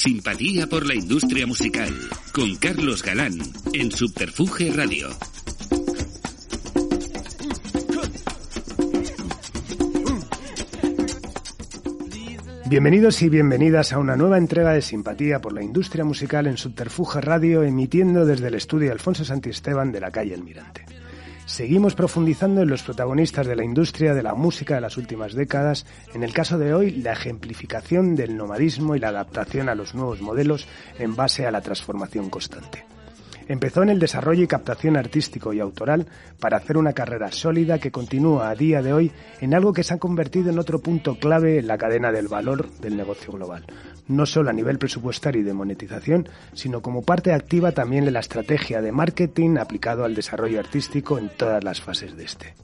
Simpatía 0.00 0.66
por 0.66 0.86
la 0.86 0.94
industria 0.94 1.46
musical 1.46 1.94
con 2.32 2.56
Carlos 2.56 3.02
Galán 3.02 3.34
en 3.74 3.90
Subterfuge 3.90 4.72
Radio. 4.72 5.10
Bienvenidos 12.66 13.20
y 13.20 13.28
bienvenidas 13.28 13.92
a 13.92 13.98
una 13.98 14.16
nueva 14.16 14.38
entrega 14.38 14.72
de 14.72 14.80
Simpatía 14.80 15.42
por 15.42 15.52
la 15.52 15.62
industria 15.62 16.06
musical 16.06 16.46
en 16.46 16.56
Subterfuge 16.56 17.20
Radio, 17.20 17.62
emitiendo 17.62 18.24
desde 18.24 18.48
el 18.48 18.54
estudio 18.54 18.92
Alfonso 18.92 19.26
Santisteban 19.26 19.92
de 19.92 20.00
la 20.00 20.10
calle 20.10 20.32
El 20.32 20.44
Mirante. 20.44 20.86
Seguimos 21.50 21.96
profundizando 21.96 22.62
en 22.62 22.68
los 22.68 22.84
protagonistas 22.84 23.44
de 23.44 23.56
la 23.56 23.64
industria 23.64 24.14
de 24.14 24.22
la 24.22 24.34
música 24.34 24.76
de 24.76 24.80
las 24.80 24.96
últimas 24.96 25.34
décadas, 25.34 25.84
en 26.14 26.22
el 26.22 26.32
caso 26.32 26.58
de 26.58 26.72
hoy 26.72 26.92
la 26.92 27.12
ejemplificación 27.12 28.14
del 28.14 28.36
nomadismo 28.36 28.94
y 28.94 29.00
la 29.00 29.08
adaptación 29.08 29.68
a 29.68 29.74
los 29.74 29.92
nuevos 29.92 30.20
modelos 30.20 30.68
en 31.00 31.16
base 31.16 31.46
a 31.46 31.50
la 31.50 31.60
transformación 31.60 32.30
constante. 32.30 32.86
Empezó 33.48 33.82
en 33.82 33.88
el 33.88 33.98
desarrollo 33.98 34.44
y 34.44 34.46
captación 34.46 34.96
artístico 34.96 35.52
y 35.52 35.58
autoral 35.58 36.06
para 36.38 36.58
hacer 36.58 36.76
una 36.76 36.92
carrera 36.92 37.32
sólida 37.32 37.80
que 37.80 37.90
continúa 37.90 38.48
a 38.48 38.54
día 38.54 38.80
de 38.80 38.92
hoy 38.92 39.10
en 39.40 39.52
algo 39.52 39.72
que 39.72 39.82
se 39.82 39.94
ha 39.94 39.98
convertido 39.98 40.50
en 40.50 40.58
otro 40.60 40.78
punto 40.78 41.18
clave 41.18 41.58
en 41.58 41.66
la 41.66 41.78
cadena 41.78 42.12
del 42.12 42.28
valor 42.28 42.70
del 42.78 42.96
negocio 42.96 43.32
global, 43.32 43.66
no 44.10 44.26
solo 44.26 44.50
a 44.50 44.52
nivel 44.52 44.78
presupuestario 44.78 45.40
y 45.40 45.44
de 45.44 45.54
monetización, 45.54 46.28
sino 46.52 46.82
como 46.82 47.02
parte 47.02 47.32
activa 47.32 47.72
también 47.72 48.04
de 48.04 48.10
la 48.10 48.20
estrategia 48.20 48.82
de 48.82 48.92
marketing 48.92 49.56
aplicado 49.56 50.04
al 50.04 50.14
desarrollo 50.14 50.58
artístico 50.58 51.16
en 51.16 51.28
todas 51.28 51.62
las 51.62 51.80
fases 51.80 52.16
de 52.16 52.24
este. 52.24 52.54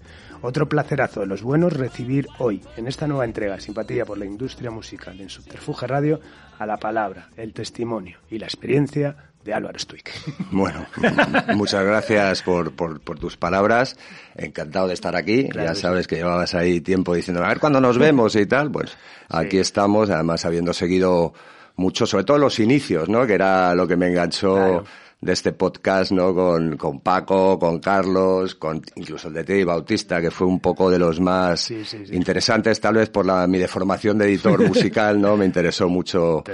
Otro 0.42 0.68
placerazo 0.68 1.20
de 1.20 1.26
los 1.26 1.42
buenos 1.42 1.72
recibir 1.72 2.26
hoy, 2.38 2.62
en 2.76 2.88
esta 2.88 3.06
nueva 3.06 3.24
entrega 3.24 3.60
Simpatía 3.60 4.04
por 4.04 4.18
la 4.18 4.26
Industria 4.26 4.70
Musical 4.70 5.20
en 5.20 5.30
Subterfuge 5.30 5.86
Radio, 5.86 6.20
a 6.58 6.66
la 6.66 6.76
palabra, 6.76 7.30
el 7.36 7.52
testimonio 7.52 8.18
y 8.30 8.38
la 8.38 8.46
experiencia 8.46 9.16
de 9.46 9.54
Álvaro 9.54 9.78
Stuick. 9.78 10.10
Bueno, 10.50 10.86
muchas 11.54 11.84
gracias 11.84 12.42
por, 12.42 12.72
por, 12.72 13.00
por, 13.00 13.18
tus 13.18 13.36
palabras. 13.36 13.96
Encantado 14.34 14.88
de 14.88 14.94
estar 14.94 15.16
aquí. 15.16 15.48
Claro, 15.48 15.68
ya 15.68 15.74
sabes 15.74 16.06
que 16.06 16.16
llevabas 16.16 16.54
ahí 16.54 16.80
tiempo 16.80 17.14
diciendo, 17.14 17.42
a 17.42 17.48
ver 17.48 17.60
cuándo 17.60 17.80
nos 17.80 17.96
vemos 17.98 18.36
y 18.36 18.46
tal. 18.46 18.70
Pues 18.70 18.90
sí. 18.90 18.96
aquí 19.28 19.58
estamos, 19.58 20.10
además 20.10 20.44
habiendo 20.44 20.72
seguido 20.72 21.32
mucho, 21.76 22.06
sobre 22.06 22.24
todo 22.24 22.38
los 22.38 22.58
inicios, 22.58 23.08
¿no? 23.08 23.26
Que 23.26 23.34
era 23.34 23.74
lo 23.74 23.86
que 23.86 23.96
me 23.96 24.08
enganchó. 24.08 24.54
Claro 24.54 24.84
de 25.20 25.32
este 25.32 25.52
podcast, 25.52 26.12
¿no? 26.12 26.34
Con, 26.34 26.76
con 26.76 27.00
Paco, 27.00 27.58
con 27.58 27.80
Carlos, 27.80 28.54
con 28.54 28.82
incluso 28.96 29.28
el 29.28 29.34
de 29.34 29.44
Teddy 29.44 29.64
Bautista, 29.64 30.20
que 30.20 30.30
fue 30.30 30.46
un 30.46 30.60
poco 30.60 30.90
de 30.90 30.98
los 30.98 31.20
más 31.20 31.60
sí, 31.60 31.84
sí, 31.84 32.06
sí. 32.06 32.14
interesantes, 32.14 32.80
tal 32.80 32.94
vez 32.94 33.08
por 33.08 33.24
la, 33.24 33.46
mi 33.46 33.58
deformación 33.58 34.18
de 34.18 34.26
editor 34.26 34.62
musical, 34.68 35.20
¿no? 35.20 35.36
Me 35.36 35.46
interesó 35.46 35.88
mucho 35.88 36.44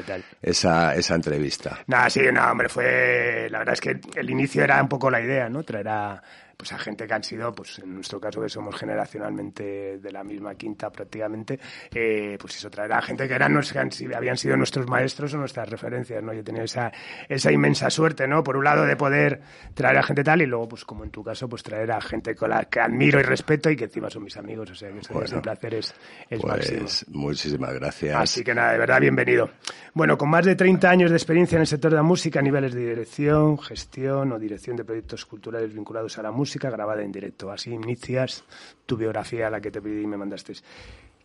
esa, 0.40 0.94
esa 0.94 1.14
entrevista. 1.14 1.80
Nada, 1.86 2.08
sí, 2.08 2.20
no, 2.32 2.50
hombre, 2.50 2.68
fue, 2.68 3.48
la 3.50 3.58
verdad 3.58 3.74
es 3.74 3.80
que 3.80 4.00
el 4.14 4.30
inicio 4.30 4.62
era 4.62 4.80
un 4.80 4.88
poco 4.88 5.10
la 5.10 5.20
idea, 5.20 5.48
¿no? 5.48 5.64
Traer 5.64 5.88
a, 5.88 6.22
pues 6.62 6.72
a 6.74 6.78
gente 6.78 7.08
que 7.08 7.12
han 7.12 7.24
sido, 7.24 7.52
pues 7.52 7.80
en 7.80 7.92
nuestro 7.92 8.20
caso 8.20 8.40
que 8.40 8.48
somos 8.48 8.76
generacionalmente 8.76 9.98
de 9.98 10.12
la 10.12 10.22
misma 10.22 10.54
quinta 10.54 10.92
prácticamente, 10.92 11.58
eh, 11.92 12.36
pues 12.38 12.54
eso, 12.54 12.70
traer 12.70 12.92
a 12.92 13.02
gente 13.02 13.26
que 13.26 13.34
eran 13.34 13.60
que 13.60 14.14
habían 14.14 14.36
sido 14.36 14.56
nuestros 14.56 14.86
maestros 14.86 15.34
o 15.34 15.38
nuestras 15.38 15.68
referencias, 15.68 16.22
¿no? 16.22 16.32
Yo 16.32 16.38
he 16.38 16.44
tenido 16.44 16.64
esa, 16.64 16.92
esa 17.28 17.50
inmensa 17.50 17.90
suerte, 17.90 18.28
¿no? 18.28 18.44
Por 18.44 18.56
un 18.56 18.62
lado 18.62 18.86
de 18.86 18.94
poder 18.94 19.40
traer 19.74 19.98
a 19.98 20.04
gente 20.04 20.22
tal 20.22 20.40
y 20.42 20.46
luego, 20.46 20.68
pues 20.68 20.84
como 20.84 21.02
en 21.02 21.10
tu 21.10 21.24
caso, 21.24 21.48
pues 21.48 21.64
traer 21.64 21.90
a 21.90 22.00
gente 22.00 22.36
con 22.36 22.50
la 22.50 22.66
que 22.66 22.78
admiro 22.78 23.18
y 23.18 23.24
respeto 23.24 23.68
y 23.68 23.74
que 23.74 23.86
encima 23.86 24.08
son 24.08 24.22
mis 24.22 24.36
amigos, 24.36 24.70
o 24.70 24.74
sea 24.76 24.88
que 24.88 25.12
bueno, 25.12 25.42
placer 25.42 25.74
es, 25.74 25.92
es 26.30 26.40
pues, 26.40 26.44
máximo. 26.44 26.86
Muchísimas 27.08 27.74
gracias. 27.74 28.14
Así 28.14 28.44
que 28.44 28.54
nada, 28.54 28.70
de 28.70 28.78
verdad, 28.78 29.00
bienvenido. 29.00 29.50
Bueno, 29.94 30.16
con 30.16 30.30
más 30.30 30.46
de 30.46 30.54
30 30.54 30.88
años 30.88 31.10
de 31.10 31.16
experiencia 31.16 31.56
en 31.56 31.62
el 31.62 31.66
sector 31.66 31.90
de 31.90 31.96
la 31.96 32.04
música 32.04 32.38
a 32.38 32.42
niveles 32.42 32.72
de 32.72 32.88
dirección, 32.88 33.58
gestión 33.58 34.30
o 34.30 34.38
dirección 34.38 34.76
de 34.76 34.84
proyectos 34.84 35.26
culturales 35.26 35.74
vinculados 35.74 36.16
a 36.18 36.22
la 36.22 36.30
música 36.30 36.51
grabada 36.58 37.02
en 37.02 37.12
directo. 37.12 37.50
Así 37.50 37.70
inicias 37.70 38.44
tu 38.86 38.96
biografía, 38.96 39.50
la 39.50 39.60
que 39.60 39.70
te 39.70 39.80
pedí 39.80 40.02
y 40.02 40.06
me 40.06 40.16
mandaste. 40.16 40.54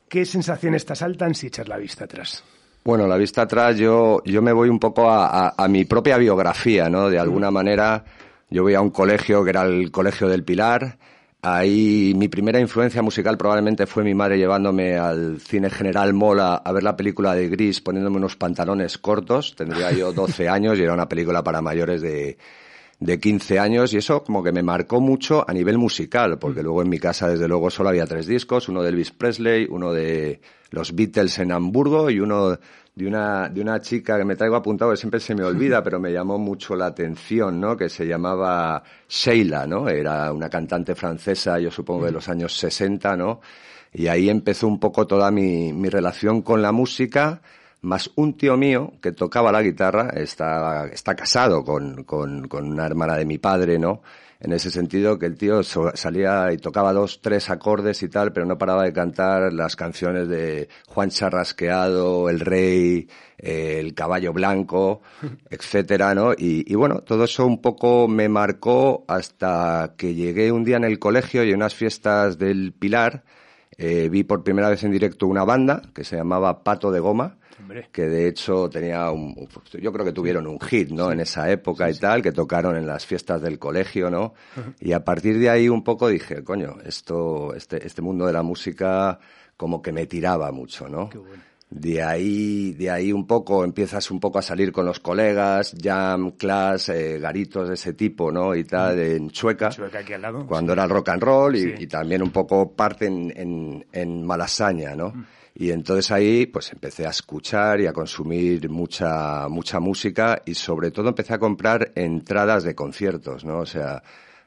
¿Qué 0.07 0.25
sensaciones 0.25 0.85
te 0.85 0.93
asaltan 0.93 1.35
si 1.35 1.47
echas 1.47 1.67
la 1.67 1.77
vista 1.77 2.05
atrás? 2.05 2.43
Bueno, 2.83 3.05
la 3.07 3.17
vista 3.17 3.41
atrás, 3.41 3.77
yo, 3.77 4.21
yo 4.23 4.41
me 4.41 4.53
voy 4.53 4.69
un 4.69 4.79
poco 4.79 5.09
a, 5.09 5.47
a, 5.47 5.53
a 5.57 5.67
mi 5.67 5.83
propia 5.83 6.17
biografía, 6.17 6.89
¿no? 6.89 7.09
De 7.09 7.19
alguna 7.19 7.51
mm. 7.51 7.53
manera, 7.53 8.05
yo 8.49 8.63
voy 8.63 8.75
a 8.75 8.81
un 8.81 8.91
colegio 8.91 9.43
que 9.43 9.49
era 9.49 9.63
el 9.63 9.91
Colegio 9.91 10.29
del 10.29 10.43
Pilar. 10.43 10.97
Ahí 11.41 12.13
mi 12.15 12.29
primera 12.29 12.59
influencia 12.59 13.01
musical 13.01 13.38
probablemente 13.38 13.85
fue 13.85 14.03
mi 14.03 14.13
madre 14.13 14.38
llevándome 14.38 14.97
al 14.97 15.39
cine 15.39 15.69
General 15.69 16.13
Mola 16.13 16.55
a 16.55 16.71
ver 16.71 16.83
la 16.83 16.95
película 16.95 17.35
de 17.35 17.47
Gris, 17.47 17.81
poniéndome 17.81 18.17
unos 18.17 18.35
pantalones 18.38 18.97
cortos. 18.97 19.55
Tendría 19.55 19.91
yo 19.91 20.13
12 20.13 20.49
años 20.49 20.79
y 20.79 20.83
era 20.83 20.94
una 20.94 21.09
película 21.09 21.44
para 21.44 21.61
mayores 21.61 22.01
de, 22.01 22.38
de 22.99 23.19
15 23.19 23.59
años 23.59 23.93
y 23.93 23.97
eso 23.97 24.23
como 24.23 24.43
que 24.43 24.51
me 24.51 24.63
marcó 24.63 24.99
mucho 24.99 25.45
a 25.47 25.53
nivel 25.53 25.77
musical, 25.77 26.39
porque 26.39 26.63
luego 26.63 26.81
en 26.81 26.89
mi 26.89 26.99
casa 26.99 27.29
desde 27.29 27.47
luego 27.47 27.69
solo 27.69 27.89
había 27.89 28.07
tres 28.07 28.25
discos, 28.25 28.69
uno 28.69 28.81
de 28.81 28.89
Elvis 28.89 29.11
Presley, 29.11 29.67
uno 29.69 29.93
de 29.93 30.41
los 30.71 30.95
Beatles 30.95 31.37
en 31.39 31.51
Hamburgo 31.51 32.09
y 32.09 32.19
uno 32.19 32.57
de 32.95 33.05
una, 33.05 33.49
de 33.49 33.61
una 33.61 33.79
chica 33.79 34.17
que 34.17 34.25
me 34.25 34.35
traigo 34.35 34.55
apuntado 34.55 34.89
que 34.89 34.97
siempre 34.97 35.19
se 35.19 35.35
me 35.35 35.43
olvida, 35.43 35.83
pero 35.83 35.99
me 35.99 36.11
llamó 36.11 36.39
mucho 36.39 36.75
la 36.75 36.87
atención, 36.87 37.61
¿no? 37.61 37.77
Que 37.77 37.89
se 37.89 38.07
llamaba 38.07 38.81
Sheila, 39.07 39.67
¿no? 39.67 39.87
Era 39.87 40.33
una 40.33 40.49
cantante 40.49 40.95
francesa, 40.95 41.59
yo 41.59 41.69
supongo 41.69 42.05
de 42.05 42.11
los 42.11 42.27
años 42.27 42.57
60, 42.57 43.15
¿no? 43.15 43.41
Y 43.93 44.07
ahí 44.07 44.29
empezó 44.29 44.67
un 44.67 44.79
poco 44.79 45.05
toda 45.05 45.29
mi, 45.29 45.71
mi 45.73 45.89
relación 45.89 46.41
con 46.41 46.63
la 46.63 46.71
música, 46.71 47.41
más 47.81 48.11
un 48.15 48.38
tío 48.38 48.57
mío 48.57 48.93
que 49.01 49.11
tocaba 49.11 49.51
la 49.51 49.61
guitarra, 49.61 50.09
está, 50.09 50.88
está 50.88 51.15
casado 51.15 51.63
con, 51.63 52.03
con, 52.03 52.47
con 52.47 52.71
una 52.71 52.85
hermana 52.85 53.15
de 53.15 53.25
mi 53.25 53.38
padre, 53.38 53.79
¿no? 53.79 54.01
en 54.39 54.53
ese 54.53 54.69
sentido 54.69 55.17
que 55.17 55.25
el 55.25 55.35
tío 55.35 55.63
salía 55.63 56.51
y 56.51 56.57
tocaba 56.57 56.93
dos, 56.93 57.21
tres 57.21 57.49
acordes 57.49 58.03
y 58.03 58.09
tal, 58.09 58.33
pero 58.33 58.45
no 58.45 58.57
paraba 58.57 58.83
de 58.83 58.93
cantar 58.93 59.51
las 59.51 59.75
canciones 59.75 60.27
de 60.27 60.69
Juan 60.88 61.09
Charrasqueado, 61.09 62.29
El 62.29 62.39
Rey, 62.39 63.07
eh, 63.38 63.79
El 63.79 63.94
Caballo 63.95 64.33
Blanco, 64.33 65.01
etcétera, 65.49 66.13
¿no? 66.13 66.33
Y, 66.33 66.71
y, 66.71 66.75
bueno, 66.75 66.99
todo 66.99 67.23
eso 67.23 67.45
un 67.45 67.61
poco 67.61 68.07
me 68.07 68.29
marcó 68.29 69.05
hasta 69.07 69.95
que 69.97 70.13
llegué 70.13 70.51
un 70.51 70.63
día 70.63 70.77
en 70.77 70.83
el 70.83 70.99
colegio 70.99 71.44
y 71.44 71.49
en 71.49 71.55
unas 71.55 71.73
fiestas 71.73 72.38
del 72.38 72.73
Pilar 72.73 73.23
eh, 73.77 74.09
vi 74.09 74.23
por 74.23 74.44
primera 74.44 74.69
vez 74.69 74.83
en 74.83 74.91
directo 74.91 75.27
una 75.27 75.44
banda 75.44 75.81
que 75.94 76.03
se 76.03 76.15
llamaba 76.15 76.63
Pato 76.63 76.91
de 76.91 76.99
Goma, 76.99 77.38
Hombre. 77.59 77.90
que 77.91 78.03
de 78.03 78.28
hecho 78.28 78.69
tenía 78.69 79.09
un, 79.12 79.47
yo 79.81 79.91
creo 79.91 80.06
que 80.06 80.12
tuvieron 80.13 80.45
un 80.47 80.59
hit, 80.59 80.90
¿no? 80.91 81.07
Sí. 81.07 81.13
En 81.13 81.19
esa 81.22 81.50
época 81.51 81.91
sí, 81.91 81.97
y 81.97 82.00
tal, 82.00 82.22
que 82.22 82.31
tocaron 82.31 82.75
en 82.78 82.85
las 82.85 83.06
fiestas 83.06 83.41
del 83.41 83.57
colegio, 83.57 84.09
¿no? 84.09 84.34
Uh 84.56 84.59
-huh. 84.59 84.75
Y 84.79 84.91
a 84.94 85.03
partir 85.03 85.40
de 85.40 85.50
ahí 85.50 85.68
un 85.69 85.84
poco 85.84 86.07
dije, 86.07 86.44
coño, 86.44 86.78
esto, 86.85 87.53
este, 87.56 87.85
este 87.85 88.01
mundo 88.01 88.25
de 88.25 88.34
la 88.34 88.44
música 88.44 89.19
como 89.56 89.81
que 89.81 89.91
me 89.91 90.06
tiraba 90.06 90.51
mucho, 90.51 90.88
¿no? 90.88 91.09
Qué 91.09 91.18
bueno. 91.18 91.44
De 91.69 92.01
ahí, 92.01 92.72
de 92.73 92.89
ahí 92.89 93.11
un 93.11 93.28
poco 93.28 93.66
empiezas 93.66 94.09
un 94.09 94.22
poco 94.22 94.39
a 94.39 94.41
salir 94.41 94.72
con 94.72 94.85
los 94.85 95.01
colegas, 95.01 95.75
jam, 95.78 96.31
class, 96.31 96.89
eh, 96.89 97.19
garitos 97.19 97.68
de 97.68 97.74
ese 97.74 97.94
tipo, 97.94 98.31
¿no? 98.31 98.56
Y 98.56 98.63
tal, 98.63 98.97
en 99.00 99.30
Chueca. 99.31 99.69
Chueca 99.69 100.00
aquí 100.00 100.13
al 100.13 100.21
lado. 100.21 100.47
Cuando 100.47 100.71
sí. 100.71 100.74
era 100.74 100.83
el 100.86 100.89
rock 100.89 101.09
and 101.09 101.24
roll 101.24 101.56
y, 101.57 101.75
y, 101.77 101.88
también 101.88 102.24
un 102.24 102.31
poco 102.31 102.71
parte 102.74 103.07
en, 103.07 103.33
en, 103.36 103.86
en 103.91 104.25
Malasaña, 104.25 104.95
¿no? 104.95 105.09
Mm. 105.09 105.25
Y 105.59 105.71
entonces 105.71 106.12
ahí 106.12 106.45
pues 106.45 106.71
empecé 106.71 107.07
a 107.07 107.09
escuchar 107.09 107.81
y 107.81 107.88
a 107.88 107.91
consumir 107.91 108.69
mucha, 108.69 109.50
mucha 109.50 109.80
música 109.80 110.44
y 110.45 110.53
sobre 110.53 110.91
todo 110.91 111.09
empecé 111.09 111.33
a 111.33 111.39
comprar 111.39 111.94
entradas 111.95 112.63
de 112.63 112.75
conciertos, 112.75 113.44
¿no? 113.44 113.62
O 113.62 113.65
sea, 113.65 114.03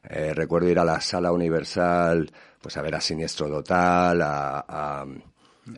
eh, 0.09 0.33
recuerdo 0.33 0.69
ir 0.69 0.79
a 0.79 0.85
la 0.85 1.01
sala 1.01 1.33
universal, 1.33 2.31
pues 2.63 2.77
a 2.77 2.83
ver 2.83 2.95
a 2.95 3.01
Siniestro 3.01 3.49
Total, 3.49 4.23
a, 4.23 4.65
a, 4.69 5.05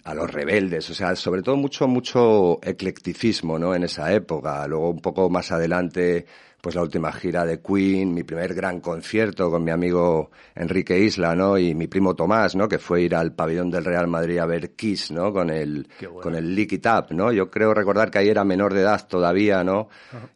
a 0.05 0.15
los 0.15 0.31
rebeldes, 0.31 0.89
o 0.91 0.95
sea, 0.95 1.15
sobre 1.17 1.43
todo 1.43 1.57
mucho, 1.57 1.87
mucho 1.87 2.59
eclecticismo, 2.63 3.59
¿no? 3.59 3.75
En 3.75 3.85
esa 3.85 4.13
época. 4.13 4.67
Luego, 4.67 4.91
un 4.91 5.01
poco 5.01 5.29
más 5.31 5.53
adelante, 5.53 6.27
pues 6.61 6.77
la 6.77 6.83
última 6.83 7.13
gira 7.13 7.45
de 7.45 7.61
Queen, 7.61 8.15
mi 8.15 8.23
primer 8.23 8.55
gran 8.55 8.81
concierto 8.81 9.51
con 9.51 9.65
mi 9.65 9.73
amigo 9.73 10.31
Enrique 10.55 10.99
Isla, 10.99 11.35
¿no? 11.35 11.59
Y 11.59 11.75
mi 11.75 11.89
primo 11.89 12.15
Tomás, 12.15 12.55
¿no? 12.55 12.69
Que 12.69 12.79
fue 12.79 13.03
ir 13.03 13.15
al 13.15 13.35
pabellón 13.35 13.71
del 13.71 13.85
Real 13.85 14.07
Madrid 14.07 14.39
a 14.39 14.47
ver 14.47 14.71
Kiss, 14.77 15.11
¿no? 15.11 15.33
Con 15.33 15.51
el, 15.51 15.89
con 16.23 16.35
el 16.35 16.55
Lick 16.55 16.73
It 16.75 16.87
Up, 16.87 17.07
¿no? 17.11 17.33
Yo 17.33 17.51
creo 17.51 17.75
recordar 17.75 18.11
que 18.11 18.19
ahí 18.19 18.29
era 18.29 18.45
menor 18.45 18.75
de 18.75 18.83
edad 18.83 19.07
todavía, 19.09 19.65
¿no? 19.65 19.89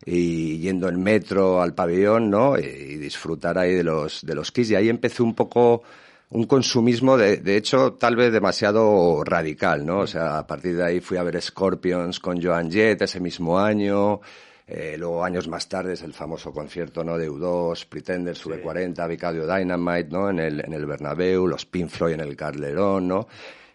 Y 0.05 0.59
yendo 0.59 0.89
en 0.89 1.01
metro 1.01 1.63
al 1.63 1.75
pabellón, 1.75 2.29
¿no? 2.29 2.59
Y 2.59 2.97
disfrutar 2.97 3.57
ahí 3.59 3.75
de 3.75 3.85
los, 3.85 4.27
de 4.27 4.35
los 4.35 4.51
Kiss. 4.51 4.71
Y 4.71 4.75
ahí 4.75 4.89
empecé 4.89 5.23
un 5.23 5.35
poco 5.35 5.83
un 6.31 6.45
consumismo, 6.45 7.17
de, 7.17 7.39
de 7.39 7.57
hecho, 7.57 7.95
tal 7.95 8.17
vez 8.17 8.33
demasiado 8.33 9.23
radical, 9.25 9.87
¿no? 9.87 10.01
O 10.01 10.07
sea, 10.07 10.39
a 10.39 10.47
partir 10.47 10.77
de 10.77 10.85
ahí 10.85 11.01
fui 11.01 11.19
a 11.19 11.23
ver 11.23 11.41
Scorpions 11.41 12.19
con 12.19 12.43
Joan 12.43 12.71
Jett 12.71 13.03
ese 13.03 13.21
mismo 13.21 13.59
año, 13.59 14.21
eh, 14.67 14.97
luego 14.99 15.25
años 15.25 15.47
más 15.47 15.69
tarde 15.69 15.95
el 16.03 16.13
famoso 16.13 16.53
concierto, 16.53 17.05
¿no? 17.05 17.17
De 17.17 17.31
U2, 17.31 17.87
Pretenders, 17.87 18.39
Sube 18.39 18.61
40, 18.61 19.07
Vicario 19.07 19.47
Dynamite, 19.47 20.09
¿no? 20.11 20.29
En 20.29 20.41
el, 20.41 20.65
en 20.65 20.73
el 20.73 20.85
Bernabéu, 20.85 21.47
los 21.47 21.65
Pink 21.65 21.89
Floyd 21.89 22.15
en 22.15 22.21
el 22.21 22.37
Calderón, 22.37 23.07
¿no? 23.07 23.29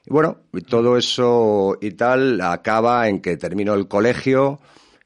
Y 0.06 0.12
bueno, 0.12 0.39
todo 0.68 0.98
eso 0.98 1.77
y 1.80 1.92
tal 1.92 2.42
acaba 2.42 3.07
en 3.07 3.21
que 3.21 3.38
termino 3.38 3.74
el 3.75 3.88
colegio, 3.88 4.59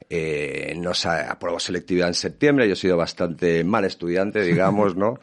eh, 0.09 0.73
no 0.77 0.95
sé, 0.95 1.09
apruebo 1.09 1.59
selectividad 1.59 2.07
en 2.07 2.13
septiembre, 2.15 2.67
yo 2.67 2.73
he 2.73 2.77
sido 2.77 2.97
bastante 2.97 3.63
mal 3.63 3.85
estudiante, 3.85 4.41
digamos, 4.41 4.95
¿no? 4.97 5.19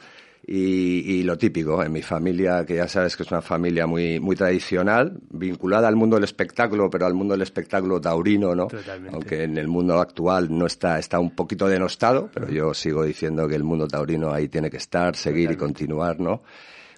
Y, 0.55 1.15
y, 1.15 1.23
lo 1.23 1.39
típico, 1.39 1.83
en 1.83 1.91
mi 1.93 2.03
familia, 2.03 2.67
que 2.67 2.77
ya 2.77 2.87
sabes 2.87 3.17
que 3.17 3.23
es 3.23 3.31
una 3.31 3.41
familia 3.41 3.87
muy, 3.87 4.21
muy 4.21 4.37
tradicional, 4.37 5.19
vinculada 5.31 5.89
al 5.89 5.97
mundo 5.97 6.17
del 6.17 6.25
espectáculo, 6.25 6.91
pero 6.91 7.07
al 7.07 7.15
mundo 7.15 7.33
del 7.33 7.41
espectáculo 7.41 7.99
taurino, 8.03 8.55
¿no? 8.55 8.67
Totalmente. 8.67 9.15
Aunque 9.15 9.45
en 9.45 9.57
el 9.57 9.67
mundo 9.67 9.99
actual 9.99 10.49
no 10.51 10.67
está, 10.67 10.99
está 10.99 11.19
un 11.19 11.31
poquito 11.31 11.69
denostado, 11.69 12.29
pero 12.35 12.51
yo 12.51 12.75
sigo 12.75 13.03
diciendo 13.03 13.49
que 13.49 13.55
el 13.55 13.65
mundo 13.65 13.89
taurino 13.89 14.31
ahí 14.31 14.49
tiene 14.49 14.69
que 14.69 14.77
estar, 14.77 15.17
seguir 15.17 15.53
y 15.53 15.57
continuar, 15.57 16.21
¿no? 16.21 16.43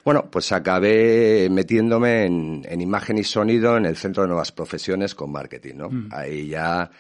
Bueno, 0.04 0.28
pues 0.28 0.50
acabé 0.50 1.48
metiéndome 1.48 2.24
en, 2.24 2.66
en, 2.68 2.80
imagen 2.80 3.18
y 3.18 3.22
sonido 3.22 3.76
en 3.76 3.86
el 3.86 3.96
Centro 3.96 4.24
de 4.24 4.30
Nuevas 4.30 4.50
Profesiones 4.50 5.14
con 5.14 5.30
marketing, 5.30 5.76
¿no? 5.76 5.90
Mm. 5.90 6.08
Ahí 6.10 6.48
ya 6.48 6.90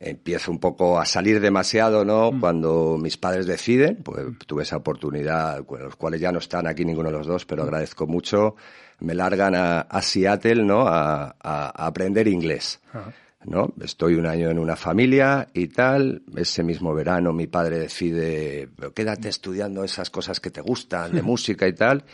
empiezo 0.00 0.50
un 0.50 0.58
poco 0.58 0.98
a 0.98 1.04
salir 1.04 1.40
demasiado, 1.40 2.04
¿no? 2.04 2.32
Mm. 2.32 2.40
Cuando 2.40 2.98
mis 3.00 3.18
padres 3.18 3.46
deciden, 3.46 4.02
pues 4.02 4.24
tuve 4.46 4.62
esa 4.62 4.78
oportunidad, 4.78 5.64
los 5.68 5.96
cuales 5.96 6.20
ya 6.20 6.32
no 6.32 6.38
están 6.38 6.66
aquí 6.66 6.84
ninguno 6.84 7.10
de 7.10 7.18
los 7.18 7.26
dos, 7.26 7.44
pero 7.44 7.62
agradezco 7.62 8.06
mucho. 8.06 8.56
Me 9.00 9.14
largan 9.14 9.54
a, 9.54 9.80
a 9.82 10.02
Seattle, 10.02 10.64
¿no? 10.64 10.88
A, 10.88 11.24
a, 11.24 11.34
a 11.38 11.86
aprender 11.86 12.26
inglés. 12.26 12.80
Ajá. 12.92 13.12
¿no? 13.44 13.72
Estoy 13.80 14.14
un 14.14 14.26
año 14.26 14.50
en 14.50 14.58
una 14.58 14.76
familia 14.76 15.48
y 15.54 15.68
tal. 15.68 16.22
Ese 16.36 16.62
mismo 16.62 16.94
verano 16.94 17.32
mi 17.32 17.46
padre 17.46 17.78
decide, 17.78 18.68
quédate 18.94 19.28
estudiando 19.28 19.84
esas 19.84 20.10
cosas 20.10 20.40
que 20.40 20.50
te 20.50 20.60
gustan, 20.60 21.12
de 21.12 21.22
música 21.22 21.66
y 21.66 21.72
tal. 21.72 22.04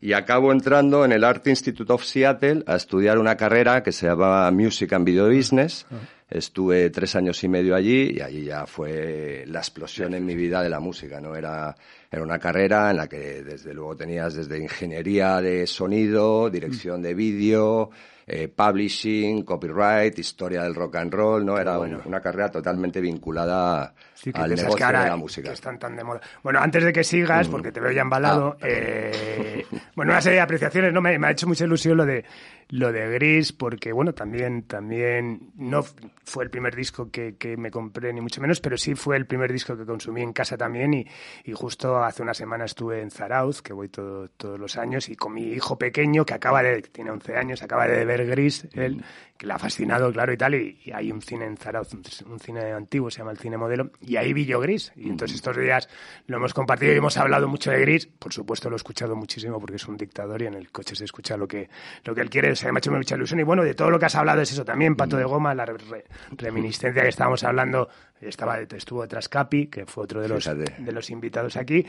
Y 0.00 0.12
acabo 0.12 0.52
entrando 0.52 1.04
en 1.04 1.12
el 1.12 1.24
Art 1.24 1.46
Institute 1.48 1.92
of 1.92 2.04
Seattle 2.04 2.62
a 2.66 2.76
estudiar 2.76 3.18
una 3.18 3.36
carrera 3.36 3.82
que 3.82 3.90
se 3.92 4.06
llamaba 4.06 4.50
Music 4.50 4.92
and 4.92 5.04
Video 5.04 5.28
Business. 5.28 5.86
Estuve 6.30 6.90
tres 6.90 7.16
años 7.16 7.42
y 7.42 7.48
medio 7.48 7.74
allí 7.74 8.16
y 8.16 8.20
allí 8.20 8.44
ya 8.44 8.66
fue 8.66 9.44
la 9.46 9.60
explosión 9.60 10.12
en 10.14 10.26
mi 10.26 10.34
vida 10.34 10.62
de 10.62 10.68
la 10.68 10.78
música, 10.78 11.20
¿no? 11.20 11.34
Era, 11.34 11.74
era 12.10 12.22
una 12.22 12.38
carrera 12.38 12.90
en 12.90 12.96
la 12.96 13.06
que 13.06 13.42
desde 13.42 13.74
luego 13.74 13.96
tenías 13.96 14.34
desde 14.34 14.58
ingeniería 14.58 15.40
de 15.40 15.66
sonido, 15.66 16.48
dirección 16.48 17.02
de 17.02 17.14
vídeo, 17.14 17.90
eh, 18.30 18.48
publishing, 18.48 19.42
copyright, 19.42 20.18
historia 20.18 20.62
del 20.62 20.74
rock 20.74 20.96
and 20.96 21.12
roll, 21.12 21.46
¿no? 21.46 21.58
Era 21.58 21.78
bueno. 21.78 21.96
una, 21.96 22.06
una, 22.06 22.20
carrera 22.20 22.50
totalmente 22.50 23.00
vinculada 23.00 23.94
sí, 24.12 24.30
al 24.34 24.50
negocio 24.50 24.76
que 24.76 24.84
ahora 24.84 25.04
de 25.04 25.10
la 25.10 25.16
música. 25.16 25.48
Que 25.48 25.54
están 25.54 25.78
tan 25.78 25.96
de 25.96 26.04
moda. 26.04 26.20
Bueno, 26.42 26.60
antes 26.60 26.84
de 26.84 26.92
que 26.92 27.04
sigas, 27.04 27.48
porque 27.48 27.72
te 27.72 27.80
veo 27.80 27.90
ya 27.90 28.02
embalado, 28.02 28.58
ah, 28.60 28.66
eh, 28.68 29.64
bueno, 29.96 30.12
una 30.12 30.20
serie 30.20 30.36
de 30.36 30.42
apreciaciones, 30.42 30.92
¿no? 30.92 31.00
Me, 31.00 31.18
me, 31.18 31.26
ha 31.26 31.30
hecho 31.30 31.46
mucha 31.46 31.64
ilusión 31.64 31.96
lo 31.96 32.04
de 32.04 32.24
lo 32.70 32.92
de 32.92 33.08
Gris, 33.14 33.52
porque 33.52 33.92
bueno, 33.92 34.12
también, 34.12 34.64
también 34.64 35.52
no 35.56 35.82
fue 35.82 36.44
el 36.44 36.50
primer 36.50 36.76
disco 36.76 37.10
que, 37.10 37.36
que, 37.36 37.56
me 37.56 37.70
compré, 37.70 38.12
ni 38.12 38.20
mucho 38.20 38.42
menos, 38.42 38.60
pero 38.60 38.76
sí 38.76 38.94
fue 38.94 39.16
el 39.16 39.26
primer 39.26 39.50
disco 39.50 39.74
que 39.74 39.86
consumí 39.86 40.20
en 40.20 40.34
casa 40.34 40.58
también. 40.58 40.92
Y, 40.92 41.06
y 41.44 41.52
justo 41.52 41.97
hace 42.02 42.22
una 42.22 42.34
semana 42.34 42.64
estuve 42.64 43.00
en 43.00 43.10
Zarauz, 43.10 43.62
que 43.62 43.72
voy 43.72 43.88
todo, 43.88 44.28
todos 44.28 44.58
los 44.58 44.76
años, 44.76 45.08
y 45.08 45.16
con 45.16 45.34
mi 45.34 45.42
hijo 45.42 45.78
pequeño, 45.78 46.24
que 46.24 46.34
acaba 46.34 46.62
de, 46.62 46.82
tiene 46.82 47.10
11 47.10 47.36
años, 47.36 47.62
acaba 47.62 47.86
de 47.86 48.04
ver 48.04 48.26
Gris, 48.26 48.66
él, 48.72 49.02
que 49.36 49.46
le 49.46 49.52
ha 49.52 49.58
fascinado, 49.58 50.12
claro, 50.12 50.32
y 50.32 50.36
tal. 50.36 50.54
Y, 50.54 50.80
y 50.84 50.92
hay 50.92 51.12
un 51.12 51.22
cine 51.22 51.46
en 51.46 51.56
Zarauz, 51.56 51.94
un, 51.94 52.02
un, 52.30 52.40
cine 52.40 52.72
antiguo, 52.72 53.10
se 53.10 53.18
llama 53.18 53.30
el 53.30 53.38
Cine 53.38 53.56
Modelo, 53.56 53.90
y 54.00 54.16
ahí 54.16 54.32
vi 54.32 54.44
yo 54.44 54.60
Gris. 54.60 54.92
Y 54.96 55.08
entonces 55.08 55.36
estos 55.36 55.56
días 55.56 55.88
lo 56.26 56.36
hemos 56.36 56.52
compartido 56.52 56.92
y 56.92 56.96
hemos 56.96 57.16
hablado 57.16 57.48
mucho 57.48 57.70
de 57.70 57.80
Gris. 57.80 58.06
Por 58.06 58.32
supuesto, 58.32 58.68
lo 58.68 58.76
he 58.76 58.78
escuchado 58.78 59.14
muchísimo 59.14 59.60
porque 59.60 59.76
es 59.76 59.86
un 59.86 59.96
dictador 59.96 60.42
y 60.42 60.46
en 60.46 60.54
el 60.54 60.70
coche 60.70 60.96
se 60.96 61.04
escucha 61.04 61.36
lo 61.36 61.46
que, 61.46 61.68
lo 62.04 62.14
que 62.14 62.20
él 62.20 62.30
quiere. 62.30 62.54
Se 62.56 62.70
me 62.72 62.78
ha 62.78 62.80
hecho 62.80 62.90
mucha 62.90 63.14
ilusión. 63.14 63.40
Y 63.40 63.44
bueno, 63.44 63.62
de 63.62 63.74
todo 63.74 63.90
lo 63.90 63.98
que 63.98 64.06
has 64.06 64.14
hablado 64.16 64.42
es 64.42 64.50
eso 64.52 64.64
también, 64.64 64.96
Pato 64.96 65.16
de 65.16 65.24
Goma, 65.24 65.54
la 65.54 65.64
re, 65.64 66.04
reminiscencia 66.36 67.02
que 67.02 67.08
estábamos 67.08 67.44
hablando. 67.44 67.88
Estaba, 68.20 68.58
estuvo 68.60 69.02
detrás 69.02 69.28
Capi, 69.28 69.66
que 69.66 69.86
fue 69.86 70.04
otro 70.04 70.20
de 70.20 70.28
los, 70.28 70.44
de 70.44 70.92
los 70.92 71.10
invitados 71.10 71.56
aquí. 71.56 71.84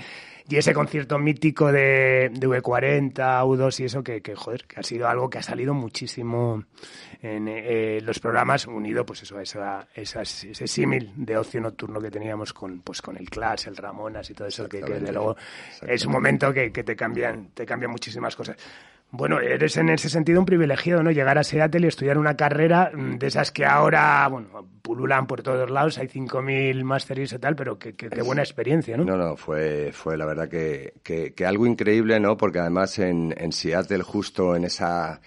Y 0.47 0.55
ese 0.55 0.73
concierto 0.73 1.17
mítico 1.19 1.71
de, 1.71 2.31
de 2.33 2.47
V40, 2.47 3.13
U2 3.13 3.79
y 3.79 3.83
eso, 3.85 4.03
que, 4.03 4.21
que, 4.21 4.35
joder, 4.35 4.65
que 4.65 4.79
ha 4.79 4.83
sido 4.83 5.07
algo 5.07 5.29
que 5.29 5.37
ha 5.37 5.43
salido 5.43 5.73
muchísimo 5.73 6.63
en 7.21 7.47
eh, 7.47 7.99
los 8.01 8.19
programas, 8.19 8.65
unido 8.67 9.05
pues 9.05 9.23
eso, 9.23 9.37
a 9.37 9.43
esa, 9.43 9.87
esa, 9.93 10.21
ese 10.21 10.67
símil 10.67 11.11
de 11.15 11.37
ocio 11.37 11.61
nocturno 11.61 11.99
que 11.99 12.09
teníamos 12.09 12.53
con, 12.53 12.81
pues, 12.81 13.01
con 13.01 13.17
el 13.17 13.29
Clash, 13.29 13.67
el 13.67 13.75
Ramonas 13.75 14.29
y 14.29 14.33
todo 14.33 14.47
eso, 14.47 14.67
que, 14.67 14.81
que 14.81 14.99
de 14.99 15.11
luego 15.11 15.35
es 15.87 16.05
un 16.05 16.11
momento 16.11 16.53
que, 16.53 16.71
que 16.71 16.83
te 16.83 16.95
cambian, 16.95 17.49
te 17.53 17.65
cambian 17.65 17.91
muchísimas 17.91 18.35
cosas. 18.35 18.57
Bueno, 19.11 19.39
eres 19.39 19.75
en 19.77 19.89
ese 19.89 20.07
sentido 20.07 20.39
un 20.39 20.45
privilegiado, 20.45 21.01
¿no? 21.01 21.09
Llegar 21.09 21.39
a 21.39 21.43
Seattle 21.43 21.85
y 21.85 21.87
estudiar 21.87 22.19
una 22.19 22.37
carrera 22.37 22.91
de 22.93 23.25
esas 23.25 23.51
que 23.51 23.65
ahora, 23.65 24.27
bueno, 24.27 24.67
pululan 24.83 25.25
por 25.25 25.41
todos 25.41 25.69
lados, 25.71 25.97
hay 25.97 26.07
5.000 26.07 26.83
másteres 26.83 27.33
y 27.33 27.39
tal, 27.39 27.55
pero 27.55 27.79
qué 27.79 27.95
que, 27.95 28.09
que, 28.09 28.21
buena 28.21 28.43
experiencia, 28.43 28.97
¿no? 28.97 29.05
No, 29.05 29.17
no, 29.17 29.35
fue, 29.35 29.91
fue 29.93 30.15
la 30.15 30.25
verdad 30.25 30.47
que, 30.47 30.93
que, 31.01 31.33
que 31.33 31.45
algo 31.45 31.65
increíble, 31.65 32.19
¿no? 32.19 32.37
Porque 32.37 32.59
además 32.59 32.99
en, 32.99 33.33
en 33.35 33.51
Seattle, 33.51 34.03
justo 34.03 34.55
en 34.55 34.65
esa 34.65 35.19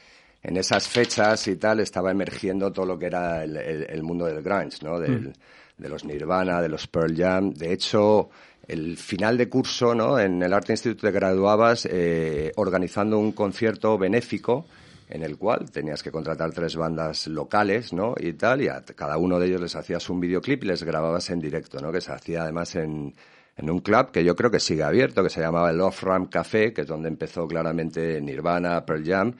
en 0.44 0.56
esas 0.56 0.88
fechas 0.88 1.46
y 1.46 1.56
tal 1.56 1.80
estaba 1.80 2.10
emergiendo 2.10 2.72
todo 2.72 2.86
lo 2.86 2.98
que 2.98 3.06
era 3.06 3.44
el, 3.44 3.56
el, 3.56 3.86
el 3.88 4.02
mundo 4.02 4.26
del 4.26 4.42
grunge, 4.42 4.78
¿no? 4.82 4.98
Del, 4.98 5.28
mm. 5.28 5.32
De 5.78 5.88
los 5.88 6.04
Nirvana, 6.04 6.60
de 6.60 6.68
los 6.68 6.86
Pearl 6.86 7.16
Jam. 7.16 7.52
De 7.54 7.72
hecho, 7.72 8.30
el 8.68 8.96
final 8.96 9.36
de 9.36 9.48
curso, 9.48 9.94
¿no? 9.94 10.18
En 10.18 10.42
el 10.42 10.52
Art 10.52 10.70
Institute 10.70 11.00
te 11.00 11.10
graduabas 11.10 11.86
eh, 11.90 12.52
organizando 12.56 13.18
un 13.18 13.32
concierto 13.32 13.98
benéfico 13.98 14.66
en 15.08 15.22
el 15.22 15.36
cual 15.36 15.70
tenías 15.70 16.02
que 16.02 16.10
contratar 16.10 16.52
tres 16.52 16.76
bandas 16.76 17.26
locales, 17.26 17.92
¿no? 17.92 18.14
Y 18.18 18.32
tal, 18.32 18.62
y 18.62 18.68
a 18.68 18.82
cada 18.82 19.18
uno 19.18 19.38
de 19.38 19.46
ellos 19.46 19.60
les 19.60 19.76
hacías 19.76 20.08
un 20.08 20.20
videoclip 20.20 20.64
y 20.64 20.68
les 20.68 20.82
grababas 20.84 21.28
en 21.30 21.40
directo, 21.40 21.80
¿no? 21.80 21.92
Que 21.92 22.00
se 22.00 22.12
hacía 22.12 22.44
además 22.44 22.74
en, 22.76 23.12
en 23.56 23.70
un 23.70 23.80
club 23.80 24.10
que 24.10 24.24
yo 24.24 24.34
creo 24.34 24.50
que 24.50 24.60
sigue 24.60 24.82
abierto, 24.82 25.22
que 25.22 25.28
se 25.28 25.40
llamaba 25.40 25.70
el 25.70 25.80
Off 25.80 26.02
Ramp 26.02 26.30
Café, 26.30 26.72
que 26.72 26.82
es 26.82 26.86
donde 26.86 27.08
empezó 27.08 27.46
claramente 27.46 28.20
Nirvana, 28.22 28.86
Pearl 28.86 29.04
Jam, 29.04 29.34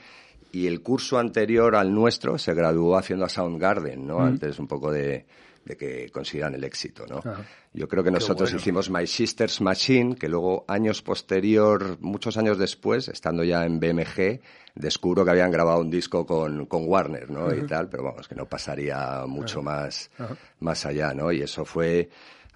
y 0.52 0.66
el 0.66 0.82
curso 0.82 1.18
anterior 1.18 1.74
al 1.74 1.94
nuestro 1.94 2.36
se 2.36 2.52
graduó 2.52 2.98
haciendo 2.98 3.24
a 3.24 3.30
Soundgarden, 3.30 4.06
¿no? 4.06 4.18
Mm. 4.18 4.22
Antes 4.22 4.58
un 4.58 4.66
poco 4.66 4.92
de, 4.92 5.24
de 5.64 5.76
que 5.76 6.10
consigan 6.10 6.54
el 6.54 6.64
éxito, 6.64 7.06
¿no? 7.06 7.18
Ajá. 7.18 7.44
Yo 7.74 7.88
creo 7.88 8.04
que 8.04 8.10
nosotros 8.10 8.50
bueno. 8.50 8.60
hicimos 8.60 8.90
My 8.90 9.06
Sister's 9.06 9.60
Machine, 9.60 10.16
que 10.16 10.28
luego 10.28 10.64
años 10.68 11.00
posterior, 11.00 11.96
muchos 12.00 12.36
años 12.36 12.58
después, 12.58 13.08
estando 13.08 13.44
ya 13.44 13.64
en 13.64 13.80
BMG, 13.80 14.40
descubro 14.74 15.24
que 15.24 15.30
habían 15.30 15.50
grabado 15.50 15.80
un 15.80 15.90
disco 15.90 16.26
con, 16.26 16.66
con 16.66 16.86
Warner, 16.86 17.30
¿no? 17.30 17.54
Y 17.54 17.66
tal, 17.66 17.88
pero 17.88 18.02
vamos, 18.02 18.28
que 18.28 18.34
no 18.34 18.46
pasaría 18.46 19.24
mucho 19.26 19.62
más, 19.62 20.10
más 20.60 20.84
allá, 20.84 21.14
¿no? 21.14 21.32
Y 21.32 21.40
eso 21.40 21.64
fue 21.64 22.10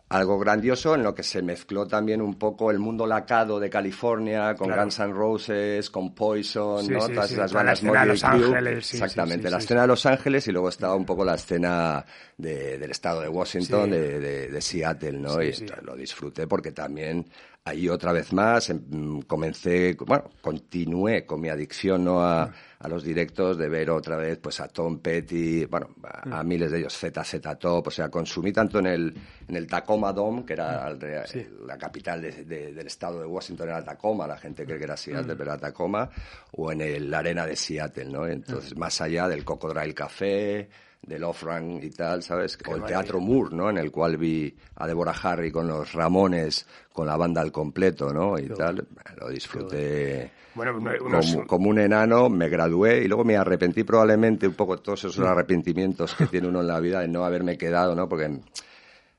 algo 0.08 0.38
grandioso 0.38 0.94
en 0.94 1.02
lo 1.02 1.14
que 1.14 1.24
se 1.24 1.42
mezcló 1.42 1.86
también 1.86 2.22
un 2.22 2.38
poco 2.38 2.70
el 2.70 2.78
mundo 2.78 3.06
lacado 3.06 3.58
de 3.58 3.68
California 3.68 4.54
con 4.54 4.68
claro. 4.68 4.82
Guns 4.82 5.00
N' 5.00 5.12
Roses, 5.12 5.90
con 5.90 6.14
Poison, 6.14 6.84
sí, 6.84 6.92
¿no? 6.92 7.00
Sí, 7.00 7.12
Todas 7.12 7.30
sí, 7.30 7.36
las 7.36 7.52
bandas 7.52 7.82
la 7.82 7.88
escena 7.88 8.00
de 8.02 8.06
Los 8.06 8.24
Ángeles, 8.24 8.94
Exactamente, 8.94 9.50
la 9.50 9.58
escena 9.58 9.80
de 9.82 9.86
Los 9.88 10.06
Ángeles 10.06 10.46
y 10.46 10.52
luego 10.52 10.68
estaba 10.68 10.94
un 10.94 11.04
poco 11.04 11.24
la 11.24 11.34
escena 11.34 12.04
de, 12.36 12.78
del 12.78 12.90
estado 12.90 13.20
de 13.20 13.28
Washington, 13.28 13.90
de, 13.90 14.20
de, 14.20 14.48
de, 14.48 14.60
Seattle, 14.60 15.18
¿no? 15.18 15.42
y 15.42 15.52
lo 15.82 15.96
disfruté 15.96 16.46
porque 16.46 16.70
también 16.70 17.26
ahí 17.66 17.88
otra 17.88 18.12
vez 18.12 18.32
más 18.32 18.70
em, 18.70 19.22
comencé, 19.22 19.96
bueno, 20.06 20.30
continué 20.40 21.26
con 21.26 21.40
mi 21.40 21.48
adicción 21.48 22.04
¿no? 22.04 22.22
a, 22.22 22.52
a, 22.78 22.88
los 22.88 23.02
directos 23.02 23.58
de 23.58 23.68
ver 23.68 23.90
otra 23.90 24.16
vez 24.16 24.38
pues 24.38 24.60
a 24.60 24.68
Tom 24.68 25.00
Petty, 25.00 25.64
bueno, 25.64 25.88
a, 26.30 26.44
miles 26.44 26.70
de 26.70 26.78
ellos, 26.78 26.96
ZZ 26.96 27.40
Top, 27.58 27.88
o 27.88 27.90
sea, 27.90 28.08
consumí 28.08 28.52
tanto 28.52 28.78
en 28.78 28.86
el, 28.86 29.14
en 29.48 29.56
el 29.56 29.66
Tacoma 29.66 30.12
Dome, 30.12 30.44
que 30.44 30.52
era 30.52 30.94
la 30.94 31.76
capital 31.76 32.22
del 32.22 32.86
estado 32.86 33.20
de 33.20 33.26
Washington, 33.26 33.68
era 33.68 33.84
Tacoma, 33.84 34.28
la 34.28 34.38
gente 34.38 34.64
cree 34.64 34.78
que 34.78 34.84
era 34.84 34.96
Seattle, 34.96 35.34
pero 35.34 35.50
era 35.50 35.58
Tacoma, 35.58 36.08
o 36.52 36.70
en 36.70 36.80
el, 36.82 37.10
la 37.10 37.18
arena 37.18 37.44
de 37.44 37.56
Seattle, 37.56 38.06
¿no? 38.06 38.28
Entonces, 38.28 38.76
más 38.76 39.00
allá 39.00 39.26
del 39.26 39.44
Cocodrile 39.44 39.92
Café, 39.92 40.68
del 41.06 41.24
off-run 41.24 41.80
y 41.82 41.90
tal, 41.90 42.22
¿sabes? 42.22 42.58
o 42.66 42.76
el 42.76 42.82
Teatro 42.82 43.20
Moore, 43.20 43.54
¿no? 43.54 43.70
En 43.70 43.78
el 43.78 43.90
cual 43.90 44.16
vi 44.16 44.54
a 44.74 44.86
Deborah 44.86 45.14
Harry 45.22 45.50
con 45.50 45.68
los 45.68 45.92
Ramones, 45.92 46.66
con 46.92 47.06
la 47.06 47.16
banda 47.16 47.40
al 47.40 47.52
completo, 47.52 48.12
¿no? 48.12 48.38
Y 48.38 48.48
tal. 48.48 48.86
Lo 49.16 49.28
disfruté 49.28 50.32
bueno, 50.56 50.72
como, 50.98 51.46
como, 51.46 51.68
un 51.68 51.78
enano, 51.78 52.30
me 52.30 52.48
gradué 52.48 53.04
y 53.04 53.08
luego 53.08 53.24
me 53.24 53.36
arrepentí 53.36 53.84
probablemente 53.84 54.48
un 54.48 54.54
poco 54.54 54.78
todos 54.78 55.04
esos 55.04 55.18
mm. 55.18 55.28
arrepentimientos 55.28 56.14
que 56.14 56.26
tiene 56.26 56.48
uno 56.48 56.62
en 56.62 56.66
la 56.66 56.80
vida 56.80 57.00
de 57.00 57.08
no 57.08 57.26
haberme 57.26 57.58
quedado, 57.58 57.94
¿no? 57.94 58.08
Porque 58.08 58.40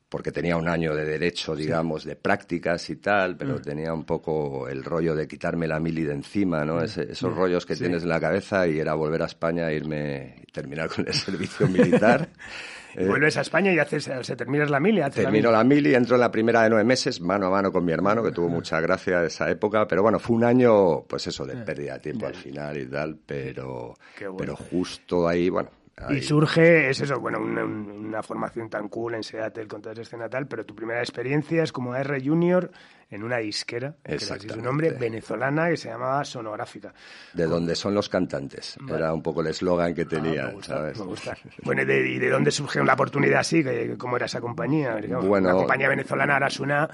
porque 0.10 0.32
tenía 0.32 0.56
un 0.56 0.70
año 0.70 0.96
de 0.96 1.04
derecho, 1.04 1.54
digamos, 1.54 2.06
de 2.06 2.16
prácticas 2.16 2.90
y 2.90 2.96
tal, 2.96 3.36
pero 3.36 3.56
mm. 3.56 3.62
tenía 3.62 3.94
un 3.94 4.06
poco 4.06 4.68
el 4.68 4.84
rollo 4.84 5.16
de 5.16 5.28
quitarme 5.28 5.68
la 5.68 5.80
mili 5.80 6.04
de 6.04 6.14
encima, 6.14 6.64
¿no? 6.64 6.78
Mm. 6.78 6.84
esos 6.84 7.32
mm. 7.32 7.36
rollos 7.36 7.66
que 7.66 7.76
tienes 7.76 8.04
en 8.04 8.10
la 8.10 8.20
cabeza 8.20 8.68
y 8.68 8.80
era 8.80 8.94
volver 8.94 9.22
a 9.22 9.26
España, 9.26 9.72
irme 9.72 10.44
y 10.47 10.47
terminar 10.58 10.90
con 10.90 11.08
el 11.08 11.14
servicio 11.28 11.68
militar. 11.68 12.28
Eh, 12.96 13.06
Vuelves 13.06 13.38
a 13.38 13.42
España 13.42 13.72
y 13.72 13.78
haces, 13.78 14.10
se 14.22 14.36
terminas 14.36 14.72
la 14.72 14.80
mili. 14.80 15.02
Termino 15.12 15.52
la 15.52 15.64
mili. 15.64 15.94
entro 15.94 16.16
en 16.16 16.22
la 16.22 16.32
primera 16.32 16.64
de 16.64 16.70
nueve 16.70 16.84
meses, 16.84 17.22
mano 17.22 17.46
a 17.46 17.50
mano 17.52 17.72
con 17.72 17.86
mi 17.86 17.92
hermano, 17.92 18.24
que 18.24 18.32
tuvo 18.32 18.50
mucha 18.50 18.80
gracia 18.82 19.24
esa 19.24 19.50
época, 19.52 19.88
pero 19.88 20.02
bueno, 20.02 20.18
fue 20.18 20.36
un 20.36 20.44
año, 20.44 21.04
pues 21.04 21.28
eso, 21.28 21.46
de 21.46 21.54
eh, 21.54 21.64
pérdida 21.64 21.94
de 21.94 22.00
tiempo 22.00 22.26
al 22.26 22.34
final 22.34 22.76
y 22.78 22.88
tal, 22.88 23.18
pero, 23.24 23.94
pero 24.36 24.56
justo 24.56 25.28
ahí, 25.28 25.50
bueno, 25.50 25.70
y 26.10 26.22
surge, 26.22 26.90
es 26.90 27.02
eso, 27.02 27.20
bueno, 27.20 27.40
una, 27.40 28.22
formación 28.22 28.70
tan 28.70 28.88
cool 28.88 29.16
en 29.16 29.24
Seattle 29.24 29.68
con 29.68 29.82
toda 29.82 29.94
esa 29.94 30.04
escena 30.04 30.30
tal, 30.30 30.48
pero 30.48 30.66
tu 30.66 30.76
primera 30.76 31.00
experiencia 31.00 31.64
es 31.64 31.72
como 31.72 31.96
R 31.96 32.22
Junior 32.24 32.72
en 33.10 33.24
una 33.24 33.38
disquera, 33.38 33.96
que 34.04 34.16
es 34.16 34.26
su 34.26 34.62
nombre, 34.62 34.92
venezolana, 34.92 35.70
que 35.70 35.78
se 35.78 35.90
llamaba 35.90 36.24
Sonográfica. 36.24 36.94
De 37.34 37.46
donde 37.46 37.76
son 37.76 37.96
los 37.96 38.10
cantantes, 38.10 38.78
era 38.88 39.14
un 39.14 39.24
poco 39.24 39.42
el 39.42 39.48
eslogan 39.48 39.94
que 39.96 40.04
ah, 40.04 40.08
tenía, 40.08 40.54
¿sabes? 40.62 41.00
Bueno, 41.64 41.82
¿y 41.82 42.20
de, 42.20 42.30
dónde 42.30 42.52
surgió 42.52 42.84
la 42.84 42.94
oportunidad 42.94 43.40
así? 43.40 43.64
¿Cómo 43.98 44.18
era 44.18 44.28
esa 44.28 44.42
compañía? 44.42 45.00
bueno, 45.22 45.50
la 45.50 45.56
compañía 45.56 45.90
venezolana 45.90 46.34
ahora 46.34 46.50
suena 46.50 46.90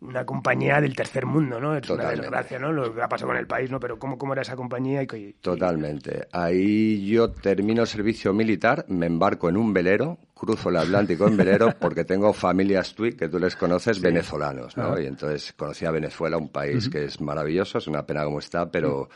una 0.00 0.24
compañía 0.24 0.80
del 0.80 0.94
tercer 0.94 1.26
mundo, 1.26 1.60
¿no? 1.60 1.76
Es 1.76 1.88
una 1.90 2.10
desgracia, 2.10 2.58
¿no? 2.58 2.72
Lo 2.72 2.94
que 2.94 3.02
ha 3.02 3.08
pasado 3.08 3.28
con 3.28 3.36
el 3.36 3.46
país, 3.46 3.70
¿no? 3.70 3.80
Pero 3.80 3.98
¿cómo, 3.98 4.16
cómo 4.16 4.32
era 4.32 4.42
esa 4.42 4.54
compañía? 4.54 5.02
Y, 5.02 5.32
Totalmente. 5.40 6.28
Ahí 6.32 7.04
yo 7.06 7.32
termino 7.32 7.82
el 7.82 7.88
servicio 7.88 8.32
militar, 8.32 8.84
me 8.88 9.06
embarco 9.06 9.48
en 9.48 9.56
un 9.56 9.72
velero, 9.72 10.18
cruzo 10.34 10.68
el 10.68 10.76
Atlántico 10.76 11.26
en 11.26 11.36
velero 11.36 11.74
porque 11.80 12.04
tengo 12.04 12.32
familias 12.32 12.94
tuit, 12.94 13.18
que 13.18 13.28
tú 13.28 13.40
les 13.40 13.56
conoces, 13.56 14.00
venezolanos, 14.00 14.76
¿no? 14.76 15.00
Y 15.00 15.06
entonces 15.06 15.52
conocí 15.54 15.84
a 15.84 15.90
Venezuela, 15.90 16.36
un 16.36 16.50
país 16.50 16.88
que 16.88 17.04
es 17.04 17.20
maravilloso, 17.20 17.78
es 17.78 17.88
una 17.88 18.06
pena 18.06 18.24
como 18.24 18.38
está, 18.38 18.70
pero 18.70 19.08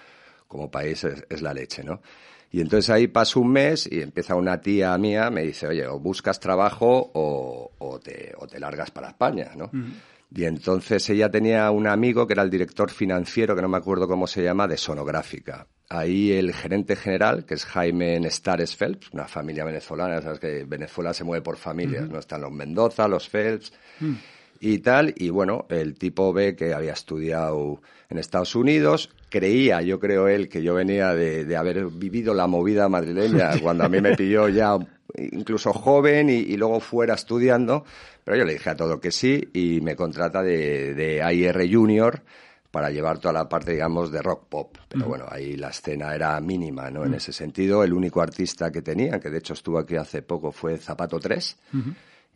como 0.48 0.70
país 0.70 1.04
es, 1.04 1.42
la 1.42 1.54
leche, 1.54 1.84
¿no? 1.84 2.02
Y 2.50 2.60
entonces 2.60 2.90
ahí 2.90 3.06
paso 3.06 3.40
un 3.40 3.52
mes 3.52 3.88
y 3.90 4.02
empieza 4.02 4.34
una 4.34 4.60
tía 4.60 4.98
mía, 4.98 5.30
me 5.30 5.42
dice, 5.42 5.68
oye, 5.68 5.86
o 5.86 5.98
buscas 5.98 6.38
trabajo 6.38 7.10
o, 7.14 7.70
o, 7.78 7.98
te, 8.00 8.34
o 8.36 8.46
te 8.46 8.60
largas 8.60 8.90
para 8.90 9.08
España, 9.08 9.52
¿no? 9.56 9.70
Y 10.34 10.44
entonces 10.44 11.08
ella 11.10 11.30
tenía 11.30 11.70
un 11.70 11.86
amigo 11.86 12.26
que 12.26 12.32
era 12.32 12.42
el 12.42 12.50
director 12.50 12.90
financiero, 12.90 13.54
que 13.54 13.62
no 13.62 13.68
me 13.68 13.76
acuerdo 13.76 14.08
cómo 14.08 14.26
se 14.26 14.42
llama, 14.42 14.66
de 14.66 14.76
Sonográfica. 14.76 15.66
Ahí 15.90 16.32
el 16.32 16.54
gerente 16.54 16.96
general, 16.96 17.44
que 17.44 17.54
es 17.54 17.66
Jaime 17.66 18.18
Nestares 18.18 18.74
Phelps, 18.74 19.12
una 19.12 19.28
familia 19.28 19.64
venezolana, 19.64 20.22
sabes 20.22 20.40
que 20.40 20.64
Venezuela 20.64 21.12
se 21.12 21.24
mueve 21.24 21.42
por 21.42 21.58
familias, 21.58 22.08
¿no? 22.08 22.18
Están 22.18 22.40
los 22.40 22.50
Mendoza, 22.50 23.06
los 23.08 23.28
Phelps 23.28 23.74
mm. 24.00 24.14
Y 24.62 24.78
tal. 24.78 25.12
Y 25.16 25.30
bueno, 25.30 25.66
el 25.68 25.94
tipo 25.94 26.32
ve 26.32 26.54
que 26.54 26.72
había 26.72 26.92
estudiado 26.92 27.82
en 28.08 28.18
Estados 28.18 28.54
Unidos. 28.54 29.10
Creía, 29.28 29.82
yo 29.82 29.98
creo 29.98 30.28
él, 30.28 30.48
que 30.48 30.62
yo 30.62 30.74
venía 30.74 31.14
de, 31.14 31.44
de 31.44 31.56
haber 31.56 31.86
vivido 31.86 32.32
la 32.32 32.46
movida 32.46 32.88
madrileña 32.88 33.50
cuando 33.60 33.84
a 33.84 33.88
mí 33.88 34.00
me 34.00 34.16
pilló 34.16 34.48
ya 34.48 34.78
incluso 35.18 35.72
joven 35.72 36.30
y, 36.30 36.56
luego 36.56 36.80
fuera 36.80 37.14
estudiando, 37.14 37.84
pero 38.24 38.38
yo 38.38 38.44
le 38.44 38.54
dije 38.54 38.70
a 38.70 38.76
todo 38.76 39.00
que 39.00 39.10
sí 39.10 39.50
y 39.52 39.80
me 39.82 39.96
contrata 39.96 40.42
de, 40.42 40.94
de 40.94 41.22
AIR 41.22 41.68
Junior 41.70 42.22
para 42.70 42.88
llevar 42.88 43.18
toda 43.18 43.34
la 43.34 43.48
parte, 43.48 43.72
digamos, 43.72 44.10
de 44.10 44.22
rock 44.22 44.46
pop. 44.48 44.78
Pero 44.88 45.06
bueno, 45.06 45.26
ahí 45.28 45.56
la 45.56 45.68
escena 45.68 46.14
era 46.14 46.40
mínima, 46.40 46.90
¿no? 46.90 47.04
En 47.04 47.12
ese 47.12 47.32
sentido, 47.32 47.84
el 47.84 47.92
único 47.92 48.22
artista 48.22 48.70
que 48.70 48.80
tenía, 48.80 49.20
que 49.20 49.28
de 49.28 49.38
hecho 49.38 49.52
estuvo 49.52 49.78
aquí 49.78 49.96
hace 49.96 50.22
poco, 50.22 50.52
fue 50.52 50.78
Zapato 50.78 51.18
3. 51.18 51.56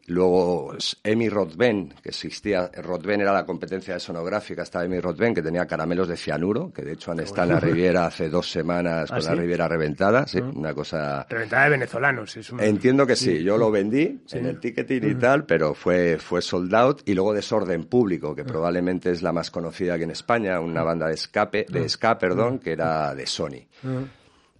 Luego 0.09 0.75
Emi 1.03 1.29
Rodben, 1.29 1.93
que 2.03 2.11
existía, 2.11 2.71
Rodben 2.83 3.21
era 3.21 3.33
la 3.33 3.45
competencia 3.45 3.95
de 3.95 4.01
sonográfica, 4.01 4.63
estaba 4.63 4.85
Emi 4.85 5.01
Rodben, 5.01 5.35
que 5.35 5.43
tenía 5.43 5.67
caramelos 5.67 6.09
de 6.09 6.17
cianuro, 6.17 6.73
que 6.73 6.83
de 6.83 6.93
hecho 6.93 7.13
han 7.13 7.21
estado 7.21 7.49
en 7.49 7.55
la 7.55 7.61
Riviera 7.61 8.07
hace 8.07 8.29
dos 8.29 8.51
semanas 8.51 9.11
¿Ah, 9.11 9.17
con 9.17 9.25
la 9.25 9.35
Riviera 9.35 9.69
reventada, 9.69 10.27
sí, 10.27 10.39
una 10.39 10.75
cosa... 10.75 11.27
Reventada 11.29 11.65
de 11.65 11.71
venezolanos, 11.71 12.37
es 12.37 12.53
Entiendo 12.59 13.07
que 13.07 13.17
sí, 13.17 13.43
yo 13.43 13.57
lo 13.57 13.71
vendí 13.71 14.23
en 14.31 14.47
el 14.47 14.61
ticketing 14.61 15.11
y 15.11 15.15
tal, 15.17 15.45
pero 15.45 15.75
fue, 15.75 16.19
fue 16.19 16.41
sold 16.41 16.75
out, 16.75 17.03
y 17.05 17.15
luego 17.15 17.35
Desorden 17.35 17.85
Público, 17.85 18.35
que 18.35 18.45
probablemente 18.45 19.11
es 19.11 19.23
la 19.23 19.33
más 19.33 19.51
conocida 19.51 19.95
aquí 19.95 20.05
en 20.05 20.11
España, 20.11 20.61
una 20.61 20.83
banda 20.83 21.09
de 21.09 21.15
escape, 21.15 21.67
de 21.69 21.89
ska, 21.89 22.19
perdón, 22.19 22.59
que 22.59 22.73
era 22.73 23.15
de 23.15 23.27
Sony. 23.27 23.67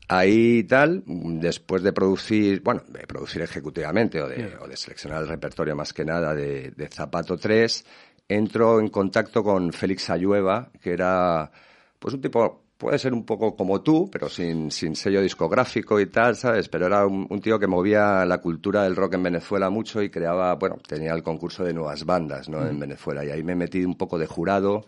Ahí 0.09 0.63
tal, 0.65 1.03
después 1.07 1.83
de 1.83 1.93
producir, 1.93 2.63
bueno, 2.63 2.83
de 2.89 3.07
producir 3.07 3.43
ejecutivamente 3.43 4.23
o 4.23 4.29
de, 4.29 4.57
o 4.61 4.69
de 4.69 4.77
seleccionar 4.77 5.23
el 5.23 5.29
repertorio 5.29 5.75
más 5.75 5.93
que 5.93 6.05
nada 6.05 6.33
de, 6.33 6.71
de, 6.71 6.89
Zapato 6.89 7.37
3, 7.37 7.85
entro 8.29 8.79
en 8.79 8.89
contacto 8.89 9.43
con 9.43 9.73
Félix 9.73 10.09
Ayueva, 10.11 10.71
que 10.81 10.93
era 10.93 11.51
pues 11.99 12.15
un 12.15 12.21
tipo, 12.21 12.67
puede 12.79 13.01
ser 13.01 13.13
un 13.13 13.25
poco 13.25 13.57
como 13.57 13.83
tú, 13.83 14.09
pero 14.09 14.29
sin, 14.29 14.71
sin 14.71 14.95
sello 14.95 15.21
discográfico 15.21 15.99
y 15.99 16.07
tal, 16.07 16.37
¿sabes? 16.37 16.69
Pero 16.69 16.87
era 16.87 17.05
un, 17.05 17.27
un, 17.29 17.41
tío 17.41 17.59
que 17.59 17.67
movía 17.67 18.25
la 18.25 18.39
cultura 18.39 18.85
del 18.85 18.95
rock 18.95 19.15
en 19.15 19.25
Venezuela 19.25 19.71
mucho 19.71 20.01
y 20.03 20.11
creaba, 20.11 20.55
bueno, 20.55 20.77
tenía 20.87 21.15
el 21.15 21.25
concurso 21.25 21.65
de 21.65 21.73
nuevas 21.73 22.05
bandas, 22.05 22.49
¿no? 22.49 22.65
En 22.65 22.79
Venezuela. 22.79 23.25
Y 23.25 23.31
ahí 23.31 23.43
me 23.43 23.57
metí 23.57 23.85
un 23.85 23.97
poco 23.97 24.19
de 24.19 24.27
jurado 24.27 24.87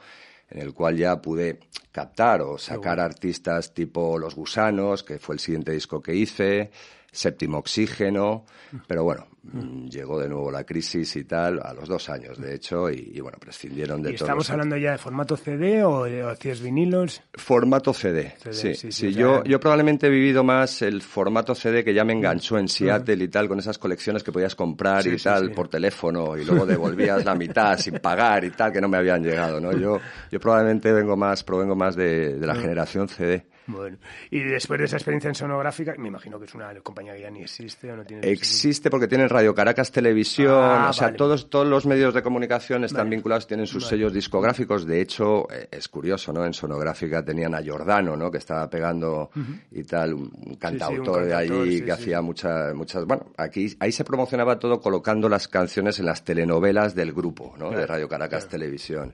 en 0.50 0.60
el 0.60 0.74
cual 0.74 0.96
ya 0.96 1.20
pude 1.20 1.60
captar 1.92 2.42
o 2.42 2.58
sacar 2.58 3.00
artistas 3.00 3.74
tipo 3.74 4.18
Los 4.18 4.34
Gusanos, 4.34 5.02
que 5.02 5.18
fue 5.18 5.34
el 5.34 5.40
siguiente 5.40 5.72
disco 5.72 6.00
que 6.00 6.14
hice, 6.14 6.70
Séptimo 7.10 7.58
Oxígeno, 7.58 8.44
pero 8.86 9.02
bueno, 9.02 9.28
mm, 9.42 9.86
llegó 9.86 10.20
de 10.20 10.28
nuevo 10.28 10.50
la 10.50 10.64
crisis 10.64 11.16
y 11.16 11.24
tal, 11.24 11.58
a 11.62 11.72
los 11.72 11.88
dos 11.88 12.10
años 12.10 12.38
de 12.38 12.54
hecho, 12.54 12.90
y, 12.90 13.18
bueno, 13.20 13.38
prescindieron 13.40 14.02
de 14.02 14.12
¿Y 14.12 14.14
¿Estamos 14.14 14.50
hablando 14.50 14.76
ya 14.76 14.92
de 14.92 14.98
formato 14.98 15.34
CD 15.34 15.82
o 15.84 16.04
hacías 16.28 16.60
vinilos? 16.60 17.22
Formato 17.32 17.94
CD, 17.94 18.34
sí. 18.50 18.74
sí, 18.74 19.14
yo, 19.14 19.42
yo 19.44 19.58
probablemente 19.58 20.08
he 20.08 20.10
vivido 20.10 20.44
más 20.44 20.82
el 20.82 21.00
formato 21.00 21.54
CD 21.54 21.82
que 21.82 21.94
ya 21.94 22.04
me 22.04 22.12
enganchó 22.12 22.58
en 22.58 22.66
mm. 22.66 22.68
Seattle 22.68 23.24
y 23.24 23.28
tal, 23.28 23.48
con 23.48 23.58
esas 23.58 23.78
colecciones 23.78 24.22
que 24.22 24.30
podías 24.30 24.54
comprar 24.54 25.06
y 25.06 25.16
tal 25.16 25.50
por 25.52 25.68
teléfono 25.68 26.36
y 26.36 26.44
luego 26.46 26.66
devolvías 26.66 27.24
la 27.24 27.34
mitad 27.34 27.78
sin 27.78 27.94
pagar 28.00 28.44
y 28.44 28.50
tal, 28.50 28.70
que 28.70 28.82
no 28.82 28.88
me 28.88 28.98
habían 28.98 29.22
llegado, 29.22 29.60
¿no? 29.60 29.72
Yo, 29.72 29.98
yo 30.30 30.40
probablemente 30.40 30.92
vengo 30.92 31.16
más, 31.16 31.42
provengo 31.42 31.74
más 31.74 31.96
de, 31.96 32.38
de 32.38 32.46
la 32.46 32.54
mm. 32.54 32.60
generación 32.60 33.08
CD. 33.08 33.46
Bueno, 33.68 33.98
y 34.30 34.40
después 34.40 34.78
de 34.78 34.86
esa 34.86 34.96
experiencia 34.96 35.28
en 35.28 35.34
sonográfica, 35.34 35.94
me 35.98 36.08
imagino 36.08 36.38
que 36.38 36.46
es 36.46 36.54
una 36.54 36.74
compañía 36.80 37.14
que 37.14 37.20
ya 37.20 37.30
ni 37.30 37.42
existe 37.42 37.92
o 37.92 37.96
no 37.96 38.04
tiene. 38.04 38.26
Existe 38.26 38.88
porque 38.88 39.06
tiene 39.06 39.28
Radio 39.28 39.54
Caracas 39.54 39.92
Televisión, 39.92 40.54
ah, 40.54 40.88
o 40.88 40.92
sea, 40.94 41.12
todos, 41.12 41.50
todos 41.50 41.66
los 41.66 41.84
medios 41.84 42.14
de 42.14 42.22
comunicación 42.22 42.84
están 42.84 43.10
vinculados, 43.10 43.46
tienen 43.46 43.66
sus 43.66 43.86
sellos 43.86 44.12
discográficos. 44.12 44.86
De 44.86 45.02
hecho, 45.02 45.46
eh, 45.52 45.68
es 45.70 45.86
curioso, 45.88 46.32
¿no? 46.32 46.46
En 46.46 46.54
sonográfica 46.54 47.22
tenían 47.22 47.54
a 47.54 47.60
Giordano, 47.60 48.16
¿no? 48.16 48.30
Que 48.30 48.38
estaba 48.38 48.70
pegando 48.70 49.30
y 49.70 49.84
tal, 49.84 50.14
un 50.14 50.56
cantautor, 50.58 51.26
de 51.26 51.34
allí 51.34 51.82
que 51.82 51.92
hacía 51.92 52.22
muchas, 52.22 52.74
muchas. 52.74 53.04
Bueno, 53.04 53.26
aquí 53.36 53.76
ahí 53.80 53.92
se 53.92 54.02
promocionaba 54.02 54.58
todo 54.58 54.80
colocando 54.80 55.28
las 55.28 55.46
canciones 55.46 55.98
en 55.98 56.06
las 56.06 56.24
telenovelas 56.24 56.94
del 56.94 57.12
grupo, 57.12 57.54
¿no? 57.58 57.70
de 57.70 57.86
Radio 57.86 58.08
Caracas 58.08 58.48
Televisión 58.48 59.12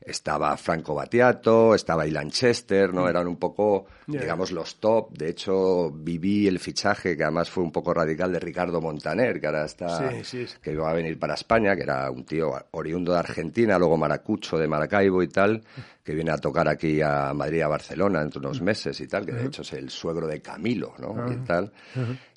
estaba 0.00 0.56
Franco 0.56 0.94
Battiato, 0.94 1.74
estaba 1.74 2.06
Ilan 2.06 2.30
Chester, 2.30 2.92
¿no? 2.94 3.04
Mm. 3.04 3.08
Eran 3.08 3.28
un 3.28 3.36
poco, 3.36 3.86
digamos, 4.06 4.50
los 4.50 4.76
top. 4.76 5.16
De 5.16 5.28
hecho, 5.28 5.90
viví 5.90 6.46
el 6.46 6.58
fichaje, 6.58 7.16
que 7.16 7.22
además 7.22 7.50
fue 7.50 7.62
un 7.62 7.72
poco 7.72 7.92
radical, 7.92 8.32
de 8.32 8.40
Ricardo 8.40 8.80
Montaner, 8.80 9.40
que 9.40 9.46
ahora 9.46 9.64
está, 9.64 10.12
que 10.62 10.72
iba 10.72 10.90
a 10.90 10.94
venir 10.94 11.18
para 11.18 11.34
España, 11.34 11.76
que 11.76 11.82
era 11.82 12.10
un 12.10 12.24
tío 12.24 12.52
oriundo 12.72 13.12
de 13.12 13.18
Argentina, 13.18 13.78
luego 13.78 13.96
maracucho 13.96 14.56
de 14.56 14.68
Maracaibo 14.68 15.22
y 15.22 15.28
tal, 15.28 15.62
que 16.02 16.14
viene 16.14 16.30
a 16.30 16.38
tocar 16.38 16.66
aquí 16.68 17.02
a 17.02 17.32
Madrid, 17.34 17.60
a 17.60 17.68
Barcelona, 17.68 18.22
entre 18.22 18.38
unos 18.38 18.62
meses 18.62 18.98
y 19.00 19.06
tal, 19.06 19.26
que 19.26 19.32
de 19.32 19.46
hecho 19.46 19.62
es 19.62 19.72
el 19.74 19.90
suegro 19.90 20.26
de 20.26 20.40
Camilo, 20.40 20.94
¿no? 20.98 21.30
Y 21.30 21.36
tal. 21.44 21.72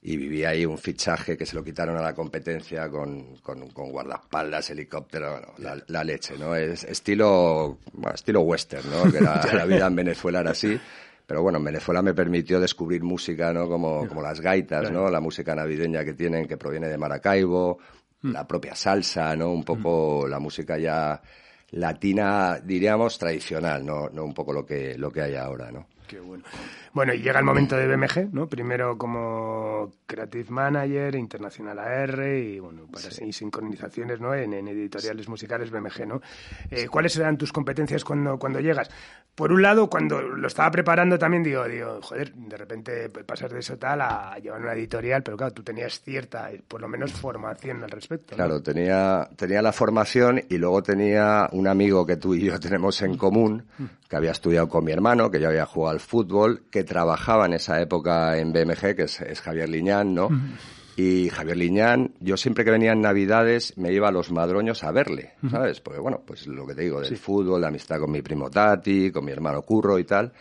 Y 0.02 0.18
vivía 0.18 0.50
ahí 0.50 0.66
un 0.66 0.78
fichaje 0.78 1.38
que 1.38 1.46
se 1.46 1.56
lo 1.56 1.64
quitaron 1.64 1.98
a 1.98 2.02
la 2.02 2.14
competencia 2.14 2.90
con, 2.90 3.38
con, 3.38 3.70
con 3.70 3.90
guardaespaldas, 3.92 4.70
helicóptero, 4.70 5.32
bueno, 5.32 5.54
la, 5.60 5.82
la 5.88 6.04
leche, 6.04 6.38
¿no? 6.38 6.56
Es 6.56 6.84
estilo, 6.84 7.78
bueno, 7.94 8.16
estilo 8.16 8.42
western, 8.42 8.90
¿no? 8.92 9.12
Que 9.12 9.22
la, 9.22 9.42
la 9.54 9.66
vida 9.66 9.88
en 9.88 9.96
Venezuela 9.96 10.42
era 10.42 10.52
así. 10.52 10.78
Pero 11.26 11.42
bueno, 11.42 11.58
en 11.58 11.64
Venezuela 11.64 12.02
me 12.02 12.14
permitió 12.14 12.60
descubrir 12.60 13.02
música, 13.02 13.54
¿no? 13.54 13.70
Como, 13.70 14.06
como 14.10 14.22
las 14.22 14.42
gaitas, 14.42 14.92
¿no? 14.92 15.10
La 15.10 15.22
música 15.22 15.56
navideña 15.56 16.04
que 16.04 16.14
tienen, 16.14 16.48
que 16.48 16.58
proviene 16.58 16.90
de 16.90 16.98
Maracaibo, 16.98 17.80
la 18.24 18.46
propia 18.46 18.76
salsa, 18.76 19.34
¿no? 19.38 19.52
Un 19.52 19.64
poco 19.64 20.28
la 20.28 20.40
música 20.40 20.78
ya 20.78 21.22
latina, 21.74 22.60
diríamos, 22.64 23.18
tradicional, 23.18 23.86
no, 23.86 24.10
no 24.10 24.24
un 24.24 24.34
poco 24.34 24.54
lo 24.54 24.66
que, 24.66 24.98
lo 24.98 25.12
que 25.12 25.22
hay 25.22 25.36
ahora, 25.36 25.72
¿no? 25.72 25.88
Qué 26.08 26.20
bueno. 26.20 26.44
Bueno, 26.94 27.14
y 27.14 27.22
llega 27.22 27.40
el 27.40 27.46
momento 27.46 27.76
de 27.76 27.88
BMG, 27.88 28.34
¿no? 28.34 28.48
Primero 28.48 28.98
como 28.98 29.92
Creative 30.06 30.50
Manager, 30.50 31.16
Internacional 31.16 31.80
AR 31.80 32.38
y, 32.38 32.60
bueno, 32.60 32.86
para 32.86 33.10
sí. 33.10 33.34
sincronizaciones, 33.34 34.22
¿no? 34.22 34.36
En, 34.36 34.54
en 34.54 34.68
editoriales 34.68 35.28
musicales 35.28 35.72
BMG, 35.72 36.06
¿no? 36.08 36.22
Eh, 36.70 36.88
¿Cuáles 36.88 37.18
eran 37.18 37.38
tus 37.38 37.52
competencias 37.52 38.04
cuando, 38.04 38.38
cuando 38.38 38.60
llegas? 38.60 38.90
Por 39.36 39.52
un 39.52 39.64
lado, 39.64 39.90
cuando 39.90 40.22
lo 40.22 40.48
estaba 40.48 40.70
preparando 40.70 41.18
también 41.18 41.42
digo, 41.42 41.68
digo, 41.68 42.00
joder, 42.04 42.32
de 42.36 42.56
repente 42.56 43.10
pasas 43.10 43.52
de 43.52 43.60
eso 43.60 43.76
tal 43.78 44.02
a 44.02 44.38
llevar 44.38 44.62
una 44.62 44.74
editorial, 44.74 45.24
pero 45.24 45.36
claro, 45.36 45.52
tú 45.52 45.64
tenías 45.64 46.00
cierta, 46.02 46.52
por 46.68 46.80
lo 46.80 46.88
menos, 46.88 47.12
formación 47.14 47.84
al 47.84 47.90
respecto. 47.90 48.34
¿no? 48.34 48.36
Claro, 48.36 48.62
tenía, 48.62 49.28
tenía 49.36 49.64
la 49.64 49.72
formación 49.72 50.40
y 50.48 50.58
luego 50.60 50.84
tenía 50.84 51.50
un 51.52 51.68
amigo 51.68 52.06
que 52.06 52.18
tú 52.18 52.36
y 52.36 52.42
yo 52.42 52.60
tenemos 52.60 53.02
en 53.02 53.18
común, 53.18 53.66
que 54.08 54.16
había 54.16 54.32
estudiado 54.32 54.70
con 54.70 54.86
mi 54.86 54.92
hermano, 54.92 55.32
que 55.32 55.40
ya 55.40 55.48
había 55.48 55.66
jugado 55.66 55.94
al 55.94 56.00
fútbol, 56.00 56.66
que 56.70 56.83
trabajaba 56.84 57.46
en 57.46 57.54
esa 57.54 57.82
época 57.82 58.38
en 58.38 58.54
BMG, 58.54 58.96
que 58.96 59.04
es, 59.04 59.22
es 59.22 59.42
Javier 59.42 59.70
Liñán, 59.70 60.14
¿no? 60.14 60.30
Y 60.96 61.30
Javier 61.30 61.58
Liñán, 61.58 62.14
yo 62.20 62.38
siempre 62.38 62.64
que 62.64 62.72
venía 62.72 62.92
en 62.92 63.02
Navidades 63.02 63.78
me 63.78 63.92
iba 63.92 64.10
a 64.10 64.12
los 64.12 64.32
madroños 64.32 64.84
a 64.84 64.92
verle, 64.92 65.34
¿sabes? 65.50 65.82
Porque 65.82 66.00
bueno, 66.00 66.22
pues 66.26 66.46
lo 66.46 66.68
que 66.68 66.76
te 66.76 66.84
digo, 66.84 67.02
del 67.02 67.18
fútbol, 67.18 67.62
la 67.62 67.70
amistad 67.70 68.00
con 68.00 68.12
mi 68.12 68.22
primo 68.22 68.50
Tati, 68.50 69.12
con 69.12 69.26
mi 69.26 69.32
hermano 69.32 69.64
Curro 69.64 69.98
y 69.98 70.04
tal. 70.04 70.32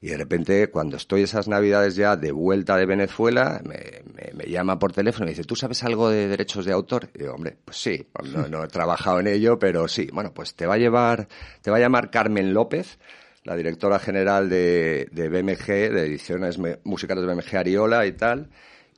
Y 0.00 0.08
de 0.08 0.16
repente, 0.16 0.68
cuando 0.68 0.96
estoy 0.96 1.22
esas 1.22 1.46
navidades 1.46 1.94
ya 1.94 2.16
de 2.16 2.32
vuelta 2.32 2.76
de 2.76 2.86
Venezuela, 2.86 3.62
me, 3.64 4.02
me, 4.12 4.32
me 4.34 4.50
llama 4.50 4.76
por 4.76 4.92
teléfono 4.92 5.24
y 5.24 5.26
me 5.26 5.30
dice, 5.30 5.44
¿tú 5.44 5.54
sabes 5.54 5.84
algo 5.84 6.10
de 6.10 6.26
derechos 6.26 6.64
de 6.64 6.72
autor? 6.72 7.08
Y 7.14 7.20
digo, 7.20 7.34
hombre, 7.34 7.56
pues 7.64 7.76
sí, 7.76 8.04
no, 8.32 8.48
no 8.48 8.64
he 8.64 8.68
trabajado 8.68 9.20
en 9.20 9.28
ello, 9.28 9.60
pero 9.60 9.86
sí. 9.86 10.08
Bueno, 10.12 10.32
pues 10.34 10.56
te 10.56 10.66
va 10.66 10.74
a 10.74 10.78
llevar, 10.78 11.28
te 11.60 11.70
va 11.70 11.76
a 11.76 11.80
llamar 11.80 12.10
Carmen 12.10 12.52
López, 12.52 12.98
la 13.44 13.56
directora 13.56 13.98
general 13.98 14.48
de, 14.48 15.08
de 15.10 15.28
BMG, 15.28 15.66
de 15.66 16.06
ediciones 16.06 16.58
musicales 16.84 17.24
de 17.24 17.34
BMG 17.34 17.56
Ariola 17.56 18.06
y 18.06 18.12
tal. 18.12 18.48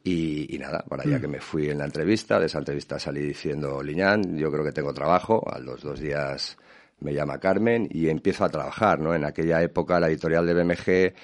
Y, 0.02 0.54
y 0.54 0.58
nada, 0.58 0.84
para 0.86 1.02
allá 1.02 1.18
que 1.18 1.28
me 1.28 1.40
fui 1.40 1.70
en 1.70 1.78
la 1.78 1.86
entrevista, 1.86 2.38
de 2.38 2.46
esa 2.46 2.58
entrevista 2.58 2.98
salí 2.98 3.22
diciendo, 3.22 3.82
Liñán, 3.82 4.36
yo 4.36 4.52
creo 4.52 4.62
que 4.62 4.72
tengo 4.72 4.92
trabajo, 4.92 5.42
a 5.50 5.58
los 5.58 5.80
dos 5.82 5.98
días 5.98 6.58
me 7.00 7.14
llama 7.14 7.38
Carmen 7.38 7.88
y 7.90 8.08
empiezo 8.08 8.44
a 8.44 8.50
trabajar, 8.50 8.98
¿no? 9.00 9.14
En 9.14 9.24
aquella 9.24 9.62
época 9.62 9.98
la 9.98 10.08
editorial 10.08 10.46
de 10.46 10.54
BMG 10.54 11.14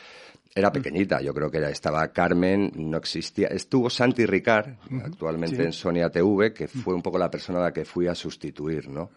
era 0.55 0.73
pequeñita, 0.73 1.21
yo 1.21 1.33
creo 1.33 1.51
que 1.51 1.61
ya 1.61 1.69
estaba 1.69 2.09
Carmen, 2.09 2.73
no 2.75 2.97
existía, 2.97 3.49
estuvo 3.49 3.89
Santi 3.89 4.27
Ricard, 4.27 4.75
actualmente 5.05 5.57
sí. 5.57 5.63
en 5.63 5.73
Sonia 5.73 6.11
TV, 6.11 6.53
que 6.53 6.67
fue 6.67 6.95
un 6.95 7.03
poco 7.03 7.19
la 7.19 7.31
persona 7.31 7.61
a 7.61 7.63
la 7.65 7.73
que 7.73 7.85
fui 7.85 8.09
a 8.09 8.15
sustituir, 8.15 8.89
¿no? 8.89 9.11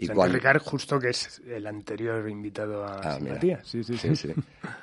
Y 0.00 0.06
Santi 0.06 0.16
cuando- 0.16 0.34
Ricard, 0.36 0.62
justo 0.62 0.98
que 0.98 1.08
es 1.08 1.40
el 1.46 1.66
anterior 1.66 2.28
invitado 2.28 2.84
a 2.84 3.00
Ah. 3.00 3.16
Simpatía. 3.16 3.60
Sí, 3.64 3.82
sí, 3.82 3.96
sí. 3.98 4.14
Sí, 4.14 4.28
sí. 4.28 4.34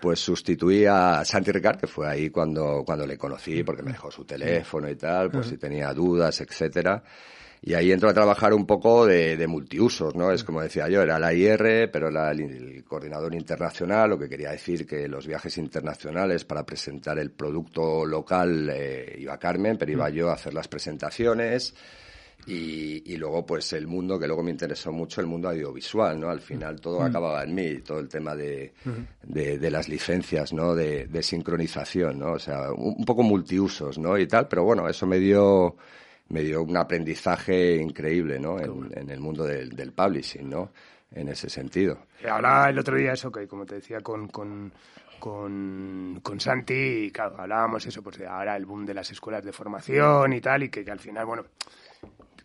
Pues 0.01 0.19
sustituí 0.19 0.85
a 0.85 1.23
Santi 1.23 1.51
Ricard, 1.51 1.79
que 1.79 1.87
fue 1.87 2.07
ahí 2.07 2.29
cuando, 2.29 2.83
cuando 2.85 3.07
le 3.07 3.17
conocí, 3.17 3.63
porque 3.63 3.81
me 3.81 3.91
dejó 3.91 4.11
su 4.11 4.25
teléfono 4.25 4.89
y 4.89 4.95
tal, 4.95 5.31
por 5.31 5.45
si 5.45 5.57
tenía 5.57 5.93
dudas, 5.93 6.41
etcétera. 6.41 7.01
Y 7.61 7.73
ahí 7.73 7.91
entro 7.91 8.09
a 8.09 8.13
trabajar 8.13 8.53
un 8.53 8.67
poco 8.67 9.07
de, 9.07 9.37
de 9.37 9.47
multiusos, 9.47 10.13
¿no? 10.13 10.31
Es 10.31 10.43
como 10.43 10.61
decía 10.61 10.87
yo, 10.87 11.01
era 11.01 11.17
la 11.17 11.33
IR, 11.33 11.89
pero 11.91 12.09
era 12.09 12.29
el, 12.29 12.41
el 12.41 12.83
coordinador 12.83 13.33
internacional, 13.33 14.09
lo 14.11 14.19
que 14.19 14.29
quería 14.29 14.51
decir 14.51 14.85
que 14.85 15.07
los 15.07 15.25
viajes 15.25 15.57
internacionales 15.57 16.45
para 16.45 16.63
presentar 16.63 17.17
el 17.17 17.31
producto 17.31 18.05
local 18.05 18.69
eh, 18.71 19.15
iba 19.17 19.39
Carmen, 19.39 19.77
pero 19.79 19.91
iba 19.93 20.09
yo 20.11 20.29
a 20.29 20.33
hacer 20.33 20.53
las 20.53 20.67
presentaciones. 20.67 21.73
Y, 22.47 23.01
y 23.11 23.17
luego, 23.17 23.43
pues 23.43 23.73
el 23.73 23.87
mundo, 23.87 24.19
que 24.19 24.27
luego 24.27 24.43
me 24.43 24.51
interesó 24.51 24.91
mucho, 24.91 25.19
el 25.19 25.25
mundo 25.25 25.49
audiovisual, 25.49 26.19
¿no? 26.19 26.29
Al 26.29 26.41
final 26.41 26.79
todo 26.79 27.01
acababa 27.01 27.43
en 27.43 27.55
mí, 27.55 27.79
todo 27.79 27.99
el 27.99 28.07
tema 28.07 28.35
de, 28.35 28.71
de, 29.23 29.57
de 29.57 29.71
las 29.71 29.89
licencias, 29.89 30.53
¿no? 30.53 30.75
De, 30.75 31.07
de 31.07 31.23
sincronización, 31.23 32.19
¿no? 32.19 32.33
O 32.33 32.39
sea, 32.39 32.71
un, 32.71 32.95
un 32.99 33.05
poco 33.05 33.23
multiusos, 33.23 33.97
¿no? 33.97 34.15
Y 34.17 34.27
tal, 34.27 34.47
pero 34.47 34.63
bueno, 34.63 34.87
eso 34.87 35.07
me 35.07 35.17
dio, 35.17 35.75
me 36.29 36.41
dio 36.41 36.61
un 36.61 36.77
aprendizaje 36.77 37.77
increíble, 37.77 38.39
¿no? 38.39 38.59
En, 38.59 38.91
en 38.95 39.09
el 39.09 39.19
mundo 39.19 39.43
del, 39.43 39.75
del 39.75 39.91
publishing, 39.91 40.47
¿no? 40.47 40.71
En 41.11 41.29
ese 41.29 41.49
sentido. 41.49 41.97
Eh, 42.21 42.29
Hablaba 42.29 42.69
el 42.69 42.77
otro 42.77 42.95
día 42.95 43.13
eso, 43.13 43.31
que 43.31 43.47
como 43.47 43.65
te 43.65 43.75
decía, 43.75 44.01
con, 44.01 44.27
con, 44.27 44.71
con, 45.19 46.19
con 46.21 46.39
Santi, 46.39 47.05
y 47.05 47.11
claro, 47.11 47.39
hablábamos 47.39 47.85
eso, 47.87 48.03
pues 48.03 48.17
de 48.19 48.27
ahora 48.27 48.55
el 48.55 48.65
boom 48.67 48.85
de 48.85 48.93
las 48.93 49.09
escuelas 49.09 49.43
de 49.43 49.51
formación 49.51 50.33
y 50.33 50.41
tal, 50.41 50.63
y 50.63 50.69
que, 50.69 50.85
que 50.85 50.91
al 50.91 50.99
final, 50.99 51.25
bueno, 51.25 51.45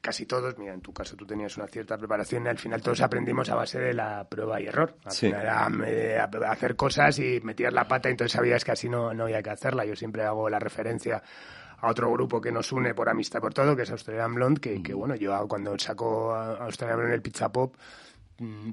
casi 0.00 0.26
todos, 0.26 0.56
mira, 0.58 0.72
en 0.74 0.80
tu 0.80 0.92
caso 0.92 1.16
tú 1.16 1.26
tenías 1.26 1.56
una 1.56 1.66
cierta 1.66 1.96
preparación 1.98 2.44
y 2.46 2.48
al 2.48 2.58
final 2.58 2.80
todos 2.82 3.00
aprendimos 3.02 3.48
a 3.50 3.54
base 3.54 3.78
de 3.78 3.92
la 3.94 4.26
prueba 4.28 4.60
y 4.60 4.66
error. 4.66 4.96
Al 5.04 5.12
Sí. 5.12 5.26
final 5.26 5.42
era 5.42 5.68
eh, 5.86 6.18
a- 6.18 6.50
hacer 6.52 6.76
cosas 6.76 7.18
y 7.18 7.40
metías 7.42 7.72
la 7.72 7.86
pata 7.86 8.08
y 8.08 8.12
entonces 8.12 8.32
sabías 8.32 8.64
que 8.64 8.72
así 8.72 8.88
no, 8.88 9.12
no 9.14 9.24
había 9.24 9.42
que 9.42 9.50
hacerla. 9.50 9.84
Yo 9.84 9.94
siempre 9.96 10.22
hago 10.24 10.48
la 10.48 10.58
referencia 10.58 11.22
a 11.82 11.90
otro 11.90 12.10
grupo 12.12 12.40
que 12.40 12.52
nos 12.52 12.72
une 12.72 12.94
por 12.94 13.08
amistad 13.08 13.40
por 13.40 13.54
todo, 13.54 13.74
que 13.74 13.82
es 13.82 13.90
Australian 13.90 14.34
Blonde, 14.34 14.60
que, 14.60 14.82
que 14.82 14.92
bueno, 14.94 15.14
yo 15.14 15.46
cuando 15.48 15.78
saco 15.78 16.34
a 16.34 16.56
Australian 16.64 16.98
Blonde 16.98 17.14
el 17.16 17.22
Pizza 17.22 17.50
Pop, 17.50 17.74
mm, 17.74 18.09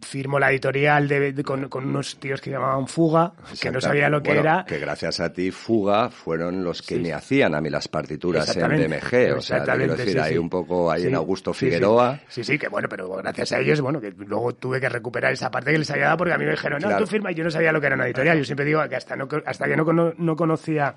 firmo 0.02 0.40
la 0.40 0.50
editorial 0.52 1.08
de, 1.08 1.34
de- 1.34 1.44
con, 1.44 1.68
con 1.68 1.86
unos 1.88 2.18
tíos 2.20 2.40
que 2.40 2.50
llamaban 2.52 2.88
Fuga, 2.88 3.34
que 3.60 3.70
no 3.72 3.82
sabía 3.82 4.10
lo 4.10 4.22
que 4.22 4.30
Bueno, 4.30 4.42
era. 4.42 4.66
Que 4.66 4.80
gracias 4.80 5.20
a 5.20 5.34
ti, 5.34 5.52
Fuga, 5.52 6.10
fueron 6.10 6.64
los 6.64 6.82
que 6.82 6.98
me 6.98 7.14
hacían 7.14 7.54
a 7.56 7.62
mí 7.62 7.70
las 7.70 7.88
partituras 7.88 8.56
en 8.56 8.68
BMG. 8.70 9.36
O 9.38 9.42
sea, 9.42 9.64
te 9.64 9.72
quiero 9.74 9.96
decir, 9.96 10.14
sí, 10.14 10.20
ahí 10.20 10.34
sí. 10.34 10.38
un 10.38 10.50
poco, 10.50 10.90
ahí 10.92 11.06
en 11.08 11.16
Augusto. 11.16 11.54
Figueroa. 11.54 12.20
Sí, 12.30 12.44
sí, 12.44 12.58
que 12.58 12.68
bueno, 12.70 12.88
pero 12.90 13.10
gracias 13.10 13.52
a 13.52 13.60
ellos, 13.60 13.82
bueno, 13.82 14.00
que 14.00 14.12
luego 14.12 14.54
tuve 14.56 14.80
que 14.80 14.90
recuperar 14.90 15.34
esa 15.34 15.52
parte 15.52 15.72
que 15.72 15.80
les 15.80 15.92
había 15.92 16.06
dado 16.06 16.18
porque 16.18 16.34
a 16.34 16.38
mí 16.38 16.46
me 16.46 16.52
dijeron, 16.52 16.80
no, 16.82 16.88
Claro. 16.88 17.04
tú 17.04 17.10
firma, 17.12 17.32
y 17.32 17.36
yo 17.36 17.44
no 17.44 17.52
sabía 17.52 17.72
lo 17.72 17.82
que 17.82 17.88
era 17.88 17.96
una 17.96 18.06
editorial. 18.06 18.38
Yo 18.38 18.46
siempre 18.46 18.66
digo 18.66 18.82
que 18.88 18.96
hasta, 18.96 19.16
no, 19.16 19.28
hasta 19.46 19.66
que 19.68 19.76
no, 19.76 19.84
cono- 19.86 20.14
no 20.18 20.36
conocía 20.36 20.96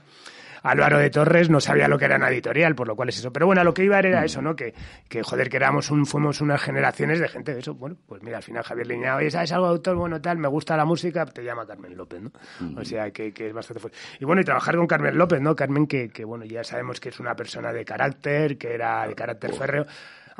Álvaro 0.62 0.98
de 0.98 1.10
Torres 1.10 1.48
no 1.50 1.60
sabía 1.60 1.88
lo 1.88 1.98
que 1.98 2.04
era 2.06 2.16
una 2.16 2.28
editorial, 2.28 2.74
por 2.74 2.86
lo 2.88 2.96
cual 2.96 3.08
es 3.10 3.18
eso. 3.18 3.32
Pero 3.32 3.46
bueno, 3.46 3.60
a 3.60 3.64
lo 3.64 3.72
que 3.74 3.84
iba 3.84 3.96
Mm. 4.00 4.06
era 4.06 4.24
eso, 4.24 4.40
¿no? 4.42 4.56
Que, 4.56 4.74
que 5.08 5.22
joder, 5.22 5.48
que 5.48 5.56
éramos 5.56 5.90
un, 5.90 6.06
fuimos 6.06 6.40
unas 6.40 6.60
generaciones 6.62 7.20
de 7.20 7.28
gente 7.28 7.52
de 7.54 7.60
eso. 7.60 7.74
Bueno, 7.74 7.96
pues 8.06 8.22
mira, 8.22 8.38
al 8.38 8.42
final 8.42 8.62
Javier 8.62 8.86
Liñao, 8.86 9.18
oye, 9.18 9.30
¿sabes 9.30 9.52
algo 9.52 9.66
de 9.66 9.72
autor? 9.72 9.96
Bueno, 9.96 10.20
tal, 10.20 10.38
me 10.38 10.48
gusta 10.48 10.76
la 10.76 10.84
música, 10.84 11.24
te 11.26 11.42
llama 11.44 11.66
Carmen 11.66 11.96
López, 11.96 12.20
¿no? 12.22 12.30
Mm. 12.60 12.78
O 12.78 12.84
sea, 12.84 13.10
que, 13.10 13.32
que 13.32 13.48
es 13.48 13.52
bastante 13.52 13.80
fuerte. 13.80 13.98
Y 14.18 14.24
bueno, 14.24 14.40
y 14.42 14.44
trabajar 14.44 14.76
con 14.76 14.86
Carmen 14.86 15.16
López, 15.18 15.40
¿no? 15.40 15.54
Carmen, 15.56 15.86
que, 15.86 16.08
que 16.08 16.24
bueno, 16.24 16.44
ya 16.44 16.64
sabemos 16.64 17.00
que 17.00 17.10
es 17.10 17.20
una 17.20 17.34
persona 17.34 17.72
de 17.72 17.84
carácter, 17.84 18.56
que 18.58 18.74
era 18.74 19.06
de 19.06 19.14
carácter 19.14 19.52
férreo. 19.52 19.86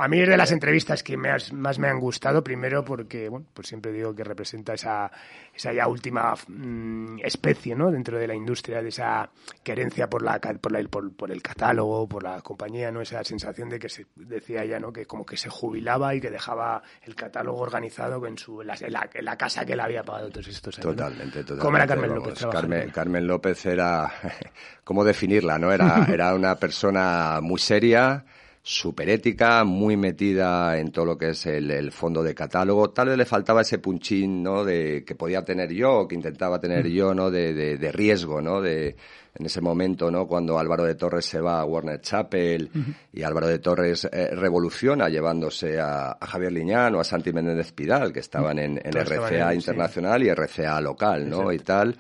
A 0.02 0.08
mí 0.08 0.20
es 0.20 0.28
de 0.28 0.36
las 0.36 0.50
entrevistas 0.52 1.02
que 1.02 1.16
me 1.16 1.28
has- 1.30 1.52
más 1.52 1.78
me 1.78 1.88
han 1.88 2.00
gustado, 2.00 2.42
primero 2.42 2.84
porque, 2.84 3.28
bueno, 3.28 3.46
pues 3.52 3.68
siempre 3.68 3.92
digo 3.92 4.14
que 4.14 4.24
representa 4.24 4.74
esa, 4.74 5.10
esa 5.54 5.72
ya 5.72 5.86
última 5.88 6.34
mm, 6.48 7.18
especie, 7.22 7.74
¿no? 7.74 7.90
Dentro 7.90 8.18
de 8.18 8.26
la 8.26 8.34
industria, 8.34 8.82
de 8.82 8.88
esa 8.88 9.30
querencia 9.62 10.08
por, 10.08 10.22
la, 10.22 10.38
por, 10.40 10.72
la- 10.72 10.88
por, 10.88 11.12
por 11.14 11.30
el 11.30 11.42
catálogo, 11.42 12.08
por 12.08 12.22
la 12.22 12.40
compañía, 12.40 12.90
¿no? 12.90 13.00
Esa 13.00 13.22
sensación 13.24 13.68
de 13.68 13.78
que 13.78 13.88
se 13.88 14.06
decía 14.16 14.62
ella, 14.64 14.80
¿no? 14.80 14.92
Que 14.92 15.06
como 15.06 15.24
que 15.26 15.36
se 15.36 15.48
jubilaba 15.50 16.14
y 16.14 16.20
que 16.20 16.30
dejaba 16.30 16.82
el 17.02 17.14
catálogo 17.14 17.60
organizado 17.60 18.26
en, 18.26 18.38
su, 18.38 18.60
en, 18.62 18.68
la, 18.68 18.74
en 18.80 18.92
la- 18.92 19.10
en 19.12 19.24
la 19.24 19.36
casa 19.36 19.64
que 19.66 19.76
le 19.76 19.82
había 19.82 20.02
pagado 20.02 20.30
todos 20.30 20.48
estos 20.48 20.78
años. 20.78 20.96
Totalmente, 20.96 21.44
totalmente. 21.44 21.62
¿Cómo 21.62 21.76
era 21.76 21.86
Carmen 21.86 22.14
López? 22.14 22.46
Carmen, 22.50 22.90
Carmen 22.90 23.26
López 23.26 23.66
era, 23.66 24.10
¿cómo 24.84 25.04
definirla? 25.04 25.58
no 25.58 25.70
Era, 25.72 26.06
era 26.10 26.34
una 26.34 26.54
persona 26.56 27.40
muy 27.42 27.58
seria, 27.58 28.24
súper 28.62 29.08
ética, 29.08 29.64
muy 29.64 29.96
metida 29.96 30.78
en 30.78 30.92
todo 30.92 31.04
lo 31.06 31.18
que 31.18 31.30
es 31.30 31.46
el, 31.46 31.70
el 31.70 31.92
fondo 31.92 32.22
de 32.22 32.34
catálogo. 32.34 32.90
Tal 32.90 33.08
vez 33.08 33.16
le 33.16 33.24
faltaba 33.24 33.62
ese 33.62 33.78
punchín, 33.78 34.42
¿no? 34.42 34.64
De, 34.64 35.04
que 35.04 35.14
podía 35.14 35.44
tener 35.44 35.72
yo, 35.72 36.06
que 36.06 36.14
intentaba 36.14 36.60
tener 36.60 36.86
yo, 36.88 37.14
¿no? 37.14 37.30
De, 37.30 37.54
de, 37.54 37.78
de 37.78 37.92
riesgo, 37.92 38.40
¿no? 38.40 38.60
De, 38.60 38.96
en 39.34 39.46
ese 39.46 39.60
momento, 39.60 40.10
¿no? 40.10 40.26
Cuando 40.26 40.58
Álvaro 40.58 40.84
de 40.84 40.94
Torres 40.94 41.24
se 41.24 41.40
va 41.40 41.60
a 41.60 41.64
Warner 41.64 42.00
Chapel 42.00 42.70
y 43.12 43.22
Álvaro 43.22 43.46
de 43.46 43.60
Torres 43.60 44.08
eh, 44.10 44.30
revoluciona 44.34 45.08
llevándose 45.08 45.78
a, 45.80 46.16
a 46.20 46.26
Javier 46.26 46.52
Liñán 46.52 46.94
o 46.96 47.00
a 47.00 47.04
Santi 47.04 47.32
Méndez 47.32 47.72
Pidal, 47.72 48.12
que 48.12 48.20
estaban 48.20 48.58
en, 48.58 48.78
en 48.78 48.90
Todos 48.90 49.10
estaban 49.10 49.32
RCA 49.32 49.50
sí. 49.50 49.56
Internacional 49.56 50.22
y 50.22 50.34
RCA 50.34 50.80
local, 50.80 51.30
¿no? 51.30 51.52
Y 51.52 51.58
tal. 51.60 51.96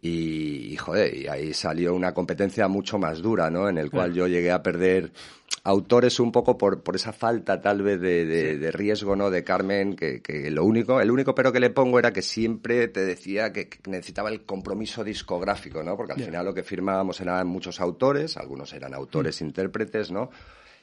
Y, 0.00 0.72
y, 0.72 0.76
joder, 0.76 1.14
y 1.16 1.28
ahí 1.28 1.54
salió 1.54 1.94
una 1.94 2.12
competencia 2.12 2.68
mucho 2.68 2.98
más 2.98 3.22
dura, 3.22 3.48
¿no? 3.48 3.68
En 3.68 3.78
el 3.78 3.90
cual 3.90 4.12
yo 4.12 4.26
llegué 4.26 4.50
a 4.50 4.62
perder 4.62 5.12
autores 5.62 6.20
un 6.20 6.30
poco 6.30 6.58
por, 6.58 6.82
por 6.82 6.96
esa 6.96 7.12
falta 7.12 7.60
tal 7.60 7.82
vez 7.82 8.00
de, 8.00 8.26
de, 8.26 8.58
de 8.58 8.70
riesgo, 8.70 9.16
¿no? 9.16 9.30
De 9.30 9.44
Carmen, 9.44 9.96
que, 9.96 10.20
que, 10.20 10.50
lo 10.50 10.64
único, 10.64 11.00
el 11.00 11.10
único 11.10 11.34
pero 11.34 11.52
que 11.52 11.60
le 11.60 11.70
pongo 11.70 11.98
era 11.98 12.12
que 12.12 12.22
siempre 12.22 12.88
te 12.88 13.04
decía 13.04 13.52
que, 13.52 13.68
que 13.68 13.90
necesitaba 13.90 14.28
el 14.28 14.42
compromiso 14.42 15.04
discográfico, 15.04 15.82
¿no? 15.82 15.96
Porque 15.96 16.12
al 16.12 16.18
yeah. 16.18 16.26
final 16.26 16.44
lo 16.44 16.54
que 16.54 16.62
firmábamos 16.62 17.20
eran 17.20 17.46
muchos 17.46 17.80
autores, 17.80 18.36
algunos 18.36 18.72
eran 18.74 18.94
autores, 18.94 19.40
mm. 19.40 19.44
intérpretes, 19.44 20.10
¿no? 20.10 20.30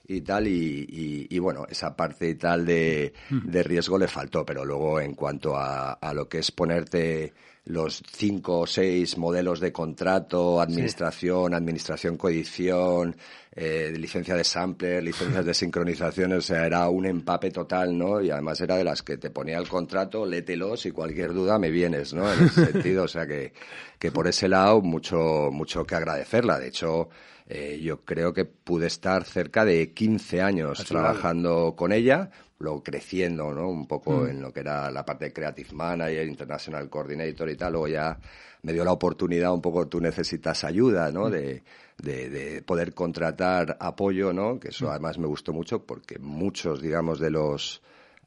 y 0.08 0.22
tal, 0.22 0.48
y, 0.48 0.86
y, 0.90 1.28
y, 1.30 1.40
bueno, 1.40 1.68
esa 1.70 1.96
parte 1.96 2.28
y 2.28 2.36
tal 2.36 2.66
de, 2.66 3.14
de, 3.30 3.64
riesgo 3.64 4.00
le 4.00 4.08
faltó, 4.08 4.44
pero 4.44 4.66
luego 4.66 5.00
en 5.00 5.14
cuanto 5.14 5.56
a, 5.56 5.94
a 5.94 6.14
lo 6.14 6.28
que 6.28 6.40
es 6.40 6.52
ponerte 6.52 7.34
los 7.72 8.04
cinco 8.12 8.60
o 8.60 8.68
seis 8.68 9.18
modelos 9.18 9.60
de 9.60 9.72
contrato, 9.72 10.60
administración, 10.60 11.52
sí. 11.52 11.56
administración 11.56 12.18
coedición, 12.18 13.16
eh, 13.54 13.94
licencia 13.96 14.36
de 14.36 14.44
sampler, 14.44 15.04
licencias 15.04 15.46
de 15.46 15.54
sincronización, 15.64 16.34
o 16.34 16.42
sea, 16.42 16.66
era 16.66 16.88
un 16.90 17.06
empape 17.06 17.50
total, 17.52 17.98
¿no? 17.98 18.22
Y 18.22 18.30
además 18.30 18.60
era 18.62 18.76
de 18.76 18.84
las 18.84 19.02
que 19.02 19.18
te 19.18 19.30
ponía 19.30 19.58
el 19.58 19.68
contrato, 19.68 20.26
lételos 20.26 20.86
y 20.86 20.92
cualquier 20.92 21.34
duda 21.34 21.58
me 21.58 21.72
vienes, 21.72 22.14
¿no? 22.14 22.32
En 22.32 22.46
ese 22.46 22.72
sentido, 22.72 23.04
o 23.04 23.08
sea 23.08 23.26
que, 23.26 23.54
que 23.98 24.12
por 24.12 24.28
ese 24.28 24.48
lado 24.48 24.82
mucho, 24.82 25.50
mucho 25.52 25.86
que 25.86 25.96
agradecerla. 25.96 26.60
De 26.60 26.68
hecho, 26.68 27.10
eh, 27.48 27.80
yo 27.82 28.06
creo 28.06 28.34
que 28.34 28.46
pude 28.46 28.88
estar 28.88 29.24
cerca 29.24 29.66
de 29.66 29.94
15 29.94 30.42
años 30.42 30.84
trabajando 30.86 31.76
con 31.78 31.92
ella, 31.92 32.32
luego 32.62 32.84
creciendo, 32.84 33.54
¿no? 33.54 33.70
Un 33.70 33.88
poco 33.88 34.22
mm. 34.22 34.28
en 34.28 34.42
lo 34.42 34.54
que 34.54 34.62
era 34.62 34.90
la 34.92 35.06
parte 35.06 35.26
de 35.26 35.34
Creative 35.34 35.74
Manager, 35.74 36.28
International 36.28 36.90
Coordinator 36.90 37.50
y 37.50 37.56
tal, 37.56 37.74
luego 37.74 37.88
ya 37.88 38.18
me 38.64 38.74
dio 38.74 38.86
la 38.86 38.92
oportunidad 38.92 39.54
un 39.54 39.62
poco, 39.62 39.88
tú 39.88 40.00
necesitas 40.00 40.64
ayuda, 40.64 41.12
¿no? 41.12 41.28
Mm. 41.28 41.32
De, 41.32 41.64
de, 41.98 42.30
de, 42.30 42.62
poder 42.62 42.94
contratar 42.94 43.78
apoyo, 43.80 44.34
¿no? 44.34 44.60
Que 44.60 44.70
eso 44.70 44.88
mm. 44.88 44.90
además 44.90 45.18
me 45.18 45.28
gustó 45.28 45.54
mucho 45.54 45.86
porque 45.86 46.20
muchos, 46.20 46.82
digamos, 46.82 47.20
de 47.20 47.32
los 47.32 47.82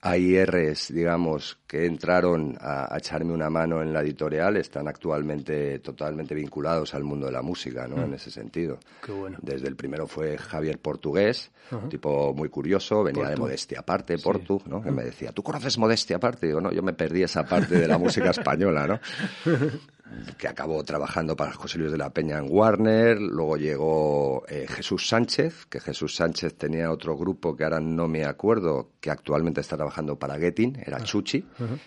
AIRs, 0.04 0.92
digamos, 0.92 1.58
que 1.66 1.86
entraron 1.86 2.58
a, 2.60 2.94
a, 2.94 2.98
echarme 2.98 3.32
una 3.32 3.48
mano 3.48 3.80
en 3.80 3.90
la 3.90 4.02
editorial 4.02 4.58
están 4.58 4.86
actualmente 4.86 5.78
totalmente 5.78 6.34
vinculados 6.34 6.92
al 6.94 7.04
mundo 7.04 7.26
de 7.26 7.32
la 7.32 7.40
música, 7.40 7.88
¿no? 7.88 7.96
Mm. 7.96 8.04
En 8.04 8.14
ese 8.14 8.30
sentido. 8.30 8.78
Qué 9.02 9.12
bueno. 9.12 9.38
Desde 9.40 9.66
el 9.66 9.76
primero 9.76 10.06
fue 10.06 10.36
Javier 10.36 10.78
Portugués, 10.78 11.50
uh 11.70 11.76
-huh. 11.76 11.88
tipo 11.88 12.34
muy 12.34 12.50
curioso, 12.50 13.02
venía 13.02 13.22
Portu. 13.22 13.34
de 13.34 13.40
Modestia 13.40 13.80
Aparte, 13.80 14.18
Portu, 14.18 14.60
sí. 14.62 14.70
¿no? 14.70 14.82
Que 14.82 14.90
me 14.90 15.04
decía, 15.04 15.32
¿tú 15.32 15.42
conoces 15.42 15.78
Modestia 15.78 16.16
Aparte? 16.16 16.46
Digo, 16.48 16.60
no, 16.60 16.70
yo 16.70 16.82
me 16.82 16.92
perdí 16.92 17.22
esa 17.22 17.44
parte 17.44 17.76
de 17.78 17.88
la 17.88 17.96
música 17.96 18.28
española, 18.30 18.86
¿no? 18.86 19.00
que 20.38 20.48
acabó 20.48 20.82
trabajando 20.84 21.34
para 21.36 21.52
José 21.52 21.78
Luis 21.78 21.90
de 21.90 21.98
la 21.98 22.10
Peña 22.10 22.38
en 22.38 22.46
Warner, 22.48 23.20
luego 23.20 23.56
llegó 23.56 24.44
eh, 24.48 24.66
Jesús 24.68 25.08
Sánchez, 25.08 25.66
que 25.66 25.80
Jesús 25.80 26.14
Sánchez 26.14 26.54
tenía 26.54 26.90
otro 26.90 27.16
grupo 27.16 27.56
que 27.56 27.64
ahora 27.64 27.80
no 27.80 28.06
me 28.06 28.24
acuerdo, 28.24 28.90
que 29.00 29.10
actualmente 29.10 29.60
está 29.60 29.76
trabajando 29.76 30.18
para 30.18 30.38
Getting, 30.38 30.82
era 30.84 30.98
ah. 30.98 31.02
Chuchi. 31.02 31.38
Uh 31.58 31.62
-huh. 31.62 31.78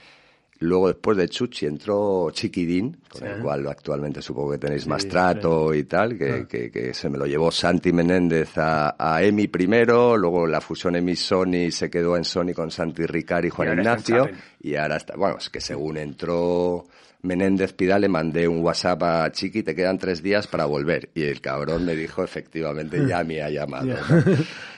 Luego, 0.60 0.88
después 0.88 1.16
de 1.18 1.30
Chuchi, 1.30 1.68
entró 1.68 2.32
Chiquidín, 2.32 2.98
con 3.08 3.22
sí. 3.22 3.28
el 3.28 3.44
cual 3.44 3.68
actualmente 3.68 4.24
supongo 4.24 4.54
que 4.54 4.58
tenéis 4.58 4.84
sí, 4.84 4.90
más 4.90 5.08
trato 5.08 5.72
sí. 5.72 5.80
y 5.80 5.84
tal, 5.84 6.18
que, 6.18 6.32
ah. 6.32 6.48
que, 6.48 6.72
que, 6.72 6.96
se 6.96 7.10
me 7.10 7.20
lo 7.20 7.28
llevó 7.28 7.52
Santi 7.52 7.94
Menéndez 7.94 8.58
a, 8.58 8.96
a 8.98 9.22
EMI 9.22 9.48
primero, 9.50 10.18
luego 10.18 10.48
la 10.48 10.60
fusión 10.60 10.96
EMI-Sony 10.96 11.70
se 11.70 11.92
quedó 11.92 12.18
en 12.18 12.24
Sony 12.24 12.54
con 12.56 12.72
Santi 12.72 13.06
Ricari 13.06 13.50
y 13.50 13.52
Juan 13.52 13.70
y 13.70 13.72
Ignacio, 13.74 14.30
y 14.60 14.76
ahora 14.76 14.98
está, 14.98 15.16
bueno, 15.16 15.38
es 15.38 15.50
que 15.52 15.62
según 15.62 15.98
entró 15.98 16.86
Menéndez 17.28 17.74
Pidal 17.74 18.02
le 18.02 18.08
mandé 18.08 18.48
un 18.48 18.63
WhatsApp 18.63 19.04
a 19.04 19.32
Chiqui, 19.32 19.62
te 19.62 19.76
quedan 19.76 19.98
tres 19.98 20.24
días 20.24 20.48
para 20.48 20.66
volver. 20.66 21.10
Y 21.13 21.24
el 21.24 21.42
cabrón 21.42 21.86
me 21.86 21.96
dijo, 21.96 22.24
efectivamente, 22.24 23.06
ya 23.08 23.24
me 23.24 23.42
ha 23.42 23.50
llamado. 23.50 23.86
Yeah. 23.86 24.02
¿no? 24.10 24.24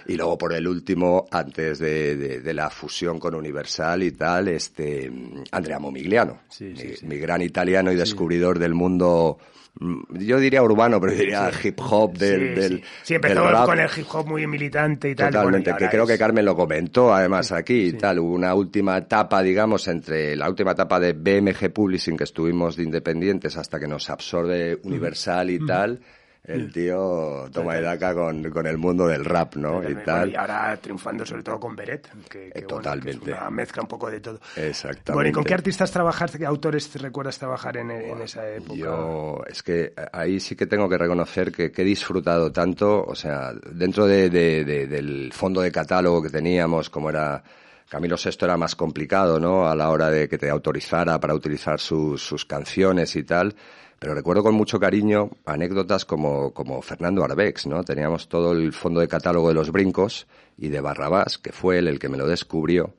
Y 0.07 0.15
luego 0.15 0.37
por 0.39 0.53
el 0.53 0.67
último, 0.67 1.27
antes 1.29 1.77
de, 1.77 2.17
de, 2.17 2.41
de, 2.41 2.53
la 2.53 2.71
fusión 2.71 3.19
con 3.19 3.35
Universal 3.35 4.01
y 4.01 4.11
tal, 4.11 4.47
este, 4.47 5.11
Andrea 5.51 5.77
Momigliano, 5.77 6.39
sí, 6.49 6.73
sí, 6.75 6.87
mi, 6.87 6.95
sí. 6.95 7.05
mi, 7.05 7.17
gran 7.17 7.43
italiano 7.43 7.91
y 7.91 7.95
descubridor 7.95 8.57
del 8.57 8.73
mundo 8.73 9.37
yo 9.79 10.39
diría 10.39 10.61
urbano, 10.61 10.99
pero 10.99 11.13
diría 11.13 11.51
sí. 11.51 11.69
hip 11.69 11.79
hop 11.79 12.17
del, 12.17 12.39
sí, 12.39 12.61
del 12.61 12.77
sí. 12.79 12.83
sí 13.03 13.13
empezó 13.15 13.43
del 13.43 13.55
con 13.65 13.79
el 13.79 13.89
hip 13.95 14.05
hop 14.11 14.27
muy 14.27 14.45
militante 14.45 15.09
y 15.09 15.15
tal. 15.15 15.31
Totalmente, 15.31 15.69
y 15.69 15.73
bueno, 15.73 15.85
y 15.85 15.87
que 15.87 15.91
creo 15.91 16.03
es... 16.03 16.09
que 16.09 16.17
Carmen 16.17 16.45
lo 16.45 16.55
comentó 16.55 17.13
además 17.13 17.51
aquí 17.51 17.87
y 17.87 17.93
tal. 17.93 18.19
Hubo 18.19 18.33
una 18.33 18.53
última 18.53 18.97
etapa, 18.97 19.41
digamos, 19.41 19.87
entre 19.87 20.35
la 20.35 20.49
última 20.49 20.71
etapa 20.71 20.99
de 20.99 21.13
BMG 21.13 21.71
Publishing 21.71 22.17
que 22.17 22.25
estuvimos 22.25 22.75
de 22.75 22.83
independientes 22.83 23.57
hasta 23.57 23.79
que 23.79 23.87
nos 23.87 24.09
absorbe 24.09 24.79
Universal 24.83 25.49
y 25.49 25.65
tal 25.65 25.99
el 26.43 26.71
tío 26.71 27.47
toma 27.51 27.75
de 27.75 27.81
daca 27.81 28.13
con, 28.13 28.49
con, 28.49 28.65
el 28.65 28.77
mundo 28.77 29.07
del 29.07 29.25
rap, 29.25 29.55
¿no? 29.55 29.87
Y, 29.87 29.95
tal. 29.95 30.31
y 30.31 30.35
ahora 30.35 30.77
triunfando 30.77 31.25
sobre 31.25 31.43
todo 31.43 31.59
con 31.59 31.75
Beret, 31.75 32.09
que, 32.27 32.49
que, 32.49 32.61
Totalmente. 32.61 33.19
Bueno, 33.19 33.25
que 33.25 33.31
es 33.31 33.37
una 33.37 33.49
mezcla 33.49 33.81
un 33.83 33.87
poco 33.87 34.09
de 34.09 34.19
todo. 34.19 34.39
Exactamente. 34.55 35.13
Bueno, 35.13 35.29
¿y 35.29 35.31
con 35.33 35.43
qué 35.43 35.53
artistas 35.53 35.91
trabajar, 35.91 36.31
qué 36.31 36.45
autores 36.45 36.91
recuerdas 37.01 37.37
trabajar 37.37 37.77
en, 37.77 37.91
en, 37.91 38.21
esa 38.21 38.47
época? 38.49 38.73
Yo, 38.73 39.43
es 39.47 39.61
que 39.61 39.93
ahí 40.11 40.39
sí 40.39 40.55
que 40.55 40.65
tengo 40.65 40.89
que 40.89 40.97
reconocer 40.97 41.51
que, 41.51 41.71
que 41.71 41.81
he 41.81 41.85
disfrutado 41.85 42.51
tanto, 42.51 43.03
o 43.03 43.15
sea, 43.15 43.53
dentro 43.71 44.07
de, 44.07 44.29
de, 44.29 44.63
de, 44.63 44.87
del 44.87 45.31
fondo 45.33 45.61
de 45.61 45.71
catálogo 45.71 46.21
que 46.21 46.29
teníamos, 46.29 46.89
como 46.89 47.09
era... 47.09 47.43
Camilo 47.89 48.17
VI 48.23 48.37
era 48.41 48.55
más 48.55 48.75
complicado, 48.75 49.39
¿no? 49.39 49.67
A 49.67 49.75
la 49.75 49.89
hora 49.89 50.11
de 50.11 50.29
que 50.29 50.37
te 50.37 50.49
autorizara 50.49 51.19
para 51.19 51.33
utilizar 51.33 51.79
sus, 51.79 52.45
canciones 52.45 53.15
y 53.15 53.23
tal 53.23 53.55
pero 53.99 54.13
recuerdo 54.13 54.43
con 54.43 54.55
mucho 54.55 54.79
cariño 54.79 55.29
anécdotas 55.45 56.05
como, 56.05 56.53
como 56.53 56.81
Fernando 56.81 57.21
Arbex, 57.21 57.67
¿no? 57.67 57.83
Teníamos 57.83 58.29
todo 58.29 58.53
el 58.53 58.71
fondo 58.71 59.01
de 59.01 59.09
catálogo 59.09 59.49
de 59.49 59.53
los 59.53 59.71
brincos 59.73 60.25
y 60.57 60.69
de 60.69 60.79
Barrabás, 60.79 61.37
que 61.37 61.51
fue 61.51 61.79
él 61.79 61.89
el 61.89 61.99
que 61.99 62.07
me 62.07 62.17
lo 62.17 62.25
descubrió, 62.25 62.95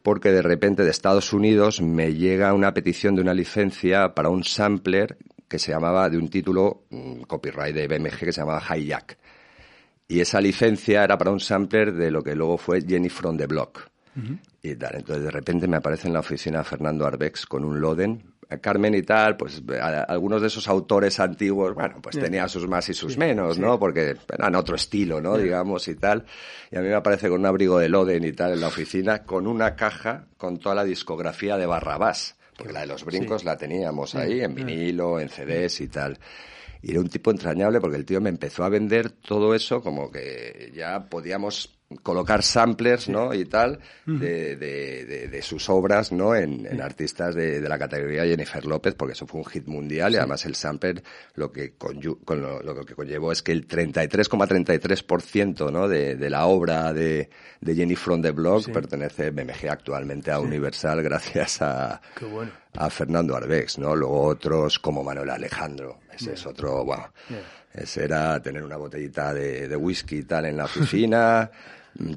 porque 0.00 0.30
de 0.30 0.42
repente 0.42 0.84
de 0.84 0.90
Estados 0.90 1.32
Unidos 1.32 1.80
me 1.80 2.14
llega 2.14 2.54
una 2.54 2.72
petición 2.72 3.16
de 3.16 3.22
una 3.22 3.34
licencia 3.34 4.14
para 4.14 4.28
un 4.28 4.44
sampler 4.44 5.18
que 5.48 5.58
se 5.58 5.72
llamaba, 5.72 6.08
de 6.08 6.18
un 6.18 6.28
título, 6.28 6.82
un 6.90 7.24
copyright 7.24 7.74
de 7.74 7.88
BMG 7.88 8.18
que 8.18 8.32
se 8.32 8.40
llamaba 8.40 8.62
Hijack. 8.62 9.18
Y 10.06 10.20
esa 10.20 10.40
licencia 10.40 11.02
era 11.02 11.18
para 11.18 11.32
un 11.32 11.40
sampler 11.40 11.92
de 11.94 12.12
lo 12.12 12.22
que 12.22 12.36
luego 12.36 12.58
fue 12.58 12.82
Jenny 12.82 13.08
from 13.08 13.36
the 13.36 13.46
Block. 13.46 13.90
Uh 14.18 14.32
-huh. 14.32 14.38
Y 14.62 14.74
tal. 14.76 14.96
Entonces 14.96 15.24
de 15.24 15.30
repente 15.30 15.68
me 15.68 15.76
aparece 15.76 16.08
en 16.08 16.14
la 16.14 16.20
oficina 16.20 16.64
Fernando 16.64 17.06
Arbex 17.06 17.46
con 17.46 17.64
un 17.64 17.80
Loden 17.80 18.22
Carmen 18.56 18.94
y 18.94 19.02
tal, 19.02 19.36
pues 19.36 19.62
a, 19.78 20.04
algunos 20.04 20.40
de 20.40 20.46
esos 20.46 20.68
autores 20.68 21.20
antiguos, 21.20 21.74
bueno, 21.74 21.96
pues 22.02 22.14
yeah. 22.14 22.24
tenía 22.24 22.48
sus 22.48 22.66
más 22.66 22.88
y 22.88 22.94
sus 22.94 23.12
sí, 23.12 23.18
menos, 23.18 23.56
sí. 23.56 23.60
¿no? 23.60 23.78
Porque 23.78 24.16
eran 24.32 24.54
otro 24.54 24.74
estilo, 24.74 25.20
¿no? 25.20 25.34
Yeah. 25.34 25.44
Digamos 25.44 25.86
y 25.88 25.96
tal. 25.96 26.24
Y 26.70 26.76
a 26.76 26.80
mí 26.80 26.88
me 26.88 26.94
aparece 26.94 27.28
con 27.28 27.40
un 27.40 27.46
abrigo 27.46 27.78
de 27.78 27.90
Loden 27.90 28.24
y 28.24 28.32
tal 28.32 28.54
en 28.54 28.62
la 28.62 28.68
oficina, 28.68 29.24
con 29.24 29.46
una 29.46 29.76
caja 29.76 30.28
con 30.38 30.58
toda 30.58 30.74
la 30.74 30.84
discografía 30.84 31.58
de 31.58 31.66
Barrabás. 31.66 32.36
Porque 32.56 32.72
la 32.72 32.80
de 32.80 32.86
los 32.86 33.04
brincos 33.04 33.42
sí. 33.42 33.46
la 33.46 33.56
teníamos 33.56 34.14
ahí, 34.14 34.40
en 34.40 34.54
vinilo, 34.54 35.20
en 35.20 35.28
CDs 35.28 35.82
y 35.82 35.88
tal. 35.88 36.18
Y 36.80 36.92
era 36.92 37.00
un 37.00 37.08
tipo 37.08 37.30
entrañable 37.30 37.80
porque 37.80 37.96
el 37.96 38.06
tío 38.06 38.20
me 38.20 38.30
empezó 38.30 38.64
a 38.64 38.70
vender 38.70 39.10
todo 39.10 39.54
eso 39.54 39.82
como 39.82 40.10
que 40.10 40.72
ya 40.74 41.08
podíamos 41.08 41.77
colocar 42.02 42.42
samplers, 42.42 43.08
¿no? 43.08 43.32
Y 43.32 43.46
tal, 43.46 43.78
de, 44.04 44.56
de, 44.56 45.06
de, 45.06 45.28
de 45.28 45.42
sus 45.42 45.70
obras, 45.70 46.12
¿no? 46.12 46.34
En, 46.34 46.66
en 46.66 46.82
artistas 46.82 47.34
de, 47.34 47.60
de, 47.60 47.68
la 47.68 47.78
categoría 47.78 48.24
Jennifer 48.24 48.64
López, 48.66 48.94
porque 48.94 49.12
eso 49.12 49.26
fue 49.26 49.40
un 49.40 49.46
hit 49.46 49.66
mundial 49.66 50.12
y 50.12 50.16
además 50.16 50.44
el 50.44 50.54
sampler 50.54 51.02
lo 51.34 51.50
que, 51.50 51.76
con, 51.76 52.00
lo, 52.02 52.62
lo, 52.62 52.84
que 52.84 52.94
conllevó 52.94 53.32
es 53.32 53.42
que 53.42 53.52
el 53.52 53.66
33,33%, 53.66 55.72
¿no? 55.72 55.88
De, 55.88 56.16
de 56.16 56.30
la 56.30 56.46
obra 56.46 56.92
de, 56.92 57.30
de 57.60 57.74
Jenny 57.74 57.96
from 57.96 58.20
the 58.20 58.32
Block 58.32 58.66
sí. 58.66 58.70
pertenece 58.70 59.30
BMG 59.30 59.68
actualmente 59.70 60.30
a 60.30 60.36
sí. 60.36 60.44
Universal 60.44 61.02
gracias 61.08 61.62
a, 61.62 62.02
bueno. 62.20 62.52
a 62.76 62.90
Fernando 62.90 63.34
Arbex, 63.34 63.78
¿no? 63.78 63.96
Luego 63.96 64.24
otros 64.24 64.78
como 64.78 65.02
Manuel 65.02 65.30
Alejandro, 65.30 66.00
ese 66.12 66.26
yeah. 66.26 66.34
es 66.34 66.46
otro, 66.46 66.84
wow. 66.84 67.06
Yeah. 67.30 67.38
Ese 67.72 68.04
era 68.04 68.42
tener 68.42 68.62
una 68.62 68.76
botellita 68.76 69.32
de, 69.32 69.68
de 69.68 69.76
whisky 69.76 70.16
y 70.16 70.22
tal 70.24 70.46
en 70.46 70.58
la 70.58 70.64
oficina. 70.64 71.50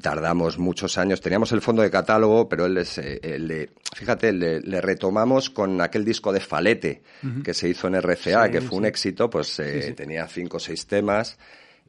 tardamos 0.01 0.57
muchos 0.57 0.97
años. 0.97 1.21
Teníamos 1.21 1.51
el 1.51 1.61
fondo 1.61 1.81
de 1.81 1.89
catálogo, 1.89 2.47
pero 2.47 2.65
él, 2.65 2.77
es, 2.77 2.97
él 2.97 3.47
le, 3.47 3.69
fíjate, 3.95 4.31
le, 4.31 4.61
le, 4.61 4.81
retomamos 4.81 5.49
con 5.49 5.81
aquel 5.81 6.05
disco 6.05 6.31
de 6.31 6.39
Falete 6.39 7.01
uh 7.23 7.27
-huh. 7.27 7.43
que 7.43 7.53
se 7.53 7.69
hizo 7.69 7.87
en 7.87 7.95
RCA, 7.95 8.45
sí, 8.45 8.51
que 8.51 8.61
fue 8.61 8.69
sí. 8.69 8.75
un 8.75 8.85
éxito, 8.85 9.29
pues 9.29 9.59
eh, 9.59 9.81
sí, 9.81 9.93
tenía 9.93 10.27
cinco 10.27 10.57
o 10.57 10.59
seis 10.59 10.85
temas 10.85 11.37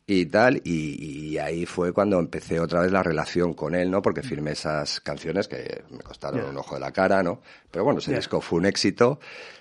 y 0.07 0.27
tal, 0.27 0.61
y, 0.65 1.31
y 1.31 1.39
ahí 1.39 1.65
fue 1.65 1.93
cuando 1.93 2.19
empecé 2.19 2.59
otra 2.59 2.81
vez 2.81 2.91
la 2.91 3.03
relación 3.03 3.55
con 3.55 3.75
él, 3.75 3.91
¿no? 3.91 4.03
Porque 4.03 4.23
firmé 4.23 4.53
esas 4.53 5.01
canciones 5.01 5.47
que 5.47 5.85
me 5.91 6.01
costaron 6.01 6.45
un 6.45 6.57
ojo 6.57 6.75
de 6.75 6.81
la 6.81 6.91
cara, 6.91 7.23
¿no? 7.23 7.41
Pero 7.71 7.85
bueno, 7.85 8.01
ese 8.01 8.15
disco 8.15 8.41
fue 8.41 8.59
un 8.59 8.67
éxito 8.67 9.21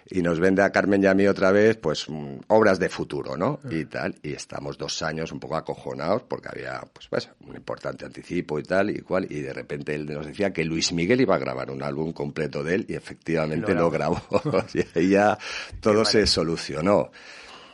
y 0.09 0.21
nos 0.21 0.39
vende 0.39 0.63
a 0.63 0.71
Carmen 0.71 1.03
y 1.03 1.07
a 1.07 1.13
mí 1.13 1.27
otra 1.27 1.51
vez, 1.51 1.77
pues, 1.77 2.09
mm, 2.09 2.39
obras 2.47 2.79
de 2.79 2.89
futuro, 2.89 3.37
¿no? 3.37 3.59
Y 3.69 3.85
tal, 3.85 4.15
y 4.23 4.33
estamos 4.33 4.77
dos 4.77 5.01
años 5.03 5.31
un 5.31 5.39
poco 5.39 5.55
acojonados 5.55 6.23
porque 6.23 6.49
había, 6.49 6.81
pues, 6.91 7.07
pues, 7.07 7.29
un 7.47 7.55
importante 7.55 8.05
anticipo 8.05 8.59
y 8.59 8.63
tal, 8.63 8.89
y 8.89 8.99
cual, 9.01 9.27
y 9.29 9.41
de 9.41 9.53
repente 9.53 9.93
él 9.95 10.05
nos 10.07 10.25
decía 10.25 10.51
que 10.51 10.65
Luis 10.65 10.91
Miguel 10.91 11.21
iba 11.21 11.35
a 11.35 11.39
grabar 11.39 11.69
un 11.69 11.83
álbum 11.83 12.11
completo 12.13 12.63
de 12.63 12.75
él 12.75 12.85
y 12.89 12.95
efectivamente 12.95 13.73
lo 13.73 13.81
lo 13.81 13.91
grabó. 13.91 14.21
y 14.73 14.99
ahí 14.99 15.09
ya 15.09 15.37
todo 15.81 16.03
se 16.03 16.27
solucionó. 16.27 17.11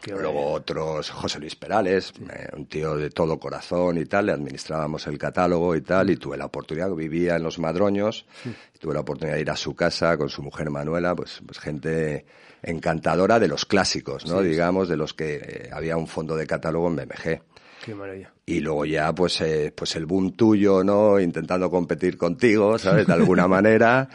Qué 0.01 0.12
Luego 0.12 0.51
otros, 0.51 1.10
José 1.10 1.39
Luis 1.39 1.55
Perales, 1.55 2.13
eh, 2.29 2.47
un 2.55 2.65
tío 2.67 2.95
de 2.95 3.10
todo 3.10 3.39
corazón 3.39 3.97
y 3.97 4.05
tal, 4.05 4.27
le 4.27 4.31
administrábamos 4.31 5.07
el 5.07 5.17
catálogo 5.17 5.75
y 5.75 5.81
tal, 5.81 6.10
y 6.10 6.17
tuve 6.17 6.38
la 6.38 6.45
oportunidad, 6.45 6.91
vivía 6.91 7.36
en 7.36 7.43
Los 7.43 7.60
Madroños, 7.60 8.25
y 8.45 8.77
tuve 8.79 8.93
la 8.93 9.01
oportunidad 9.01 9.36
de 9.36 9.41
ir 9.41 9.51
a 9.51 9.55
su 9.55 9.75
casa 9.75 10.17
con 10.17 10.29
su 10.29 10.41
mujer 10.41 10.69
Manuela, 10.69 11.15
pues, 11.15 11.41
pues 11.45 11.60
gente 11.60 12.25
encantadora 12.62 13.39
de 13.39 13.47
los 13.47 13.65
clásicos, 13.65 14.25
¿no? 14.25 14.41
Digamos, 14.41 14.88
de 14.89 14.97
los 14.97 15.13
que 15.13 15.36
eh, 15.36 15.69
había 15.71 15.97
un 15.97 16.07
fondo 16.07 16.36
de 16.36 16.47
catálogo 16.47 16.88
en 16.88 16.95
BMG. 16.95 17.41
Qué 17.83 17.95
maravilla. 17.95 18.31
Y 18.45 18.59
luego 18.59 18.85
ya, 18.85 19.13
pues, 19.13 19.41
eh, 19.41 19.73
pues 19.75 19.95
el 19.95 20.05
boom 20.05 20.33
tuyo, 20.33 20.83
¿no? 20.83 21.19
Intentando 21.19 21.69
competir 21.69 22.17
contigo, 22.17 22.77
¿sabes? 22.77 23.07
De 23.07 23.13
alguna 23.13 23.47
manera. 23.47 24.09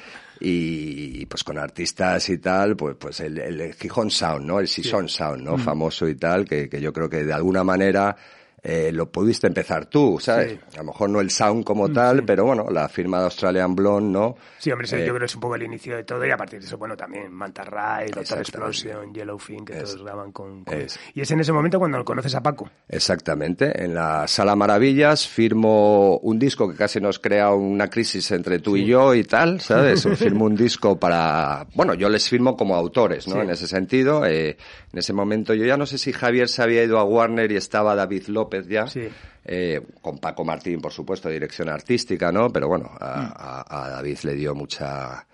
Y 0.44 1.24
pues 1.26 1.44
con 1.44 1.56
artistas 1.56 2.28
y 2.28 2.38
tal, 2.38 2.74
pues, 2.74 2.96
pues 2.98 3.20
el, 3.20 3.38
el 3.38 3.74
Gijón 3.74 4.10
Sound, 4.10 4.44
¿no? 4.44 4.58
El 4.58 4.66
Sison 4.66 5.08
Sound, 5.08 5.42
¿no? 5.42 5.56
Famoso 5.56 6.08
y 6.08 6.16
tal, 6.16 6.44
que, 6.44 6.68
que 6.68 6.80
yo 6.80 6.92
creo 6.92 7.08
que 7.08 7.22
de 7.22 7.32
alguna 7.32 7.62
manera 7.62 8.16
eh, 8.64 8.92
lo 8.92 9.10
pudiste 9.10 9.48
empezar 9.48 9.86
tú, 9.86 10.18
¿sabes? 10.20 10.52
Sí. 10.52 10.58
A 10.74 10.78
lo 10.78 10.84
mejor 10.84 11.10
no 11.10 11.20
el 11.20 11.30
sound 11.30 11.64
como 11.64 11.90
tal, 11.90 12.24
pero 12.24 12.44
bueno, 12.44 12.66
la 12.70 12.88
firma 12.88 13.18
de 13.18 13.24
Australian 13.24 13.74
Blonde, 13.74 14.10
¿no? 14.16 14.36
Sí, 14.58 14.70
hombre, 14.70 14.86
Eh, 14.86 15.00
yo 15.00 15.12
creo 15.14 15.18
que 15.18 15.24
es 15.24 15.34
un 15.34 15.40
poco 15.40 15.56
el 15.56 15.64
inicio 15.64 15.96
de 15.96 16.04
todo 16.04 16.24
y 16.24 16.30
a 16.30 16.36
partir 16.36 16.60
de 16.60 16.66
eso, 16.66 16.78
bueno, 16.78 16.96
también 16.96 17.32
Manta 17.32 17.64
Ray, 17.64 18.10
Doctor. 18.10 18.38
Explosion, 18.38 19.12
Yellowfin, 19.12 19.64
que 19.64 19.72
Es- 19.78 19.84
todos 19.84 20.04
graban 20.04 20.30
con... 20.30 20.64
con- 20.64 20.74
es. 20.80 20.98
Y 21.14 21.20
es 21.22 21.30
en 21.32 21.40
ese 21.40 21.52
momento 21.52 21.78
cuando 21.80 22.04
conoces 22.04 22.34
a 22.36 22.40
Paco. 22.42 22.70
Exactamente. 22.88 23.82
En 23.84 23.94
la 23.94 24.28
Sala 24.28 24.54
Maravillas 24.54 25.26
firmo 25.26 26.18
un 26.18 26.38
disco 26.38 26.70
que 26.70 26.76
casi 26.76 27.00
nos 27.00 27.18
crea 27.18 27.50
una 27.50 27.88
crisis 27.88 28.30
entre 28.30 28.60
tú 28.60 28.76
y 28.76 28.86
yo 28.86 29.14
y 29.14 29.24
tal, 29.24 29.60
¿sabes? 29.60 30.06
firmo 30.16 30.44
un 30.44 30.54
disco 30.54 30.96
para... 31.00 31.66
Bueno, 31.74 31.94
yo 31.94 32.08
les 32.08 32.28
firmo 32.28 32.56
como 32.56 32.76
autores, 32.76 33.26
¿no? 33.26 33.34
Sí. 33.34 33.40
En 33.40 33.50
ese 33.50 33.66
sentido. 33.66 34.24
Eh, 34.24 34.56
en 34.92 34.98
ese 34.98 35.12
momento 35.12 35.52
yo 35.54 35.64
ya 35.64 35.76
no 35.76 35.86
sé 35.86 35.98
si 35.98 36.12
Javier 36.12 36.48
se 36.48 36.62
había 36.62 36.84
ido 36.84 36.98
a 36.98 37.04
Warner 37.04 37.50
y 37.50 37.56
estaba 37.56 37.94
David 37.96 38.24
López 38.28 38.51
ya. 38.68 38.86
Sí. 38.86 39.08
Eh, 39.44 39.80
con 40.00 40.18
Paco 40.18 40.44
Martín, 40.44 40.80
por 40.80 40.92
supuesto, 40.92 41.28
dirección 41.28 41.68
artística, 41.68 42.30
¿no? 42.30 42.50
Pero 42.50 42.68
bueno, 42.68 42.90
a, 43.00 43.16
Mm. 43.16 43.32
a- 43.36 43.84
a 43.84 43.90
David 43.90 44.18
le 44.24 44.34
dio 44.34 44.54
mucha 44.54 45.26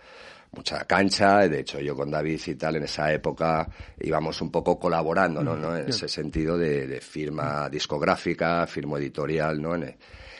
mucha 0.50 0.82
cancha, 0.86 1.46
de 1.46 1.60
hecho 1.60 1.78
yo 1.78 1.94
con 1.94 2.10
David 2.10 2.40
y 2.46 2.54
tal 2.54 2.76
en 2.76 2.84
esa 2.84 3.12
época 3.12 3.68
íbamos 4.00 4.40
un 4.40 4.50
poco 4.50 4.78
colaborando, 4.78 5.44
¿no? 5.44 5.54
¿no? 5.54 5.76
En 5.76 5.90
ese 5.90 6.08
sentido 6.08 6.56
de, 6.56 6.86
de 6.86 7.00
firma 7.02 7.68
discográfica, 7.68 8.66
firma 8.66 8.98
editorial, 8.98 9.60
¿no? 9.60 9.74
En- 9.74 9.94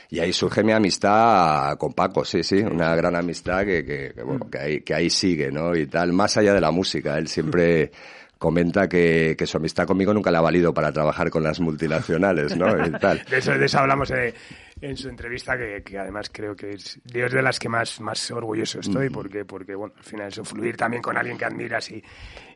y 0.09 0.19
ahí 0.19 0.33
surge 0.33 0.63
mi 0.63 0.71
amistad 0.71 1.77
con 1.77 1.93
Paco, 1.93 2.25
sí, 2.25 2.41
sí, 2.43 2.55
una 2.57 2.95
gran 2.95 3.15
amistad 3.15 3.63
que, 3.63 3.85
que, 3.85 4.11
que, 4.15 4.23
bueno, 4.23 4.49
que 4.49 4.57
ahí, 4.57 4.81
que 4.81 4.95
ahí 4.95 5.09
sigue, 5.11 5.51
¿no? 5.51 5.75
Y 5.75 5.85
tal, 5.85 6.11
más 6.11 6.35
allá 6.37 6.55
de 6.55 6.61
la 6.61 6.71
música, 6.71 7.15
él 7.19 7.27
siempre 7.27 7.91
comenta 8.39 8.87
que, 8.87 9.35
que 9.37 9.45
su 9.45 9.57
amistad 9.57 9.85
conmigo 9.85 10.13
nunca 10.13 10.31
le 10.31 10.37
ha 10.37 10.41
valido 10.41 10.73
para 10.73 10.91
trabajar 10.91 11.29
con 11.29 11.43
las 11.43 11.59
multinacionales, 11.59 12.55
¿no? 12.57 12.67
Y 12.85 12.89
tal. 12.91 13.23
De 13.29 13.37
eso, 13.37 13.51
de 13.51 13.65
eso 13.65 13.79
hablamos 13.79 14.09
eh, 14.11 14.33
en 14.81 14.95
su 14.95 15.09
entrevista, 15.09 15.57
que, 15.57 15.83
que 15.83 15.99
además 15.99 16.29
creo 16.31 16.55
que 16.55 16.71
es 16.71 16.99
de 17.03 17.25
es 17.25 17.33
de 17.33 17.41
las 17.41 17.59
que 17.59 17.67
más, 17.67 17.99
más 17.99 18.31
orgulloso 18.31 18.79
estoy, 18.79 19.09
porque, 19.09 19.43
porque, 19.43 19.75
bueno, 19.75 19.93
al 19.97 20.03
final 20.03 20.27
eso, 20.29 20.45
fluir 20.45 20.77
también 20.77 21.03
con 21.03 21.17
alguien 21.17 21.37
que 21.37 21.45
admiras 21.45 21.91
y, 21.91 22.01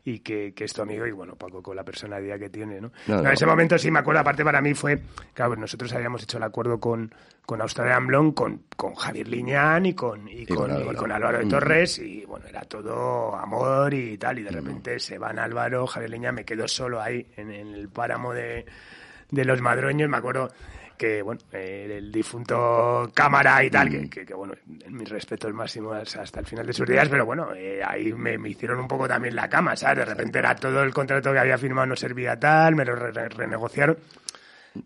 y 0.05 0.19
que, 0.19 0.53
que 0.53 0.65
es 0.65 0.73
tu 0.73 0.81
amigo, 0.81 1.07
y 1.07 1.11
bueno, 1.11 1.35
Paco 1.35 1.63
con 1.63 1.75
la 1.75 1.83
personalidad 1.83 2.37
que 2.37 2.49
tiene, 2.49 2.81
¿no? 2.81 2.91
No. 3.07 3.19
En 3.19 3.27
ese 3.27 3.45
momento 3.45 3.77
sí 3.77 3.89
me 3.89 3.99
acuerdo, 3.99 4.19
aparte 4.21 4.43
para 4.43 4.61
mí 4.61 4.73
fue, 4.73 4.99
claro, 5.33 5.55
nosotros 5.55 5.93
habíamos 5.93 6.23
hecho 6.23 6.37
el 6.37 6.43
acuerdo 6.43 6.79
con, 6.79 7.13
con 7.45 7.61
Australian 7.61 8.07
Blonde, 8.07 8.33
con, 8.33 8.63
con 8.75 8.95
Javier 8.95 9.27
Liñán 9.29 9.85
y 9.85 9.93
con, 9.93 10.27
y 10.27 10.45
con 10.45 10.57
con, 10.57 10.71
y 10.71 10.73
Álvaro. 10.73 10.97
con 10.97 11.11
Álvaro 11.11 11.39
de 11.39 11.45
Torres, 11.45 11.99
y 11.99 12.25
bueno, 12.25 12.47
era 12.47 12.61
todo 12.61 13.35
amor 13.35 13.93
y 13.93 14.17
tal, 14.17 14.39
y 14.39 14.43
de 14.43 14.51
repente 14.51 14.99
se 14.99 15.17
van 15.17 15.39
Álvaro, 15.39 15.87
Javier 15.87 16.11
Liñán, 16.11 16.35
me 16.35 16.43
quedo 16.43 16.67
solo 16.67 17.01
ahí 17.01 17.25
en, 17.37 17.51
en 17.51 17.73
el 17.73 17.87
páramo 17.87 18.33
de, 18.33 18.65
de 19.31 19.45
los 19.45 19.61
madroños, 19.61 20.09
me 20.09 20.17
acuerdo 20.17 20.51
que, 20.97 21.21
bueno, 21.21 21.41
eh, 21.51 21.95
el 21.97 22.11
difunto 22.11 23.11
Cámara 23.13 23.63
y 23.63 23.69
tal, 23.69 23.89
que, 23.89 24.09
que, 24.09 24.25
que, 24.25 24.33
bueno, 24.33 24.53
mis 24.89 25.09
respetos 25.09 25.53
máximos 25.53 26.15
hasta 26.15 26.39
el 26.39 26.45
final 26.45 26.65
de 26.65 26.73
sus 26.73 26.87
días, 26.87 27.09
pero 27.09 27.25
bueno, 27.25 27.53
eh, 27.55 27.81
ahí 27.85 28.13
me, 28.13 28.37
me 28.37 28.49
hicieron 28.49 28.79
un 28.79 28.87
poco 28.87 29.07
también 29.07 29.35
la 29.35 29.49
cama, 29.49 29.75
¿sabes? 29.75 29.99
De 29.99 30.05
repente 30.05 30.39
era 30.39 30.55
todo 30.55 30.81
el 30.83 30.93
contrato 30.93 31.31
que 31.33 31.39
había 31.39 31.57
firmado 31.57 31.87
no 31.87 31.95
servía 31.95 32.39
tal, 32.39 32.75
me 32.75 32.85
lo 32.85 32.95
re- 32.95 33.29
renegociaron. 33.29 33.97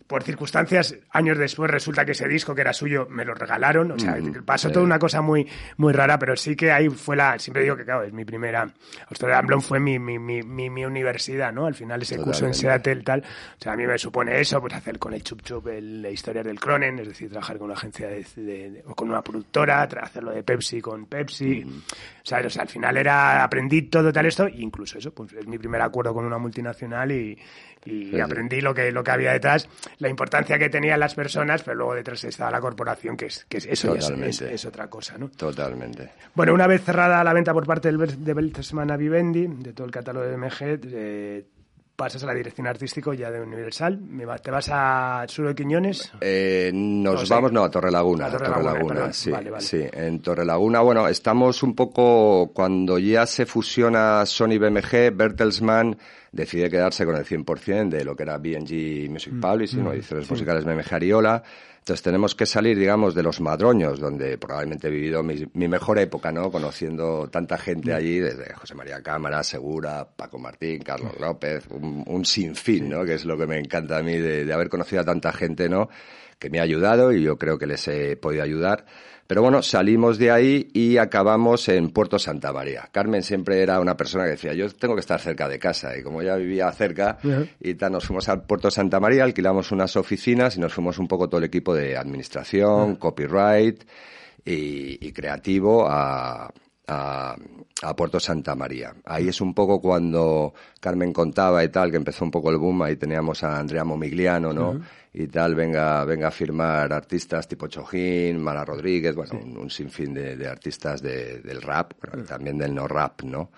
Por 0.06 0.24
circunstancias, 0.24 0.96
años 1.12 1.38
después 1.38 1.72
resulta 1.72 2.04
que 2.04 2.12
ese 2.12 2.28
disco 2.28 2.54
que 2.54 2.62
era 2.62 2.74
suyo 2.74 3.08
me 3.10 3.24
lo 3.24 3.34
regalaron, 3.34 3.92
o 3.92 4.00
sea, 4.00 4.18
pasó 4.46 4.70
toda 4.70 4.84
una 4.84 5.00
cosa 5.00 5.22
muy 5.22 5.48
muy 5.78 5.94
rara, 5.94 6.20
pero 6.20 6.36
sí 6.36 6.56
que 6.58 6.72
ahí 6.72 6.90
fue 6.90 7.16
la, 7.16 7.40
siempre 7.40 7.64
digo 7.64 7.78
que 7.78 7.86
claro, 7.86 8.04
es 8.04 8.12
mi 8.12 8.26
primera, 8.26 8.70
Australia 9.10 9.42
Blonde 9.42 9.66
fue 9.66 9.80
mi, 9.80 9.98
mi, 9.98 10.20
mi, 10.20 10.42
mi, 10.42 10.70
mi 10.70 10.84
universidad, 10.84 11.54
¿no? 11.54 11.66
Al 11.66 11.76
final 11.76 12.02
ese 12.02 12.18
curso 12.18 12.46
en. 12.46 12.54
Seattle 12.54 13.04
tal, 13.04 13.20
o 13.22 13.62
sea, 13.62 13.74
a 13.74 13.76
mí 13.76 13.86
me 13.86 13.98
supone 13.98 14.42
eso, 14.42 14.60
pues 14.60 14.74
hacer 14.74 15.00
con 15.00 15.14
el 15.14 15.24
Chup 15.24 15.42
Chup 15.42 15.68
el, 15.68 16.02
la 16.02 16.10
historia 16.10 16.44
del 16.44 16.60
Cronen, 16.60 17.00
es 17.00 17.08
decir, 17.08 17.30
trabajar 17.30 17.58
con 17.58 17.66
una 17.66 17.76
agencia 17.76 18.08
de, 18.08 18.84
o 18.88 18.96
con 18.96 19.10
una 19.10 19.22
productora, 19.22 19.84
hacerlo 19.84 20.32
de 20.32 20.44
Pepsi 20.44 20.82
con 20.82 21.06
Pepsi, 21.06 21.64
o, 21.64 22.26
sea, 22.26 22.40
o 22.46 22.50
sea, 22.50 22.64
al 22.64 22.70
final 22.70 22.98
era, 22.98 23.44
aprendí 23.44 23.84
todo 23.84 24.12
tal 24.12 24.26
esto, 24.26 24.48
e 24.48 24.56
incluso 24.58 24.98
eso, 24.98 25.14
pues 25.14 25.32
es 25.34 25.48
mi 25.48 25.58
primer 25.58 25.82
acuerdo 25.82 26.14
con 26.14 26.26
una 26.26 26.38
multinacional 26.38 27.12
y, 27.12 27.38
y 27.88 28.12
sí. 28.12 28.20
aprendí 28.20 28.62
lo 28.62 28.74
que, 28.74 28.92
lo 28.92 29.04
que 29.04 29.12
había 29.12 29.32
detrás, 29.34 29.68
la 30.00 30.10
importancia 30.10 30.58
que 30.60 30.70
tenían 30.70 31.00
las 31.00 31.16
personas, 31.16 31.64
pero 31.64 31.76
luego 31.78 31.96
detrás 31.96 32.24
estaba 32.24 32.52
la 32.52 32.60
corporación, 32.62 33.16
que 33.18 33.28
es, 33.28 33.46
que 33.50 33.58
es- 33.58 33.66
eso 33.66 33.94
es, 33.94 34.00
es, 34.00 34.06
Totalmente. 34.10 34.54
es 34.54 34.66
otra 34.66 34.90
cosa, 34.90 35.18
¿no? 35.18 35.30
Totalmente. 35.30 36.10
Bueno, 36.36 36.54
una 36.54 36.68
vez 36.68 36.84
cerrada 36.84 37.24
la 37.24 37.34
venta 37.34 37.54
por 37.54 37.66
parte 37.66 37.92
del, 37.92 38.24
de 38.24 38.34
Bertelsmann 38.34 38.92
a 38.92 38.98
Vivendi, 38.98 39.48
de 39.48 39.74
todo 39.74 39.86
el 39.86 39.92
catálogo 39.92 40.26
de 40.26 40.38
MG, 40.38 40.80
eh, 40.92 41.46
pasas 41.98 42.24
a 42.24 42.28
la 42.28 42.36
dirección 42.36 42.68
artístico 42.68 43.12
ya 43.12 43.32
de 43.32 43.42
Universal. 43.42 44.00
Me 44.00 44.24
va- 44.24 44.38
¿Te 44.38 44.52
vas 44.52 44.70
a 44.72 45.26
Suro 45.28 45.50
de 45.50 45.56
Quiñones? 45.56 46.12
Eh, 46.22 46.70
nos 46.72 47.28
vamos, 47.28 47.52
no, 47.52 47.64
a 47.64 47.72
Torrelaguna. 47.72 48.26
A 48.26 48.28
A 48.28 48.32
Torrelaguna, 48.32 48.64
Torrelaguna, 48.70 48.94
perdón. 48.94 49.14
sí, 49.14 49.32
Vale, 49.32 49.50
vale. 49.50 49.64
sí. 49.64 49.84
En 49.92 50.20
Torrelaguna, 50.22 50.82
bueno, 50.82 51.08
estamos 51.08 51.64
un 51.64 51.74
poco, 51.76 52.52
cuando 52.54 53.00
ya 53.00 53.26
se 53.26 53.48
fusiona 53.48 54.24
Sony 54.28 54.60
BMG, 54.60 55.12
Bertelsmann 55.12 55.98
decide 56.32 56.70
quedarse 56.70 57.04
con 57.04 57.16
el 57.16 57.26
100% 57.26 57.90
de 57.90 58.06
lo 58.06 58.16
que 58.16 58.22
era 58.24 58.38
BNG 58.38 59.10
Music 59.10 59.34
Mm, 59.34 59.42
Publishing, 59.42 59.84
¿no? 59.84 59.92
ediciones 59.92 60.30
musicales 60.30 60.66
BMG 60.66 60.94
Ariola. 60.94 61.42
Entonces 61.88 62.04
tenemos 62.04 62.36
que 62.36 62.46
salir, 62.46 62.78
digamos, 62.78 63.16
de 63.16 63.24
los 63.24 63.40
madroños, 63.40 63.98
donde 63.98 64.38
probablemente 64.38 64.90
he 64.90 64.92
vivido 64.92 65.24
mi, 65.24 65.46
mi 65.54 65.70
mejor 65.70 65.98
época, 66.00 66.34
¿no? 66.34 66.52
Conociendo 66.52 67.30
tanta 67.32 67.56
Mm. 67.56 67.60
gente 67.60 67.94
allí, 67.94 68.20
desde 68.20 68.54
José 68.56 68.76
María 68.76 69.02
Cámara, 69.02 69.42
Segura, 69.42 70.06
Paco 70.06 70.38
Martín, 70.38 70.80
Carlos 70.80 71.18
López, 71.18 71.66
un, 71.70 72.04
un 72.06 72.26
sinfín, 72.26 72.90
¿no? 72.90 73.06
Que 73.06 73.14
es 73.14 73.24
lo 73.24 73.38
que 73.38 73.48
me 73.48 73.58
encanta 73.58 74.00
a 74.00 74.04
mí 74.04 74.18
de, 74.18 74.44
de 74.44 74.52
haber 74.54 74.68
conocido 74.68 75.02
a 75.02 75.06
tanta 75.06 75.32
gente, 75.32 75.70
¿no? 75.70 75.88
Que 76.40 76.50
me 76.50 76.60
ha 76.60 76.64
ayudado 76.64 77.12
y 77.12 77.24
yo 77.24 77.38
creo 77.38 77.58
que 77.58 77.66
les 77.66 77.88
he 77.88 78.16
podido 78.16 78.44
ayudar. 78.44 78.86
Pero 79.28 79.42
bueno, 79.42 79.62
salimos 79.62 80.18
de 80.18 80.32
ahí 80.32 80.70
y 80.74 80.98
acabamos 80.98 81.68
en 81.68 81.90
Puerto 81.90 82.18
Santa 82.18 82.54
María. 82.54 82.88
Carmen 82.94 83.24
siempre 83.24 83.62
era 83.62 83.82
una 83.82 83.98
persona 83.98 84.24
que 84.24 84.32
decía, 84.32 84.54
yo 84.54 84.70
tengo 84.70 84.96
que 84.96 85.02
estar 85.02 85.20
cerca 85.20 85.50
de 85.50 85.60
casa. 85.60 85.98
Y 85.98 86.02
como 86.02 86.24
ya 86.24 86.38
vivía 86.38 86.72
cerca, 86.72 87.18
y 87.60 87.74
tal, 87.76 87.92
nos 87.92 88.06
fuimos 88.06 88.30
al 88.30 88.44
Puerto 88.44 88.72
Santa 88.72 89.02
María, 89.02 89.26
alquilamos 89.26 89.74
unas 89.74 89.98
oficinas 89.98 90.56
y 90.56 90.62
nos 90.62 90.74
fuimos 90.74 90.98
un 90.98 91.10
poco 91.10 91.28
todo 91.28 91.40
el 91.40 91.44
equipo 91.44 91.76
de 91.76 91.98
administración, 91.98 92.96
copyright 92.96 93.84
y, 94.46 95.06
y 95.06 95.12
creativo 95.12 95.86
a, 95.90 96.50
a, 96.88 97.36
a 97.82 97.96
Puerto 97.96 98.20
Santa 98.20 98.56
María. 98.56 98.94
Ahí 99.06 99.28
es 99.28 99.42
un 99.42 99.54
poco 99.54 99.80
cuando 99.82 100.54
Carmen 100.80 101.12
contaba 101.14 101.64
y 101.64 101.70
tal, 101.70 101.92
que 101.92 101.98
empezó 101.98 102.24
un 102.26 102.32
poco 102.32 102.50
el 102.50 102.58
boom, 102.58 102.82
ahí 102.84 102.96
teníamos 102.96 103.44
a 103.44 103.60
Andrea 103.60 103.84
Momigliano, 103.84 104.54
¿no? 104.54 104.80
Y 105.14 105.28
tal, 105.28 105.56
venga, 105.56 106.04
venga 106.06 106.28
a 106.28 106.32
firmar 106.32 106.94
artistas 106.94 107.48
tipo 107.48 107.68
Chojín, 107.68 108.40
Mara 108.42 108.64
Rodríguez, 108.64 109.16
bueno, 109.16 109.40
un, 109.44 109.58
un 109.58 109.70
sinfín 109.70 110.14
de, 110.14 110.36
de 110.38 110.48
artistas 110.48 111.02
de- 111.02 111.40
del 111.42 111.62
rap, 111.62 111.94
bueno, 112.02 112.24
y 112.24 112.28
también 112.28 112.58
del 112.58 112.74
no 112.76 112.88
rap, 112.88 113.24
¿no? 113.24 113.52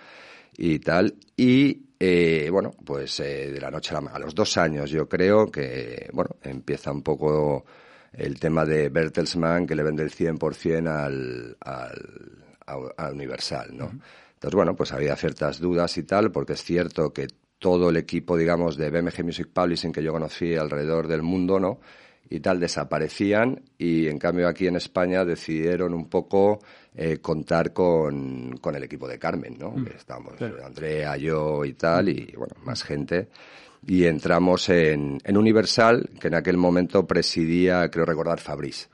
y 0.62 0.80
tal. 0.80 1.16
Y 1.38 1.86
eh, 2.00 2.50
bueno, 2.52 2.72
pues 2.86 3.20
eh, 3.22 3.50
de 3.52 3.62
la 3.62 3.72
noche 3.72 3.96
a 3.96 4.02
la 4.02 4.12
a 4.12 4.20
los 4.20 4.36
dos 4.36 4.58
años 4.58 4.90
yo 4.90 5.08
creo 5.08 5.50
que, 5.52 6.10
bueno, 6.14 6.32
empieza 6.44 6.92
un 6.92 7.02
poco 7.02 7.64
el 8.12 8.40
tema 8.40 8.66
de 8.66 8.90
Bertelsmann 8.90 9.66
que 9.68 9.76
le 9.76 9.84
vende 9.84 10.04
el 10.04 10.12
100% 10.12 10.88
al, 10.88 11.56
al, 11.62 12.39
a, 12.70 13.06
a 13.06 13.12
Universal, 13.12 13.76
¿no? 13.76 13.92
Entonces, 14.34 14.56
bueno, 14.56 14.76
pues 14.76 14.92
había 14.92 15.16
ciertas 15.16 15.60
dudas 15.60 15.98
y 15.98 16.04
tal, 16.04 16.32
porque 16.32 16.54
es 16.54 16.64
cierto 16.64 17.12
que 17.12 17.28
todo 17.58 17.90
el 17.90 17.98
equipo, 17.98 18.38
digamos, 18.38 18.78
de 18.78 18.90
BMG 18.90 19.24
Music 19.24 19.50
Publishing 19.54 19.92
que 19.92 20.02
yo 20.02 20.14
conocí 20.14 20.56
alrededor 20.56 21.08
del 21.08 21.22
mundo, 21.22 21.60
¿no? 21.60 21.80
y 22.30 22.40
tal 22.40 22.60
desaparecían 22.60 23.62
y 23.78 24.08
en 24.08 24.20
cambio 24.20 24.48
aquí 24.48 24.68
en 24.68 24.76
España 24.76 25.26
decidieron 25.26 25.94
un 25.94 26.08
poco 26.10 26.60
eh, 26.96 27.18
contar 27.18 27.74
con, 27.74 28.58
con, 28.58 28.76
el 28.76 28.84
equipo 28.84 29.08
de 29.08 29.18
Carmen, 29.18 29.58
¿no? 29.58 29.72
Mm. 29.72 29.86
Que 29.86 29.98
estábamos 29.98 30.34
Andrea, 30.64 31.18
yo 31.18 31.66
y 31.66 31.74
tal 31.74 32.10
y 32.10 32.34
bueno, 32.38 32.56
más 32.64 32.84
gente 32.84 33.30
y 33.86 34.06
entramos 34.06 34.70
en, 34.70 35.20
en 35.24 35.38
Universal 35.38 36.10
que 36.20 36.28
en 36.28 36.36
aquel 36.36 36.58
momento 36.58 37.08
presidía, 37.08 37.90
creo 37.90 38.06
recordar, 38.06 38.40
Fabriz. 38.40 38.90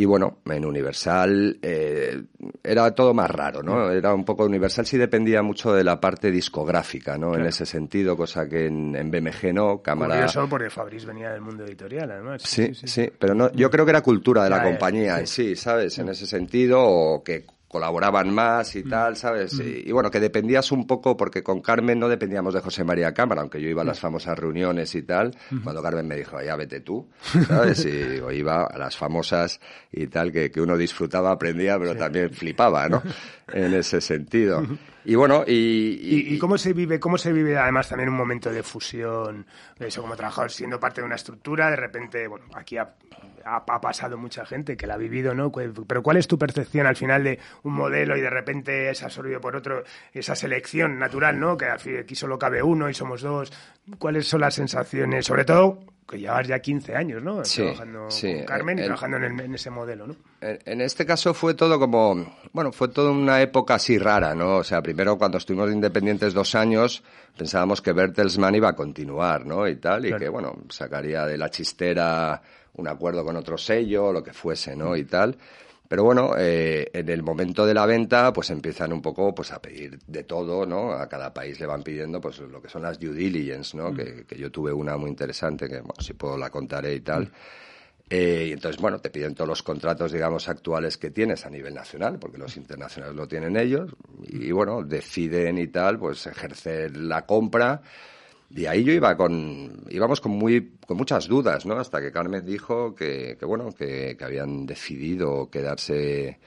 Y 0.00 0.04
bueno, 0.04 0.38
en 0.46 0.64
Universal 0.64 1.58
eh, 1.60 2.22
era 2.62 2.94
todo 2.94 3.12
más 3.12 3.28
raro, 3.28 3.64
¿no? 3.64 3.90
Era 3.90 4.14
un 4.14 4.24
poco 4.24 4.44
Universal 4.44 4.86
sí 4.86 4.96
dependía 4.96 5.42
mucho 5.42 5.72
de 5.74 5.82
la 5.82 5.98
parte 5.98 6.30
discográfica, 6.30 7.18
¿no? 7.18 7.34
En 7.34 7.44
ese 7.46 7.66
sentido, 7.66 8.16
cosa 8.16 8.48
que 8.48 8.66
en, 8.66 8.94
en 8.94 9.10
BMG 9.10 9.52
no, 9.52 9.82
cámara. 9.82 10.14
Curioso 10.14 10.48
porque 10.48 10.70
Fabriz 10.70 11.04
venía 11.04 11.30
del 11.30 11.40
mundo 11.40 11.64
editorial, 11.64 12.12
además. 12.12 12.42
Sí, 12.42 12.72
sí, 12.76 12.86
sí, 12.86 13.10
pero 13.18 13.34
no, 13.34 13.50
yo 13.50 13.68
creo 13.70 13.84
que 13.84 13.90
era 13.90 14.00
cultura 14.00 14.44
de 14.44 14.50
la 14.50 14.62
compañía 14.62 15.16
sí. 15.16 15.20
en 15.20 15.26
sí, 15.26 15.56
¿sabes? 15.56 15.98
En 15.98 16.08
ese 16.08 16.28
sentido, 16.28 16.80
o 16.80 17.24
que 17.24 17.44
colaboraban 17.68 18.34
más 18.34 18.74
y 18.76 18.82
tal, 18.82 19.16
¿sabes? 19.16 19.60
Y, 19.60 19.88
y 19.88 19.92
bueno, 19.92 20.10
que 20.10 20.20
dependías 20.20 20.72
un 20.72 20.86
poco, 20.86 21.16
porque 21.16 21.42
con 21.42 21.60
Carmen 21.60 21.98
no 21.98 22.08
dependíamos 22.08 22.54
de 22.54 22.60
José 22.60 22.82
María 22.82 23.12
Cámara, 23.12 23.42
aunque 23.42 23.60
yo 23.60 23.68
iba 23.68 23.82
a 23.82 23.84
las 23.84 24.00
famosas 24.00 24.38
reuniones 24.38 24.94
y 24.94 25.02
tal, 25.02 25.36
cuando 25.62 25.82
Carmen 25.82 26.08
me 26.08 26.16
dijo, 26.16 26.40
ya 26.40 26.56
vete 26.56 26.80
tú, 26.80 27.06
¿sabes? 27.46 27.84
Y 27.84 28.20
o 28.20 28.30
iba 28.32 28.64
a 28.64 28.78
las 28.78 28.96
famosas 28.96 29.60
y 29.92 30.06
tal, 30.06 30.32
que, 30.32 30.50
que 30.50 30.60
uno 30.62 30.78
disfrutaba, 30.78 31.30
aprendía, 31.30 31.78
pero 31.78 31.94
también 31.94 32.30
flipaba, 32.30 32.88
¿no? 32.88 33.02
En 33.50 33.72
ese 33.72 34.02
sentido. 34.02 34.62
Y 35.06 35.14
bueno, 35.14 35.42
y... 35.46 35.52
¿Y, 36.02 36.34
y 36.34 36.38
cómo 36.38 36.58
se 36.58 36.74
vive, 36.74 37.00
cómo 37.00 37.16
se 37.16 37.32
vive 37.32 37.56
además 37.56 37.88
también 37.88 38.10
un 38.10 38.16
momento 38.16 38.52
de 38.52 38.62
fusión, 38.62 39.46
eso 39.78 40.02
como 40.02 40.14
trabajador 40.16 40.50
siendo 40.50 40.78
parte 40.78 41.00
de 41.00 41.06
una 41.06 41.16
estructura, 41.16 41.70
de 41.70 41.76
repente, 41.76 42.28
bueno, 42.28 42.44
aquí 42.54 42.76
ha, 42.76 42.94
ha- 43.56 43.64
ha 43.66 43.80
pasado 43.80 44.16
mucha 44.18 44.44
gente 44.46 44.76
que 44.76 44.86
la 44.86 44.94
ha 44.94 44.98
vivido, 44.98 45.34
¿no? 45.34 45.50
Pero 45.52 46.02
¿cuál 46.02 46.16
es 46.16 46.28
tu 46.28 46.38
percepción 46.38 46.86
al 46.86 46.96
final 46.96 47.24
de 47.24 47.38
un 47.62 47.72
modelo 47.74 48.16
y 48.16 48.20
de 48.20 48.30
repente 48.30 48.90
es 48.90 49.02
absorbido 49.02 49.40
por 49.40 49.56
otro, 49.56 49.82
esa 50.12 50.34
selección 50.34 50.98
natural, 50.98 51.38
¿no? 51.40 51.56
Que 51.56 51.66
aquí 51.66 52.14
solo 52.14 52.38
cabe 52.38 52.62
uno 52.62 52.88
y 52.88 52.94
somos 52.94 53.22
dos. 53.22 53.52
¿Cuáles 53.98 54.26
son 54.28 54.40
las 54.42 54.54
sensaciones? 54.54 55.26
Sobre 55.26 55.44
todo 55.44 55.78
que 56.08 56.18
llevas 56.18 56.48
ya 56.48 56.58
15 56.58 56.96
años, 56.96 57.22
¿no? 57.22 57.44
Sí, 57.44 57.60
trabajando 57.60 58.10
sí. 58.10 58.34
con 58.36 58.44
Carmen 58.46 58.78
y 58.78 58.80
El- 58.80 58.86
trabajando 58.86 59.16
en, 59.18 59.24
el- 59.24 59.40
en 59.40 59.54
ese 59.54 59.68
modelo, 59.68 60.06
¿no? 60.06 60.16
En, 60.40 60.58
en 60.64 60.80
este 60.80 61.04
caso 61.04 61.34
fue 61.34 61.52
todo 61.52 61.78
como, 61.78 62.34
bueno, 62.54 62.72
fue 62.72 62.88
toda 62.88 63.10
una 63.10 63.42
época 63.42 63.74
así 63.74 63.98
rara, 63.98 64.34
¿no? 64.34 64.56
O 64.56 64.64
sea, 64.64 64.80
primero 64.80 65.18
cuando 65.18 65.36
estuvimos 65.36 65.68
de 65.68 65.74
independientes 65.74 66.32
dos 66.32 66.54
años, 66.54 67.02
pensábamos 67.36 67.82
que 67.82 67.92
Bertelsmann 67.92 68.54
iba 68.54 68.70
a 68.70 68.72
continuar, 68.74 69.44
¿no? 69.44 69.68
Y 69.68 69.76
tal, 69.76 70.06
y 70.06 70.08
Claro. 70.08 70.22
que, 70.22 70.28
bueno, 70.30 70.56
sacaría 70.70 71.26
de 71.26 71.36
la 71.36 71.50
chistera 71.50 72.40
un 72.78 72.88
acuerdo 72.88 73.24
con 73.24 73.36
otro 73.36 73.58
sello, 73.58 74.12
lo 74.12 74.22
que 74.22 74.32
fuese, 74.32 74.74
¿no? 74.74 74.96
Y 74.96 75.04
tal. 75.04 75.36
Pero 75.86 76.04
bueno, 76.04 76.32
eh, 76.36 76.90
en 76.92 77.08
el 77.08 77.22
momento 77.22 77.64
de 77.64 77.72
la 77.72 77.86
venta, 77.86 78.32
pues 78.32 78.50
empiezan 78.50 78.92
un 78.92 79.00
poco 79.00 79.34
pues 79.34 79.52
a 79.52 79.62
pedir 79.62 79.98
de 80.06 80.24
todo, 80.24 80.66
¿no? 80.66 80.92
A 80.92 81.08
cada 81.08 81.32
país 81.32 81.58
le 81.60 81.66
van 81.66 81.82
pidiendo 81.82 82.20
pues 82.20 82.38
lo 82.40 82.60
que 82.60 82.68
son 82.68 82.82
las 82.82 82.98
due 82.98 83.14
diligence, 83.14 83.76
¿no? 83.76 83.94
Que, 83.94 84.24
que 84.26 84.36
yo 84.36 84.50
tuve 84.50 84.72
una 84.72 84.96
muy 84.96 85.08
interesante, 85.08 85.66
que 85.66 85.80
bueno, 85.80 85.94
si 85.98 86.12
puedo 86.12 86.36
la 86.36 86.50
contaré 86.50 86.94
y 86.94 87.00
tal. 87.00 87.32
Eh, 88.10 88.46
y 88.48 88.52
entonces, 88.52 88.80
bueno, 88.80 88.98
te 89.00 89.10
piden 89.10 89.34
todos 89.34 89.48
los 89.48 89.62
contratos, 89.62 90.12
digamos, 90.12 90.48
actuales 90.48 90.96
que 90.96 91.10
tienes 91.10 91.44
a 91.44 91.50
nivel 91.50 91.74
nacional, 91.74 92.18
porque 92.18 92.38
los 92.38 92.56
internacionales 92.56 93.14
lo 93.14 93.28
tienen 93.28 93.56
ellos, 93.56 93.94
y 94.26 94.50
bueno, 94.50 94.82
deciden 94.82 95.58
y 95.58 95.68
tal, 95.68 95.98
pues 95.98 96.26
ejercer 96.26 96.96
la 96.96 97.26
compra. 97.26 97.82
Y 98.50 98.66
ahí 98.66 98.82
yo 98.82 98.92
iba 98.92 99.16
con, 99.16 99.84
íbamos 99.90 100.20
con 100.20 100.32
muy, 100.32 100.78
con 100.86 100.96
muchas 100.96 101.28
dudas, 101.28 101.66
¿no? 101.66 101.78
Hasta 101.78 102.00
que 102.00 102.10
Carmen 102.10 102.46
dijo 102.46 102.94
que, 102.94 103.36
que 103.38 103.44
bueno, 103.44 103.72
que, 103.72 104.16
que 104.18 104.24
habían 104.24 104.64
decidido 104.64 105.50
quedarse 105.50 106.38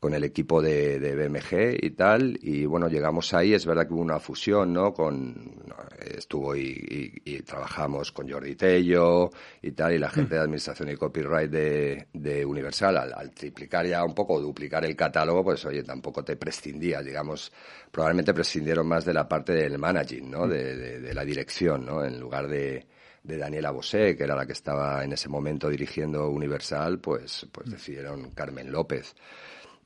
con 0.00 0.14
el 0.14 0.22
equipo 0.22 0.62
de, 0.62 1.00
de 1.00 1.16
BMG 1.16 1.84
y 1.84 1.90
tal, 1.90 2.38
y 2.40 2.66
bueno, 2.66 2.88
llegamos 2.88 3.34
ahí, 3.34 3.52
es 3.52 3.66
verdad 3.66 3.86
que 3.86 3.94
hubo 3.94 4.02
una 4.02 4.20
fusión, 4.20 4.72
¿no? 4.72 4.94
Con, 4.94 5.64
estuvo 6.00 6.54
y, 6.54 7.20
y, 7.24 7.42
trabajamos 7.42 8.12
con 8.12 8.30
Jordi 8.30 8.54
Tello 8.54 9.30
y 9.60 9.72
tal, 9.72 9.94
y 9.94 9.98
la 9.98 10.10
gente 10.10 10.36
de 10.36 10.40
administración 10.40 10.90
y 10.90 10.96
copyright 10.96 11.50
de, 11.50 12.08
de 12.12 12.44
Universal, 12.44 12.96
al, 12.96 13.12
al 13.12 13.32
triplicar 13.32 13.86
ya 13.86 14.04
un 14.04 14.14
poco, 14.14 14.40
duplicar 14.40 14.84
el 14.84 14.94
catálogo, 14.94 15.42
pues 15.42 15.64
oye, 15.64 15.82
tampoco 15.82 16.24
te 16.24 16.36
prescindías, 16.36 17.04
digamos, 17.04 17.52
probablemente 17.90 18.32
prescindieron 18.32 18.86
más 18.86 19.04
de 19.04 19.14
la 19.14 19.28
parte 19.28 19.52
del 19.52 19.78
managing, 19.78 20.30
¿no? 20.30 20.46
De, 20.46 20.76
de, 20.76 21.00
de 21.00 21.14
la 21.14 21.24
dirección, 21.24 21.84
¿no? 21.84 22.04
En 22.04 22.20
lugar 22.20 22.46
de, 22.46 22.86
de 23.22 23.36
Daniela 23.36 23.70
Bosé, 23.70 24.16
que 24.16 24.24
era 24.24 24.36
la 24.36 24.46
que 24.46 24.52
estaba 24.52 25.04
en 25.04 25.12
ese 25.12 25.28
momento 25.28 25.68
dirigiendo 25.68 26.28
Universal, 26.30 26.98
pues, 26.98 27.46
pues 27.52 27.70
decidieron 27.70 28.30
Carmen 28.30 28.70
López. 28.70 29.14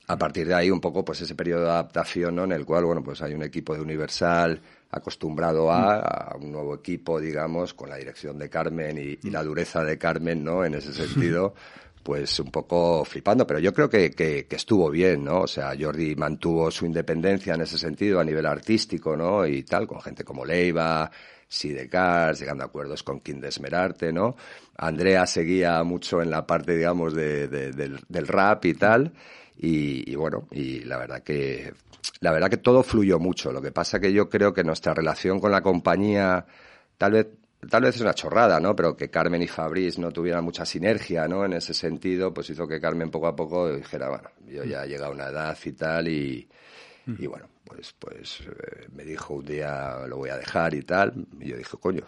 A 0.07 0.17
partir 0.17 0.47
de 0.47 0.53
ahí, 0.53 0.69
un 0.69 0.81
poco, 0.81 1.05
pues 1.05 1.21
ese 1.21 1.33
periodo 1.33 1.63
de 1.63 1.69
adaptación, 1.71 2.35
¿no? 2.35 2.43
En 2.43 2.51
el 2.51 2.65
cual, 2.65 2.83
bueno, 2.83 3.01
pues 3.03 3.21
hay 3.21 3.33
un 3.33 3.43
equipo 3.43 3.73
de 3.73 3.81
Universal 3.81 4.61
acostumbrado 4.91 5.71
a, 5.71 5.97
a 5.99 6.35
un 6.35 6.51
nuevo 6.51 6.75
equipo, 6.75 7.19
digamos, 7.21 7.73
con 7.73 7.89
la 7.89 7.95
dirección 7.95 8.37
de 8.37 8.49
Carmen 8.49 8.97
y, 8.97 9.17
y 9.27 9.31
la 9.31 9.43
dureza 9.43 9.83
de 9.83 9.97
Carmen, 9.97 10.43
¿no? 10.43 10.65
En 10.65 10.73
ese 10.73 10.93
sentido, 10.93 11.53
pues 12.03 12.37
un 12.41 12.51
poco 12.51 13.05
flipando, 13.05 13.47
pero 13.47 13.59
yo 13.59 13.73
creo 13.73 13.89
que, 13.89 14.11
que, 14.11 14.45
que 14.45 14.55
estuvo 14.57 14.89
bien, 14.89 15.23
¿no? 15.23 15.41
O 15.43 15.47
sea, 15.47 15.73
Jordi 15.79 16.15
mantuvo 16.15 16.69
su 16.69 16.85
independencia 16.85 17.55
en 17.55 17.61
ese 17.61 17.77
sentido 17.77 18.19
a 18.19 18.25
nivel 18.25 18.45
artístico, 18.45 19.15
¿no? 19.15 19.47
Y 19.47 19.63
tal, 19.63 19.87
con 19.87 20.01
gente 20.01 20.25
como 20.25 20.43
Leiva, 20.45 21.09
Sidecars, 21.47 22.39
llegando 22.39 22.63
a 22.63 22.67
acuerdos 22.67 23.03
con 23.03 23.21
Kim 23.21 23.39
Desmerarte, 23.39 24.11
¿no? 24.11 24.35
Andrea 24.77 25.25
seguía 25.27 25.81
mucho 25.83 26.21
en 26.21 26.29
la 26.29 26.45
parte, 26.45 26.75
digamos, 26.75 27.13
de, 27.13 27.47
de- 27.47 27.71
del, 27.71 27.99
del 28.09 28.27
rap 28.27 28.65
y 28.65 28.73
tal. 28.73 29.13
Y, 29.57 30.11
y 30.11 30.15
bueno, 30.15 30.47
y 30.51 30.81
la 30.81 30.97
verdad 30.97 31.23
que 31.23 31.73
la 32.19 32.31
verdad 32.31 32.49
que 32.49 32.57
todo 32.57 32.83
fluyó 32.83 33.19
mucho. 33.19 33.51
Lo 33.51 33.61
que 33.61 33.71
pasa 33.71 33.99
que 33.99 34.11
yo 34.11 34.29
creo 34.29 34.53
que 34.53 34.63
nuestra 34.63 34.93
relación 34.93 35.39
con 35.39 35.51
la 35.51 35.61
compañía, 35.61 36.45
tal 36.97 37.11
vez 37.13 37.27
tal 37.69 37.83
vez 37.83 37.95
es 37.95 38.01
una 38.01 38.13
chorrada, 38.13 38.59
¿no? 38.59 38.75
Pero 38.75 38.95
que 38.95 39.09
Carmen 39.09 39.41
y 39.41 39.47
Fabriz 39.47 39.97
no 39.97 40.11
tuvieran 40.11 40.43
mucha 40.43 40.65
sinergia, 40.65 41.27
¿no? 41.27 41.45
En 41.45 41.53
ese 41.53 41.73
sentido, 41.73 42.33
pues 42.33 42.49
hizo 42.49 42.67
que 42.67 42.79
Carmen 42.79 43.09
poco 43.09 43.27
a 43.27 43.35
poco 43.35 43.73
dijera, 43.73 44.09
bueno, 44.09 44.29
yo 44.47 44.63
ya 44.63 44.83
he 44.83 44.87
llegado 44.87 45.11
a 45.11 45.15
una 45.15 45.27
edad 45.27 45.57
y 45.63 45.71
tal, 45.73 46.07
y, 46.07 46.47
y 47.05 47.27
bueno, 47.27 47.47
pues, 47.65 47.93
pues 47.97 48.41
eh, 48.41 48.87
me 48.93 49.03
dijo 49.03 49.35
un 49.35 49.45
día 49.45 50.05
lo 50.07 50.17
voy 50.17 50.29
a 50.29 50.37
dejar 50.37 50.73
y 50.73 50.81
tal, 50.83 51.13
y 51.39 51.49
yo 51.49 51.57
dije, 51.57 51.77
coño, 51.79 52.03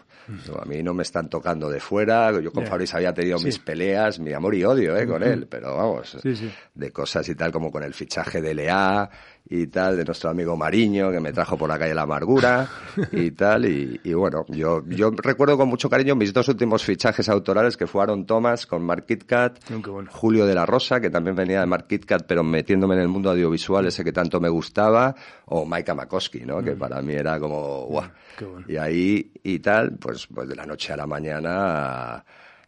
no, 0.48 0.54
a 0.60 0.64
mí 0.64 0.82
no 0.82 0.92
me 0.94 1.02
están 1.02 1.28
tocando 1.28 1.70
de 1.70 1.80
fuera, 1.80 2.30
yo 2.40 2.52
con. 2.52 2.66
Fabriz 2.66 2.92
había 2.94 3.12
tenido 3.14 3.38
Sí. 3.38 3.46
mis 3.46 3.58
peleas, 3.58 4.18
mi 4.18 4.32
amor 4.32 4.54
y 4.54 4.64
odio, 4.64 4.96
¿eh? 4.96 5.06
Con 5.06 5.22
él, 5.22 5.46
pero 5.48 5.76
vamos, 5.76 6.16
Sí, 6.22 6.36
sí. 6.36 6.50
de 6.74 6.90
cosas 6.92 7.28
y 7.28 7.34
tal, 7.34 7.52
como 7.52 7.70
con 7.70 7.82
el 7.82 7.94
fichaje 7.94 8.40
de 8.42 8.54
Lea 8.54 9.08
y 9.48 9.66
tal, 9.68 9.96
de 9.96 10.04
nuestro 10.04 10.30
amigo 10.30 10.56
Mariño, 10.56 11.10
que 11.10 11.20
me 11.20 11.32
trajo 11.32 11.56
por 11.56 11.68
la 11.68 11.78
calle 11.78 11.94
La 11.94 12.02
Amargura 12.02 12.68
y 13.12 13.30
tal, 13.32 13.66
y, 13.66 14.00
y 14.02 14.12
bueno, 14.14 14.44
yo, 14.48 14.82
yo 14.88 15.10
recuerdo 15.10 15.56
con 15.56 15.68
mucho 15.68 15.88
cariño 15.88 16.16
mis 16.16 16.32
dos 16.32 16.48
últimos 16.48 16.84
fichajes 16.84 17.28
autorales, 17.28 17.76
que 17.76 17.86
fueron 17.86 18.26
Thomas 18.26 18.66
con 18.66 18.82
Mark 18.84 19.06
KitKat, 19.06 19.56
Mm, 19.70 19.82
bueno. 19.90 20.10
Julio 20.12 20.46
de 20.46 20.54
la 20.54 20.66
Rosa, 20.66 21.00
que 21.00 21.10
también 21.10 21.36
venía 21.36 21.60
de 21.60 21.66
Mark 21.66 21.86
KitKat, 21.86 22.26
pero 22.26 22.42
metiéndome 22.42 22.94
en 22.94 23.00
el 23.02 23.08
mundo 23.08 23.30
audiovisual, 23.30 23.86
ese 23.86 24.04
que 24.04 24.12
tanto 24.12 24.40
me 24.40 24.48
gustaba, 24.48 25.14
o 25.46 25.64
Maika 25.64 25.94
Makoski, 25.94 26.40
¿no? 26.40 26.62
Que 26.62 26.72
para 26.72 27.00
mí 27.02 27.14
era 27.14 27.38
como, 27.38 27.86
guau. 27.86 28.04
Mm. 28.04 28.44
Bueno. 28.44 28.64
Y 28.68 28.76
ahí, 28.76 29.32
y 29.42 29.58
tal, 29.60 29.92
pues, 29.98 30.26
pues 30.26 30.48
de 30.48 30.54
la 30.56 30.66
noche 30.66 30.92
a 30.92 30.96
la 30.96 31.06
mañana, 31.06 32.24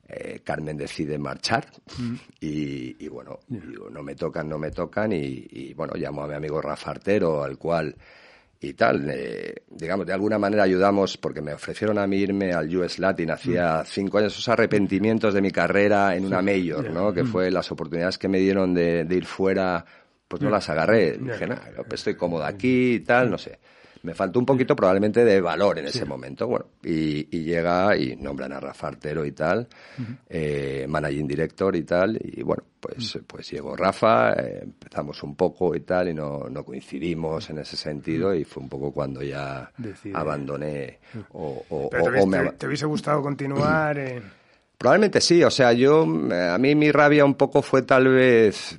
eh, 0.09 0.41
Carmen 0.43 0.77
decide 0.77 1.19
marchar 1.19 1.67
Mm. 1.99 2.15
y, 2.41 3.05
y 3.05 3.09
bueno, 3.09 3.41
digo, 3.49 3.91
no 3.91 4.03
me 4.03 4.15
tocan, 4.15 4.49
no 4.49 4.59
me 4.59 4.71
tocan 4.71 5.13
y, 5.13 5.47
y, 5.51 5.75
bueno, 5.75 5.93
llamo 5.97 6.23
a 6.25 6.29
mi 6.29 6.35
amigo 6.35 6.61
Rafa 6.63 6.93
Artero, 6.93 7.43
al 7.45 7.59
cual 7.59 7.95
y 8.61 8.73
tal, 8.73 9.09
eh, 9.11 9.55
digamos, 9.71 10.05
de 10.07 10.13
alguna 10.13 10.37
manera 10.39 10.65
ayudamos 10.65 11.17
porque 11.17 11.41
me 11.41 11.53
ofrecieron 11.53 11.97
a 11.99 12.07
mí 12.09 12.17
irme 12.17 12.53
al 12.53 12.75
US 12.77 12.99
Latin 12.99 13.31
hacía 13.31 13.85
cinco 13.87 14.19
años, 14.19 14.33
esos 14.33 14.49
arrepentimientos 14.49 15.33
de 15.35 15.41
mi 15.41 15.51
carrera 15.53 16.17
en 16.17 16.25
una 16.25 16.43
mayor, 16.43 16.91
¿no? 16.91 17.13
Que 17.13 17.25
fue 17.25 17.51
las 17.53 17.71
oportunidades 17.71 18.19
que 18.19 18.27
me 18.29 18.39
dieron 18.39 18.75
de, 18.75 19.05
de 19.05 19.15
ir 19.15 19.27
fuera, 19.27 19.85
pues 20.27 20.43
no 20.43 20.51
las 20.51 20.69
agarré. 20.71 21.19
Dije, 21.19 21.47
nada, 21.47 21.71
estoy 21.93 22.15
cómodo 22.15 22.45
aquí 22.45 22.95
y 22.95 23.01
tal, 23.01 23.31
no 23.31 23.39
sé. 23.39 23.59
Me 24.03 24.15
faltó 24.15 24.39
un 24.39 24.47
poquito 24.47 24.77
probablemente 24.77 25.25
de 25.25 25.41
valor 25.41 25.79
en 25.79 25.87
ese 25.89 26.05
momento, 26.05 26.47
bueno, 26.47 26.67
y, 26.85 27.27
y 27.37 27.43
llega 27.45 27.97
y 27.97 28.17
nombran 28.17 28.53
a 28.53 28.61
Rafa 28.61 28.89
Artero 28.89 29.25
y 29.25 29.33
tal, 29.33 29.67
eh, 30.29 30.87
managing 30.89 31.27
director 31.27 31.75
y 31.75 31.83
tal, 31.83 32.19
y 32.23 32.43
bueno, 32.43 32.63
pues, 32.81 33.19
pues 33.27 33.51
llegó 33.51 33.75
Rafa, 33.77 34.33
eh, 34.35 34.61
empezamos 34.63 35.23
un 35.23 35.35
poco 35.35 35.75
y 35.75 35.81
tal, 35.81 36.09
y 36.11 36.15
no, 36.15 36.45
no 36.51 36.65
coincidimos 36.65 37.51
en 37.51 37.59
ese 37.59 37.77
sentido, 37.77 38.35
y 38.35 38.45
fue 38.45 38.63
un 38.63 38.69
poco 38.69 38.93
cuando 38.93 39.23
ya 39.23 39.71
Decide. 39.77 40.17
abandoné 40.17 40.99
o, 41.33 41.65
o- 41.69 41.89
Pero 41.91 42.05
o- 42.05 42.11
te, 42.13 42.21
o 42.21 42.27
me 42.27 42.53
te 42.53 42.67
hubiese 42.67 42.87
gustado 42.87 43.21
continuar? 43.23 43.99
eh? 43.99 44.23
Probablemente 44.77 45.21
sí, 45.21 45.43
o 45.43 45.51
sea, 45.51 45.73
yo, 45.73 46.03
a 46.03 46.57
mí 46.59 46.75
mi 46.77 46.93
rabia 46.93 47.25
un 47.25 47.35
poco 47.35 47.63
fue 47.63 47.83
tal 47.83 48.07
vez, 48.09 48.79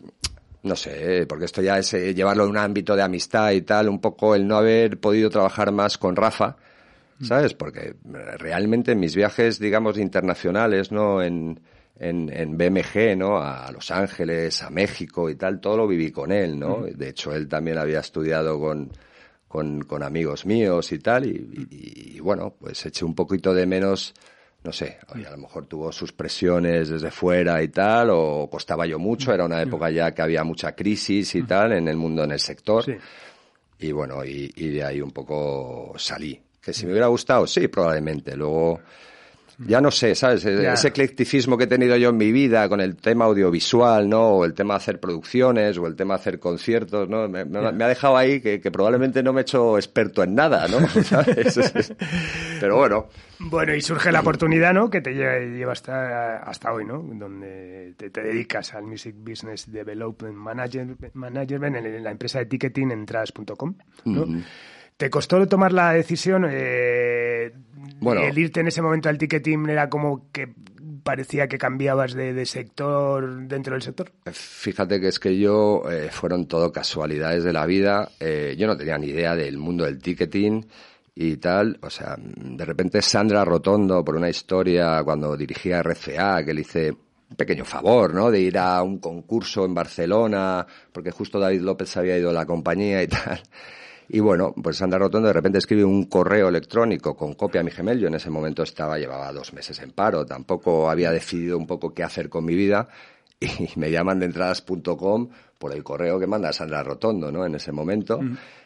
no 0.63 0.75
sé, 0.75 1.21
eh, 1.21 1.25
porque 1.25 1.45
esto 1.45 1.61
ya 1.61 1.77
es 1.77 1.93
eh, 1.93 2.13
llevarlo 2.13 2.43
en 2.43 2.51
un 2.51 2.57
ámbito 2.57 2.95
de 2.95 3.03
amistad 3.03 3.51
y 3.51 3.61
tal, 3.61 3.89
un 3.89 3.99
poco 3.99 4.35
el 4.35 4.47
no 4.47 4.57
haber 4.57 4.99
podido 4.99 5.29
trabajar 5.29 5.71
más 5.71 5.97
con 5.97 6.15
Rafa, 6.15 6.57
¿sabes? 7.21 7.53
Porque 7.53 7.95
realmente 8.37 8.95
mis 8.95 9.15
viajes, 9.15 9.59
digamos, 9.59 9.97
internacionales, 9.97 10.91
¿no? 10.91 11.21
En, 11.21 11.59
en, 11.99 12.29
en, 12.31 12.57
BMG, 12.57 13.17
¿no? 13.17 13.37
A 13.37 13.71
Los 13.71 13.91
Ángeles, 13.91 14.61
a 14.61 14.69
México 14.69 15.29
y 15.29 15.35
tal, 15.35 15.59
todo 15.59 15.77
lo 15.77 15.87
viví 15.87 16.11
con 16.11 16.31
él, 16.31 16.57
¿no? 16.57 16.83
De 16.83 17.09
hecho, 17.09 17.33
él 17.33 17.47
también 17.47 17.77
había 17.77 17.99
estudiado 17.99 18.59
con, 18.59 18.91
con, 19.47 19.81
con 19.81 20.03
amigos 20.03 20.45
míos 20.45 20.91
y 20.91 20.99
tal, 20.99 21.25
y, 21.25 21.67
y, 21.69 22.17
y, 22.17 22.19
bueno, 22.19 22.55
pues 22.57 22.85
eché 22.85 23.03
un 23.03 23.15
poquito 23.15 23.53
de 23.53 23.65
menos, 23.65 24.13
no 24.63 24.73
sé, 24.73 24.97
a 25.07 25.17
lo 25.17 25.37
mejor 25.37 25.65
tuvo 25.67 25.91
sus 25.91 26.11
presiones 26.11 26.89
desde 26.89 27.11
fuera 27.11 27.61
y 27.63 27.69
tal, 27.69 28.09
o 28.11 28.49
costaba 28.51 28.85
yo 28.85 28.99
mucho, 28.99 29.33
era 29.33 29.45
una 29.45 29.61
época 29.61 29.89
ya 29.89 30.13
que 30.13 30.21
había 30.21 30.43
mucha 30.43 30.73
crisis 30.75 31.33
y 31.35 31.43
tal 31.43 31.71
en 31.73 31.87
el 31.87 31.95
mundo, 31.97 32.23
en 32.23 32.31
el 32.31 32.39
sector, 32.39 32.83
Sí. 32.83 32.95
y 33.79 33.91
bueno, 33.93 34.23
y, 34.25 34.51
y 34.55 34.67
de 34.69 34.83
ahí 34.83 34.99
un 35.01 35.11
poco 35.11 35.93
salí. 35.97 36.39
Que 36.61 36.73
si 36.73 36.85
me 36.85 36.91
hubiera 36.91 37.07
gustado, 37.07 37.47
sí, 37.47 37.69
probablemente. 37.69 38.35
Luego, 38.35 38.81
ya 39.59 39.81
no 39.81 39.91
sé, 39.91 40.15
¿sabes? 40.15 40.45
E- 40.45 40.63
Ya. 40.63 40.73
Ese 40.73 40.87
eclecticismo 40.89 41.57
que 41.57 41.65
he 41.65 41.67
tenido 41.67 41.95
yo 41.97 42.09
en 42.09 42.17
mi 42.17 42.31
vida 42.31 42.67
con 42.69 42.79
el 42.81 42.95
tema 42.95 43.25
audiovisual, 43.25 44.07
¿no? 44.09 44.29
O 44.29 44.45
el 44.45 44.53
tema 44.53 44.73
de 44.75 44.77
hacer 44.77 44.99
producciones, 44.99 45.77
o 45.77 45.87
el 45.87 45.95
tema 45.95 46.15
de 46.15 46.19
hacer 46.21 46.39
conciertos, 46.39 47.09
¿no? 47.09 47.27
Me, 47.27 47.45
me- 47.45 47.71
me 47.71 47.83
ha 47.83 47.87
dejado 47.87 48.17
ahí 48.17 48.41
que, 48.41 48.59
que 48.61 48.71
probablemente 48.71 49.21
no 49.23 49.33
me 49.33 49.41
he 49.41 49.43
hecho 49.43 49.77
experto 49.77 50.23
en 50.23 50.35
nada, 50.35 50.67
¿no? 50.67 50.79
¿Sabes? 51.03 51.93
Pero 52.59 52.77
bueno, 52.77 53.07
Bueno, 53.39 53.73
y 53.73 53.81
surge 53.81 54.11
la 54.11 54.19
oportunidad, 54.21 54.73
¿no? 54.73 54.89
Que 54.89 55.01
te 55.01 55.13
lleva, 55.13 55.39
lleva 55.39 55.71
hasta, 55.73 56.37
hasta 56.37 56.71
hoy, 56.73 56.85
¿no? 56.85 57.01
Donde 57.13 57.93
te, 57.97 58.10
te 58.10 58.21
dedicas 58.21 58.73
al 58.73 58.83
Music 58.83 59.15
Business 59.17 59.71
Development 59.71 60.35
Manager- 60.35 60.95
Management 61.13 61.75
en 61.77 62.03
la 62.03 62.12
empresa 62.12 62.39
de 62.39 62.45
ticketing 62.47 62.91
entradas.com, 62.91 63.75
¿no? 64.05 64.25
¿Te 65.00 65.10
costó 65.10 65.47
tomar 65.47 65.71
la 65.71 65.93
decisión? 65.93 66.45
Eh, 66.52 67.54
Bueno. 68.02 68.19
El 68.21 68.37
irte 68.37 68.60
en 68.60 68.67
ese 68.67 68.81
momento 68.81 69.08
al 69.08 69.17
ticketing 69.17 69.69
era 69.69 69.89
como 69.89 70.29
que 70.33 70.50
parecía 71.04 71.47
que 71.47 71.58
cambiabas 71.58 72.13
de, 72.13 72.33
de 72.33 72.45
sector 72.45 73.47
dentro 73.47 73.75
del 73.75 73.81
sector. 73.81 74.12
Fíjate 74.29 75.00
que 75.00 75.08
es 75.08 75.17
que 75.17 75.39
yo 75.39 75.83
eh, 75.89 76.10
fueron 76.12 76.47
todo 76.47 76.73
casualidades 76.73 77.45
de 77.45 77.54
la 77.54 77.65
vida. 77.65 78.10
Eh, 78.19 78.58
yo 78.58 78.67
no 78.67 78.75
tenía 78.75 78.97
ni 78.97 79.08
idea 79.08 79.37
del 79.37 79.58
mundo 79.58 79.85
del 79.85 80.00
ticketing 80.00 80.65
y 81.15 81.37
tal. 81.37 81.79
O 81.81 81.89
sea, 81.89 82.17
de 82.19 82.65
repente 82.65 83.02
Sandra 83.02 83.45
Rotondo, 83.45 84.04
por 84.04 84.17
una 84.17 84.27
historia 84.29 85.02
cuando 85.06 85.37
dirigía 85.37 85.81
RCA, 85.81 86.43
que 86.43 86.54
le 86.54 86.60
hice 86.60 86.91
un 86.91 87.37
pequeño 87.37 87.63
favor, 87.63 88.13
¿no? 88.13 88.29
De 88.29 88.41
ir 88.41 88.58
a 88.58 88.83
un 88.83 89.00
concurso 89.00 89.63
en 89.63 89.73
Barcelona, 89.73 90.67
porque 90.91 91.12
justo 91.12 91.39
David 91.39 91.62
López 91.62 91.95
había 91.95 92.17
ido 92.17 92.31
a 92.31 92.33
la 92.33 92.45
compañía 92.45 93.02
y 93.02 93.08
tal. 93.08 93.41
Y 94.12 94.21
bueno, 94.21 94.55
pues 94.62 94.77
Sandra 94.77 94.97
Rotondo 94.97 95.27
de 95.27 95.33
repente 95.33 95.60
escribe 95.60 95.85
un 95.85 96.05
correo 96.05 96.49
electrónico 96.49 97.15
con 97.15 97.35
copia 97.35 97.62
a 97.62 97.63
mi 97.63 97.69
gemel. 97.69 97.99
Yo 97.99 98.07
en 98.07 98.15
ese 98.15 98.31
momento 98.31 98.63
estaba, 98.63 98.97
llevaba 98.97 99.31
dos 99.31 99.53
meses 99.53 99.79
en 99.81 99.91
paro, 99.91 100.25
tampoco 100.25 100.89
había 100.89 101.12
decidido 101.12 101.60
un 101.60 101.67
poco 101.67 101.93
qué 101.93 102.01
hacer 102.01 102.27
con 102.27 102.43
mi 102.43 102.55
vida. 102.55 102.87
Y 103.40 103.48
me 103.77 103.92
llaman 103.92 104.19
de 104.19 104.25
entradas.com 104.25 105.29
por 105.58 105.73
el 105.73 105.83
correo 105.83 106.19
que 106.19 106.27
manda 106.27 106.54
Sandra 106.54 106.83
Rotondo, 106.83 107.31
¿no? 107.31 107.46
En 107.46 107.56
ese 107.56 107.71
momento. 107.71 108.19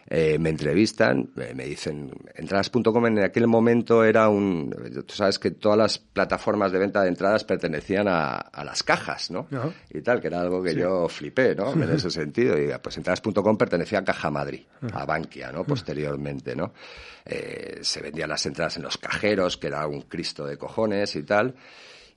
Eh, 0.07 0.37
me 0.37 0.49
entrevistan, 0.49 1.31
eh, 1.37 1.53
me 1.55 1.65
dicen, 1.65 2.11
entradas.com 2.35 3.07
en 3.07 3.19
aquel 3.19 3.47
momento 3.47 4.03
era 4.03 4.27
un, 4.27 4.69
tú 5.07 5.15
sabes 5.15 5.39
que 5.39 5.51
todas 5.51 5.77
las 5.77 5.97
plataformas 5.97 6.71
de 6.71 6.79
venta 6.79 7.01
de 7.01 7.07
entradas 7.07 7.45
pertenecían 7.45 8.07
a, 8.09 8.35
a 8.35 8.65
las 8.65 8.83
cajas, 8.83 9.31
¿no? 9.31 9.47
Y 9.89 10.01
tal, 10.01 10.19
que 10.21 10.27
era 10.27 10.41
algo 10.41 10.61
que 10.61 10.75
yo 10.75 11.07
flipé, 11.07 11.55
¿no? 11.55 11.71
En 11.71 11.83
ese 11.89 12.11
sentido. 12.11 12.59
Y 12.59 12.69
pues 12.81 12.97
entradas.com 12.97 13.57
pertenecía 13.57 13.99
a 13.99 14.03
Caja 14.03 14.29
Madrid, 14.29 14.61
a 14.91 15.05
Bankia, 15.05 15.51
¿no? 15.51 15.63
Posteriormente, 15.63 16.55
¿no? 16.55 16.73
Eh, 17.25 17.79
se 17.81 18.01
vendían 18.01 18.29
las 18.29 18.45
entradas 18.45 18.77
en 18.77 18.83
los 18.83 18.97
cajeros, 18.97 19.57
que 19.57 19.67
era 19.67 19.87
un 19.87 20.01
cristo 20.01 20.45
de 20.45 20.57
cojones 20.57 21.15
y 21.15 21.23
tal. 21.23 21.55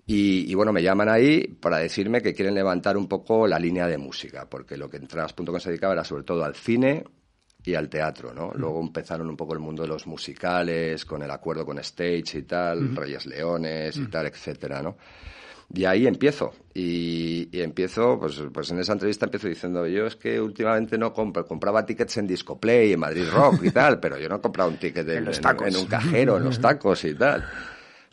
Y, 0.07 0.51
y, 0.51 0.55
bueno, 0.55 0.73
me 0.73 0.83
llaman 0.83 1.09
ahí 1.09 1.43
para 1.61 1.79
decirme 1.79 2.23
que 2.23 2.33
quieren 2.33 2.55
levantar 2.55 2.97
un 2.97 3.09
poco 3.09 3.47
la 3.49 3.59
línea 3.59 3.89
de 3.89 3.99
música, 3.99 4.47
porque 4.49 4.77
lo 4.77 4.89
que 4.89 4.99
entradas.com 4.99 5.59
se 5.59 5.71
dedicaba 5.71 5.95
era 5.95 6.05
sobre 6.05 6.23
todo 6.23 6.45
al 6.45 6.55
cine 6.55 7.03
y 7.65 7.75
al 7.75 7.89
teatro, 7.89 8.33
¿no? 8.33 8.53
Luego 8.55 8.81
empezaron 8.81 9.29
un 9.29 9.37
poco 9.37 9.53
el 9.55 9.59
mundo 9.59 9.83
de 9.83 9.89
los 9.89 10.07
musicales, 10.07 11.05
con 11.05 11.25
el 11.25 11.31
acuerdo 11.33 11.67
con 11.67 11.79
Stage 11.81 12.39
y 12.39 12.43
tal, 12.43 12.95
Reyes 12.95 13.27
Leones 13.27 13.97
y 13.97 14.07
tal, 14.07 14.27
etcétera, 14.27 14.81
¿no? 14.81 14.97
Y 15.75 15.85
ahí 15.85 16.07
empiezo. 16.07 16.53
Y, 16.73 17.49
y 17.51 17.61
empiezo, 17.61 18.21
pues, 18.21 18.41
pues 18.55 18.71
en 18.71 18.79
esa 18.79 18.93
entrevista 18.93 19.25
empiezo 19.27 19.49
diciendo, 19.49 19.85
yo 19.89 20.07
es 20.07 20.15
que 20.15 20.41
últimamente 20.41 20.97
no 20.97 21.13
compro, 21.13 21.45
compraba 21.45 21.85
tickets 21.85 22.19
en 22.19 22.29
Discoplay, 22.29 22.93
en 22.93 23.01
Madrid 23.01 23.25
Rock 23.33 23.65
y 23.65 23.71
tal, 23.73 23.99
pero 23.99 24.17
yo 24.17 24.29
no 24.29 24.37
he 24.37 24.41
comprado 24.41 24.71
un 24.71 24.77
ticket 24.77 25.09
en, 25.09 25.17
En 25.19 25.25
en- 25.39 25.43
en 25.75 25.77
un 25.81 25.87
cajero, 25.87 26.37
en 26.37 26.45
los 26.45 26.61
tacos 26.61 27.05
y 27.05 27.15
tal. 27.17 27.45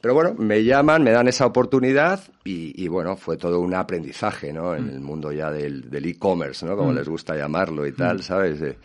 Pero 0.03 0.15
bueno, 0.15 0.33
me 0.37 0.65
llaman, 0.65 1.01
me 1.01 1.11
dan 1.11 1.29
esa 1.29 1.45
oportunidad 1.45 2.19
y, 2.43 2.73
y 2.83 2.89
bueno, 2.89 3.15
fue 3.15 3.37
todo 3.37 3.61
un 3.61 3.73
aprendizaje, 3.73 4.51
¿no? 4.51 4.75
En 4.75 4.89
el 4.89 4.99
mundo 4.99 5.31
ya 5.31 5.49
del 5.49 6.05
e-commerce, 6.05 6.65
¿no? 6.65 6.75
Como 6.75 6.91
les 6.91 7.07
gusta 7.07 7.37
llamarlo 7.37 7.87
y 7.87 7.93
tal, 7.93 8.21
¿sabes? 8.21 8.61
Eh, 8.61 8.75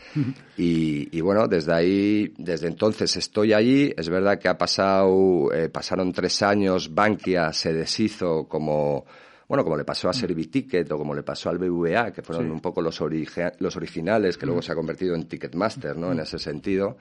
Y, 0.56 1.08
y 1.10 1.20
bueno, 1.20 1.48
desde 1.48 1.72
ahí, 1.74 2.32
desde 2.38 2.68
entonces 2.68 3.16
estoy 3.16 3.52
allí. 3.52 3.92
Es 3.96 4.08
verdad 4.08 4.38
que 4.38 4.46
ha 4.48 4.56
pasado, 4.56 5.52
eh, 5.52 5.68
pasaron 5.68 6.12
tres 6.12 6.40
años, 6.42 6.94
Bankia 6.94 7.52
se 7.52 7.72
deshizo 7.72 8.44
como, 8.46 9.04
bueno, 9.48 9.64
como 9.64 9.76
le 9.76 9.84
pasó 9.84 10.08
a 10.08 10.12
Serviticket 10.12 10.88
o 10.92 10.98
como 10.98 11.14
le 11.16 11.24
pasó 11.24 11.50
al 11.50 11.58
BVA, 11.58 12.12
que 12.12 12.22
fueron 12.22 12.48
un 12.52 12.60
poco 12.60 12.80
los, 12.80 13.00
origi- 13.00 13.54
los 13.58 13.74
originales, 13.74 14.38
que 14.38 14.46
luego 14.46 14.62
se 14.62 14.70
ha 14.70 14.76
convertido 14.76 15.16
en 15.16 15.24
Ticketmaster, 15.26 15.96
¿no? 15.96 16.12
En 16.12 16.20
ese 16.20 16.38
sentido 16.38 16.96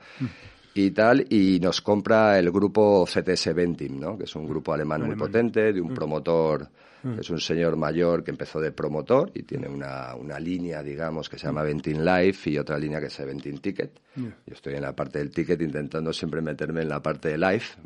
y 0.74 0.90
tal, 0.90 1.26
y 1.28 1.58
nos 1.60 1.80
compra 1.80 2.38
el 2.38 2.50
grupo 2.50 3.06
CTS 3.06 3.54
Ventim, 3.54 3.98
¿no? 3.98 4.16
que 4.16 4.24
es 4.24 4.36
un 4.36 4.46
grupo 4.46 4.72
alemán, 4.72 5.02
muy 5.02 5.16
potente, 5.16 5.72
de 5.72 5.80
un 5.80 5.94
promotor, 5.94 6.68
que 7.02 7.20
es 7.20 7.30
un 7.30 7.40
señor 7.40 7.76
mayor 7.76 8.22
que 8.22 8.30
empezó 8.30 8.60
de 8.60 8.72
promotor 8.72 9.30
y 9.34 9.42
tiene 9.42 9.68
una, 9.68 10.14
una 10.14 10.38
línea, 10.38 10.82
digamos, 10.82 11.28
que 11.28 11.38
se 11.38 11.46
llama 11.46 11.62
Ventim 11.62 12.00
Life 12.00 12.50
y 12.50 12.58
otra 12.58 12.78
línea 12.78 13.00
que 13.00 13.06
es 13.06 13.18
Ventim 13.18 13.58
Ticket. 13.58 14.00
Yo 14.16 14.32
estoy 14.46 14.74
en 14.74 14.82
la 14.82 14.94
parte 14.94 15.18
del 15.18 15.30
ticket 15.30 15.60
intentando 15.60 16.12
siempre 16.12 16.40
meterme 16.40 16.82
en 16.82 16.88
la 16.88 17.00
parte 17.00 17.28
de 17.28 17.38
Life. 17.38 17.78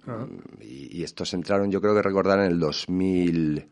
y, 0.61 0.99
y 0.99 1.03
estos 1.03 1.33
entraron, 1.35 1.71
yo 1.71 1.81
creo 1.81 1.95
que 1.95 2.03
recordar, 2.03 2.39
en 2.41 2.53
el 2.53 2.59
2000... 2.59 3.69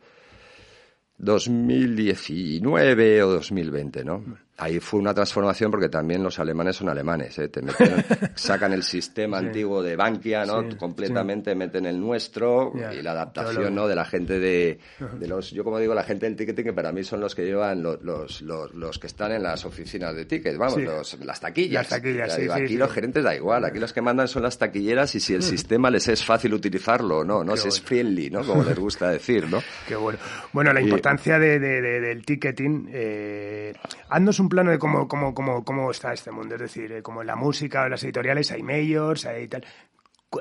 2019 1.20 3.22
o 3.22 3.32
2020, 3.32 4.04
¿no? 4.04 4.24
Ahí 4.60 4.78
fue 4.78 5.00
una 5.00 5.14
transformación 5.14 5.70
porque 5.70 5.88
también 5.88 6.22
los 6.22 6.38
alemanes 6.38 6.76
son 6.76 6.88
alemanes, 6.88 7.38
¿eh? 7.38 7.48
Te 7.48 7.62
meten- 7.62 8.04
sacan 8.36 8.72
el 8.72 8.82
sistema 8.82 9.38
antiguo 9.38 9.82
de 9.82 9.96
Bankia, 9.96 10.44
¿no? 10.44 10.62
Sí, 10.70 10.76
Completamente 10.76 11.54
meten 11.54 11.86
el 11.86 11.98
nuestro 11.98 12.72
y 12.92 13.02
la 13.02 13.12
adaptación, 13.12 13.74
¿no? 13.74 13.88
De 13.88 13.94
la 13.94 14.04
gente 14.04 14.38
de, 14.38 14.78
de 15.18 15.26
los, 15.28 15.50
yo 15.50 15.64
como 15.64 15.78
digo, 15.78 15.94
la 15.94 16.02
gente 16.02 16.26
del 16.26 16.36
ticketing 16.36 16.64
que 16.64 16.72
para 16.74 16.92
mí 16.92 17.02
son 17.04 17.20
los 17.20 17.34
que 17.34 17.44
llevan 17.44 17.82
los, 17.82 18.02
los, 18.02 18.42
los, 18.42 18.74
los 18.74 18.98
que 18.98 19.06
están 19.06 19.32
en 19.32 19.42
las 19.42 19.64
oficinas 19.64 20.14
de 20.14 20.26
tickets, 20.26 20.58
vamos, 20.58 20.76
las 21.24 21.40
taquillas. 21.40 21.72
Las 21.72 21.88
taquillas, 21.88 22.36
digo, 22.36 22.52
aquí 22.52 22.76
los 22.76 22.92
gerentes 22.92 23.24
da 23.24 23.34
igual, 23.34 23.64
aquí 23.64 23.78
los 23.78 23.92
que 23.94 24.02
mandan 24.02 24.28
son 24.28 24.42
las 24.42 24.58
taquilleras 24.58 25.14
y 25.14 25.20
si 25.20 25.32
el 25.34 25.42
sistema 25.42 25.90
les 25.90 26.06
es 26.08 26.22
fácil 26.22 26.52
utilizarlo 26.52 27.18
o 27.20 27.24
no, 27.24 27.42
no, 27.42 27.54
Qué 27.54 27.60
si 27.60 27.68
es 27.68 27.80
friendly, 27.80 28.28
¿no? 28.30 28.44
Como 28.44 28.62
les 28.62 28.78
gusta 28.78 29.08
decir, 29.10 29.48
¿no? 29.48 29.62
Qué 29.88 29.96
bueno. 29.96 30.18
Bueno, 30.52 30.72
la 30.74 30.80
importancia 30.82 31.38
de- 31.38 31.58
del 31.58 32.24
ticketing. 32.26 32.90
Eh, 32.92 33.72
haznos 34.10 34.38
un 34.40 34.49
plano 34.50 34.70
de 34.70 34.78
cómo, 34.78 35.08
cómo, 35.08 35.32
cómo, 35.32 35.64
cómo 35.64 35.90
está 35.90 36.12
este 36.12 36.30
mundo. 36.30 36.56
Es 36.56 36.60
decir, 36.60 36.92
eh, 36.92 37.02
como 37.02 37.22
en 37.22 37.28
la 37.28 37.36
música 37.36 37.80
o 37.80 37.84
en 37.86 37.92
las 37.92 38.04
editoriales 38.04 38.50
hay 38.52 38.62
majors, 38.62 39.24
hay 39.24 39.48
tal. 39.48 39.64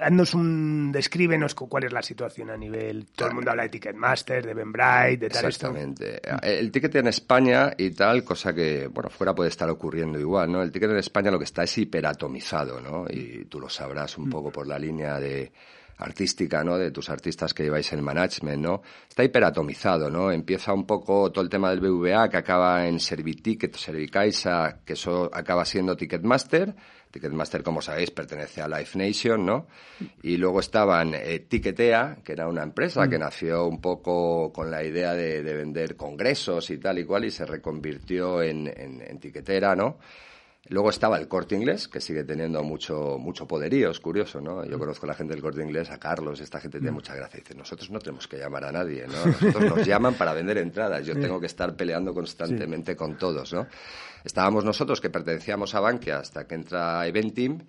Haznos 0.01 0.36
un. 0.36 0.91
Descríbenos 0.91 1.55
cu- 1.55 1.68
cuál 1.68 1.86
es 1.86 1.91
la 1.93 2.03
situación 2.03 2.51
a 2.51 2.57
nivel. 2.57 3.07
Todo 3.16 3.30
el 3.30 3.34
mundo 3.36 3.49
habla 3.49 3.64
de 3.64 3.70
Ticketmaster, 3.70 4.45
de 4.45 4.53
Ben 4.53 4.72
Bright, 4.72 5.20
de 5.20 5.30
tal 5.30 5.45
esto. 5.45 5.68
Exactamente. 5.68 6.22
El 6.43 6.72
ticket 6.72 6.93
en 6.97 7.07
España 7.07 7.72
y 7.76 7.89
tal, 7.91 8.24
cosa 8.24 8.53
que, 8.53 8.86
bueno, 8.86 9.10
fuera 9.10 9.34
puede 9.34 9.49
estar 9.49 9.68
ocurriendo 9.70 10.20
igual, 10.20 10.51
¿no? 10.51 10.62
El 10.62 10.72
ticket 10.72 10.91
en 10.91 10.97
España 10.97 11.32
lo 11.32 11.39
que 11.39 11.45
está 11.45 11.64
es 11.64 11.76
hiperatomizado, 11.76 12.80
¿no? 12.82 13.05
Y 13.10 13.45
tú 13.45 13.60
lo 13.60 13.68
sabrás 13.68 14.16
un 14.20 14.30
poco 14.30 14.51
por 14.51 14.68
la 14.68 14.78
línea 14.78 15.20
de 15.20 15.51
artística, 16.00 16.64
¿no? 16.64 16.78
De 16.78 16.91
tus 16.91 17.10
artistas 17.10 17.54
que 17.54 17.64
lleváis 17.64 17.91
el 17.93 18.02
management, 18.02 18.62
¿no? 18.62 18.82
Está 19.08 19.24
hiperatomizado, 19.24 20.10
¿no? 20.10 20.32
Empieza 20.32 20.74
un 20.74 20.86
poco 20.86 21.32
todo 21.32 21.43
el 21.43 21.50
tema 21.50 21.70
del 21.70 21.82
BVA 21.82 22.30
que 22.30 22.38
acaba 22.38 22.88
en 22.88 23.00
Serviticket, 23.00 23.76
Servicaixa, 23.76 24.80
que 24.86 24.93
eso 24.93 25.30
acaba 25.34 25.66
siendo 25.66 25.95
Ticketmaster. 25.95 26.74
Ticketmaster, 27.12 27.64
como 27.64 27.82
sabéis, 27.82 28.12
pertenece 28.12 28.62
a 28.62 28.68
Live 28.68 28.91
Nation, 28.93 29.45
¿no? 29.45 29.68
Y 30.22 30.38
luego 30.38 30.60
estaban 30.60 31.14
eh, 31.16 31.39
Ticketea, 31.39 32.20
que 32.24 32.34
era 32.34 32.47
una 32.47 32.64
empresa 32.64 33.08
que 33.10 33.18
nació 33.18 33.66
un 33.66 33.82
poco 33.82 34.54
con 34.54 34.72
la 34.72 34.84
idea 34.84 35.14
de, 35.14 35.43
de 35.43 35.54
vender 35.56 35.95
congresos 35.95 36.70
y 36.70 36.78
tal 36.78 37.00
y 37.00 37.06
cual, 37.06 37.26
y 37.26 37.32
se 37.32 37.45
reconvirtió 37.45 38.41
en, 38.41 38.68
en, 38.68 39.02
en 39.02 39.20
tiquetera, 39.20 39.76
¿no? 39.76 39.97
Luego 40.70 40.91
estaba 40.91 41.17
el 41.17 41.28
Corte 41.28 41.55
Inglés, 41.55 41.88
que 41.88 41.99
sigue 41.99 42.24
teniendo 42.24 42.63
mucho, 42.63 43.17
mucho 43.17 43.47
poderío, 43.47 43.89
es 43.89 43.99
curioso, 43.99 44.39
¿no? 44.39 44.63
Yo 44.65 44.78
conozco 44.78 45.07
a 45.07 45.09
la 45.09 45.13
gente 45.15 45.34
del 45.34 45.41
Corte 45.41 45.63
Inglés, 45.63 45.89
a 45.89 45.97
Carlos, 45.99 46.39
esta 46.41 46.59
gente 46.59 46.78
tiene 46.78 46.91
mucha 46.91 47.15
gracia. 47.15 47.39
Dice, 47.39 47.55
nosotros 47.55 47.89
no 47.89 47.97
tenemos 47.99 48.28
que 48.28 48.38
llamar 48.38 48.65
a 48.65 48.72
nadie, 48.72 49.07
¿no? 49.07 49.26
Nosotros 49.26 49.78
nos 49.78 49.88
llaman 49.88 50.13
para 50.13 50.34
vender 50.34 50.59
entradas. 50.59 51.05
Yo 51.05 51.20
tengo 51.20 51.39
que 51.39 51.47
estar 51.47 51.76
peleando 51.76 52.13
constantemente 52.13 52.95
con 52.95 53.17
todos, 53.17 53.51
¿no? 53.51 53.65
Estábamos 54.24 54.63
nosotros, 54.63 55.01
que 55.01 55.09
pertenecíamos 55.09 55.74
a 55.74 55.80
Bankia, 55.80 56.20
hasta 56.20 56.45
que 56.45 56.55
entra 56.55 57.05
Eventim, 57.07 57.59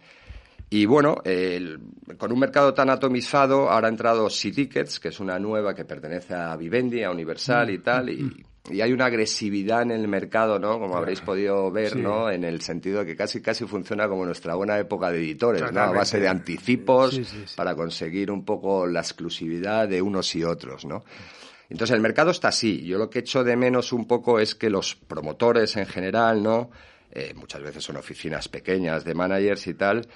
Y 0.72 0.86
bueno, 0.86 1.16
el- 1.24 1.80
con 2.16 2.30
un 2.30 2.38
mercado 2.38 2.72
tan 2.74 2.90
atomizado, 2.90 3.68
ahora 3.70 3.88
ha 3.88 3.90
entrado 3.90 4.30
C-Tickets, 4.30 5.00
que 5.00 5.08
es 5.08 5.18
una 5.18 5.36
nueva 5.38 5.74
que 5.74 5.84
pertenece 5.84 6.32
a 6.34 6.54
Vivendi, 6.54 7.02
a 7.02 7.10
Universal 7.10 7.70
y 7.70 7.78
tal, 7.80 8.08
y, 8.10 8.44
y 8.72 8.80
hay 8.80 8.92
una 8.92 9.06
agresividad 9.06 9.82
en 9.82 9.90
el 9.90 10.06
mercado, 10.08 10.58
¿no? 10.58 10.78
Como 10.78 10.96
habréis 10.96 11.20
podido 11.20 11.70
ver, 11.70 11.90
Sí. 11.92 11.98
¿no? 11.98 12.30
En 12.30 12.44
el 12.44 12.60
sentido 12.60 13.00
de 13.00 13.06
que 13.06 13.16
casi 13.16 13.40
casi 13.42 13.64
funciona 13.66 14.08
como 14.08 14.24
nuestra 14.24 14.54
buena 14.54 14.78
época 14.78 15.10
de 15.10 15.18
editores, 15.18 15.70
¿no? 15.72 15.80
A 15.80 15.90
base 15.92 16.20
de 16.20 16.28
anticipos 16.28 17.14
Sí, 17.14 17.24
sí, 17.24 17.42
sí. 17.46 17.54
para 17.56 17.74
conseguir 17.74 18.30
un 18.30 18.44
poco 18.44 18.86
la 18.86 19.00
exclusividad 19.00 19.88
de 19.88 20.00
unos 20.02 20.34
y 20.34 20.44
otros, 20.44 20.84
¿no? 20.84 21.04
Entonces 21.68 21.94
el 21.94 22.00
mercado 22.02 22.30
está 22.32 22.48
así. 22.48 22.84
Yo 22.84 22.98
lo 22.98 23.08
que 23.10 23.20
echo 23.20 23.44
de 23.44 23.56
menos 23.56 23.92
un 23.92 24.06
poco 24.06 24.40
es 24.40 24.54
que 24.54 24.68
los 24.70 24.96
promotores 24.96 25.76
en 25.76 25.86
general, 25.86 26.42
¿no? 26.42 26.70
Eh, 27.12 27.34
muchas 27.34 27.60
veces 27.60 27.82
son 27.82 27.96
oficinas 27.96 28.48
pequeñas 28.48 29.04
de 29.04 29.14
managers 29.14 29.66
y 29.66 29.74
tal. 29.74 30.06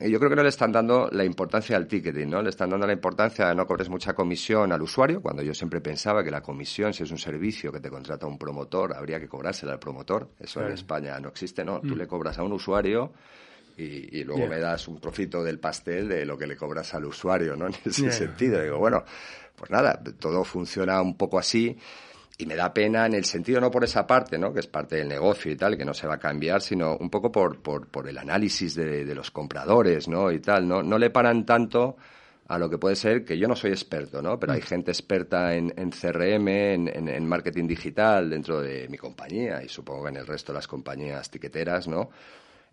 y 0.00 0.10
Yo 0.10 0.18
creo 0.18 0.30
que 0.30 0.36
no 0.36 0.44
le 0.44 0.48
están 0.48 0.70
dando 0.70 1.08
la 1.10 1.24
importancia 1.24 1.76
al 1.76 1.88
ticketing, 1.88 2.30
¿no? 2.30 2.40
Le 2.40 2.50
están 2.50 2.70
dando 2.70 2.86
la 2.86 2.92
importancia 2.92 3.48
de 3.48 3.54
no 3.56 3.66
cobres 3.66 3.88
mucha 3.88 4.12
comisión 4.14 4.70
al 4.70 4.80
usuario, 4.80 5.20
cuando 5.20 5.42
yo 5.42 5.52
siempre 5.54 5.80
pensaba 5.80 6.22
que 6.22 6.30
la 6.30 6.42
comisión, 6.42 6.94
si 6.94 7.02
es 7.02 7.10
un 7.10 7.18
servicio 7.18 7.72
que 7.72 7.80
te 7.80 7.90
contrata 7.90 8.26
un 8.26 8.38
promotor, 8.38 8.94
habría 8.94 9.18
que 9.18 9.26
cobrársela 9.26 9.72
al 9.72 9.80
promotor. 9.80 10.30
Eso 10.38 10.60
en. 10.60 10.72
España 10.72 11.18
no 11.18 11.30
existe, 11.30 11.64
¿no? 11.64 11.80
Tú 11.80 11.96
le 11.96 12.06
cobras 12.06 12.38
a 12.38 12.44
un 12.44 12.52
usuario 12.52 13.12
y, 13.76 14.20
y 14.20 14.24
luego 14.24 14.46
me 14.46 14.60
das 14.60 14.86
un 14.86 15.00
trocito 15.00 15.42
del 15.42 15.58
pastel 15.58 16.08
de 16.08 16.24
lo 16.24 16.38
que 16.38 16.46
le 16.46 16.56
cobras 16.56 16.94
al 16.94 17.06
usuario, 17.06 17.56
¿no? 17.56 17.66
En 17.68 17.74
ese 17.84 18.12
sentido. 18.12 18.62
Digo, 18.62 18.78
bueno, 18.78 19.02
pues 19.56 19.70
nada, 19.70 20.00
todo 20.20 20.44
funciona 20.44 21.02
un 21.02 21.16
poco 21.16 21.40
así 21.40 21.76
y 22.38 22.46
me 22.46 22.54
da 22.56 22.72
pena 22.74 23.06
en 23.06 23.14
el 23.14 23.24
sentido, 23.24 23.60
no 23.60 23.70
por 23.70 23.84
esa 23.84 24.06
parte, 24.06 24.36
¿no? 24.38 24.52
Que 24.52 24.60
es 24.60 24.66
parte 24.66 24.96
del 24.96 25.08
negocio 25.08 25.50
y 25.52 25.56
tal, 25.56 25.76
que 25.76 25.84
no 25.86 25.94
se 25.94 26.06
va 26.06 26.14
a 26.14 26.18
cambiar, 26.18 26.60
sino 26.60 26.96
un 26.96 27.08
poco 27.10 27.32
por, 27.32 27.62
por, 27.62 27.88
por 27.88 28.08
el 28.08 28.18
análisis 28.18 28.74
de, 28.74 29.04
de 29.04 29.14
los 29.14 29.30
compradores, 29.30 30.06
¿no? 30.08 30.30
Y 30.30 30.40
tal, 30.40 30.68
¿no? 30.68 30.82
No 30.82 30.98
le 30.98 31.10
paran 31.10 31.46
tanto 31.46 31.96
a 32.48 32.58
lo 32.58 32.68
que 32.70 32.78
puede 32.78 32.94
ser, 32.94 33.24
que 33.24 33.38
yo 33.38 33.48
no 33.48 33.56
soy 33.56 33.70
experto, 33.72 34.20
¿no? 34.22 34.38
Pero 34.38 34.52
hay 34.52 34.60
gente 34.60 34.90
experta 34.92 35.54
en, 35.54 35.72
en 35.76 35.90
CRM, 35.90 36.48
en, 36.48 36.88
en- 36.88 37.08
en 37.08 37.26
marketing 37.26 37.66
digital 37.66 38.30
dentro 38.30 38.60
de 38.60 38.86
mi 38.88 38.98
compañía 38.98 39.62
y 39.64 39.68
supongo 39.68 40.04
que 40.04 40.10
en 40.10 40.16
el 40.18 40.26
resto 40.26 40.52
de 40.52 40.58
las 40.58 40.68
compañías 40.68 41.30
tiqueteras, 41.30 41.88
¿no? 41.88 42.10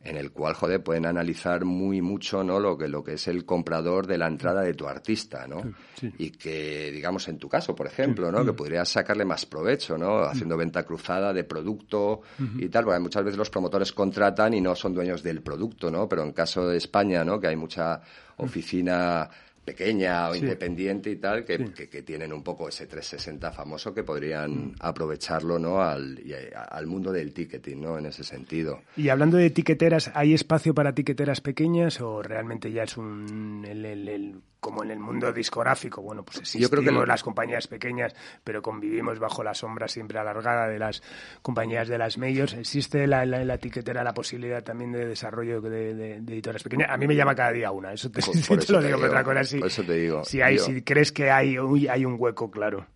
En 0.06 0.18
el 0.18 0.32
cual, 0.32 0.54
joder, 0.54 0.84
pueden 0.84 1.06
analizar 1.06 1.64
muy 1.64 2.02
mucho, 2.02 2.44
¿no? 2.44 2.60
Lo 2.60 2.78
que, 2.78 2.90
lo 2.90 3.04
que 3.04 3.14
es 3.14 3.28
el 3.30 3.46
comprador 3.46 4.06
de 4.06 4.18
la 4.18 4.28
entrada 4.28 4.62
de 4.62 4.74
tu 4.74 4.86
artista, 4.86 5.48
¿no? 5.48 5.62
sí. 5.96 6.14
Y 6.18 6.32
que, 6.32 6.92
digamos, 6.92 7.28
en 7.30 7.38
tu 7.38 7.48
caso, 7.48 7.74
por 7.74 7.88
ejemplo, 7.88 8.30
¿no? 8.30 8.44
Que 8.44 8.52
podrías 8.52 8.90
sacarle 8.90 9.24
más 9.24 9.46
provecho, 9.46 9.98
¿no? 9.98 10.20
Haciendo 10.24 10.58
venta 10.58 10.84
cruzada 10.84 11.32
de 11.32 11.46
producto 11.46 12.22
y 12.58 12.68
tal, 12.68 12.84
porque 12.84 13.00
muchas 13.00 13.24
veces 13.24 13.38
los 13.38 13.50
promotores 13.50 13.94
contratan 13.94 14.54
y 14.54 14.62
no 14.62 14.76
son 14.76 14.94
dueños 14.94 15.24
del 15.24 15.42
producto, 15.42 15.90
¿no? 15.90 16.10
Pero 16.10 16.24
en 16.24 16.34
caso 16.34 16.68
de 16.68 16.78
España, 16.78 17.24
¿no? 17.24 17.40
Que 17.40 17.48
hay 17.48 17.56
mucha 17.56 18.02
oficina 18.38 19.30
pequeña 19.66 20.30
o 20.30 20.34
Sí. 20.34 20.40
independiente 20.40 21.10
y 21.10 21.16
tal, 21.18 21.46
que, 21.46 21.66
que- 21.74 21.90
que 21.90 22.02
tienen 22.02 22.34
un 22.34 22.44
poco 22.44 22.68
ese 22.70 22.86
360 22.88 23.52
famoso 23.52 23.94
que 23.94 24.04
podrían 24.04 24.74
aprovecharlo, 24.80 25.58
¿no? 25.60 25.82
Al, 25.82 26.20
al 26.70 26.88
mundo 26.88 27.12
del 27.12 27.34
ticketing, 27.34 27.82
¿no? 27.82 27.98
En 27.98 28.06
ese 28.08 28.24
sentido. 28.24 28.82
Y 28.98 29.10
hablando 29.10 29.38
de 29.38 29.50
tiqueteras, 29.50 30.12
¿hay 30.16 30.34
espacio 30.34 30.74
para 30.74 30.94
tiqueteras 30.94 31.42
pequeñas 31.42 32.02
o 32.02 32.22
realmente 32.22 32.72
ya 32.72 32.84
es 32.84 32.98
un 32.98 33.66
el- 33.68 33.86
el- 33.86 34.08
el- 34.10 34.36
como 34.64 34.84
en 34.84 34.90
el 34.92 35.00
mundo 35.00 35.32
discográfico? 35.34 36.02
Bueno, 36.02 36.24
pues 36.24 36.38
Yo 36.38 36.42
creo 36.70 36.82
que 36.82 36.86
existimos 36.88 37.02
lo- 37.02 37.06
las 37.06 37.22
compañías 37.22 37.68
pequeñas, 37.68 38.16
pero 38.44 38.62
convivimos 38.64 39.20
bajo 39.20 39.44
la 39.44 39.54
sombra 39.54 39.88
siempre 39.88 40.18
alargada 40.18 40.68
de 40.68 40.80
las 40.80 41.04
compañías 41.44 41.88
de 41.88 41.98
las 42.00 42.18
medios. 42.18 42.54
¿Existe 42.54 43.06
la, 43.06 43.26
la, 43.26 43.44
la 43.44 43.58
tiquetera 43.58 44.04
la 44.04 44.14
posibilidad 44.14 44.64
también 44.64 44.92
de 44.94 45.06
desarrollo 45.06 45.62
de, 45.62 45.94
de- 45.94 46.22
de 46.22 46.34
editoras 46.34 46.64
pequeñas? 46.64 46.90
A 46.90 46.98
mí 46.98 47.06
me 47.06 47.16
llama 47.16 47.36
cada 47.36 47.52
día 47.52 47.70
una, 47.72 47.94
eso 47.94 48.10
te, 48.10 48.22
Por- 48.22 48.34
sí 48.36 48.44
por 48.48 48.58
te 48.58 48.64
eso 48.64 48.74
lo 48.74 48.80
te 48.80 48.86
digo, 48.88 48.98
pero 48.98 49.10
digo, 49.12 49.20
otra 49.20 49.24
cosa 49.24 49.44
si, 49.44 49.60
por 49.60 49.68
eso 49.68 49.84
te 49.84 49.94
digo, 49.94 50.24
si, 50.24 50.42
hay, 50.42 50.56
yo- 50.58 50.66
si 50.66 50.82
crees 50.82 51.12
que 51.12 51.30
hay, 51.30 51.58
hay 51.90 52.06
un 52.06 52.16
hueco, 52.18 52.50
claro. 52.50 52.88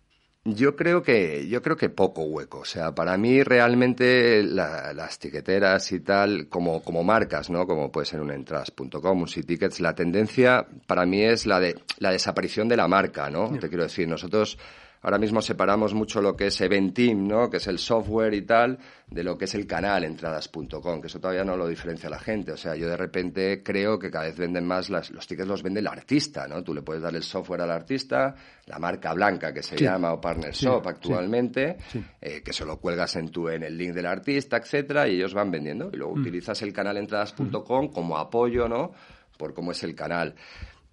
Yo 0.54 0.76
creo 0.76 1.02
que, 1.02 1.46
yo 1.48 1.60
creo 1.62 1.76
que 1.76 1.90
poco 1.90 2.22
hueco. 2.22 2.60
O 2.60 2.64
sea, 2.64 2.94
para 2.94 3.16
mí 3.16 3.42
realmente 3.42 4.42
la- 4.42 4.92
las 4.92 5.18
tiqueteras 5.18 5.90
y 5.92 6.00
tal, 6.00 6.48
como, 6.48 6.82
como 6.82 7.02
marcas, 7.04 7.50
¿no? 7.50 7.66
Como 7.66 7.90
puede 7.90 8.06
ser 8.06 8.20
un 8.20 8.30
Entras.com, 8.30 9.20
un 9.22 9.26
Tickets, 9.26 9.80
la 9.80 9.94
tendencia 9.94 10.66
para 10.86 11.04
mí 11.06 11.22
es 11.22 11.44
la 11.46 11.60
de 11.60 11.76
la 11.98 12.10
desaparición 12.12 12.68
de 12.68 12.76
la 12.76 12.88
marca, 12.88 13.30
¿no? 13.30 13.50
Te 13.58 13.68
quiero 13.68 13.82
decir, 13.84 14.08
nosotros 14.08 14.58
ahora 15.02 15.18
mismo 15.18 15.40
separamos 15.42 15.94
mucho 15.94 16.20
lo 16.20 16.36
que 16.36 16.46
es 16.48 16.60
Eventim, 16.60 17.26
¿no? 17.26 17.48
Que 17.50 17.58
es 17.58 17.66
el 17.66 17.78
software 17.78 18.34
y 18.34 18.42
tal, 18.42 18.78
de 19.08 19.22
lo 19.24 19.36
que 19.38 19.46
es 19.46 19.54
el 19.54 19.66
canal 19.66 20.04
entradas.com, 20.04 21.00
que 21.00 21.06
eso 21.06 21.18
todavía 21.20 21.44
no 21.44 21.56
lo 21.56 21.66
diferencia 21.68 22.10
la 22.10 22.18
gente. 22.18 22.52
O 22.52 22.56
sea, 22.56 22.74
yo 22.76 22.88
de 22.88 22.96
repente 22.96 23.62
creo 23.62 23.98
que 23.98 24.10
cada 24.10 24.24
vez 24.26 24.36
venden 24.36 24.66
más 24.66 24.90
las, 24.90 25.10
los 25.10 25.26
tickets 25.26 25.48
los 25.48 25.62
vende 25.62 25.80
el 25.80 25.86
artista, 25.86 26.46
¿no? 26.48 26.62
Tú 26.62 26.74
le 26.74 26.82
puedes 26.82 27.02
dar 27.02 27.14
el 27.14 27.22
software 27.22 27.62
al 27.62 27.70
artista, 27.70 28.34
la 28.66 28.78
marca 28.78 29.12
blanca 29.14 29.52
que 29.52 29.62
se 29.62 29.76
Sí. 29.78 29.84
llama 29.84 30.12
o 30.12 30.20
Partner 30.20 30.54
Sí, 30.54 30.66
Shop 30.66 30.86
actualmente, 30.86 31.78
Sí. 31.88 32.04
eh, 32.20 32.42
que 32.44 32.52
se 32.52 32.64
lo 32.64 32.78
cuelgas 32.78 33.16
en 33.16 33.30
tu 33.30 33.48
en 33.48 33.62
el 33.62 33.76
link 33.76 33.92
del 33.94 34.06
artista, 34.06 34.58
etcétera, 34.58 35.08
y 35.08 35.14
ellos 35.16 35.32
van 35.34 35.50
vendiendo. 35.50 35.90
Y 35.92 35.96
luego 35.96 36.16
Mm. 36.16 36.20
utilizas 36.20 36.60
el 36.62 36.72
canal 36.72 36.96
entradas.com 36.96 37.88
como 37.92 38.18
apoyo, 38.18 38.68
¿no? 38.68 38.92
Por 39.36 39.54
cómo 39.54 39.72
es 39.72 39.82
el 39.84 39.94
canal. 39.94 40.34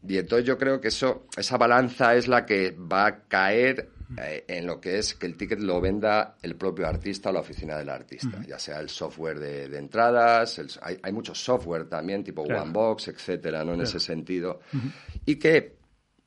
Y 0.07 0.17
entonces 0.19 0.45
yo 0.45 0.57
creo 0.57 0.79
que 0.79 0.89
eso, 0.89 1.25
esa 1.35 1.57
balanza 1.57 2.13
es 2.15 2.27
la 2.27 2.45
que 2.45 2.71
va 2.71 3.07
a 3.07 3.19
caer 3.27 3.89
en 4.17 4.65
lo 4.65 4.79
que 4.79 4.97
es 4.97 5.13
que 5.15 5.25
el 5.25 5.35
ticket 5.35 5.59
lo 5.59 5.81
venda 5.81 6.35
el 6.41 6.55
propio 6.55 6.87
artista 6.87 7.29
o 7.29 7.33
la 7.33 7.39
oficina 7.41 7.77
del 7.77 7.89
artista, 7.89 8.41
ya 8.47 8.57
sea 8.59 8.79
el 8.79 8.89
software 8.89 9.39
de, 9.39 9.67
de 9.69 9.77
entradas, 9.77 10.57
el- 10.59 10.69
hay, 10.81 10.97
hay 11.01 11.11
muchos 11.11 11.43
software 11.43 11.85
también, 11.89 12.23
tipo 12.23 12.43
Claro. 12.43 12.61
OneBox, 12.63 13.07
etcétera, 13.09 13.63
¿no? 13.65 13.73
En 13.73 13.81
ese 13.81 13.99
sentido. 13.99 14.59
Y 15.25 15.35
que 15.37 15.75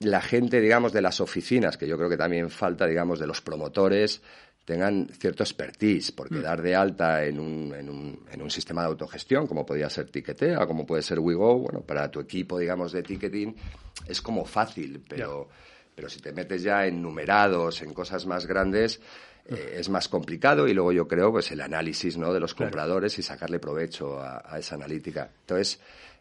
la 0.01 0.20
gente, 0.20 0.61
digamos, 0.61 0.93
de 0.93 1.03
las 1.03 1.20
oficinas, 1.20 1.76
que 1.76 1.87
yo 1.89 1.97
creo 1.97 2.09
que 2.09 2.16
también 2.16 2.51
falta, 2.51 2.87
digamos, 2.87 3.18
de 3.18 3.26
los 3.26 3.41
promotores, 3.41 4.22
tengan 4.64 5.09
cierto 5.18 5.43
expertise, 5.43 6.12
porque 6.12 6.41
dar 6.43 6.61
de 6.61 6.76
alta 6.76 7.24
en 7.24 7.41
un, 7.41 7.74
en, 7.74 7.89
un, 7.89 8.20
en 8.31 8.43
un 8.43 8.51
sistema 8.51 8.83
de 8.83 8.89
autogestión, 8.89 9.47
como 9.47 9.64
podría 9.64 9.89
ser 9.89 10.11
Ticketea, 10.11 10.66
como 10.66 10.85
puede 10.85 11.03
ser 11.03 11.18
WeGo, 11.20 11.59
bueno, 11.61 11.81
para 11.81 12.11
tu 12.11 12.20
equipo, 12.20 12.59
digamos, 12.59 12.93
de 12.93 13.03
ticketing, 13.03 13.55
es 14.07 14.20
como 14.20 14.45
fácil, 14.45 15.03
pero, 15.09 15.49
pero 15.99 16.09
si 16.09 16.20
te 16.20 16.30
metes 16.30 16.62
ya 16.62 16.86
en 16.86 17.03
numerados, 17.03 17.82
en 17.82 17.92
cosas 17.92 18.24
más 18.24 18.46
grandes, 18.46 19.01
eh, 19.46 19.78
es 19.78 19.88
más 19.88 20.07
complicado 20.07 20.68
y 20.68 20.72
luego 20.72 20.92
yo 20.92 21.09
creo 21.09 21.32
pues 21.32 21.51
el 21.51 21.61
análisis 21.61 22.16
¿no? 22.16 22.32
de 22.32 22.38
los 22.38 22.55
compradores 22.55 23.18
y 23.18 23.22
sacarle 23.22 23.59
provecho 23.59 24.20
a, 24.20 24.44
a 24.49 24.61
esa 24.61 24.76
analítica. 24.76 25.28
Entonces, 25.40 25.80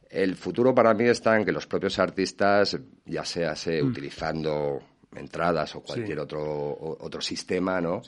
el 0.09 0.35
futuro 0.35 0.73
para 0.73 0.95
mí 0.95 1.03
está 1.03 1.37
en 1.37 1.45
que 1.45 1.51
los 1.51 1.67
propios 1.67 1.99
artistas, 1.99 2.75
ya 3.05 3.23
sea 3.23 3.55
se, 3.55 3.83
utilizando 3.83 4.81
entradas 5.15 5.75
o 5.75 5.81
cualquier 5.81 6.21
otro, 6.21 6.41
otro 6.99 7.21
sistema, 7.21 7.79
¿no? 7.79 8.01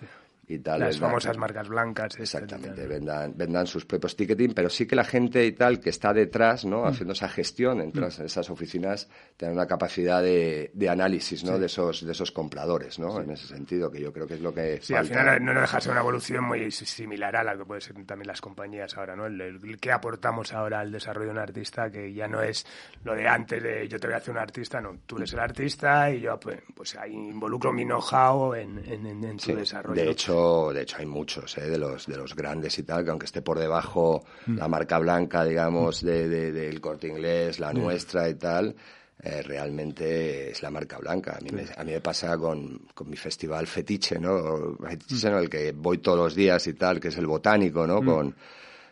Y 0.52 0.58
tal, 0.60 0.80
Las 0.80 0.96
vendan- 0.96 1.10
famosas 1.10 1.38
marcas 1.38 1.70
blancas. 1.70 2.20
Exactamente, 2.20 2.88
vendan, 2.88 3.34
vendan 3.38 3.68
sus 3.68 3.86
propios 3.86 4.16
ticketing, 4.16 4.54
pero 4.56 4.68
sí 4.68 4.88
que 4.88 4.96
la 4.96 5.04
gente 5.04 5.46
y 5.46 5.52
tal 5.52 5.80
que 5.80 5.92
está 5.92 6.12
detrás, 6.12 6.66
¿no? 6.66 6.88
Haciendo 6.88 7.14
esa 7.14 7.30
gestión 7.30 7.80
en 7.82 7.92
todas 7.92 8.18
esas 8.20 8.50
oficinas, 8.50 9.08
tengan 9.38 9.54
una 9.58 9.68
capacidad 9.68 10.24
de, 10.24 10.72
de 10.74 10.90
análisis, 10.90 11.44
¿no? 11.44 11.60
De 11.60 11.68
esos, 11.68 12.04
de 12.04 12.12
esos 12.12 12.32
compradores, 12.32 12.98
¿no? 12.98 13.22
En 13.22 13.30
ese 13.30 13.46
sentido, 13.46 13.92
que 13.92 14.00
yo 14.02 14.12
creo 14.12 14.26
que 14.26 14.34
es 14.34 14.42
lo 14.42 14.52
que 14.52 14.80
Sí, 14.82 14.96
al 14.96 15.06
falta. 15.06 15.20
final 15.20 15.46
no 15.46 15.62
deja 15.62 15.78
de 15.78 15.82
ser 15.82 15.92
una 15.92 16.02
evolución 16.02 16.44
muy 16.44 16.72
similar 16.72 17.36
a 17.36 17.44
la 17.44 17.56
que 17.56 17.66
puede 17.66 17.82
ser 17.82 17.94
también 18.06 18.26
las 18.28 18.42
compañías 18.42 18.98
ahora, 18.98 19.16
¿no? 19.16 19.28
El, 19.28 19.40
el 19.40 19.80
que 19.80 19.92
aportamos 19.92 20.52
ahora 20.54 20.80
al 20.80 20.92
desarrollo 20.92 21.28
de 21.28 21.34
un 21.34 21.38
artista, 21.38 21.92
que 21.92 22.12
ya 22.12 22.28
no 22.28 22.42
es 22.42 22.66
lo 23.04 23.14
de 23.14 23.28
antes 23.28 23.62
de 23.62 23.88
yo 23.88 24.00
te 24.00 24.08
voy 24.08 24.16
a 24.16 24.18
hacer 24.18 24.32
un 24.32 24.40
artista, 24.40 24.82
no, 24.82 24.98
tú 25.06 25.18
eres 25.18 25.32
el 25.34 25.40
artista 25.42 26.10
y 26.12 26.22
yo 26.22 26.40
pues, 26.40 26.58
pues 26.76 26.96
ahí 26.96 27.14
involucro 27.14 27.72
mi 27.72 27.86
know-how 27.86 28.56
en, 28.56 28.80
en, 28.86 29.06
en- 29.06 29.24
en 29.24 29.38
Sí, 29.40 29.54
desarrollo. 29.54 30.02
De 30.02 30.10
hecho, 30.10 30.39
de 30.74 30.82
hecho 30.82 30.98
hay 31.00 31.06
muchos 31.06 31.58
¿eh? 31.58 31.70
de 31.70 31.78
los 31.78 32.06
de 32.08 32.18
los 32.18 32.36
grandes 32.36 32.78
y 32.80 32.84
tal 32.84 33.04
que 33.04 33.10
aunque 33.12 33.26
esté 33.26 33.42
por 33.42 33.58
debajo 33.60 34.24
Mm. 34.48 34.58
la 34.58 34.68
marca 34.68 34.98
blanca, 35.00 35.44
digamos, 35.44 36.02
de, 36.02 36.28
de- 36.30 36.52
del 36.52 36.80
corte 36.82 37.08
inglés, 37.08 37.60
la 37.60 37.72
nuestra 37.74 38.28
y 38.30 38.36
tal, 38.36 38.76
eh, 39.22 39.42
realmente 39.42 40.52
es 40.52 40.62
la 40.64 40.70
marca 40.72 40.98
blanca. 40.98 41.38
A 41.38 41.42
mí, 41.42 41.50
me, 41.52 41.64
a 41.76 41.84
mí 41.84 41.92
me 41.92 42.00
pasa 42.02 42.38
con, 42.38 42.80
con 42.94 43.10
mi 43.10 43.18
festival 43.18 43.68
fetiche, 43.68 44.18
¿no? 44.18 44.78
Fetiche, 44.88 45.30
¿no? 45.30 45.40
El 45.40 45.50
que 45.50 45.74
voy 45.74 45.98
todos 45.98 46.18
los 46.18 46.36
días 46.36 46.66
y 46.68 46.74
tal, 46.74 47.00
que 47.00 47.10
es 47.10 47.18
el 47.18 47.28
botánico, 47.28 47.84
Mm. 47.84 47.88
¿no? 47.88 48.02
Con 48.04 48.36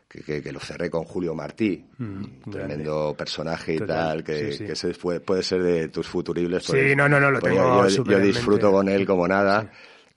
que, 0.10 0.22
que- 0.22 0.42
que 0.42 0.52
lo 0.52 0.60
cerré 0.60 0.90
con 0.90 1.04
Julio 1.04 1.34
Martí, 1.36 1.84
tremendo 2.50 3.16
personaje 3.18 3.74
y 3.74 3.76
Mm, 3.78 3.80
Total, 3.80 3.98
tal, 4.08 4.24
que, 4.24 4.52
sí, 4.52 4.58
sí. 4.58 4.66
que 4.88 4.94
fue- 4.94 5.20
puede 5.20 5.44
ser 5.44 5.62
de 5.64 5.90
tus 5.90 6.08
futuribles. 6.08 6.64
Sí, 6.64 6.72
pues- 6.72 6.96
no, 6.98 7.08
no, 7.10 7.20
no, 7.20 7.32
lo 7.32 7.40
pues 7.40 7.54
tengo 7.54 7.88
yo- 7.88 8.20
disfruto 8.20 8.72
con 8.72 8.88
él 8.90 9.06
como 9.06 9.28
nada 9.28 9.70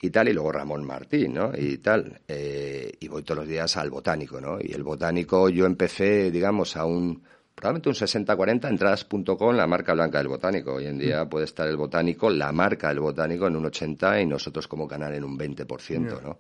y 0.03 0.11
tal, 0.11 0.28
y 0.28 0.32
luego 0.32 0.53
Ramón 0.53 0.84
Martín, 0.84 1.34
¿no? 1.34 1.53
Y 1.57 1.78
tal, 1.78 2.20
eh, 2.26 2.92
y 2.98 3.09
voy 3.09 3.22
todos 3.22 3.40
los 3.40 3.48
días 3.48 3.76
al 3.76 3.90
botánico, 3.90 4.40
¿no? 4.40 4.59
Y 4.61 4.72
el 4.72 4.82
botánico 4.82 5.48
yo 5.51 5.66
empecé, 5.66 6.30
digamos, 6.30 6.76
a 6.76 6.86
un, 6.86 7.22
probablemente 7.55 7.90
un 7.90 7.94
60-40, 7.94 8.68
entradas.com, 8.70 9.55
la 9.55 9.66
marca 9.66 9.92
blanca 9.92 10.18
del 10.18 10.28
botánico. 10.28 10.74
Hoy 10.74 10.86
en 10.86 10.98
día 10.98 11.28
puede 11.28 11.44
estar 11.44 11.68
el 11.68 11.76
botánico, 11.76 12.30
la 12.30 12.51
marca 12.51 12.88
del 12.88 13.01
botánico 13.01 13.46
en 13.46 13.57
un 13.57 13.66
80 13.66 14.22
y 14.22 14.26
nosotros 14.26 14.66
como 14.66 14.88
canal 14.88 15.14
en 15.14 15.24
un 15.24 15.38
20%, 15.38 16.22
¿no? 16.22 16.38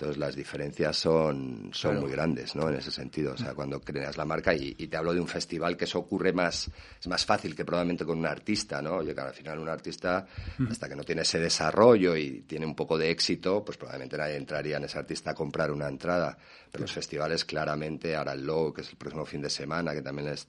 Entonces 0.00 0.16
las 0.16 0.34
diferencias 0.34 0.96
son, 0.96 1.68
son 1.74 2.00
muy 2.00 2.10
grandes, 2.10 2.56
¿no? 2.56 2.70
En 2.70 2.76
ese 2.76 2.90
sentido. 2.90 3.34
O 3.34 3.36
sea, 3.36 3.52
cuando 3.52 3.82
creas 3.82 4.16
la 4.16 4.24
marca 4.24 4.54
y, 4.54 4.74
y, 4.78 4.86
te 4.86 4.96
hablo 4.96 5.12
de 5.12 5.20
un 5.20 5.28
festival 5.28 5.76
que 5.76 5.84
eso 5.84 5.98
ocurre 5.98 6.32
más, 6.32 6.70
es 6.98 7.06
más 7.06 7.26
fácil 7.26 7.54
que 7.54 7.66
probablemente 7.66 8.06
con 8.06 8.18
un 8.18 8.24
artista, 8.24 8.80
¿no? 8.80 8.94
Oye, 8.96 9.14
que 9.14 9.20
al 9.20 9.34
final 9.34 9.58
un 9.58 9.68
artista, 9.68 10.26
hasta 10.70 10.88
que 10.88 10.96
no 10.96 11.04
tiene 11.04 11.20
ese 11.20 11.38
desarrollo 11.38 12.16
y 12.16 12.44
tiene 12.46 12.64
un 12.64 12.74
poco 12.74 12.96
de 12.96 13.10
éxito, 13.10 13.62
pues 13.62 13.76
probablemente 13.76 14.16
nadie 14.16 14.36
entraría 14.36 14.78
en 14.78 14.84
ese 14.84 14.98
artista 14.98 15.32
a 15.32 15.34
comprar 15.34 15.70
una 15.70 15.88
entrada. 15.88 16.38
Pero 16.70 16.82
los 16.82 16.92
festivales 16.92 17.44
claramente, 17.44 18.14
ahora 18.14 18.32
el 18.32 18.46
Low, 18.46 18.72
que 18.72 18.82
es 18.82 18.90
el 18.90 18.96
próximo 18.96 19.24
fin 19.24 19.42
de 19.42 19.50
semana, 19.50 19.92
que 19.92 20.02
también 20.02 20.28
es, 20.28 20.48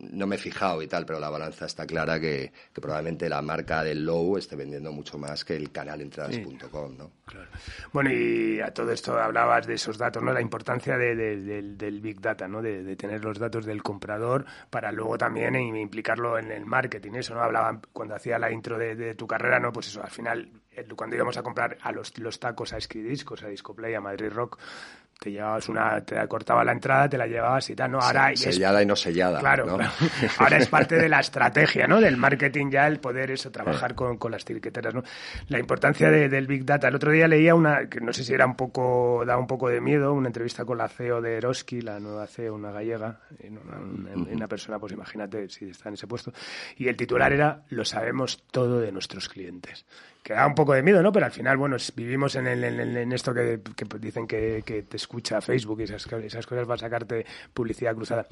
no 0.00 0.26
me 0.26 0.36
he 0.36 0.38
fijado 0.38 0.82
y 0.82 0.86
tal, 0.86 1.06
pero 1.06 1.18
la 1.18 1.30
balanza 1.30 1.66
está 1.66 1.86
clara 1.86 2.20
que, 2.20 2.52
probablemente 2.74 3.28
la 3.28 3.40
marca 3.40 3.82
del 3.82 4.04
Low 4.04 4.36
esté 4.36 4.56
vendiendo 4.56 4.92
mucho 4.92 5.18
más 5.18 5.44
que 5.44 5.56
el 5.56 5.72
canal 5.72 6.00
entradas.com, 6.00 6.96
¿no? 6.96 7.10
Bueno, 7.92 8.10
y 8.12 8.60
a 8.60 8.72
todo 8.72 8.92
esto 8.92 9.18
hablabas 9.18 9.66
de 9.66 9.74
esos 9.74 9.96
datos, 9.96 10.22
¿no? 10.22 10.32
La 10.32 10.40
importancia 10.40 10.96
de, 10.96 11.14
de, 11.14 11.62
del, 11.62 12.00
Big 12.00 12.20
Data, 12.20 12.46
¿no? 12.46 12.62
De, 12.62 12.96
tener 12.96 13.24
los 13.24 13.38
datos 13.38 13.64
del 13.64 13.82
comprador 13.82 14.44
para 14.70 14.92
luego 14.92 15.16
también 15.16 15.54
implicarlo 15.56 16.38
en 16.38 16.52
el 16.52 16.66
marketing. 16.66 17.12
Eso, 17.14 17.34
¿no? 17.34 17.42
Hablaba 17.42 17.80
cuando 17.92 18.14
hacía 18.14 18.38
la 18.38 18.50
intro 18.50 18.78
de, 18.78 19.14
tu 19.14 19.26
carrera, 19.26 19.58
¿no? 19.58 19.72
Pues 19.72 19.88
eso, 19.88 20.02
al 20.02 20.10
final, 20.10 20.50
cuando 20.96 21.16
íbamos 21.16 21.36
a 21.36 21.42
comprar 21.42 21.78
a 21.80 21.92
los, 21.92 22.16
los 22.18 22.38
tacos 22.38 22.72
a 22.72 22.78
Discos, 22.78 23.42
a 23.42 23.48
Discoplay, 23.48 23.94
a 23.94 24.00
Madrid 24.00 24.30
Rock, 24.30 24.58
te 25.20 25.32
llevabas 25.32 25.68
una, 25.68 26.00
te 26.04 26.16
cortaba 26.28 26.64
la 26.64 26.72
entrada, 26.72 27.08
te 27.08 27.18
la 27.18 27.26
llevabas 27.26 27.68
y 27.70 27.74
tal, 27.74 27.90
¿no? 27.90 27.98
Ahora 27.98 28.30
sí, 28.36 28.52
sellada 28.52 28.78
es, 28.80 28.84
y 28.84 28.86
no 28.86 28.96
sellada. 28.96 29.40
Claro, 29.40 29.66
¿no? 29.66 29.76
claro, 29.76 29.92
Ahora 30.38 30.58
es 30.58 30.68
parte 30.68 30.96
de 30.96 31.08
la 31.08 31.20
estrategia, 31.20 31.86
¿no? 31.86 32.00
Del 32.00 32.16
marketing 32.16 32.70
ya 32.70 32.86
el 32.86 33.00
poder 33.00 33.32
eso, 33.32 33.50
trabajar 33.50 33.94
con, 33.94 34.16
con, 34.16 34.30
las 34.30 34.42
etiqueteras, 34.42 34.94
¿no? 34.94 35.02
La 35.48 35.58
importancia 35.58 36.10
de, 36.10 36.28
del 36.28 36.46
Big 36.46 36.64
Data. 36.64 36.88
El 36.88 36.94
otro 36.94 37.10
día 37.10 37.26
leía 37.26 37.54
una, 37.54 37.88
que 37.88 38.00
no 38.00 38.12
sé 38.12 38.22
si 38.22 38.32
era 38.32 38.46
un 38.46 38.54
poco, 38.54 39.24
da 39.26 39.36
un 39.36 39.46
poco 39.46 39.68
de 39.68 39.80
miedo, 39.80 40.12
una 40.12 40.28
entrevista 40.28 40.64
con 40.64 40.78
la 40.78 40.88
CEO 40.88 41.20
de 41.20 41.38
Eroski, 41.38 41.80
la 41.80 41.98
nueva 41.98 42.26
CEO, 42.26 42.54
una 42.54 42.70
gallega, 42.70 43.20
una, 43.42 43.78
una, 43.78 44.30
una 44.30 44.48
persona, 44.48 44.78
pues 44.78 44.92
imagínate 44.92 45.48
si 45.48 45.70
está 45.70 45.88
en 45.88 45.94
ese 45.94 46.06
puesto. 46.06 46.32
Y 46.76 46.86
el 46.86 46.96
titular 46.96 47.32
era, 47.32 47.62
lo 47.70 47.84
sabemos 47.84 48.44
todo 48.52 48.78
de 48.78 48.92
nuestros 48.92 49.28
clientes 49.28 49.84
que 50.28 50.34
da 50.34 50.46
un 50.46 50.54
poco 50.54 50.74
de 50.74 50.82
miedo, 50.82 51.02
¿no? 51.02 51.10
Pero 51.10 51.24
al 51.24 51.32
final, 51.32 51.56
bueno, 51.56 51.78
vivimos 51.96 52.36
en, 52.36 52.46
el, 52.48 52.62
en, 52.62 52.78
en 52.78 53.12
esto 53.12 53.32
que, 53.32 53.62
que, 53.74 53.86
dicen 53.98 54.26
que, 54.26 54.62
que, 54.62 54.82
te 54.82 54.98
escucha 54.98 55.40
Facebook 55.40 55.80
y 55.80 55.84
esas, 55.84 56.06
esas 56.06 56.46
cosas 56.46 56.66
para 56.66 56.76
sacarte 56.76 57.24
publicidad 57.54 57.94
cruzada. 57.94 58.26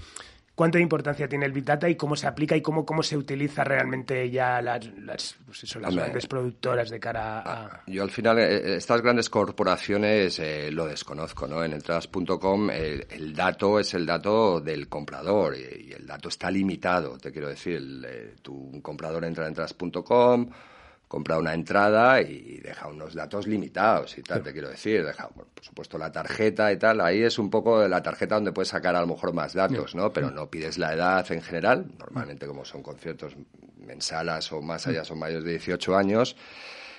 ¿Cuánta 0.55 0.79
importancia 0.79 1.27
tiene 1.27 1.47
el 1.47 1.53
Big 1.53 1.65
Data 1.65 1.89
y 1.89 1.97
cómo 1.97 2.15
se 2.15 2.27
aplica 2.27 2.55
y 2.55 2.61
cómo, 2.61 2.85
cómo 2.85 3.03
se 3.03 3.17
utiliza 3.17 3.65
realmente 3.65 4.29
ya 4.29 4.61
las, 4.61 4.87
las, 4.99 5.37
pues 5.47 5.65
eso, 5.65 5.81
las 5.81 5.95
grandes 5.95 6.27
productoras 6.27 6.91
de 6.91 7.01
cara 7.01 7.41
a... 7.41 7.83
Yo 7.87 8.03
al 8.03 8.11
final, 8.11 8.41
estas 8.41 9.01
grandes 9.01 9.31
corporaciones 9.31 10.39
eh, 10.39 10.71
lo 10.71 10.87
desconozco, 10.87 11.47
¿no? 11.47 11.65
En 11.65 11.73
entradas.com 11.73 12.69
el, 12.69 13.07
el, 13.09 13.35
dato 13.35 13.81
es 13.81 13.95
el 13.95 14.05
dato 14.05 14.61
del 14.61 14.87
comprador 14.91 15.57
y, 15.57 15.89
y, 15.89 15.93
el 15.93 16.07
dato 16.07 16.29
está 16.29 16.51
limitado, 16.51 17.17
te 17.17 17.33
quiero 17.33 17.49
decir. 17.49 17.77
El, 17.77 18.05
eh, 18.07 18.35
tu, 18.43 18.53
un 18.55 18.83
comprador 18.83 19.25
entra 19.25 19.45
en 19.45 19.49
entradas.com 19.49 20.51
compra 21.09 21.39
una 21.39 21.55
entrada 21.55 22.21
y 22.21 22.59
deja 22.59 22.89
unos 22.89 23.15
datos 23.15 23.47
limitados 23.47 24.19
y 24.19 24.23
tal, 24.23 24.43
te 24.43 24.53
quiero 24.53 24.69
decir. 24.69 25.05
Deja, 25.05 25.29
por 25.29 25.47
supuesto, 25.61 25.99
la 25.99 26.11
tarjeta 26.11 26.73
y 26.73 26.79
tal. 26.79 27.01
Ahí 27.01 27.23
es 27.23 27.39
un 27.39 27.49
poco 27.49 27.87
la 27.87 28.03
tarjeta 28.03 28.35
donde 28.35 28.53
puedes 28.53 28.69
sacar 28.69 28.97
a 28.97 29.01
lo 29.01 29.07
mejor 29.07 29.33
más 29.33 29.55
datos, 29.55 29.95
¿no? 29.95 30.13
Pero 30.13 30.31
no 30.31 30.51
pides 30.51 30.79
la 30.79 30.95
edad 30.95 31.31
en 31.31 31.43
general. 31.43 31.87
Normalmente, 31.99 32.47
como 32.47 32.65
son 32.65 32.83
conciertos 32.83 33.37
mensalas 33.79 34.51
o 34.53 34.61
más 34.61 34.87
allá, 34.87 35.05
son 35.05 35.19
mayores 35.19 35.45
de 35.45 35.51
18 35.53 35.97
años. 35.97 36.37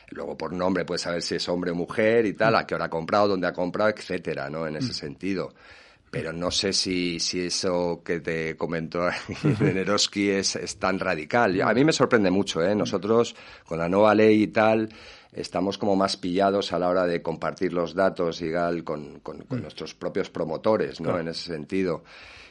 Luego, 0.09 0.37
por 0.37 0.53
nombre, 0.53 0.85
puedes 0.85 1.01
saber 1.01 1.21
si 1.21 1.35
es 1.35 1.49
hombre 1.49 1.71
o 1.71 1.75
mujer 1.75 2.25
y 2.25 2.33
tal, 2.33 2.55
a 2.55 2.65
qué 2.65 2.75
hora 2.75 2.85
ha 2.85 2.89
comprado, 2.89 3.27
dónde 3.27 3.47
ha 3.47 3.51
comprado, 3.51 3.89
etcétera, 3.89 4.49
¿no? 4.49 4.65
En 4.65 4.77
ese 4.77 4.93
sentido 4.93 5.53
pero 6.17 6.33
no 6.33 6.49
sé 6.49 6.73
si, 6.73 7.19
si 7.19 7.41
eso 7.41 8.01
que 8.03 8.19
te 8.19 8.57
comentó 8.57 9.07
Neroski 9.59 10.31
es, 10.31 10.55
es, 10.55 10.77
tan 10.77 10.97
radical. 10.97 11.61
A 11.61 11.71
mí 11.75 11.85
me 11.85 11.93
sorprende 11.93 12.31
mucho, 12.31 12.63
¿eh? 12.63 12.73
Nosotros, 12.73 13.35
con 13.67 13.77
la 13.77 13.87
nueva 13.87 14.15
ley 14.15 14.41
y 14.41 14.47
tal, 14.47 14.89
estamos 15.31 15.77
como 15.77 15.95
más 15.95 16.17
pillados 16.17 16.73
a 16.73 16.79
la 16.79 16.89
hora 16.89 17.05
de 17.05 17.21
compartir 17.21 17.71
los 17.71 17.93
datos 17.93 18.41
y 18.41 18.51
con, 18.83 19.19
con, 19.19 19.41
con 19.41 19.61
nuestros 19.61 19.93
propios 19.93 20.31
promotores, 20.31 20.99
¿no? 20.99 21.09
Claro. 21.09 21.19
En 21.19 21.27
ese 21.27 21.53
sentido. 21.53 22.03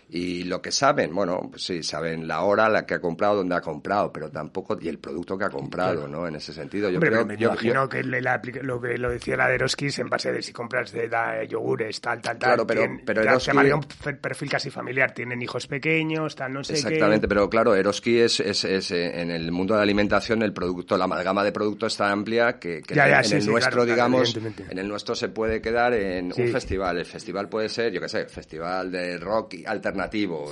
Y 0.09 0.45
lo 0.45 0.63
que 0.63 0.71
saben, 0.71 1.13
bueno, 1.13 1.49
pues 1.51 1.65
sí, 1.65 1.83
saben 1.83 2.29
la 2.29 2.43
hora, 2.43 2.69
la 2.69 2.87
que 2.87 2.95
ha 2.95 3.01
comprado, 3.01 3.37
dónde 3.37 3.57
ha 3.57 3.61
comprado, 3.61 4.13
pero 4.13 4.31
tampoco, 4.31 4.79
y 4.81 4.89
el 4.89 4.99
producto 4.99 5.37
que 5.37 5.47
ha 5.47 5.51
comprado, 5.51 6.03
claro. 6.03 6.09
¿no? 6.09 6.29
En 6.29 6.37
ese 6.37 6.53
sentido. 6.53 6.89
Yo 6.89 6.99
Hombre, 6.99 7.11
creo 7.11 7.27
me 7.27 7.37
yo, 7.37 7.49
imagino 7.49 7.85
yo, 7.85 7.89
que 7.89 8.05
le, 8.05 8.21
la, 8.21 8.41
lo 8.63 8.81
que 8.81 8.99
lo 8.99 9.11
decía 9.11 9.37
la 9.37 9.49
de 9.49 9.57
Eroski 9.57 9.89
en 9.99 10.09
base 10.09 10.31
de 10.31 10.43
si 10.43 10.53
compras 10.53 10.93
de 10.93 11.09
da, 11.09 11.43
yogures, 11.43 12.01
tal, 12.01 12.21
tal, 12.21 12.39
tal. 12.39 12.51
Claro, 12.51 12.67
pero, 12.67 12.83
tienen, 12.83 13.03
pero 13.05 13.23
Eroski... 13.23 13.51
un 13.57 13.85
perfil 14.21 14.49
casi 14.49 14.71
familiar, 14.71 15.13
tienen 15.13 15.43
hijos 15.43 15.67
pequeños, 15.67 16.37
tal, 16.37 16.53
no 16.53 16.63
sé 16.63 16.75
Exactamente, 16.75 17.23
qué. 17.23 17.29
pero 17.29 17.51
claro, 17.51 17.75
Eroski 17.75 18.21
es, 18.21 18.39
es, 18.39 18.65
es, 18.65 18.93
eh, 18.93 19.21
en 19.21 19.33
el 19.33 19.51
mundo 19.51 19.75
de 19.75 19.79
la 19.79 19.83
alimentación, 19.83 20.43
el 20.43 20.53
producto, 20.53 20.97
la 20.97 21.05
amalgama 21.05 21.43
de 21.43 21.51
productos 21.51 21.95
está 21.95 22.13
amplia 22.13 22.61
que, 22.61 22.81
que 22.83 22.95
ya, 22.95 23.09
ya, 23.09 23.19
en, 23.19 23.25
sí, 23.25 23.35
el 23.35 23.43
sí, 23.43 23.51
nuestro, 23.51 23.85
claro, 23.85 23.91
digamos, 23.91 24.39
en 24.69 24.79
el 24.79 24.87
nuestro 24.87 25.17
se 25.17 25.31
puede 25.31 25.61
quedar 25.61 25.95
en 25.95 26.27
un 26.27 26.49
festival. 26.49 26.99
El 26.99 27.07
festival 27.07 27.49
puede 27.49 27.69
ser, 27.69 27.93
yo 27.93 28.01
qué 28.01 28.09
sé, 28.09 28.27
festival 28.27 28.93
de 28.93 29.19
rock 29.19 29.55
alternativo. 29.67 29.96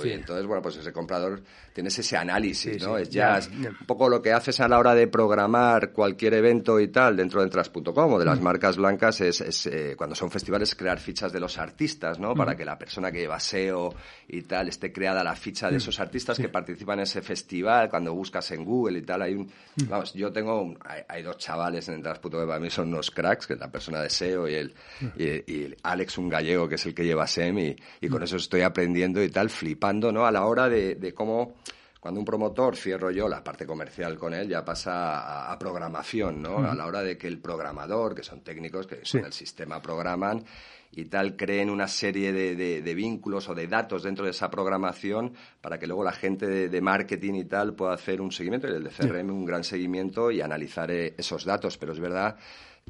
Sí. 0.01 0.09
Y 0.09 0.11
entonces, 0.13 0.45
bueno, 0.45 0.61
pues 0.61 0.77
ese 0.77 0.91
comprador 0.91 1.41
tienes 1.73 1.97
ese 1.99 2.15
análisis, 2.17 2.81
Sí, 2.81 2.85
¿no? 2.87 2.95
sí, 2.97 3.03
Es 3.03 3.09
jazz. 3.09 3.49
Un 3.49 3.85
poco 3.85 4.07
lo 4.09 4.21
que 4.21 4.31
haces 4.33 4.59
a 4.59 4.67
la 4.67 4.79
hora 4.79 4.95
de 4.95 5.07
programar 5.07 5.91
cualquier 5.91 6.33
evento 6.35 6.79
y 6.79 6.87
tal 6.89 7.17
dentro 7.17 7.41
de 7.41 7.45
Entras.com 7.45 8.13
o 8.13 8.19
de 8.19 8.25
Mm. 8.25 8.27
las 8.27 8.41
marcas 8.41 8.77
blancas 8.77 9.21
es, 9.21 9.41
es 9.41 9.65
eh, 9.67 9.95
cuando 9.97 10.15
son 10.15 10.31
festivales 10.31 10.73
crear 10.75 10.99
fichas 10.99 11.31
de 11.33 11.39
los 11.39 11.57
artistas, 11.57 12.19
¿no? 12.19 12.33
Mm. 12.33 12.37
Para 12.37 12.55
que 12.55 12.65
la 12.65 12.77
persona 12.77 13.11
que 13.11 13.19
lleva 13.19 13.39
SEO 13.39 13.93
y 14.27 14.41
tal 14.43 14.69
esté 14.69 14.91
creada 14.93 15.23
la 15.23 15.35
ficha 15.35 15.67
Mm. 15.67 15.71
de 15.71 15.77
esos 15.77 15.99
artistas 15.99 16.37
que 16.37 16.49
participan 16.49 16.99
en 16.99 17.03
ese 17.03 17.21
festival. 17.21 17.89
Cuando 17.89 18.13
buscas 18.13 18.49
en 18.51 18.63
Google 18.63 18.99
y 18.99 19.01
tal, 19.01 19.21
hay 19.21 19.33
un... 19.35 19.43
Mm. 19.75 19.89
Vamos, 19.89 20.13
yo 20.13 20.31
tengo... 20.31 20.61
un- 20.61 20.77
hay, 20.85 21.01
hay 21.07 21.23
dos 21.23 21.37
chavales 21.37 21.87
en 21.89 21.95
Entras.com 21.95 22.31
que 22.31 22.47
para 22.47 22.59
mí 22.59 22.69
son 22.69 22.87
unos 22.87 23.11
cracks, 23.11 23.47
que 23.47 23.53
es 23.53 23.59
la 23.59 23.69
persona 23.71 24.01
de 24.01 24.09
SEO 24.09 24.47
y 24.47 24.53
el 24.55 24.73
y, 25.17 25.23
y 25.51 25.75
Alex, 25.83 26.17
un 26.17 26.29
gallego, 26.29 26.67
que 26.69 26.75
es 26.75 26.85
el 26.85 26.93
que 26.95 27.03
lleva 27.03 27.27
SEM 27.27 27.59
y, 27.59 27.75
y 28.01 28.07
con 28.07 28.23
eso 28.23 28.37
estoy 28.37 28.61
aprendiendo 28.61 29.21
y 29.23 29.29
tal, 29.35 29.49
flipando, 29.49 30.11
¿no? 30.13 30.25
A 30.25 30.31
la 30.31 30.45
hora 30.45 30.69
de, 30.69 30.95
de 30.95 31.13
cómo 31.13 31.55
cuando 31.99 32.19
un 32.21 32.25
promotor 32.25 32.75
cierro 32.77 33.09
yo 33.11 33.27
la 33.27 33.43
parte 33.43 33.65
comercial 33.65 34.17
con 34.17 34.33
él, 34.33 34.47
ya 34.47 34.63
pasa 34.63 35.19
a, 35.19 35.51
a 35.51 35.59
programación, 35.59 36.41
¿no? 36.41 36.59
A 36.59 36.73
la 36.73 36.85
hora 36.85 37.01
de 37.01 37.17
que 37.17 37.27
el 37.27 37.39
programador, 37.39 38.15
que 38.15 38.23
son 38.23 38.41
técnicos 38.41 38.87
que 38.87 38.99
Sí. 39.03 39.17
con 39.17 39.25
el 39.25 39.33
sistema 39.33 39.81
programan 39.81 40.43
y 40.91 41.05
tal, 41.05 41.35
creen 41.35 41.69
una 41.71 41.87
serie 41.87 42.31
de, 42.31 42.55
de- 42.55 42.81
de 42.83 42.93
vínculos 42.95 43.49
o 43.49 43.55
de 43.55 43.67
datos 43.67 44.03
dentro 44.03 44.23
de 44.23 44.31
esa 44.31 44.49
programación 44.51 45.33
para 45.61 45.77
que 45.79 45.87
luego 45.87 46.03
la 46.03 46.13
gente 46.13 46.45
de, 46.47 46.69
de 46.69 46.81
marketing 46.81 47.33
y 47.33 47.45
tal 47.45 47.73
pueda 47.73 47.93
hacer 47.93 48.21
un 48.21 48.31
seguimiento 48.31 48.67
y 48.67 48.71
el 48.71 48.83
de 48.83 48.91
CRM 48.91 49.29
un 49.31 49.43
gran 49.45 49.63
seguimiento 49.63 50.29
y 50.31 50.41
analizar 50.41 50.89
eh, 50.91 51.15
esos 51.17 51.43
datos. 51.43 51.77
Pero 51.79 51.91
es 51.93 51.99
verdad 51.99 52.37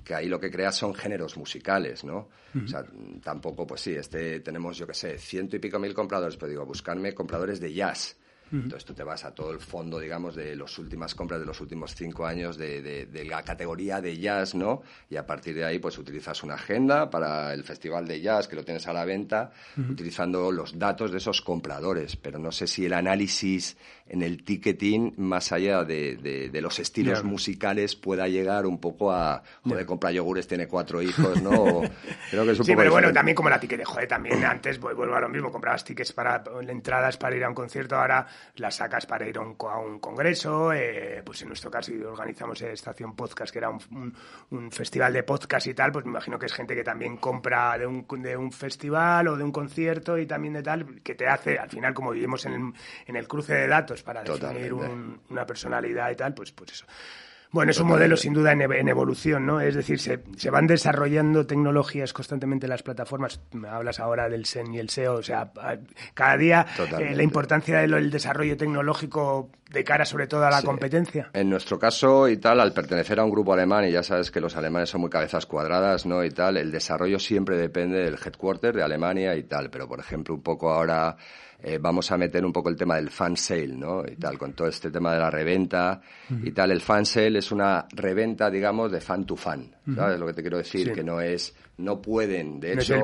que 0.04 0.14
ahí 0.14 0.28
lo 0.28 0.40
que 0.40 0.52
creas 0.52 0.76
son 0.76 0.94
géneros 0.94 1.38
musicales, 1.38 2.04
¿no? 2.04 2.30
O 2.64 2.68
sea, 2.68 2.86
tampoco, 3.24 3.66
pues 3.68 3.82
sí, 3.82 3.94
este 3.94 4.40
tenemos, 4.40 4.78
yo 4.78 4.88
qué 4.88 4.94
sé, 4.94 5.18
ciento 5.18 5.56
y 5.56 5.60
pico 5.60 5.80
mil 5.80 5.94
compradores, 5.94 6.38
pero 6.38 6.50
digo, 6.50 6.66
buscarme 6.66 7.14
compradores 7.14 7.60
de 7.60 7.74
jazz. 7.74 8.18
Entonces 8.52 8.86
tú 8.86 8.94
te 8.94 9.04
vas 9.04 9.26
a 9.26 9.34
todo 9.34 9.52
el 9.52 9.60
fondo, 9.60 10.00
digamos, 10.00 10.36
de 10.36 10.56
las 10.56 10.78
últimas 10.78 11.16
compras 11.16 11.40
de 11.40 11.48
los 11.48 11.60
últimos 11.60 11.96
cinco 11.96 12.28
años 12.28 12.56
de, 12.58 12.80
de- 12.84 13.08
de 13.08 13.26
la 13.26 13.42
categoría 13.42 14.00
de 14.02 14.18
jazz, 14.20 14.54
¿no? 14.54 14.84
Y 15.10 15.16
a 15.18 15.26
partir 15.26 15.56
de 15.56 15.66
ahí, 15.66 15.80
pues 15.80 15.98
utilizas 15.98 16.44
una 16.44 16.54
agenda 16.54 17.10
para 17.10 17.54
el 17.56 17.64
festival 17.64 18.08
de 18.08 18.22
jazz 18.22 18.48
que 18.48 18.56
lo 18.56 18.64
tienes 18.64 18.86
a 18.88 18.94
la 18.94 19.04
venta, 19.04 19.52
utilizando 19.90 20.52
los 20.52 20.78
datos 20.78 21.12
de 21.12 21.18
esos 21.18 21.42
compradores. 21.42 22.16
Pero 22.18 22.38
no 22.38 22.52
sé 22.52 22.68
si 22.68 22.86
el 22.86 22.94
análisis 22.94 23.78
en 24.08 24.22
el 24.22 24.44
ticketing, 24.44 25.14
más 25.18 25.52
allá 25.52 25.84
de, 25.84 26.16
de- 26.18 26.50
de 26.50 26.62
los 26.62 26.78
estilos 26.80 27.24
musicales, 27.24 27.96
pueda 27.96 28.28
llegar 28.28 28.66
un 28.68 28.80
poco 28.80 29.12
a, 29.12 29.42
joder, 29.64 29.86
compra 29.88 30.12
yogures, 30.12 30.48
tiene 30.48 30.68
cuatro 30.68 31.02
hijos, 31.02 31.42
¿no? 31.42 31.50
O- 31.50 31.82
creo 32.30 32.46
que 32.46 32.52
es 32.52 32.60
un 32.60 32.66
Sí, 32.66 32.72
poco 32.74 32.82
pero 32.82 32.92
bueno, 32.92 33.12
también 33.12 33.36
como 33.36 33.50
la 33.50 33.60
ticket 33.60 33.80
de 33.80 33.86
joder, 33.86 34.08
también 34.08 34.46
antes 34.46 34.80
vu- 34.80 34.94
vuelvo 34.96 35.16
a 35.16 35.22
lo 35.22 35.30
mismo, 35.30 35.52
comprabas 35.52 35.84
tickets 35.84 36.14
para 36.14 36.44
entradas 36.70 37.18
para 37.18 37.36
ir 37.36 37.44
a 37.44 37.50
un 37.50 37.56
concierto, 37.56 37.96
ahora 37.96 38.28
las 38.58 38.76
sacas 38.76 39.06
para 39.08 39.28
ir 39.28 39.38
a 39.38 39.42
un, 39.42 39.56
a 39.60 39.80
un 39.80 40.00
congreso, 40.00 40.72
eh, 40.72 41.24
pues 41.26 41.42
en 41.42 41.48
nuestro 41.48 41.72
caso 41.72 41.92
organizamos 42.08 42.62
Estación 42.62 43.16
Podcast, 43.16 43.52
que 43.52 43.58
era 43.58 43.70
un, 43.70 43.80
un- 43.92 44.16
un 44.52 44.72
festival 44.72 45.14
de 45.14 45.24
podcast 45.24 45.66
y 45.66 45.74
tal, 45.74 45.92
pues 45.92 46.06
me 46.06 46.12
imagino 46.12 46.38
que 46.38 46.46
es 46.46 46.54
gente 46.54 46.76
que 46.76 46.84
también 46.84 47.18
compra 47.18 47.76
de 47.78 47.88
un, 47.88 48.06
de 48.22 48.38
un 48.38 48.52
festival 48.52 49.28
o 49.30 49.36
de 49.36 49.44
un 49.44 49.52
concierto 49.52 50.18
y 50.20 50.28
también 50.28 50.54
de 50.54 50.62
tal, 50.64 51.02
que 51.02 51.16
te 51.16 51.28
hace, 51.28 51.58
al 51.58 51.70
final 51.72 51.94
como 51.96 52.12
vivimos 52.12 52.46
en 52.46 52.54
el, 52.54 52.74
en 53.08 53.16
el 53.16 53.28
cruce 53.28 53.54
de 53.56 53.68
datos 53.68 53.95
para 54.04 54.24
definir 54.54 54.74
un- 54.92 55.22
una 55.30 55.46
personalidad 55.46 56.12
y 56.12 56.16
tal, 56.16 56.34
pues, 56.34 56.52
pues 56.52 56.72
eso. 56.74 56.86
Bueno, 57.52 57.72
es 57.72 57.80
un 57.80 57.88
modelo 57.88 58.18
sin 58.18 58.34
duda 58.34 58.52
en, 58.52 58.60
ev- 58.60 58.76
en 58.78 58.90
evolución, 58.90 59.46
¿no? 59.46 59.62
Es 59.62 59.76
decir, 59.76 59.98
se, 60.00 60.20
se 60.36 60.50
van 60.50 60.68
desarrollando 60.68 61.46
tecnologías 61.48 62.12
constantemente 62.12 62.66
en 62.66 62.72
las 62.72 62.84
plataformas. 62.84 63.40
Me 63.54 63.70
hablas 63.70 64.02
ahora 64.02 64.28
del 64.28 64.46
SEN 64.46 64.74
y 64.74 64.80
el 64.80 64.90
SEO, 64.90 65.14
o 65.16 65.24
sea, 65.24 65.52
cada 66.14 66.36
día 66.38 66.66
eh, 67.00 67.16
la 67.16 67.24
importancia 67.24 67.80
del 67.80 67.94
el 67.94 68.12
desarrollo 68.12 68.58
tecnológico 68.58 69.52
de 69.76 69.84
cara 69.84 70.06
sobre 70.06 70.26
todo 70.26 70.44
a 70.44 70.50
la 70.50 70.62
Sí. 70.62 70.66
competencia. 70.66 71.30
En 71.34 71.50
nuestro 71.52 71.78
caso 71.78 72.28
y 72.28 72.38
tal, 72.38 72.60
al 72.60 72.74
pertenecer 72.74 73.20
a 73.20 73.24
un 73.24 73.30
grupo 73.30 73.54
alemán, 73.54 73.86
y 73.88 73.92
ya 73.92 74.02
sabes 74.02 74.32
que 74.32 74.40
los 74.42 74.56
alemanes 74.58 74.90
son 74.90 75.02
muy 75.02 75.10
cabezas 75.12 75.46
cuadradas, 75.46 76.08
¿no? 76.08 76.24
Y 76.24 76.32
tal, 76.32 76.58
el 76.58 76.72
desarrollo 76.72 77.20
siempre 77.20 77.58
depende 77.58 78.00
del 78.00 78.16
headquarter 78.16 78.74
de 78.76 78.82
Alemania 78.82 79.36
y 79.36 79.44
tal. 79.44 79.70
Pero, 79.70 79.88
por 79.88 80.00
ejemplo, 80.00 80.34
un 80.34 80.42
poco 80.42 80.72
ahora 80.72 81.16
eh, 81.64 81.78
vamos 81.82 82.12
a 82.12 82.18
meter 82.18 82.46
un 82.46 82.52
poco 82.52 82.70
el 82.70 82.76
tema 82.76 82.96
del 82.98 83.10
fan 83.10 83.36
sale, 83.38 83.70
¿no? 83.76 84.04
Y 84.06 84.16
tal, 84.18 84.38
con 84.38 84.54
todo 84.54 84.68
este 84.68 84.92
tema 84.92 85.14
de 85.14 85.20
la 85.20 85.30
reventa 85.32 86.02
y 86.44 86.52
tal. 86.52 86.72
El 86.72 86.82
fan 86.82 87.06
sale 87.06 87.40
es 87.40 87.52
una 87.52 87.86
reventa, 87.94 88.50
digamos, 88.50 88.92
de 88.92 89.02
fan 89.02 89.26
to 89.26 89.36
fan, 89.36 89.74
¿sabes 89.96 90.20
lo 90.20 90.28
que 90.28 90.34
te 90.34 90.42
quiero 90.42 90.58
decir? 90.58 90.88
Sí. 90.90 90.94
Que 90.94 91.04
no 91.04 91.22
es, 91.22 91.56
no 91.78 92.02
pueden, 92.02 92.60
de 92.62 92.76
No 92.76 92.82
es 92.82 92.86
hecho... 92.88 92.96
el 92.96 93.04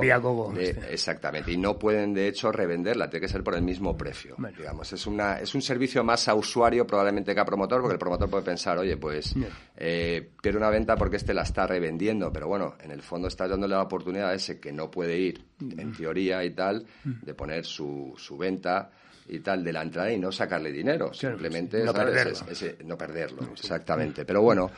de- 0.55 0.69
este. 0.69 0.93
Exactamente, 0.93 1.51
y 1.51 1.57
no 1.57 1.77
pueden 1.77 2.13
de 2.13 2.27
hecho 2.27 2.51
revenderla, 2.51 3.09
tiene 3.09 3.25
que 3.25 3.31
ser 3.31 3.43
por 3.43 3.55
el 3.55 3.61
mismo 3.61 3.97
precio. 3.97 4.35
Digamos, 4.57 4.91
es 4.93 5.05
una 5.07 5.39
es 5.39 5.53
un 5.55 5.61
servicio 5.61 6.03
más 6.03 6.27
a 6.29 6.35
usuario 6.35 6.87
probablemente 6.87 7.33
que 7.33 7.39
a 7.41 7.45
promotor, 7.45 7.81
porque 7.81 7.93
el 7.93 7.99
promotor 7.99 8.29
puede 8.29 8.43
pensar, 8.43 8.77
oye, 8.77 8.95
pues 8.97 9.33
Ya. 9.33 9.47
eh, 9.77 10.29
una 10.55 10.69
venta 10.69 10.95
porque 10.95 11.17
este 11.17 11.33
la 11.33 11.41
está 11.43 11.67
revendiendo, 11.67 12.31
pero 12.31 12.47
bueno, 12.47 12.75
en 12.81 12.91
el 12.91 13.01
fondo 13.01 13.27
estás 13.27 13.49
dándole 13.49 13.75
la 13.75 13.81
oportunidad 13.83 14.29
a 14.29 14.33
ese 14.35 14.59
que 14.59 14.71
no 14.71 14.89
puede 14.89 15.17
ir, 15.17 15.43
en 15.59 15.91
teoría 15.93 16.43
y 16.43 16.51
tal, 16.51 16.85
de 17.03 17.33
poner 17.33 17.65
su, 17.65 18.13
su 18.17 18.37
venta 18.37 18.91
y 19.27 19.39
tal 19.39 19.63
de 19.63 19.71
la 19.71 19.81
entrada 19.81 20.11
y 20.11 20.17
no 20.17 20.31
sacarle 20.31 20.71
dinero, 20.71 21.11
Claro, 21.11 21.35
simplemente 21.37 21.83
no 21.83 21.91
¿sabes? 21.93 22.05
perderlo. 22.13 22.31
Es- 22.33 22.61
ese- 22.63 22.77
no 22.85 22.97
perderlo, 22.97 23.43
exactamente. 23.53 24.25
Pero 24.25 24.41
bueno, 24.41 24.69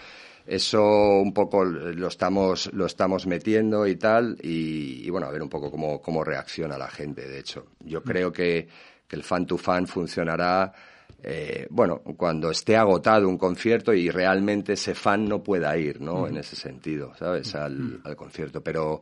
eso 0.46 1.20
un 1.20 1.34
poco 1.34 1.64
lo 1.64 2.08
estamos, 2.08 2.72
lo 2.74 2.86
estamos 2.86 3.26
metiendo 3.28 3.88
y 3.88 3.96
tal, 3.96 4.38
y, 4.42 5.06
y 5.06 5.10
bueno, 5.10 5.28
a 5.28 5.32
ver 5.32 5.42
un 5.42 5.50
poco 5.50 5.72
cómo, 5.72 6.02
cómo 6.02 6.24
reacciona 6.24 6.78
la 6.78 6.90
gente, 6.90 7.28
de 7.28 7.40
hecho. 7.40 7.68
Yo 7.80 8.04
creo 8.04 8.32
que, 8.32 8.68
que 9.08 9.16
el 9.16 9.24
fan 9.24 9.46
to 9.46 9.58
fan 9.58 9.88
funcionará, 9.88 10.74
eh, 11.22 11.68
bueno, 11.70 12.02
cuando 12.18 12.52
esté 12.52 12.76
agotado 12.76 13.30
un 13.30 13.38
concierto 13.38 13.94
y 13.94 14.10
realmente 14.10 14.74
ese 14.74 14.94
fan 14.94 15.26
no 15.26 15.42
pueda 15.42 15.78
ir, 15.78 16.02
¿no? 16.02 16.28
En 16.28 16.38
ese 16.38 16.58
sentido, 16.58 17.14
¿sabes? 17.18 17.56
Al, 17.56 18.02
al 18.04 18.16
concierto. 18.18 18.62
Pero, 18.62 19.02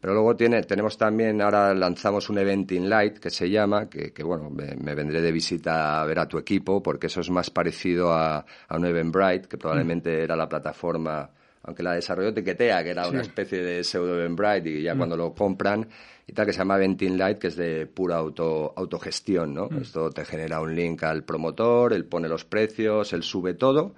pero 0.00 0.14
luego 0.14 0.36
tiene, 0.36 0.62
tenemos 0.62 0.96
también, 0.96 1.42
ahora 1.42 1.74
lanzamos 1.74 2.28
un 2.30 2.38
Eventing 2.38 2.88
Light 2.88 3.18
que 3.18 3.30
se 3.30 3.50
llama, 3.50 3.88
que, 3.88 4.12
que 4.12 4.22
bueno, 4.22 4.48
me, 4.48 4.76
me 4.76 4.94
vendré 4.94 5.20
de 5.20 5.32
visita 5.32 6.00
a 6.00 6.06
ver 6.06 6.20
a 6.20 6.28
tu 6.28 6.38
equipo, 6.38 6.82
porque 6.82 7.08
eso 7.08 7.20
es 7.20 7.30
más 7.30 7.50
parecido 7.50 8.12
a, 8.12 8.44
a 8.68 8.76
un 8.76 8.86
Eventbrite, 8.86 9.48
que 9.48 9.58
probablemente 9.58 10.22
era 10.22 10.36
la 10.36 10.48
plataforma, 10.48 11.28
aunque 11.62 11.82
la 11.82 11.94
desarrolló 11.94 12.32
Tiquetea, 12.32 12.84
que 12.84 12.90
era 12.90 13.08
una 13.08 13.22
especie 13.22 13.62
de 13.62 13.82
pseudo 13.82 14.14
Eventbrite, 14.14 14.70
y 14.70 14.82
ya 14.82 14.96
cuando 14.96 15.16
lo 15.16 15.34
compran, 15.34 15.88
y 16.26 16.32
tal, 16.32 16.46
que 16.46 16.52
se 16.52 16.58
llama 16.58 16.76
Eventing 16.76 17.18
Light, 17.18 17.38
que 17.38 17.48
es 17.48 17.56
de 17.56 17.86
pura 17.86 18.16
auto, 18.16 18.72
autogestión, 18.76 19.54
¿no? 19.54 19.68
Esto 19.80 20.10
te 20.10 20.24
genera 20.24 20.60
un 20.60 20.76
link 20.76 21.02
al 21.02 21.24
promotor, 21.24 21.92
él 21.92 22.04
pone 22.04 22.28
los 22.28 22.44
precios, 22.44 23.12
él 23.12 23.22
sube 23.22 23.54
todo, 23.54 23.94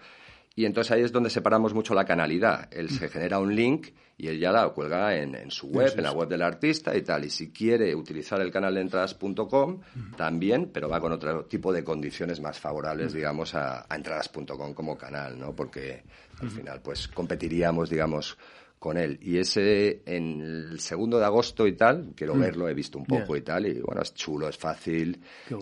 y 0.55 0.65
entonces 0.65 0.93
ahí 0.93 1.03
es 1.03 1.13
donde 1.13 1.31
separamos 1.31 1.75
mucho 1.75 1.95
la 1.95 2.05
canalidad. 2.05 2.69
Él 2.73 2.91
se 2.91 3.09
genera 3.09 3.39
un 3.39 3.55
link 3.55 3.89
y 4.21 4.29
él 4.29 4.39
ya 4.39 4.53
la 4.53 4.69
cuelga 4.69 5.17
en, 5.17 5.35
en 5.35 5.51
su 5.51 5.69
web, 5.69 5.95
en 5.97 6.03
la 6.03 6.13
web 6.13 6.29
del 6.29 6.43
artista 6.43 6.95
y 6.95 7.01
tal. 7.01 7.25
Y 7.25 7.31
si 7.31 7.51
quiere 7.51 7.95
utilizar 7.95 8.39
el 8.43 8.51
canal 8.51 8.75
de 8.75 8.83
entradas.com, 8.83 9.81
también, 10.15 10.71
pero 10.73 10.91
va 10.91 11.01
con 11.01 11.13
otro 11.13 11.47
tipo 11.47 11.73
de 11.73 11.83
condiciones 11.83 12.39
más 12.41 12.59
favorables, 12.59 13.15
digamos, 13.15 13.55
a, 13.55 13.87
a 13.89 13.97
entradas.com 13.97 14.75
como 14.75 14.99
canal, 14.99 15.39
¿no? 15.39 15.57
Porque 15.57 16.03
al 16.39 16.51
final, 16.51 16.81
pues, 16.83 17.09
competiríamos, 17.09 17.89
digamos, 17.89 18.37
con 18.81 18.97
él. 18.97 19.19
Y 19.23 19.39
ese, 19.39 20.03
en 20.07 20.41
el 20.41 20.81
segundo 20.81 21.19
de 21.19 21.27
agosto 21.27 21.67
y 21.67 21.77
tal, 21.77 22.13
quiero 22.17 22.35
verlo, 22.35 22.67
he 22.67 22.73
visto 22.73 22.99
un 22.99 23.05
poco 23.05 23.37
y 23.37 23.43
tal, 23.43 23.67
y 23.67 23.79
bueno, 23.81 24.01
es 24.01 24.15
chulo, 24.15 24.49
es 24.49 24.57
fácil. 24.57 25.21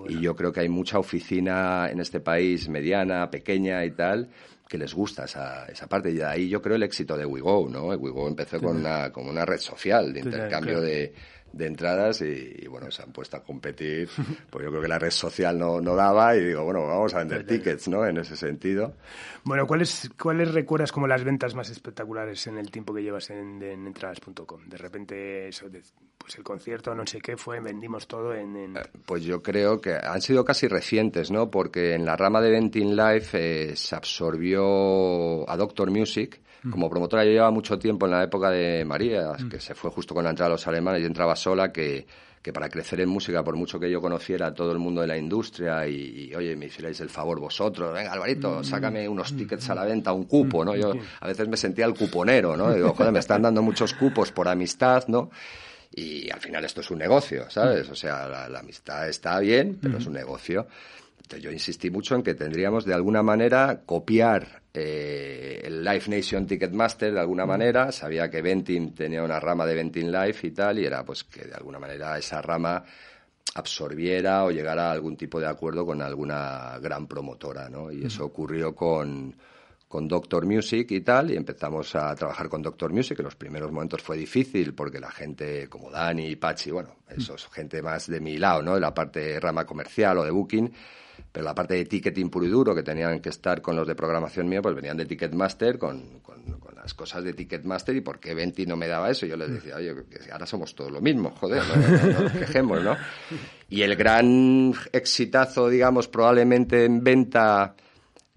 Y 0.08 0.20
yo 0.20 0.36
creo 0.36 0.52
que 0.52 0.60
hay 0.60 0.68
mucha 0.68 1.00
oficina 1.00 1.90
en 1.90 1.98
este 1.98 2.20
país, 2.20 2.68
mediana, 2.68 3.28
pequeña 3.28 3.84
y 3.84 3.90
tal, 3.90 4.30
que 4.68 4.78
les 4.78 4.94
gusta 4.94 5.24
esa, 5.24 5.64
esa 5.66 5.86
parte. 5.86 6.10
Y 6.10 6.14
de 6.14 6.24
ahí 6.24 6.48
yo 6.48 6.60
creo 6.60 6.76
el 6.76 6.82
éxito 6.82 7.16
de 7.16 7.24
WeGo, 7.24 7.68
¿no? 7.68 7.86
WeGo 7.86 8.28
empezó 8.28 8.60
con 8.60 8.76
una, 8.76 9.10
como 9.10 9.30
una 9.30 9.44
red 9.44 9.58
social 9.58 10.12
de 10.12 10.20
intercambio 10.20 10.74
claro. 10.74 10.82
de, 10.82 11.14
de 11.52 11.66
entradas 11.66 12.20
y, 12.22 12.56
y, 12.62 12.66
bueno, 12.66 12.90
se 12.90 13.02
han 13.02 13.12
puesto 13.12 13.36
a 13.36 13.42
competir. 13.44 14.08
Pues 14.50 14.64
yo 14.64 14.70
creo 14.70 14.82
que 14.82 14.88
la 14.88 14.98
red 14.98 15.10
social 15.10 15.58
no, 15.58 15.80
no 15.80 15.94
daba 15.94 16.34
y 16.36 16.44
digo, 16.44 16.64
bueno, 16.64 16.86
vamos 16.86 17.12
a 17.14 17.18
vender 17.18 17.46
tickets, 17.46 17.88
¿no? 17.88 18.06
En 18.06 18.16
ese 18.18 18.36
sentido. 18.36 18.94
Bueno, 19.44 19.66
¿cuáles, 19.66 20.10
¿cuáles 20.20 20.52
recuerdas 20.52 20.90
como 20.90 21.06
las 21.06 21.22
ventas 21.24 21.54
más 21.54 21.68
espectaculares 21.70 22.46
en 22.46 22.56
el 22.58 22.70
tiempo 22.70 22.94
que 22.94 23.02
llevas 23.02 23.28
en, 23.30 23.62
en 23.62 23.86
entradas.com? 23.86 24.68
De 24.68 24.76
repente, 24.78 25.48
eso 25.48 25.68
de- 25.68 25.82
pues 26.16 26.36
el 26.36 26.44
concierto, 26.44 26.94
no 26.94 27.06
sé 27.06 27.20
qué 27.20 27.36
fue, 27.36 27.60
vendimos 27.60 28.06
todo 28.08 28.34
en... 28.34 28.56
en- 28.56 28.78
Pues 29.06 29.22
yo 29.24 29.42
creo 29.42 29.80
que 29.80 29.94
han 29.94 30.20
sido 30.20 30.44
casi 30.44 30.66
recientes, 30.66 31.30
¿no? 31.30 31.50
Porque 31.50 31.94
en 31.94 32.04
la 32.04 32.16
rama 32.16 32.40
de 32.40 32.50
Venting 32.50 32.96
Life 32.96 33.38
eh, 33.70 33.76
se 33.76 33.94
absorbió 33.96 35.48
a 35.48 35.56
Doctor 35.56 35.90
Music. 35.90 36.40
Como 36.70 36.90
promotora 36.90 37.24
yo 37.24 37.30
llevaba 37.30 37.50
mucho 37.50 37.78
tiempo 37.78 38.06
en 38.06 38.12
la 38.12 38.22
época 38.24 38.50
de 38.50 38.84
María, 38.84 39.32
que 39.50 39.60
se 39.60 39.74
fue 39.74 39.90
justo 39.90 40.14
con 40.14 40.24
la 40.24 40.30
entrada 40.30 40.50
de 40.50 40.54
los 40.54 40.66
alemanes, 40.66 41.00
yo 41.00 41.06
entraba 41.06 41.36
sola, 41.36 41.70
que, 41.72 42.06
que 42.42 42.52
para 42.52 42.68
crecer 42.68 43.00
en 43.00 43.08
música, 43.08 43.44
por 43.44 43.56
mucho 43.56 43.78
que 43.78 43.90
yo 43.90 44.00
conociera 44.00 44.48
a 44.48 44.54
todo 44.54 44.72
el 44.72 44.78
mundo 44.78 45.00
de 45.00 45.06
la 45.06 45.16
industria 45.16 45.86
y, 45.86 46.30
y, 46.30 46.34
oye, 46.34 46.56
me 46.56 46.66
hicierais 46.66 47.00
el 47.00 47.10
favor 47.10 47.38
vosotros, 47.40 47.92
venga 47.94 48.12
Alvarito, 48.12 48.62
sácame 48.64 49.08
unos 49.08 49.36
tickets 49.36 49.70
a 49.70 49.74
la 49.74 49.84
venta, 49.84 50.12
un 50.12 50.24
cupo, 50.24 50.64
¿no? 50.64 50.74
Yo 50.74 50.92
a 51.20 51.26
veces 51.26 51.48
me 51.48 51.56
sentía 51.56 51.84
el 51.84 51.94
cuponero, 51.94 52.56
¿no? 52.56 52.72
Digo, 52.72 52.92
joder, 52.94 53.12
me 53.12 53.18
están 53.20 53.42
dando 53.42 53.62
muchos 53.62 53.94
cupos 53.94 54.32
por 54.32 54.48
amistad, 54.48 55.04
¿no? 55.08 55.30
Y 55.94 56.30
al 56.30 56.40
final 56.40 56.64
esto 56.64 56.80
es 56.80 56.90
un 56.90 56.98
negocio, 56.98 57.48
¿sabes? 57.50 57.88
O 57.88 57.94
sea, 57.94 58.28
la, 58.28 58.48
la 58.48 58.58
amistad 58.60 59.08
está 59.08 59.38
bien, 59.40 59.78
pero 59.80 59.98
es 59.98 60.06
un 60.06 60.12
negocio. 60.12 60.66
Yo 61.36 61.50
insistí 61.50 61.90
mucho 61.90 62.14
en 62.14 62.22
que 62.22 62.34
tendríamos 62.34 62.84
de 62.84 62.94
alguna 62.94 63.22
manera 63.22 63.82
copiar 63.84 64.62
eh, 64.72 65.60
el 65.64 65.84
Live 65.84 66.04
Nation 66.08 66.46
Ticketmaster 66.46 67.12
de 67.12 67.20
alguna 67.20 67.44
manera. 67.44 67.92
Sabía 67.92 68.30
que 68.30 68.40
Ventin 68.40 68.94
tenía 68.94 69.22
una 69.22 69.38
rama 69.38 69.66
de 69.66 69.74
Ventin 69.74 70.10
Live 70.10 70.38
y 70.42 70.50
tal, 70.52 70.78
y 70.78 70.86
era 70.86 71.04
pues 71.04 71.24
que 71.24 71.44
de 71.44 71.54
alguna 71.54 71.78
manera 71.78 72.16
esa 72.16 72.40
rama 72.40 72.84
absorbiera 73.54 74.44
o 74.44 74.50
llegara 74.50 74.88
a 74.88 74.92
algún 74.92 75.16
tipo 75.16 75.40
de 75.40 75.46
acuerdo 75.46 75.84
con 75.84 76.00
alguna 76.00 76.78
gran 76.80 77.06
promotora, 77.06 77.68
¿no? 77.68 77.90
Y 77.90 78.04
eso 78.04 78.24
ocurrió 78.24 78.74
con, 78.74 79.34
con 79.88 80.06
Doctor 80.06 80.46
Music 80.46 80.90
y 80.90 81.00
tal, 81.00 81.30
y 81.30 81.36
empezamos 81.36 81.94
a 81.96 82.14
trabajar 82.14 82.48
con 82.48 82.62
Doctor 82.62 82.92
Music. 82.92 83.18
En 83.18 83.24
los 83.24 83.36
primeros 83.36 83.72
momentos 83.72 84.02
fue 84.02 84.16
difícil 84.16 84.74
porque 84.74 85.00
la 85.00 85.10
gente 85.10 85.68
como 85.68 85.90
Dani 85.90 86.26
y 86.28 86.36
Pachi, 86.36 86.70
bueno, 86.70 86.96
eso 87.08 87.34
es 87.34 87.46
gente 87.46 87.82
más 87.82 88.06
de 88.06 88.20
mi 88.20 88.36
lado, 88.36 88.62
¿no? 88.62 88.74
De 88.74 88.80
la 88.80 88.94
parte 88.94 89.40
rama 89.40 89.64
comercial 89.64 90.18
o 90.18 90.24
de 90.24 90.30
booking, 90.30 90.72
pero 91.32 91.44
la 91.44 91.54
parte 91.54 91.74
de 91.74 91.84
ticketing 91.84 92.30
puro 92.30 92.46
y 92.46 92.48
duro, 92.48 92.74
que 92.74 92.82
tenían 92.82 93.20
que 93.20 93.28
estar 93.28 93.60
con 93.62 93.76
los 93.76 93.86
de 93.86 93.94
programación 93.94 94.48
mío, 94.48 94.62
pues 94.62 94.74
venían 94.74 94.96
de 94.96 95.06
Ticketmaster 95.06 95.78
con, 95.78 96.20
con, 96.20 96.42
con 96.58 96.74
las 96.74 96.94
cosas 96.94 97.22
de 97.24 97.32
Ticketmaster 97.34 97.94
y 97.96 98.00
por 98.00 98.18
qué 98.18 98.34
Venti 98.34 98.66
no 98.66 98.76
me 98.76 98.88
daba 98.88 99.10
eso. 99.10 99.26
Yo 99.26 99.36
les 99.36 99.50
decía, 99.52 99.76
oye, 99.76 99.94
ahora 100.32 100.46
somos 100.46 100.74
todos 100.74 100.90
lo 100.90 101.00
mismo, 101.00 101.30
joder, 101.32 101.62
no, 101.68 101.76
no- 101.76 102.12
no 102.12 102.20
nos 102.24 102.32
quejemos, 102.32 102.82
¿no? 102.82 102.96
Y 103.68 103.82
el 103.82 103.94
gran 103.96 104.72
exitazo, 104.92 105.68
digamos, 105.68 106.08
probablemente 106.08 106.84
en 106.84 107.02
venta 107.04 107.74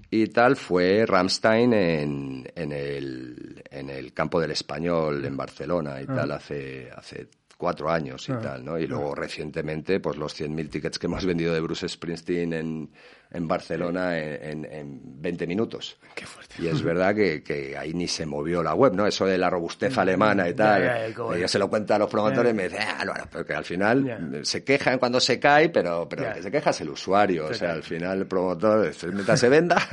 y 0.09 0.27
tal 0.27 0.57
fue 0.57 1.05
Ramstein 1.05 1.73
en, 1.73 2.51
en, 2.53 2.71
el, 2.73 3.63
en 3.71 3.89
el 3.89 4.11
campo 4.13 4.41
del 4.41 4.51
español 4.51 5.23
en 5.23 5.37
Barcelona 5.37 6.01
y 6.01 6.05
tal 6.07 6.31
hace, 6.33 6.89
hace 6.93 7.27
cuatro 7.61 7.91
años 7.91 8.27
y 8.27 8.33
tal, 8.41 8.65
¿no? 8.65 8.79
Y 8.79 8.87
luego 8.87 9.13
recientemente, 9.13 9.99
pues 9.99 10.17
los 10.17 10.33
100.000 10.33 10.67
tickets 10.67 10.97
que 10.97 11.05
hemos 11.05 11.23
vendido 11.23 11.53
de 11.53 11.59
Bruce 11.59 11.87
Springsteen 11.87 12.53
en, 12.53 12.89
en 13.29 13.47
Barcelona 13.47 14.17
en, 14.17 14.65
en, 14.65 14.73
en 14.73 15.21
20 15.21 15.45
minutos. 15.45 15.99
Qué 16.15 16.25
fuerte. 16.25 16.55
Y 16.57 16.65
es 16.65 16.81
verdad 16.81 17.13
que, 17.13 17.43
que 17.43 17.77
ahí 17.77 17.93
ni 17.93 18.07
se 18.07 18.25
movió 18.25 18.63
la 18.63 18.73
web, 18.73 18.95
¿no? 18.95 19.05
Eso 19.05 19.27
de 19.27 19.37
la 19.37 19.51
robustez 19.51 19.95
alemana 19.99 20.49
y 20.49 20.55
tal. 20.55 21.13
cómo 21.13 21.35
yo 21.35 21.47
se 21.47 21.59
lo 21.59 21.69
cuento 21.69 21.93
a 21.93 21.99
los 21.99 22.09
promotores 22.09 22.51
y 22.51 22.55
me 22.55 22.63
dicen, 22.63 22.81
ah, 22.81 23.05
no, 23.05 23.13
no, 23.13 23.29
porque 23.31 23.53
al 23.53 23.63
final 23.63 24.41
se 24.41 24.63
quejan 24.63 24.97
cuando 24.97 25.19
se 25.19 25.39
cae, 25.39 25.69
pero, 25.69 26.09
pero 26.09 26.29
el 26.29 26.33
que 26.33 26.41
se 26.41 26.49
queja 26.49 26.71
es 26.71 26.81
el 26.81 26.89
usuario. 26.89 27.45
O 27.45 27.53
sea, 27.53 27.73
al 27.73 27.83
final 27.83 28.21
el 28.21 28.25
promotor 28.25 28.91
mientras 29.13 29.39
se 29.39 29.49
venda. 29.49 29.87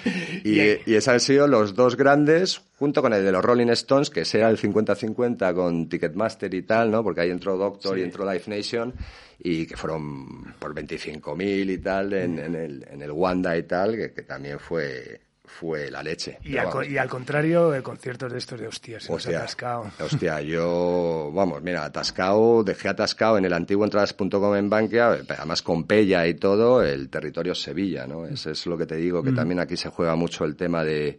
y, 0.42 0.58
y 0.58 0.94
esos 0.94 1.08
han 1.08 1.20
sido 1.20 1.46
los 1.46 1.74
dos 1.74 1.98
grandes, 1.98 2.62
junto 2.80 3.00
con 3.02 3.12
el 3.12 3.22
de 3.22 3.30
los 3.30 3.44
Rolling 3.44 3.68
Stones, 3.68 4.10
que 4.10 4.24
sea 4.24 4.48
el 4.50 4.58
50-50 4.58 5.54
con 5.54 5.88
Ticketmaster 5.88 6.52
y 6.54 6.62
tal, 6.62 6.90
¿no? 6.90 7.04
Porque 7.04 7.20
ahí 7.20 7.30
entró 7.30 7.56
Doctor 7.56 7.96
y 7.98 8.02
entró 8.02 8.24
Live 8.24 8.44
Nation, 8.46 8.92
y 9.38 9.66
que 9.66 9.76
fueron 9.76 10.54
por 10.58 10.74
25.000 10.74 11.70
y 11.70 11.78
tal 11.78 12.12
en, 12.14 12.38
en 12.38 12.54
el, 12.56 12.86
en 12.90 13.02
el 13.02 13.12
Wanda 13.12 13.56
y 13.56 13.62
tal, 13.64 13.94
que, 13.96 14.12
que 14.12 14.22
también 14.22 14.58
fue, 14.58 15.20
fue 15.44 15.90
la 15.90 16.02
leche. 16.02 16.38
Y, 16.42 16.56
al, 16.56 16.70
co- 16.70 16.78
vamos. 16.78 16.88
y 16.90 16.96
al 16.98 17.08
contrario, 17.08 17.82
conciertos 17.82 18.32
de 18.32 18.38
estos 18.38 18.58
de 18.58 18.66
hostias, 18.68 19.04
se 19.04 19.12
Hostia, 19.12 19.38
atascado. 19.38 19.90
hostia, 20.00 20.40
yo, 20.40 21.30
vamos, 21.34 21.62
mira, 21.62 21.84
atascado, 21.84 22.64
dejé 22.64 22.88
atascado 22.88 23.36
en 23.38 23.44
el 23.44 23.52
antiguo 23.52 23.84
entradas.com 23.84 24.56
en 24.56 24.70
Bankia, 24.70 25.18
además 25.28 25.60
con 25.62 25.84
Pella 25.84 26.26
y 26.26 26.34
todo, 26.34 26.82
el 26.82 27.10
territorio 27.10 27.54
Sevilla, 27.54 28.06
¿no? 28.06 28.26
Eso 28.26 28.50
es 28.50 28.64
lo 28.66 28.78
que 28.78 28.86
te 28.86 28.96
digo, 28.96 29.22
Mm. 29.22 29.24
que 29.26 29.32
también 29.32 29.60
aquí 29.60 29.76
se 29.76 29.90
juega 29.90 30.14
mucho 30.16 30.44
el 30.44 30.56
tema 30.56 30.82
de, 30.84 31.18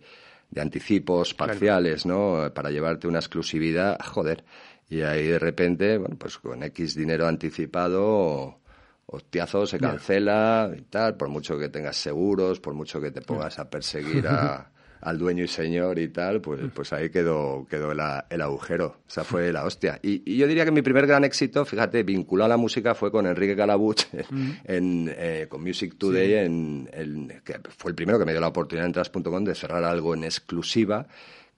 de 0.52 0.62
anticipos 0.62 1.34
parciales, 1.34 2.06
¿no? 2.06 2.52
Para 2.54 2.70
llevarte 2.70 3.08
una 3.08 3.20
exclusividad, 3.20 3.98
joder. 4.04 4.44
Y 4.90 5.02
ahí 5.02 5.28
de 5.28 5.40
repente, 5.40 5.98
bueno, 5.98 6.18
pues 6.20 6.38
con 6.38 6.62
X 6.64 6.96
dinero 6.96 7.26
anticipado, 7.26 8.60
hostiazo, 9.06 9.66
se 9.66 9.80
cancela 9.80 10.70
y 10.78 10.82
tal, 10.82 11.16
por 11.16 11.30
mucho 11.30 11.58
que 11.58 11.70
tengas 11.70 11.96
seguros, 11.96 12.60
por 12.60 12.74
mucho 12.74 13.00
que 13.00 13.12
te 13.12 13.22
pongas 13.22 13.58
a 13.60 13.70
perseguir 13.70 14.28
a, 14.28 14.71
al 15.02 15.18
dueño 15.18 15.44
y 15.44 15.48
señor 15.48 16.00
y 16.00 16.08
tal, 16.10 16.42
pues, 16.42 16.62
pues 16.74 16.94
ahí 16.94 17.10
quedó, 17.10 17.66
quedó 17.70 17.94
la- 17.94 18.26
el 18.30 18.42
agujero. 18.42 18.98
Esa 19.08 19.24
fue 19.24 19.52
la 19.52 19.66
hostia. 19.66 20.00
Y, 20.04 20.22
y 20.32 20.38
yo 20.38 20.48
diría 20.48 20.64
que 20.66 20.72
mi 20.72 20.82
primer 20.82 21.08
gran 21.08 21.24
éxito, 21.24 21.66
fíjate, 21.66 22.04
vinculado 22.04 22.46
a 22.46 22.50
la 22.50 22.58
música 22.58 22.94
fue 22.96 23.12
con 23.12 23.26
Enrique 23.26 23.56
Calabuch, 23.56 24.04
en, 24.66 25.12
eh, 25.18 25.48
con 25.50 25.62
Music 25.64 25.96
Today, 25.98 26.34
en, 26.46 26.90
en- 26.94 27.42
que 27.44 27.60
fue 27.78 27.92
el 27.92 27.96
primero 27.96 28.20
que 28.20 28.26
me 28.26 28.32
dio 28.32 28.42
la 28.42 28.48
oportunidad 28.50 28.86
en 28.86 28.94
Tras.com 28.94 29.44
de 29.44 29.56
cerrar 29.56 29.84
algo 29.84 30.14
en 30.14 30.24
exclusiva 30.24 31.08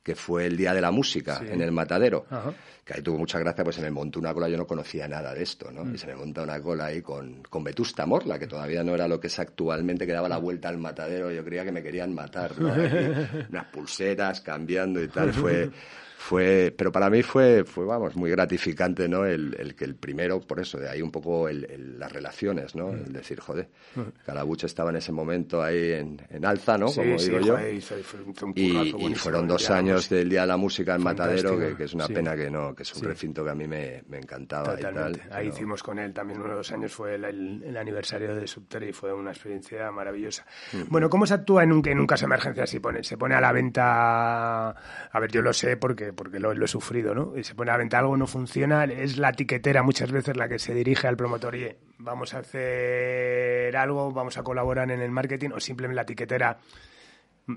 que 0.04 0.16
fue 0.16 0.45
el 0.45 0.58
Día 0.58 0.74
de 0.74 0.82
la 0.82 0.91
Música 0.91 1.41
en 1.49 1.62
el 1.62 1.72
Matadero. 1.72 2.26
Ajá. 2.30 2.54
Que 2.84 2.95
ahí 2.95 3.01
tuvo 3.01 3.18
mucha 3.18 3.39
gracia, 3.39 3.64
pues 3.64 3.78
se 3.78 3.82
me 3.82 3.89
montó 3.89 4.20
una 4.20 4.34
cola, 4.34 4.49
yo 4.49 4.58
no 4.58 4.68
conocía 4.68 5.08
nada 5.08 5.34
de 5.34 5.41
esto, 5.41 5.72
¿no? 5.72 5.89
Y 5.89 5.97
se 5.97 6.06
me 6.06 6.16
monta 6.16 6.43
una 6.43 6.62
cola 6.62 6.88
ahí 6.88 7.01
con, 7.01 7.41
con 7.43 7.64
Vetusta 7.64 8.06
Morla, 8.06 8.38
que 8.38 8.45
todavía 8.47 8.84
no 8.84 8.93
era 8.93 9.08
lo 9.08 9.22
que 9.22 9.28
es 9.28 9.39
actualmente, 9.39 10.06
que 10.06 10.12
daba 10.12 10.28
la 10.28 10.38
vuelta 10.38 10.68
al 10.68 10.78
matadero, 10.78 11.32
yo 11.32 11.45
creía 11.45 11.64
que 11.64 11.72
me 11.72 11.82
querían 11.82 12.14
matar, 12.14 12.60
¿no? 12.60 12.74
Unas 13.49 13.66
pulseras 13.72 14.41
cambiando 14.41 15.01
y 15.01 15.08
tal, 15.08 15.32
fue... 15.34 15.72
Fue, 16.26 16.74
pero 16.78 16.89
para 16.89 17.09
mí 17.09 17.21
fue, 17.21 17.65
fue 17.65 17.84
vamos, 17.86 18.15
muy 18.15 18.32
gratificante, 18.32 19.09
¿no? 19.09 19.26
El, 19.26 19.55
el 19.59 19.76
que 19.76 19.84
el 19.84 19.95
primero, 19.95 20.39
por 20.39 20.61
eso, 20.61 20.78
de 20.80 20.88
ahí 20.89 21.01
un 21.01 21.11
poco 21.11 21.49
el- 21.49 21.65
el- 21.69 21.99
las 21.99 22.09
relaciones, 22.13 22.76
¿no? 22.76 22.91
El 22.91 23.11
decir, 23.11 23.41
joder, 23.41 23.67
Calabuch 24.26 24.63
estaba 24.63 24.89
en 24.91 24.95
ese 24.95 25.11
momento 25.11 25.61
ahí 25.61 25.91
en, 25.91 26.21
en 26.30 26.45
alza, 26.45 26.78
¿no? 26.78 26.88
Sí, 26.88 27.01
Como 27.01 27.19
sí, 27.19 27.26
digo 27.30 27.39
yo. 27.41 27.53
joder, 27.57 27.74
hizo- 27.74 27.99
hizo 27.99 28.17
un- 28.24 28.32
hizo 28.32 28.45
un 28.45 28.53
Y, 28.55 29.07
y 29.11 29.15
fueron 29.15 29.49
dos 29.49 29.69
años 29.69 30.07
del 30.07 30.30
Día 30.30 30.41
de 30.41 30.47
la 30.47 30.55
Música 30.55 30.95
en 30.95 31.03
Matadero, 31.03 31.59
que, 31.59 31.76
que 31.76 31.84
es 31.84 31.93
una 31.93 32.07
sí. 32.07 32.13
pena 32.13 32.38
que 32.38 32.49
no, 32.49 32.74
que 32.74 32.84
es 32.84 32.95
un 32.95 33.03
recinto 33.03 33.43
que 33.43 33.49
a 33.49 33.55
mí 33.55 33.67
me, 33.67 34.03
me 34.07 34.17
encantaba 34.19 34.76
y 34.76 34.78
Totalmente. 34.78 35.19
tal. 35.19 35.32
Ahí 35.34 35.43
pero- 35.47 35.55
hicimos 35.55 35.84
con 35.84 35.99
él 35.99 36.13
también 36.13 36.39
uno 36.39 36.51
de 36.51 36.55
los 36.55 36.71
años, 36.71 36.93
fue 36.93 37.15
el, 37.15 37.26
el- 37.26 37.63
el 37.65 37.76
aniversario 37.76 38.34
de 38.34 38.47
Subter 38.47 38.84
y 38.84 38.93
fue 38.93 39.11
una 39.13 39.32
experiencia 39.32 39.91
maravillosa. 39.91 40.45
Bueno, 40.88 41.09
¿cómo 41.09 41.26
se 41.26 41.34
actúa 41.34 41.63
en 41.63 41.74
un, 41.74 41.86
en 41.86 41.99
un 41.99 42.07
caso 42.07 42.21
de 42.21 42.28
emergencia? 42.28 42.65
Si 42.65 42.80
pone, 42.80 43.03
se 43.03 43.17
pone 43.17 43.36
a 43.36 43.41
la 43.41 43.51
venta, 43.51 44.69
a 44.69 45.19
ver, 45.19 45.30
yo 45.30 45.41
lo 45.41 45.51
sé 45.51 45.76
porque, 45.76 46.12
porque 46.14 46.39
lo, 46.39 46.51
he 46.51 46.68
sufrido, 46.68 47.14
¿no? 47.14 47.38
Y 47.38 47.43
se 47.43 47.55
pone 47.55 47.72
a 47.72 47.78
venta 47.78 47.99
algo, 47.99 48.16
no 48.18 48.28
funciona, 48.28 48.86
es 48.86 49.18
la 49.18 49.34
tiquetera 49.34 49.84
muchas 49.84 50.11
veces 50.11 50.38
la 50.38 50.47
que 50.47 50.59
se 50.59 50.74
dirige 50.74 51.07
al 51.07 51.18
promotor, 51.18 51.53
oye, 51.53 51.78
vamos 51.97 52.34
a 52.34 52.39
hacer 52.39 53.76
algo, 53.76 54.11
vamos 54.11 54.38
a 54.38 54.43
colaborar 54.43 54.91
en 54.91 55.01
el 55.01 55.11
marketing, 55.11 55.49
o 55.55 55.59
simplemente 55.59 55.95
la 55.95 56.05
tiquetera 56.05 56.57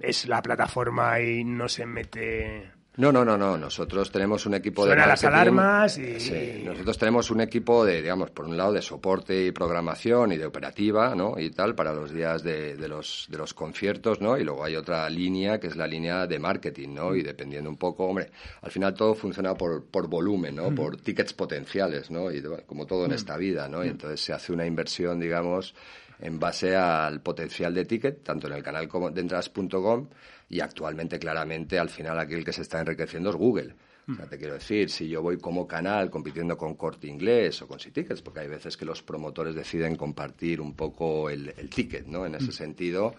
es 0.01 0.27
la 0.27 0.43
plataforma 0.43 1.21
y 1.21 1.45
no 1.45 1.69
se 1.69 1.87
mete... 1.87 2.73
No, 2.99 3.13
no, 3.13 3.25
no, 3.25 3.37
no. 3.37 3.59
Nosotros 3.59 4.11
tenemos 4.11 4.47
un 4.47 4.55
equipo 4.55 4.85
de 4.85 4.93
Suenan 4.93 5.09
las 5.11 5.23
alarmas 5.25 5.99
y- 5.99 6.19
Sí, 6.19 6.63
nosotros 6.65 6.97
tenemos 6.97 7.31
un 7.31 7.41
equipo 7.43 7.85
de, 7.85 8.01
digamos, 8.01 8.31
por 8.31 8.47
un 8.47 8.57
lado 8.57 8.73
de 8.73 8.81
soporte 8.81 9.47
y 9.47 9.53
programación 9.53 10.33
y 10.33 10.39
de 10.39 10.47
operativa, 10.47 11.15
¿no? 11.15 11.39
Y 11.39 11.51
tal, 11.51 11.75
para 11.75 11.93
los 11.93 12.11
días 12.13 12.43
de, 12.43 12.77
de 12.77 12.89
los, 12.89 13.27
de 13.31 13.37
los 13.39 13.53
conciertos, 13.53 14.21
¿no? 14.21 14.39
Y 14.39 14.45
luego 14.45 14.65
hay 14.65 14.77
otra 14.77 15.09
línea 15.11 15.61
que 15.61 15.67
es 15.67 15.77
la 15.77 15.87
línea 15.87 16.27
de 16.27 16.39
marketing, 16.39 16.95
¿no? 16.95 17.15
Y 17.15 17.23
dependiendo 17.23 17.69
un 17.69 17.77
poco, 17.77 18.07
hombre, 18.07 18.31
al 18.63 18.71
final 18.71 18.95
todo 18.95 19.15
funciona 19.15 19.55
por, 19.55 19.85
por 19.85 20.09
volumen, 20.09 20.57
¿no? 20.57 20.75
Por 20.75 20.97
tickets 20.97 21.35
potenciales, 21.35 22.11
¿no? 22.11 22.31
Y 22.31 22.41
bueno, 22.41 22.63
como 22.67 22.87
todo 22.87 23.05
en 23.05 23.13
esta 23.13 23.37
vida, 23.37 23.69
¿no? 23.69 23.85
Y 23.85 23.89
entonces 23.89 24.21
se 24.23 24.33
hace 24.33 24.53
una 24.53 24.65
inversión, 24.65 25.21
digamos, 25.21 25.75
en 26.19 26.39
base 26.41 26.75
al 26.75 27.21
potencial 27.21 27.75
de 27.75 27.85
ticket, 27.85 28.23
tanto 28.23 28.47
en 28.47 28.55
el 28.55 28.63
canal 28.63 28.89
como 28.89 29.11
de 29.11 29.21
entradas.com 29.21 30.09
y 30.49 30.61
actualmente 30.61 31.19
claramente 31.19 31.79
al 31.79 31.89
final 31.89 32.19
aquí 32.19 32.35
el 32.35 32.45
que 32.45 32.53
se 32.53 32.63
está 32.63 32.81
enriqueciendo 32.81 33.31
es 33.31 33.37
Google. 33.37 33.75
O 34.09 34.15
sea, 34.15 34.29
te 34.29 34.39
quiero 34.39 34.55
decir, 34.55 34.89
si 34.89 35.09
yo 35.09 35.21
voy 35.21 35.37
como 35.37 35.67
canal 35.67 36.11
compitiendo 36.11 36.57
con 36.57 36.77
Corte 36.77 37.09
Inglés 37.09 37.61
o 37.63 37.67
con 37.67 37.79
Tickets, 37.79 38.23
porque 38.23 38.39
hay 38.39 38.47
veces 38.47 38.77
que 38.77 38.85
los 38.85 39.03
promotores 39.03 39.57
deciden 39.57 39.97
compartir 39.97 40.61
un 40.61 40.75
poco 40.75 41.29
el 41.29 41.53
ticket, 41.71 42.07
¿no? 42.07 42.25
En 42.25 42.37
ese 42.37 42.53
sentido, 42.53 43.17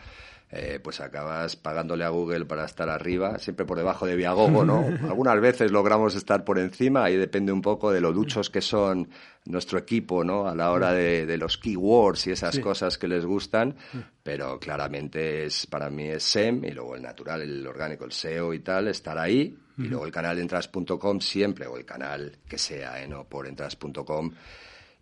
eh, 0.50 0.80
pues 0.82 1.02
acabas 1.02 1.58
pagándole 1.58 2.06
a 2.06 2.10
Google 2.10 2.46
para 2.46 2.64
estar 2.64 2.90
arriba, 2.90 3.38
siempre 3.38 3.66
por 3.66 3.78
debajo 3.78 4.06
de 4.06 4.16
Viagogo, 4.16 4.64
¿no? 4.64 4.80
Algunas 5.10 5.42
veces 5.42 5.72
logramos 5.72 6.16
estar 6.16 6.46
por 6.46 6.58
encima, 6.58 7.04
ahí 7.04 7.18
depende 7.18 7.52
un 7.52 7.62
poco 7.62 7.92
de 7.92 8.00
lo 8.00 8.14
duchos 8.14 8.50
que 8.50 8.62
son 8.62 9.10
nuestro 9.44 9.78
equipo, 9.78 10.24
¿no? 10.24 10.48
A 10.48 10.56
la 10.56 10.72
hora 10.72 10.94
de, 10.94 11.26
de 11.26 11.38
los 11.38 11.58
keywords 11.58 12.28
y 12.28 12.32
esas 12.32 12.60
cosas 12.60 12.98
que 12.98 13.10
les 13.10 13.26
gustan, 13.26 13.76
pero 14.24 14.58
claramente 14.58 15.46
es, 15.46 15.68
para 15.68 15.90
mí 15.90 16.08
es 16.08 16.24
SEM 16.24 16.64
y 16.64 16.72
luego 16.72 16.96
el 16.96 17.02
natural, 17.02 17.42
el 17.42 17.68
orgánico, 17.68 18.06
el 18.06 18.14
SEO 18.14 18.54
y 18.54 18.60
tal, 18.60 18.88
estar 18.88 19.18
ahí, 19.18 19.58
y 19.78 19.84
luego 19.84 20.06
el 20.06 20.12
canal 20.12 20.40
entras.com 20.40 21.20
siempre, 21.20 21.68
o 21.68 21.78
el 21.78 21.86
canal 21.86 22.38
que 22.48 22.58
sea, 22.58 23.04
¿eh? 23.04 23.08
No 23.08 23.26
por 23.26 23.48
entras.com 23.48 24.32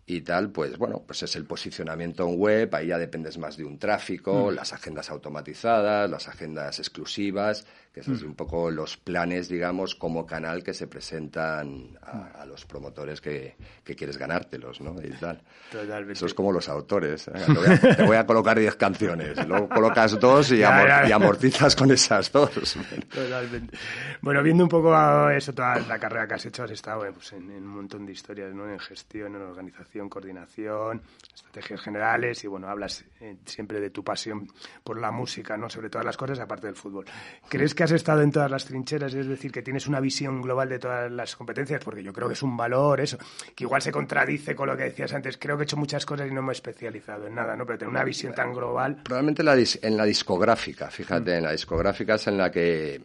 y 0.08 0.20
tal, 0.20 0.50
pues 0.50 0.78
bueno, 0.78 1.02
pues 1.04 1.24
es 1.24 1.34
el 1.34 1.44
posicionamiento 1.44 2.28
en 2.28 2.38
web, 2.38 2.72
ahí 2.74 2.88
ya 2.88 2.98
dependes 2.98 3.38
más 3.38 3.56
de 3.56 3.64
un 3.64 3.78
tráfico, 3.78 4.52
las 4.52 4.72
agendas 4.72 5.10
automatizadas, 5.10 6.08
las 6.08 6.28
agendas 6.28 6.78
exclusivas, 6.78 7.66
que 8.04 8.12
es 8.12 8.22
un 8.22 8.34
poco 8.34 8.70
los 8.70 8.98
planes, 8.98 9.48
digamos, 9.48 9.94
como 9.94 10.26
canal 10.26 10.62
que 10.62 10.74
se 10.74 10.86
presentan 10.86 11.98
a, 12.02 12.42
a 12.42 12.44
los 12.44 12.66
promotores 12.66 13.22
que, 13.22 13.56
que 13.82 13.94
quieres 13.96 14.18
ganártelos, 14.18 14.82
¿no? 14.82 14.94
Y 15.02 15.08
tal. 15.12 15.40
Totalmente. 15.72 16.12
Eso 16.12 16.26
es 16.26 16.34
como 16.34 16.52
los 16.52 16.68
autores. 16.68 17.26
¿eh? 17.28 17.32
Te, 17.46 17.52
voy 17.54 17.66
a, 17.68 17.96
te 17.96 18.02
voy 18.04 18.16
a 18.16 18.26
colocar 18.26 18.58
10 18.58 18.76
canciones, 18.76 19.46
luego 19.46 19.68
colocas 19.70 20.20
dos 20.20 20.52
y, 20.52 20.62
amor- 20.62 21.08
y 21.08 21.12
amortizas 21.12 21.74
con 21.74 21.90
esas 21.90 22.30
dos. 22.30 22.76
Totalmente. 23.08 23.78
Bueno, 24.20 24.42
viendo 24.42 24.62
un 24.64 24.68
poco 24.68 25.30
eso, 25.30 25.54
toda 25.54 25.80
la 25.80 25.98
carrera 25.98 26.26
que 26.28 26.34
has 26.34 26.44
hecho, 26.44 26.64
has 26.64 26.70
estado 26.72 27.06
eh, 27.06 27.12
pues, 27.14 27.32
en, 27.32 27.50
en 27.50 27.62
un 27.62 27.76
montón 27.76 28.04
de 28.04 28.12
historias, 28.12 28.52
¿no? 28.52 28.68
En 28.70 28.78
gestión, 28.78 29.34
en 29.36 29.40
organización, 29.42 30.10
coordinación, 30.10 31.00
estrategias 31.34 31.80
generales 31.80 32.44
y, 32.44 32.46
bueno, 32.46 32.68
hablas 32.68 33.04
eh, 33.20 33.36
siempre 33.46 33.80
de 33.80 33.88
tu 33.88 34.04
pasión 34.04 34.48
por 34.84 35.00
la 35.00 35.10
música, 35.10 35.56
¿no? 35.56 35.70
Sobre 35.70 35.88
todas 35.88 36.04
las 36.04 36.16
cosas, 36.18 36.38
aparte 36.40 36.66
del 36.66 36.76
fútbol. 36.76 37.06
¿Crees 37.48 37.74
que 37.74 37.85
has 37.86 37.92
estado 37.92 38.22
en 38.22 38.30
todas 38.30 38.50
las 38.50 38.64
trincheras? 38.64 39.14
Es 39.14 39.26
decir, 39.26 39.50
que 39.50 39.62
tienes 39.62 39.86
una 39.86 40.00
visión 40.00 40.42
global 40.42 40.68
de 40.68 40.78
todas 40.78 41.10
las 41.10 41.34
competencias, 41.36 41.82
porque 41.82 42.02
yo 42.02 42.12
creo 42.12 42.28
que 42.28 42.34
es 42.34 42.42
un 42.42 42.56
valor 42.56 43.00
eso, 43.00 43.16
que 43.54 43.64
igual 43.64 43.80
se 43.80 43.90
contradice 43.90 44.54
con 44.54 44.68
lo 44.68 44.76
que 44.76 44.84
decías 44.84 45.12
antes. 45.14 45.38
Creo 45.38 45.56
que 45.56 45.62
he 45.62 45.64
hecho 45.64 45.76
muchas 45.76 46.04
cosas 46.04 46.28
y 46.30 46.34
no 46.34 46.42
me 46.42 46.50
he 46.50 46.52
especializado 46.52 47.26
en 47.26 47.34
nada, 47.34 47.56
¿no? 47.56 47.64
Pero 47.64 47.78
tener 47.78 47.90
una 47.90 48.04
visión 48.04 48.34
tan 48.34 48.52
global... 48.52 49.02
Probablemente 49.04 49.42
la 49.42 49.56
en 49.56 49.96
la 49.96 50.04
discográfica, 50.04 50.90
fíjate, 50.90 51.36
en 51.36 51.44
la 51.44 51.52
discográfica 51.52 52.16
es 52.16 52.26
en 52.26 52.36
la 52.36 52.50
que 52.50 53.00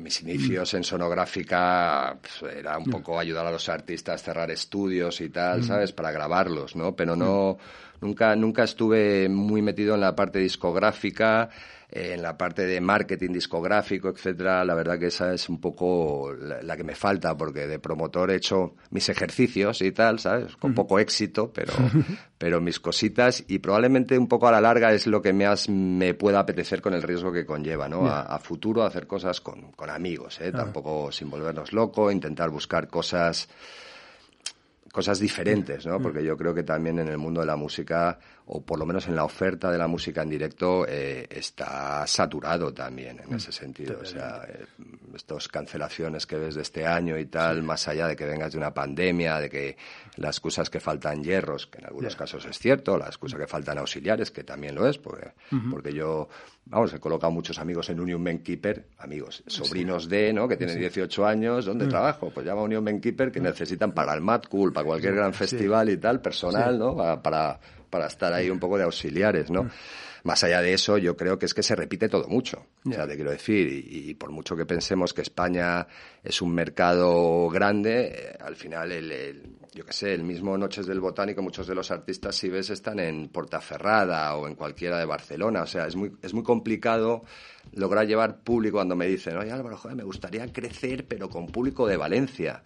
mis 0.00 0.22
inicios 0.22 0.72
en 0.74 0.84
sonográfica 0.84 2.16
pues, 2.20 2.54
era 2.54 2.78
un 2.78 2.84
poco 2.84 3.18
ayudar 3.18 3.46
a 3.46 3.50
los 3.50 3.68
artistas 3.68 4.20
a 4.20 4.24
cerrar 4.24 4.50
estudios 4.50 5.20
y 5.20 5.28
tal, 5.28 5.64
¿sabes? 5.64 5.92
Para 5.92 6.10
grabarlos, 6.10 6.76
¿no? 6.76 6.94
Pero 6.94 7.16
no, 7.16 7.58
nunca, 8.00 8.34
nunca 8.36 8.64
estuve 8.64 9.28
muy 9.28 9.62
metido 9.62 9.94
en 9.94 10.00
la 10.00 10.14
parte 10.14 10.38
discográfica, 10.38 11.50
en 11.92 12.22
la 12.22 12.36
parte 12.38 12.66
de 12.66 12.80
marketing 12.80 13.32
discográfico, 13.32 14.08
etcétera. 14.08 14.64
La 14.64 14.74
verdad 14.74 14.98
que 14.98 15.06
esa 15.06 15.34
es 15.34 15.48
un 15.48 15.60
poco 15.60 16.32
la, 16.32 16.62
la 16.62 16.76
que 16.76 16.84
me 16.84 16.94
falta, 16.94 17.36
porque 17.36 17.66
de 17.66 17.78
promotor 17.78 18.30
he 18.30 18.36
hecho 18.36 18.74
mis 18.90 19.08
ejercicios 19.08 19.82
y 19.82 19.92
tal, 19.92 20.18
¿sabes? 20.20 20.56
Con 20.56 20.74
poco 20.74 20.98
éxito, 20.98 21.52
pero, 21.52 21.72
pero 22.38 22.60
mis 22.60 22.78
cositas 22.78 23.44
y 23.48 23.58
probablemente 23.58 24.16
un 24.16 24.28
poco 24.28 24.46
a 24.46 24.52
la 24.52 24.60
larga 24.60 24.92
es 24.92 25.06
lo 25.06 25.20
que 25.20 25.32
más 25.32 25.68
me 25.68 26.14
pueda 26.14 26.40
apetecer 26.40 26.80
con 26.80 26.94
el 26.94 27.02
riesgo 27.02 27.32
que 27.32 27.44
conlleva, 27.44 27.88
¿no? 27.88 28.06
A, 28.06 28.22
a 28.22 28.38
futuro 28.38 28.84
hacer 28.84 29.06
cosas 29.06 29.40
con, 29.40 29.72
con 29.72 29.90
amigos, 29.90 30.40
¿eh? 30.40 30.52
Tampoco 30.52 31.10
sin 31.10 31.28
volvernos 31.28 31.72
locos, 31.72 32.12
intentar 32.12 32.50
buscar 32.50 32.88
cosas 32.88 33.48
cosas 34.92 35.20
diferentes, 35.20 35.86
¿no? 35.86 36.00
Porque 36.00 36.24
yo 36.24 36.36
creo 36.36 36.54
que 36.54 36.62
también 36.62 36.98
en 36.98 37.08
el 37.08 37.18
mundo 37.18 37.40
de 37.40 37.46
la 37.46 37.56
música, 37.56 38.18
o 38.52 38.60
por 38.62 38.80
lo 38.80 38.84
menos 38.86 39.06
en 39.06 39.14
la 39.14 39.22
oferta 39.22 39.70
de 39.70 39.78
la 39.78 39.86
música 39.86 40.22
en 40.22 40.28
directo, 40.28 40.84
eh, 40.88 41.24
está 41.30 42.04
saturado 42.04 42.74
también 42.74 43.20
en 43.24 43.36
ese 43.36 43.52
sentido. 43.52 44.00
O 44.02 44.04
sea, 44.04 44.44
eh, 44.48 44.66
estas 45.14 45.46
cancelaciones 45.46 46.26
que 46.26 46.36
ves 46.36 46.56
de 46.56 46.62
este 46.62 46.84
año 46.84 47.16
y 47.16 47.26
tal, 47.26 47.62
más 47.62 47.86
allá 47.86 48.08
de 48.08 48.16
que 48.16 48.26
vengas 48.26 48.50
de 48.50 48.58
una 48.58 48.74
pandemia, 48.74 49.38
de 49.38 49.48
que 49.48 49.76
las 50.16 50.36
excusas 50.36 50.68
que 50.68 50.80
faltan 50.80 51.22
hierros, 51.22 51.68
que 51.68 51.78
en 51.78 51.86
algunos 51.86 52.16
casos 52.16 52.44
es 52.44 52.58
cierto, 52.58 52.98
la 52.98 53.06
excusa 53.06 53.38
que 53.38 53.46
faltan 53.46 53.78
auxiliares, 53.78 54.32
que 54.32 54.42
también 54.42 54.74
lo 54.74 54.88
es, 54.88 54.98
porque, 54.98 55.30
porque 55.70 55.92
yo, 55.92 56.28
vamos, 56.64 56.92
he 56.92 56.98
colocado 56.98 57.30
muchos 57.30 57.56
amigos 57.60 57.88
en 57.90 58.00
Union 58.00 58.20
Men 58.20 58.40
Keeper, 58.40 58.88
amigos, 58.98 59.44
sobrinos 59.46 60.08
de, 60.08 60.32
¿no? 60.32 60.48
Que 60.48 60.56
tienen 60.56 60.76
18 60.76 61.24
años, 61.24 61.66
¿dónde 61.66 61.86
trabajo? 61.86 62.30
Pues 62.30 62.44
llama 62.44 62.62
a 62.62 62.64
Union 62.64 62.82
Men 62.82 63.00
Keeper 63.00 63.30
que 63.30 63.38
necesitan 63.38 63.92
para 63.92 64.12
el 64.12 64.20
Mad 64.20 64.42
Cool, 64.48 64.72
para 64.72 64.86
cualquier 64.86 65.14
gran 65.14 65.32
festival 65.32 65.88
y 65.88 65.98
tal, 65.98 66.20
personal, 66.20 66.76
¿no? 66.76 66.96
Para, 66.96 67.22
para, 67.22 67.60
para 67.90 68.06
estar 68.06 68.32
ahí 68.32 68.48
un 68.50 68.58
poco 68.60 68.78
de 68.78 68.84
auxiliares, 68.84 69.50
¿no? 69.50 69.68
Más 70.22 70.44
allá 70.44 70.60
de 70.60 70.74
eso, 70.74 70.98
yo 70.98 71.16
creo 71.16 71.38
que 71.38 71.46
es 71.46 71.54
que 71.54 71.62
se 71.62 71.74
repite 71.74 72.08
todo 72.10 72.28
mucho. 72.28 72.66
O 72.84 72.92
sea, 72.92 73.08
te 73.08 73.14
quiero 73.16 73.30
decir, 73.30 73.66
y, 73.68 74.10
y 74.10 74.14
por 74.14 74.30
mucho 74.30 74.54
que 74.54 74.66
pensemos 74.66 75.14
que 75.14 75.22
España 75.22 75.86
es 76.22 76.42
un 76.42 76.54
mercado 76.54 77.48
grande, 77.48 78.12
eh, 78.14 78.36
al 78.38 78.54
final, 78.54 78.92
el, 78.92 79.10
el- 79.10 79.42
yo 79.72 79.86
qué 79.86 79.92
sé, 79.94 80.12
el 80.12 80.24
mismo 80.24 80.58
Noches 80.58 80.86
del 80.86 81.00
Botánico, 81.00 81.40
muchos 81.42 81.66
de 81.68 81.74
los 81.74 81.90
artistas, 81.90 82.34
si 82.36 82.48
ves, 82.50 82.68
están 82.70 82.98
en 82.98 83.28
Portaferrada 83.28 84.34
o 84.36 84.46
en 84.48 84.56
cualquiera 84.56 84.98
de 84.98 85.04
Barcelona. 85.06 85.62
O 85.62 85.66
sea, 85.66 85.86
es 85.86 85.96
muy, 85.96 86.12
es 86.22 86.34
muy 86.34 86.42
complicado 86.42 87.22
lograr 87.72 88.06
llevar 88.06 88.40
público 88.42 88.78
cuando 88.78 88.96
me 88.96 89.06
dicen, 89.06 89.36
oye 89.36 89.52
Álvaro, 89.52 89.76
joder, 89.76 89.96
me 89.96 90.02
gustaría 90.02 90.52
crecer, 90.52 91.06
pero 91.06 91.28
con 91.30 91.46
público 91.46 91.86
de 91.86 91.96
Valencia. 91.96 92.62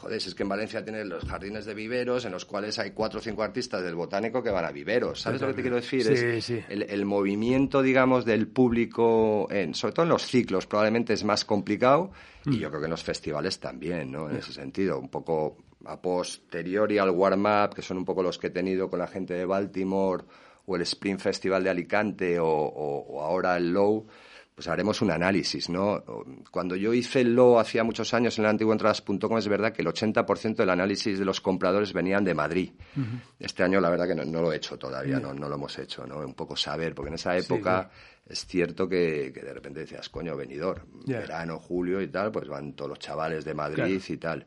Joder, 0.00 0.16
es 0.16 0.34
que 0.34 0.42
en 0.42 0.48
Valencia 0.48 0.82
tienes 0.82 1.06
los 1.06 1.24
jardines 1.24 1.64
de 1.66 1.74
viveros 1.74 2.24
en 2.24 2.32
los 2.32 2.44
cuales 2.44 2.78
hay 2.78 2.90
cuatro 2.92 3.20
o 3.20 3.22
cinco 3.22 3.42
artistas 3.42 3.82
del 3.82 3.94
botánico 3.94 4.42
que 4.42 4.50
van 4.50 4.64
a 4.64 4.70
viveros. 4.72 5.20
¿Sabes 5.20 5.40
lo 5.40 5.48
que 5.48 5.54
te 5.54 5.60
quiero 5.62 5.76
decir? 5.76 6.02
Sí, 6.04 6.12
es 6.12 6.44
sí. 6.44 6.60
El, 6.68 6.82
el 6.84 7.04
movimiento, 7.04 7.82
digamos, 7.82 8.24
del 8.24 8.48
público, 8.48 9.46
en, 9.50 9.74
sobre 9.74 9.94
todo 9.94 10.04
en 10.04 10.08
los 10.10 10.22
ciclos, 10.26 10.66
probablemente 10.66 11.12
es 11.12 11.24
más 11.24 11.44
complicado 11.44 12.10
y 12.46 12.58
yo 12.58 12.68
creo 12.70 12.80
que 12.80 12.86
en 12.86 12.90
los 12.90 13.02
festivales 13.04 13.60
también, 13.60 14.10
¿no? 14.10 14.28
En 14.30 14.36
ese 14.36 14.52
sentido, 14.52 14.98
un 14.98 15.08
poco 15.10 15.58
a 15.84 16.00
posteriori 16.00 16.98
al 16.98 17.10
warm-up, 17.10 17.74
que 17.74 17.82
son 17.82 17.98
un 17.98 18.04
poco 18.04 18.22
los 18.22 18.38
que 18.38 18.48
he 18.48 18.50
tenido 18.50 18.88
con 18.88 18.98
la 18.98 19.06
gente 19.06 19.34
de 19.34 19.44
Baltimore 19.44 20.24
o 20.66 20.76
el 20.76 20.82
Spring 20.82 21.18
Festival 21.18 21.64
de 21.64 21.70
Alicante 21.70 22.38
o, 22.38 22.46
o- 22.46 23.06
o 23.08 23.22
ahora 23.22 23.56
el 23.56 23.72
Low, 23.72 24.06
pues 24.60 24.68
haremos 24.68 25.00
un 25.00 25.10
análisis, 25.10 25.70
¿no? 25.70 26.04
Cuando 26.50 26.76
yo 26.76 26.92
hice 26.92 27.22
el 27.22 27.34
Low 27.34 27.58
hacía 27.58 27.82
muchos 27.82 28.12
años 28.12 28.38
en 28.38 28.44
el 28.44 28.50
antiguo 28.50 28.74
entradas.com 28.74 29.38
es 29.38 29.48
verdad 29.48 29.72
que 29.72 29.80
el 29.80 29.88
80% 29.88 30.56
del 30.56 30.68
análisis 30.68 31.18
de 31.18 31.24
los 31.24 31.40
compradores 31.40 31.94
venían 31.94 32.24
de 32.24 32.34
Madrid. 32.34 32.70
Este 33.38 33.62
año 33.62 33.80
la 33.80 33.88
verdad 33.88 34.06
que 34.06 34.14
no, 34.14 34.22
no 34.22 34.42
lo 34.42 34.52
he 34.52 34.56
hecho 34.56 34.76
todavía, 34.76 35.18
no, 35.18 35.32
no 35.32 35.48
lo 35.48 35.54
hemos 35.54 35.78
hecho, 35.78 36.06
¿no? 36.06 36.18
Un 36.18 36.34
poco 36.34 36.56
saber, 36.56 36.94
porque 36.94 37.08
en 37.08 37.14
esa 37.14 37.34
época 37.38 37.90
es 38.28 38.44
cierto 38.44 38.86
que, 38.86 39.32
que 39.32 39.40
de 39.40 39.54
repente 39.54 39.80
decías, 39.80 40.10
coño, 40.10 40.36
venidor, 40.36 40.84
verano, 41.06 41.58
julio 41.58 42.02
y 42.02 42.08
tal, 42.08 42.30
pues 42.30 42.46
van 42.46 42.74
todos 42.74 42.90
los 42.90 42.98
chavales 42.98 43.46
de 43.46 43.54
Madrid 43.54 44.02
y 44.06 44.16
tal. 44.18 44.46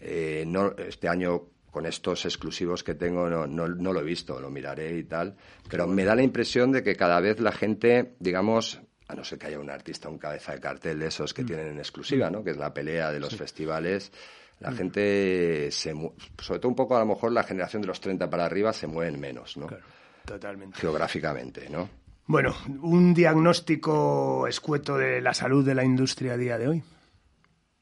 Eh, 0.00 0.44
no, 0.46 0.74
este 0.76 1.08
año 1.08 1.46
con 1.70 1.86
estos 1.86 2.26
exclusivos 2.26 2.84
que 2.84 2.94
tengo 2.94 3.30
no, 3.30 3.46
no, 3.46 3.68
no 3.68 3.92
lo 3.94 4.00
he 4.00 4.04
visto, 4.04 4.38
lo 4.38 4.50
miraré 4.50 4.98
y 4.98 5.04
tal, 5.04 5.34
pero 5.70 5.86
me 5.86 6.04
da 6.04 6.14
la 6.14 6.22
impresión 6.22 6.72
de 6.72 6.82
que 6.82 6.94
cada 6.94 7.20
vez 7.20 7.40
la 7.40 7.52
gente, 7.52 8.16
digamos, 8.18 8.82
a 9.10 9.14
no 9.14 9.24
ser 9.24 9.38
que 9.38 9.46
haya 9.46 9.58
un 9.58 9.70
artista, 9.70 10.08
un 10.08 10.18
cabeza 10.18 10.52
de 10.52 10.60
cartel 10.60 10.98
de 10.98 11.08
esos 11.08 11.34
que 11.34 11.44
tienen 11.44 11.68
en 11.68 11.78
exclusiva, 11.78 12.30
¿no? 12.30 12.42
que 12.42 12.50
es 12.50 12.56
la 12.56 12.72
pelea 12.72 13.10
de 13.10 13.20
los 13.20 13.34
festivales, 13.36 14.12
la 14.60 14.72
gente, 14.72 15.70
se, 15.70 15.94
sobre 16.38 16.60
todo 16.60 16.68
un 16.68 16.76
poco 16.76 16.94
a 16.96 17.00
lo 17.00 17.06
mejor 17.06 17.32
la 17.32 17.42
generación 17.42 17.80
de 17.80 17.88
los 17.88 18.00
30 18.00 18.28
para 18.28 18.44
arriba 18.44 18.72
se 18.74 18.86
mueven 18.86 19.18
menos, 19.18 19.56
¿no? 19.56 19.66
Claro, 19.66 19.84
totalmente. 20.26 20.78
geográficamente, 20.78 21.68
¿no? 21.70 21.88
Bueno, 22.26 22.54
un 22.82 23.14
diagnóstico 23.14 24.46
escueto 24.46 24.98
de 24.98 25.20
la 25.22 25.32
salud 25.34 25.64
de 25.64 25.74
la 25.74 25.82
industria 25.82 26.34
a 26.34 26.36
día 26.36 26.58
de 26.58 26.68
hoy. 26.68 26.82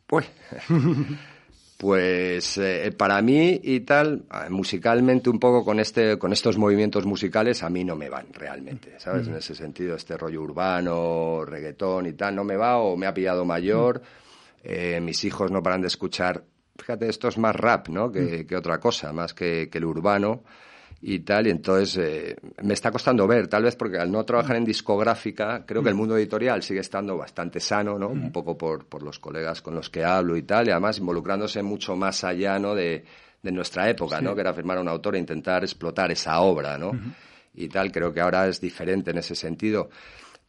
Pues, 0.07 0.27
pues 1.79 2.59
eh, 2.59 2.93
para 2.99 3.23
mí 3.23 3.61
y 3.63 3.81
tal, 3.81 4.25
eh, 4.35 4.51
musicalmente 4.51 5.31
un 5.31 5.39
poco 5.39 5.65
con 5.65 5.79
este, 5.79 6.19
con 6.19 6.33
estos 6.33 6.59
movimientos 6.59 7.07
musicales 7.07 7.63
a 7.63 7.71
mí 7.71 7.85
no 7.85 7.95
me 7.95 8.11
van 8.11 8.33
realmente, 8.33 8.99
¿sabes? 8.99 9.29
En 9.29 9.37
ese 9.37 9.55
sentido, 9.55 9.95
este 9.95 10.17
rollo 10.17 10.43
urbano, 10.43 11.45
reggaetón 11.45 12.07
y 12.07 12.15
tal, 12.15 12.35
no 12.35 12.43
me 12.43 12.57
va 12.57 12.79
o 12.79 12.97
me 12.97 13.07
ha 13.07 13.15
pillado 13.15 13.45
mayor. 13.45 14.03
Eh, 14.65 15.01
mis 15.01 15.23
hijos 15.23 15.53
no 15.53 15.63
paran 15.63 15.81
de 15.81 15.87
escuchar, 15.87 16.43
fíjate, 16.77 17.09
esto 17.09 17.29
es 17.29 17.39
más 17.39 17.55
rap, 17.55 17.89
¿no? 17.91 18.11
Que, 18.11 18.45
que 18.45 18.57
otra 18.57 18.81
cosa, 18.81 19.13
más 19.13 19.33
que, 19.33 19.69
que 19.71 19.79
el 19.79 19.85
urbano 19.85 20.43
y 21.01 21.21
tal, 21.21 21.47
y 21.47 21.51
entonces 21.51 21.97
eh, 21.97 22.37
me 22.63 22.75
está 22.75 22.91
costando 22.91 23.27
ver, 23.27 23.47
tal 23.47 23.63
vez 23.63 23.77
porque 23.77 23.99
al 23.99 24.11
no 24.11 24.25
trabajar 24.25 24.57
en 24.57 24.65
discográfica, 24.65 25.65
creo 25.65 25.83
que 25.83 25.91
el 25.91 25.95
mundo 25.95 26.17
editorial 26.17 26.63
sigue 26.63 26.81
estando 26.81 27.17
bastante 27.17 27.61
sano, 27.61 27.99
¿no? 27.99 28.09
Un 28.09 28.33
poco 28.33 28.59
por, 28.59 28.85
por 28.87 29.03
los 29.05 29.19
colegas 29.21 29.63
con 29.63 29.75
los 29.77 29.91
que 29.91 30.05
hablo 30.05 30.37
y 30.37 30.43
tal, 30.43 30.67
y 30.67 30.71
además 30.73 30.99
involucrándose 30.99 31.63
mucho 31.63 31.95
más 31.95 32.25
allá, 32.25 32.59
¿no? 32.59 32.75
De, 32.75 33.05
de 33.43 33.53
nuestra 33.53 33.89
época, 33.89 34.21
¿no? 34.21 34.35
Que 34.35 34.41
era 34.41 34.53
firmar 34.53 34.79
a 34.79 34.81
un 34.81 34.89
autor 34.89 35.15
e 35.15 35.19
intentar 35.21 35.63
explotar 35.63 36.11
esa 36.11 36.41
obra, 36.41 36.77
¿no? 36.77 36.91
Y 37.55 37.69
tal, 37.69 37.93
creo 37.93 38.13
que 38.13 38.21
ahora 38.21 38.49
es 38.49 38.61
diferente 38.61 39.13
en 39.13 39.19
ese 39.19 39.35
sentido. 39.35 39.91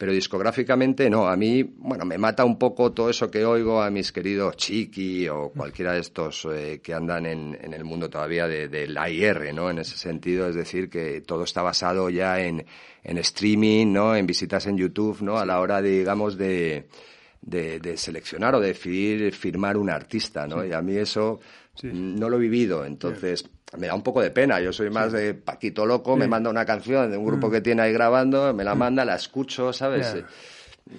Pero 0.00 0.14
discográficamente 0.14 1.10
no, 1.10 1.28
a 1.28 1.36
mí, 1.36 1.62
bueno, 1.62 2.06
me 2.06 2.16
mata 2.16 2.42
un 2.42 2.58
poco 2.58 2.90
todo 2.90 3.10
eso 3.10 3.30
que 3.30 3.44
oigo 3.44 3.82
a 3.82 3.90
mis 3.90 4.12
queridos 4.12 4.56
Chiqui 4.56 5.28
o 5.28 5.50
cualquiera 5.50 5.92
de 5.92 6.00
estos 6.00 6.48
eh, 6.50 6.80
que 6.82 6.94
andan 6.94 7.26
en, 7.26 7.58
en 7.60 7.74
el 7.74 7.84
mundo 7.84 8.08
todavía 8.08 8.48
de, 8.48 8.68
del 8.68 8.96
AIR, 8.96 9.52
¿no? 9.52 9.68
En 9.68 9.78
ese 9.78 9.98
sentido, 9.98 10.48
es 10.48 10.54
decir, 10.54 10.88
que 10.88 11.20
todo 11.20 11.44
está 11.44 11.60
basado 11.60 12.08
ya 12.08 12.40
en, 12.40 12.64
en 13.04 13.18
streaming, 13.18 13.92
¿no? 13.92 14.16
En 14.16 14.26
visitas 14.26 14.66
en 14.68 14.78
YouTube, 14.78 15.20
¿no? 15.20 15.36
A 15.36 15.44
la 15.44 15.60
hora, 15.60 15.82
de, 15.82 15.98
digamos, 15.98 16.38
de, 16.38 16.88
de, 17.42 17.78
de 17.78 17.98
seleccionar 17.98 18.54
o 18.54 18.60
de 18.60 18.68
decidir 18.68 19.34
firmar 19.34 19.76
un 19.76 19.90
artista, 19.90 20.46
¿no? 20.46 20.64
Y 20.64 20.72
a 20.72 20.80
mí 20.80 20.96
eso 20.96 21.40
no 21.82 22.30
lo 22.30 22.38
he 22.38 22.40
vivido, 22.40 22.86
entonces 22.86 23.50
me 23.76 23.86
da 23.86 23.94
un 23.94 24.02
poco 24.02 24.20
de 24.20 24.30
pena. 24.30 24.60
Yo 24.60 24.72
soy 24.72 24.90
más 24.90 25.12
de 25.12 25.34
Paquito 25.34 25.86
Loco, 25.86 26.16
me 26.16 26.26
manda 26.26 26.50
una 26.50 26.64
canción 26.64 27.10
de 27.10 27.16
un 27.16 27.24
grupo 27.24 27.50
que 27.50 27.60
tiene 27.60 27.82
ahí 27.82 27.92
grabando, 27.92 28.52
me 28.54 28.64
la 28.64 28.74
manda, 28.74 29.04
la 29.04 29.14
escucho, 29.14 29.72
¿sabes? 29.72 30.16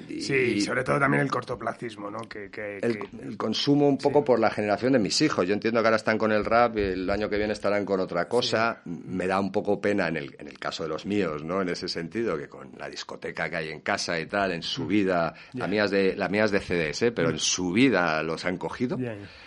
Y- 0.10 0.22
Sí, 0.22 0.34
y 0.34 0.62
sobre 0.62 0.84
todo 0.84 1.00
también 1.00 1.22
el 1.24 1.32
cortoplacismo, 1.32 2.10
¿no? 2.12 2.20
Que, 2.30 2.50
que- 2.50 2.78
el, 2.82 3.00
que- 3.00 3.10
el 3.24 3.38
consumo 3.38 3.88
un 3.90 3.98
poco 3.98 4.24
por 4.24 4.40
la 4.40 4.50
generación 4.50 4.94
de 4.94 5.00
mis 5.00 5.20
hijos. 5.22 5.48
Yo 5.48 5.54
entiendo 5.54 5.82
que 5.82 5.88
ahora 5.88 5.98
están 5.98 6.18
con 6.18 6.32
el 6.32 6.46
rap, 6.46 6.78
y 6.78 6.82
el 6.82 7.10
año 7.10 7.30
que 7.30 7.38
viene 7.38 7.54
estarán 7.54 7.86
con 7.86 8.00
otra 8.00 8.28
cosa. 8.28 8.82
Me 8.86 9.28
da 9.28 9.40
un 9.40 9.52
poco 9.52 9.82
pena 9.82 10.08
en 10.08 10.18
el, 10.18 10.36
en 10.40 10.48
el 10.48 10.60
caso 10.60 10.84
de 10.84 10.90
los 10.90 11.06
míos, 11.06 11.44
¿no? 11.44 11.62
En 11.62 11.70
ese 11.70 11.88
sentido, 11.88 12.38
que 12.38 12.48
con 12.48 12.70
la 12.78 12.88
discoteca 12.90 13.50
que 13.50 13.56
hay 13.58 13.70
en 13.70 13.82
casa 13.82 14.20
y 14.20 14.26
tal, 14.28 14.52
en 14.52 14.64
su 14.64 14.86
vida, 14.88 15.34
la 15.54 15.68
mía 15.68 15.86
es 15.86 15.92
de, 15.92 16.16
la 16.16 16.30
mía 16.30 16.46
es 16.46 16.52
de 16.52 16.60
CDs, 16.60 17.02
¿eh? 17.02 17.12
Pero 17.12 17.30
en 17.30 17.40
su 17.40 17.72
vida 17.72 18.22
los 18.24 18.46
han 18.46 18.58
cogido. 18.58 18.98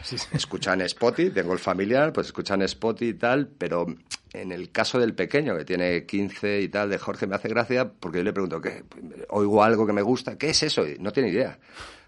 Sí. 0.03 0.17
Escuchan 0.33 0.81
Spotify, 0.83 1.31
tengo 1.31 1.53
el 1.53 1.59
familiar, 1.59 2.13
pues 2.13 2.27
escuchan 2.29 2.63
Spotify 2.63 3.11
y 3.11 3.15
tal, 3.15 3.49
pero 3.57 3.87
en 4.35 4.53
el 4.53 4.71
caso 4.71 4.99
del 4.99 5.15
pequeño, 5.15 5.57
que 5.57 5.65
tiene 5.65 6.05
15 6.05 6.61
y 6.61 6.69
tal, 6.69 6.91
de 6.91 6.99
Jorge, 6.99 7.27
me 7.27 7.37
hace 7.37 7.49
gracia 7.49 7.89
porque 7.89 8.19
yo 8.19 8.25
le 8.25 8.33
pregunto, 8.33 8.61
¿qué? 8.61 8.85
Oigo 9.31 9.63
algo 9.65 9.87
que 9.87 9.93
me 9.93 10.03
gusta, 10.03 10.37
¿qué 10.37 10.51
es 10.51 10.63
eso? 10.63 10.87
Y 10.87 10.99
no 10.99 11.13
tiene 11.13 11.31
idea. 11.31 11.59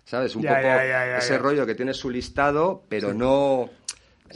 ¿Sabes? 0.05 0.37
Un 0.37 0.43
Ya, 0.43 0.51
poco 0.57 0.63
ya, 0.69 0.77
ya, 0.85 1.07
ya, 1.07 1.17
ese 1.19 1.39
rollo 1.39 1.65
que 1.67 1.75
tiene 1.75 1.95
su 1.95 2.11
listado, 2.11 2.85
pero 2.89 3.15
no... 3.15 3.71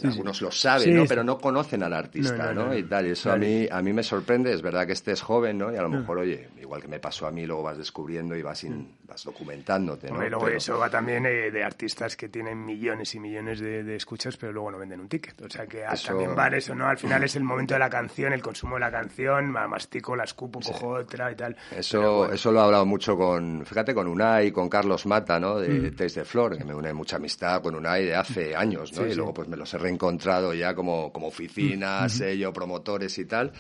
Algunos 0.05 0.41
lo 0.41 0.53
saben, 0.53 0.95
¿no? 0.95 1.05
Pero 1.09 1.25
no 1.25 1.39
conocen 1.39 1.83
al 1.83 1.93
artista, 1.93 2.37
No, 2.37 2.55
no, 2.55 2.55
¿no? 2.55 2.67
no. 2.69 2.77
Y 2.79 2.85
tal, 2.85 3.07
y 3.09 3.11
eso 3.11 3.29
Vale. 3.29 3.45
a 3.45 3.49
mí, 3.49 3.69
a 3.71 3.83
mí 3.83 3.93
me 3.93 4.05
sorprende. 4.05 4.53
Es 4.53 4.63
verdad 4.63 4.87
que 4.87 4.93
este 4.93 5.11
es 5.11 5.21
joven, 5.21 5.59
¿no? 5.59 5.73
Y 5.73 5.77
a 5.77 5.83
lo 5.83 5.89
mejor, 5.89 6.19
oye, 6.19 6.49
igual 6.61 6.81
que 6.81 6.87
me 6.87 7.01
pasó 7.01 7.27
a 7.27 7.33
mí, 7.33 7.45
luego 7.45 7.65
vas 7.65 7.77
descubriendo 7.77 8.37
y 8.37 8.43
vas, 8.43 8.63
in- 8.63 8.95
vas 9.11 9.25
documentándote, 9.25 10.07
¿no? 10.07 10.15
Hombre, 10.15 10.31
luego 10.31 10.45
Pero- 10.47 10.57
eso 10.57 10.79
va 10.79 10.89
también 10.89 11.27
eh, 11.27 11.51
de 11.51 11.65
artistas 11.65 12.17
que 12.17 12.29
tienen 12.29 12.65
millones 12.65 13.15
y 13.15 13.21
millones 13.21 13.59
de, 13.61 13.83
de 13.83 13.97
escuchas, 13.97 14.37
pero 14.37 14.53
luego 14.53 14.71
no 14.71 14.79
venden 14.79 15.01
un 15.01 15.09
ticket. 15.09 15.41
O 15.43 15.51
sea 15.51 15.67
que 15.67 15.83
Eso- 15.85 16.09
también 16.09 16.35
vale 16.35 16.59
eso, 16.59 16.75
¿no? 16.75 16.87
Al 16.87 16.97
final 16.97 17.25
es 17.25 17.35
el 17.37 17.43
momento 17.45 17.75
de 17.75 17.81
la 17.81 17.91
canción, 17.91 18.33
el 18.33 18.41
consumo 18.43 18.75
de 18.77 18.81
la 18.81 18.91
canción, 18.91 19.51
ma- 19.51 19.67
mastico, 19.67 20.15
la 20.15 20.25
escupo, 20.25 20.61
cojo 20.61 20.91
otra 20.91 21.31
y 21.33 21.35
tal. 21.35 21.57
Eso, 21.77 22.19
bueno, 22.19 22.35
eso 22.35 22.53
lo 22.53 22.61
he 22.61 22.63
hablado 22.63 22.87
mucho 22.87 23.17
con, 23.17 23.67
fíjate, 23.67 23.93
con 23.95 24.07
Unai, 24.07 24.53
con 24.53 24.69
Carlos 24.69 25.05
Mata, 25.07 25.41
¿no? 25.41 25.59
De 25.59 25.69
Mm. 25.69 25.97
Taste 25.97 26.21
de 26.21 26.25
Flor, 26.25 26.57
que 26.57 26.65
me 26.65 26.73
une 26.75 26.93
mucha 26.93 27.17
amistad 27.17 27.61
con 27.63 27.75
Unai 27.75 28.05
de 28.07 28.15
hace 28.15 28.55
años, 28.55 28.93
¿no? 28.93 29.03
Sí, 29.03 29.09
y 29.09 29.11
sí. 29.11 29.17
luego 29.17 29.35
pues 29.35 29.49
me 29.49 29.57
los 29.57 29.75
he 29.75 29.79
reencontrado 29.79 30.55
ya 30.55 30.75
como, 30.75 31.13
como 31.13 31.27
oficina, 31.29 32.09
sello, 32.09 32.53
promotores 32.53 33.19
y 33.19 33.25
tal. 33.25 33.53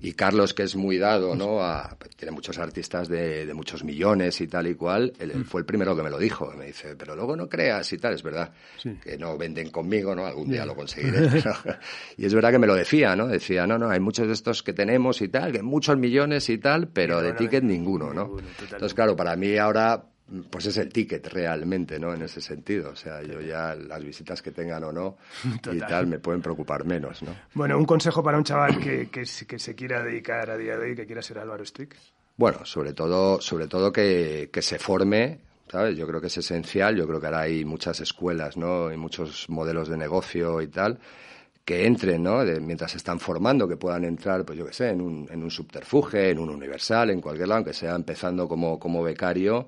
Y 0.00 0.12
Carlos, 0.12 0.52
que 0.54 0.62
es 0.62 0.76
muy 0.76 0.98
dado, 0.98 1.34
¿no? 1.34 1.62
A- 1.62 1.96
tiene 2.16 2.32
muchos 2.32 2.58
artistas 2.58 3.08
de, 3.08 3.46
de 3.46 3.54
muchos 3.54 3.82
millones 3.84 4.40
y 4.40 4.46
tal 4.46 4.66
y 4.66 4.74
cual. 4.74 5.12
Él, 5.18 5.30
Mm. 5.34 5.36
él 5.38 5.44
fue 5.44 5.60
el 5.62 5.64
primero 5.66 5.96
que 5.96 6.02
me 6.02 6.10
lo 6.10 6.18
dijo. 6.18 6.52
Me 6.56 6.66
dice, 6.66 6.94
pero 6.96 7.16
luego 7.16 7.34
no 7.36 7.48
creas 7.48 7.92
y 7.92 7.98
tal. 7.98 8.14
Es 8.14 8.22
verdad 8.22 8.52
que 9.02 9.16
no 9.18 9.36
venden 9.38 9.70
conmigo, 9.70 10.14
¿no? 10.14 10.26
Algún 10.26 10.50
día 10.50 10.64
lo 10.66 10.74
conseguiré. 10.74 11.28
y 12.16 12.24
es 12.26 12.34
verdad 12.34 12.50
que 12.52 12.58
me 12.58 12.66
lo 12.66 12.74
decía, 12.74 13.16
¿no? 13.16 13.26
Decía, 13.26 13.66
no, 13.66 13.78
no, 13.78 13.88
hay 13.90 14.00
muchos 14.00 14.26
de 14.26 14.32
estos 14.34 14.62
que 14.62 14.72
tenemos 14.72 15.20
y 15.22 15.28
tal, 15.28 15.52
que 15.52 15.62
muchos 15.62 15.96
millones 15.96 16.48
y 16.50 16.58
tal, 16.58 16.88
pero 16.88 17.22
de 17.22 17.32
ticket 17.32 17.64
ninguno, 17.64 18.12
¿no? 18.12 18.36
Entonces, 18.60 18.94
claro, 18.94 19.16
para 19.16 19.34
mí 19.36 19.56
ahora 19.56 20.04
pues 20.50 20.66
es 20.66 20.76
el 20.78 20.92
ticket 20.92 21.26
realmente, 21.28 21.98
¿no? 22.00 22.12
En 22.12 22.22
ese 22.22 22.40
sentido. 22.40 22.90
O 22.90 22.96
sea, 22.96 23.22
yo 23.22 23.40
ya 23.40 23.74
las 23.74 24.02
visitas 24.04 24.42
que 24.42 24.50
tengan 24.50 24.82
o 24.84 24.92
no 24.92 25.16
y 25.72 25.78
tal 25.80 26.06
me 26.06 26.18
pueden 26.18 26.42
preocupar 26.42 26.84
menos, 26.84 27.22
¿no? 27.22 27.30
Bueno, 27.54 27.78
un 27.78 27.84
consejo 27.84 28.22
para 28.22 28.36
un 28.38 28.44
chaval 28.44 28.78
que, 28.80 29.08
que, 29.08 29.24
se- 29.26 29.46
que 29.46 29.58
se 29.58 29.74
quiera 29.74 30.02
dedicar 30.02 30.50
a 30.50 30.56
día 30.56 30.76
de 30.76 30.90
hoy, 30.90 30.96
que 30.96 31.06
quiera 31.06 31.22
ser 31.22 31.38
Álvaro 31.38 31.64
Strick. 31.64 31.96
Bueno, 32.36 32.64
sobre 32.64 32.92
todo, 32.92 33.40
sobre 33.40 33.66
todo 33.68 33.92
que, 33.92 34.50
que 34.52 34.60
se 34.62 34.78
forme, 34.78 35.40
¿sabes? 35.70 35.96
Yo 35.96 36.06
creo 36.06 36.20
que 36.20 36.26
es 36.26 36.36
esencial. 36.36 36.96
Yo 36.96 37.06
creo 37.06 37.20
que 37.20 37.26
ahora 37.26 37.40
hay 37.42 37.64
muchas 37.64 38.00
escuelas, 38.00 38.56
¿no? 38.56 38.92
Y 38.92 38.96
muchos 38.96 39.48
modelos 39.48 39.88
de 39.88 39.96
negocio 39.96 40.60
y 40.60 40.68
tal 40.68 40.98
que 41.64 41.84
entren, 41.86 42.22
¿no? 42.22 42.44
De- 42.44 42.60
mientras 42.60 42.92
se 42.92 42.96
están 42.98 43.18
formando, 43.18 43.66
que 43.66 43.76
puedan 43.76 44.04
entrar, 44.04 44.44
pues 44.44 44.56
yo 44.58 44.66
qué 44.66 44.72
sé, 44.72 44.90
en 44.90 45.00
un, 45.00 45.28
en 45.30 45.42
un 45.42 45.50
subterfuge, 45.50 46.30
en 46.30 46.38
un 46.38 46.50
universal, 46.50 47.10
en 47.10 47.20
cualquier 47.20 47.48
lado, 47.48 47.56
aunque 47.58 47.72
sea 47.72 47.94
empezando 47.96 48.46
como, 48.46 48.78
como 48.78 49.02
becario 49.02 49.66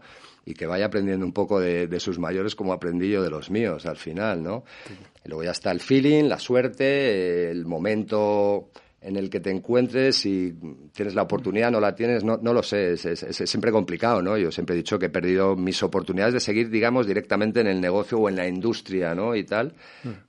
y 0.49 0.55
que 0.55 0.65
vaya 0.65 0.87
aprendiendo 0.87 1.27
un 1.27 1.33
poco 1.33 1.61
de, 1.61 1.87
de 1.87 2.01
sus 2.01 2.19
mayores 2.19 2.55
como 2.55 2.73
aprendí 2.73 3.11
yo 3.11 3.23
de 3.23 3.29
los 3.29 3.51
míos 3.51 3.85
al 3.85 3.99
final, 3.99 4.43
¿no? 4.43 4.65
Y 5.23 5.29
luego 5.29 5.45
ya 5.45 5.51
está 5.51 5.71
el 5.71 5.81
feeling, 5.81 6.25
la 6.25 6.39
suerte, 6.39 7.51
el 7.51 7.67
momento 7.67 8.71
en 9.01 9.17
el 9.17 9.31
que 9.31 9.39
te 9.39 9.51
encuentres, 9.51 10.17
si 10.17 10.55
tienes 10.93 11.15
la 11.15 11.23
oportunidad, 11.23 11.71
no 11.71 11.79
la 11.79 11.95
tienes, 11.95 12.25
no, 12.25 12.37
no 12.43 12.53
lo 12.53 12.63
sé, 12.65 12.95
es, 12.95 13.05
es- 13.07 13.23
es 13.23 13.49
siempre 13.49 13.71
complicado, 13.71 14.21
¿no? 14.23 14.37
Yo 14.37 14.51
siempre 14.51 14.75
he 14.75 14.77
dicho 14.77 14.99
que 14.99 15.07
he 15.07 15.11
perdido 15.11 15.55
mis 15.55 15.81
oportunidades 15.85 16.35
de 16.35 16.41
seguir, 16.41 16.69
digamos, 16.69 17.07
directamente 17.07 17.61
en 17.61 17.69
el 17.69 17.81
negocio 17.81 18.19
o 18.19 18.29
en 18.29 18.35
la 18.37 18.49
industria, 18.49 19.15
¿no? 19.15 19.37
Y 19.37 19.45
tal, 19.45 19.73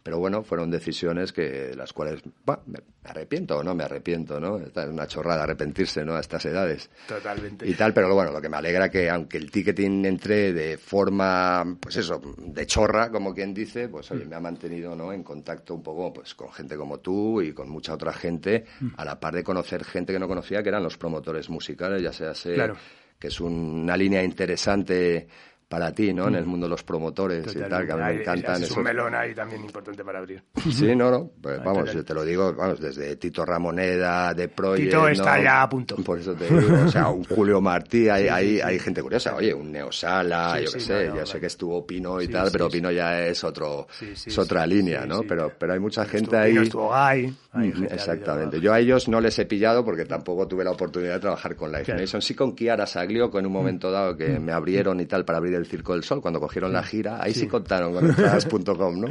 pero 0.03 0.19
bueno, 0.19 0.43
fueron 0.43 0.69
decisiones 0.69 1.33
que 1.33 1.73
las 1.75 1.93
cuales, 1.93 2.21
bueno, 2.45 2.61
me 2.67 3.09
arrepiento 3.09 3.57
o 3.57 3.63
no 3.63 3.73
me 3.73 3.83
arrepiento, 3.85 4.39
¿no? 4.39 4.57
Es 4.59 4.71
una 4.87 5.07
chorrada 5.07 5.43
arrepentirse, 5.43 6.05
¿no? 6.05 6.13
A 6.15 6.19
estas 6.19 6.45
edades 6.45 6.91
Totalmente. 7.07 7.67
y 7.67 7.73
tal, 7.73 7.91
pero 7.93 8.13
bueno, 8.13 8.31
lo 8.31 8.39
que 8.39 8.49
me 8.49 8.57
alegra 8.57 8.89
que 8.89 9.09
aunque 9.09 9.37
el 9.37 9.49
ticketing 9.49 10.05
entré 10.05 10.53
de 10.53 10.77
forma, 10.77 11.77
pues 11.79 11.95
eso, 11.97 12.21
de 12.37 12.65
chorra, 12.67 13.09
como 13.09 13.33
quien 13.33 13.53
dice, 13.53 13.89
pues 13.89 14.11
oye, 14.11 14.25
me 14.25 14.35
ha 14.35 14.39
mantenido, 14.39 14.95
¿no? 14.95 15.11
En 15.11 15.23
contacto 15.23 15.73
un 15.73 15.81
poco, 15.81 16.13
pues 16.13 16.35
con 16.35 16.51
gente 16.51 16.75
como 16.75 16.99
tú 16.99 17.41
y 17.41 17.51
con 17.53 17.67
mucha 17.69 17.93
otra 17.95 18.13
gente, 18.13 18.58
a 18.97 19.05
la 19.05 19.19
par 19.19 19.33
de 19.35 19.43
conocer 19.43 19.83
gente 19.83 20.13
que 20.13 20.19
no 20.19 20.27
conocía, 20.27 20.61
que 20.63 20.69
eran 20.69 20.83
los 20.83 20.97
promotores 20.97 21.49
musicales, 21.49 22.01
ya 22.01 22.13
sea 22.13 22.33
Claro. 22.53 22.75
que 23.17 23.27
es 23.27 23.39
una 23.41 23.95
línea 23.97 24.23
interesante 24.23 25.27
para 25.69 25.93
ti, 25.93 26.13
¿no? 26.13 26.27
En 26.27 26.35
el 26.35 26.45
mundo 26.47 26.65
de 26.65 26.71
los 26.71 26.83
promotores 26.83 27.55
y 27.55 27.59
tal, 27.59 27.85
que 27.85 27.91
a 27.91 27.95
mí 27.95 28.03
me 28.03 28.21
encantan 28.21 28.63
Es 28.63 28.71
un 28.71 28.83
melón 28.83 29.13
ahí 29.13 29.35
también 29.35 29.61
importante 29.61 30.03
para 30.03 30.17
abrir. 30.19 30.43
Sí, 30.71 30.95
no, 30.95 31.11
no. 31.11 31.31
Pues, 31.39 31.63
vamos, 31.63 31.93
yo 31.93 32.03
te 32.03 32.13
lo 32.15 32.25
digo, 32.25 32.53
vamos, 32.55 32.79
desde 32.79 33.15
Tito 33.17 33.45
Ramoneda, 33.45 34.33
de 34.33 34.47
Project. 34.47 34.89
Tito 34.89 35.07
está 35.07 35.37
¿no? 35.37 35.43
ya 35.43 35.61
a 35.61 35.69
punto. 35.69 35.95
Por 35.97 36.17
eso 36.19 36.33
te 36.33 36.45
digo, 36.49 36.75
o 36.85 36.87
sea, 36.89 37.09
un 37.09 37.23
Julio 37.29 37.61
Martí, 37.61 38.09
hay, 38.09 38.27
hay, 38.27 38.59
hay 38.59 38.79
gente 38.79 39.03
curiosa. 39.03 39.35
Oye, 39.35 39.53
un 39.53 39.71
Neosala, 39.71 40.55
Sí, 40.57 40.65
yo 40.65 40.71
qué 40.71 40.79
sé, 40.79 40.93
no, 40.93 40.99
no, 40.99 41.05
ya 41.05 41.11
vale. 41.13 41.25
sé 41.27 41.39
que 41.39 41.45
estuvo 41.45 41.85
Pino 41.85 42.19
y 42.19 42.27
tal, 42.27 42.49
pero. 42.51 42.67
Pino 42.67 42.89
ya 42.91 43.27
es 43.27 43.43
otro, 43.43 43.87
es 44.01 44.37
otra 44.37 44.65
línea, 44.65 45.05
¿no? 45.05 45.21
pero, 45.21 45.51
pero 45.57 45.73
hay 45.73 45.79
mucha 45.79 46.03
gente 46.05 46.35
Estuvo 46.35 46.41
ahí. 46.41 46.51
Pino, 46.51 46.63
estuvo 46.63 46.87
Guy. 46.87 47.35
hay 47.51 47.67
Mm, 47.69 47.73
gente, 47.73 47.93
Exactamente. 47.93 48.59
Yo 48.61 48.73
a 48.73 48.79
ellos 48.79 49.07
no 49.07 49.21
les 49.21 49.37
he 49.39 49.45
pillado 49.45 49.83
porque 49.85 50.05
tampoco 50.05 50.47
tuve 50.47 50.63
la 50.63 50.71
oportunidad 50.71 51.13
de 51.13 51.19
trabajar 51.19 51.55
con. 51.55 51.69
Mm. 51.71 51.95
Nation. 51.97 52.21
Sí 52.21 52.33
con 52.33 52.55
Kiara 52.55 52.85
Saglio, 52.87 53.29
en 53.37 53.45
un 53.45 53.51
momento 53.51 53.91
dado 53.91 54.15
que 54.17 54.39
me 54.39 54.51
abrieron 54.51 54.99
y 54.99 55.05
tal 55.05 55.25
para 55.25 55.37
abrir 55.37 55.58
el 55.59 55.67
Circo 55.67 55.93
del 55.93 56.03
Sol, 56.03 56.21
cuando 56.21 56.39
cogieron 56.39 56.73
la 56.73 56.83
gira, 56.83 57.21
ahí 57.21 57.33
sí, 57.33 57.47
contaron 57.47 57.93
con 57.93 58.09
entradas.com, 58.09 58.99
¿no? 59.01 59.07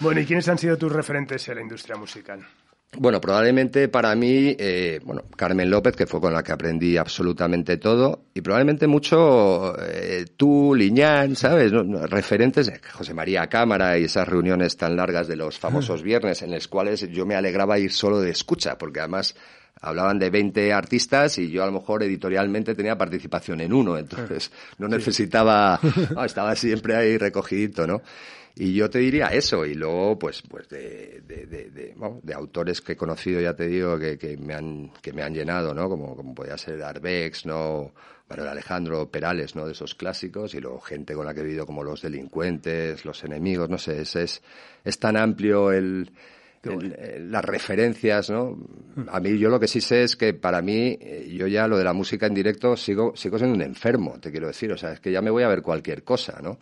Bueno, 0.00 0.20
¿y 0.20 0.26
quiénes 0.26 0.48
han 0.48 0.58
sido 0.58 0.76
tus 0.76 0.92
referentes 0.92 1.48
en 1.48 1.56
la 1.56 1.62
industria 1.62 1.96
musical? 1.96 2.44
Bueno, 2.98 3.22
probablemente 3.22 3.88
para 3.88 4.14
mí, 4.14 4.54
eh, 4.58 5.00
bueno, 5.02 5.22
Carmen 5.34 5.70
López, 5.70 5.96
que 5.96 6.06
fue 6.06 6.20
con 6.20 6.34
la 6.34 6.42
que 6.42 6.52
aprendí 6.52 6.98
absolutamente 6.98 7.78
todo, 7.78 8.26
y 8.34 8.42
probablemente 8.42 8.86
mucho 8.86 9.74
eh, 9.80 10.26
tú, 10.36 10.74
Liñán, 10.74 11.34
¿sabes? 11.34 11.72
No, 11.72 12.06
referentes, 12.06 12.70
José 12.92 13.14
María 13.14 13.46
Cámara 13.46 13.98
y 13.98 14.04
esas 14.04 14.28
reuniones 14.28 14.76
tan 14.76 14.94
largas 14.94 15.26
de 15.26 15.36
los 15.36 15.58
famosos 15.58 16.02
viernes 16.02 16.42
en 16.42 16.50
las 16.50 16.68
cuales 16.68 17.08
yo 17.10 17.24
me 17.24 17.34
alegraba 17.34 17.78
ir 17.78 17.92
solo 17.92 18.20
de 18.20 18.30
escucha, 18.30 18.76
porque 18.76 19.00
además 19.00 19.36
hablaban 19.82 20.18
de 20.18 20.30
20 20.30 20.72
artistas 20.72 21.36
y 21.38 21.50
yo 21.50 21.62
a 21.62 21.66
lo 21.66 21.72
mejor 21.72 22.02
editorialmente 22.02 22.74
tenía 22.74 22.96
participación 22.96 23.60
en 23.60 23.72
uno, 23.72 23.98
entonces 23.98 24.50
no 24.78 24.88
necesitaba, 24.88 25.78
no, 26.14 26.24
estaba 26.24 26.56
siempre 26.56 26.96
ahí 26.96 27.18
recogidito, 27.18 27.86
¿no? 27.86 28.00
Y 28.54 28.74
yo 28.74 28.90
te 28.90 28.98
diría 28.98 29.28
eso, 29.28 29.64
y 29.64 29.74
luego, 29.74 30.18
pues, 30.18 30.42
pues 30.42 30.68
de, 30.68 31.22
de, 31.26 31.46
de, 31.46 31.94
de, 32.22 32.34
autores 32.34 32.82
que 32.82 32.92
he 32.92 32.96
conocido, 32.96 33.40
ya 33.40 33.54
te 33.54 33.66
digo, 33.66 33.98
que, 33.98 34.18
que 34.18 34.36
me 34.36 34.52
han, 34.54 34.90
que 35.00 35.14
me 35.14 35.22
han 35.22 35.32
llenado, 35.32 35.72
¿no? 35.72 35.88
Como, 35.88 36.14
como 36.14 36.34
podía 36.34 36.58
ser 36.58 36.82
Arbex, 36.82 37.46
¿no? 37.46 37.92
Manuel 38.28 38.48
Alejandro 38.50 39.10
Perales, 39.10 39.56
¿no? 39.56 39.64
De 39.64 39.72
esos 39.72 39.94
clásicos, 39.94 40.52
y 40.54 40.60
luego 40.60 40.80
gente 40.80 41.14
con 41.14 41.24
la 41.24 41.32
que 41.32 41.40
he 41.40 41.44
vivido 41.44 41.64
como 41.64 41.82
los 41.82 42.02
delincuentes, 42.02 43.06
los 43.06 43.24
enemigos, 43.24 43.70
no 43.70 43.78
sé, 43.78 44.02
es, 44.02 44.16
es, 44.16 44.42
es 44.84 44.98
tan 44.98 45.16
amplio 45.16 45.72
el- 45.72 46.10
las 46.70 47.44
referencias, 47.44 48.30
¿no? 48.30 48.58
A 49.08 49.20
mí 49.20 49.38
yo 49.38 49.48
lo 49.48 49.58
que 49.58 49.68
sí 49.68 49.80
sé 49.80 50.04
es 50.04 50.16
que 50.16 50.34
para 50.34 50.62
mí, 50.62 50.96
eh, 51.00 51.28
yo 51.36 51.46
ya 51.46 51.66
lo 51.66 51.76
de 51.76 51.84
la 51.84 51.92
música 51.92 52.26
en 52.26 52.34
directo 52.34 52.76
sigo, 52.76 53.16
sigo 53.16 53.38
siendo 53.38 53.56
un 53.56 53.62
enfermo, 53.62 54.18
te 54.20 54.30
quiero 54.30 54.46
decir. 54.46 54.70
O 54.72 54.76
sea, 54.76 54.92
es 54.92 55.00
que 55.00 55.10
ya 55.10 55.22
me 55.22 55.30
voy 55.30 55.42
a 55.42 55.48
ver 55.48 55.62
cualquier 55.62 56.04
cosa, 56.04 56.40
¿no? 56.42 56.58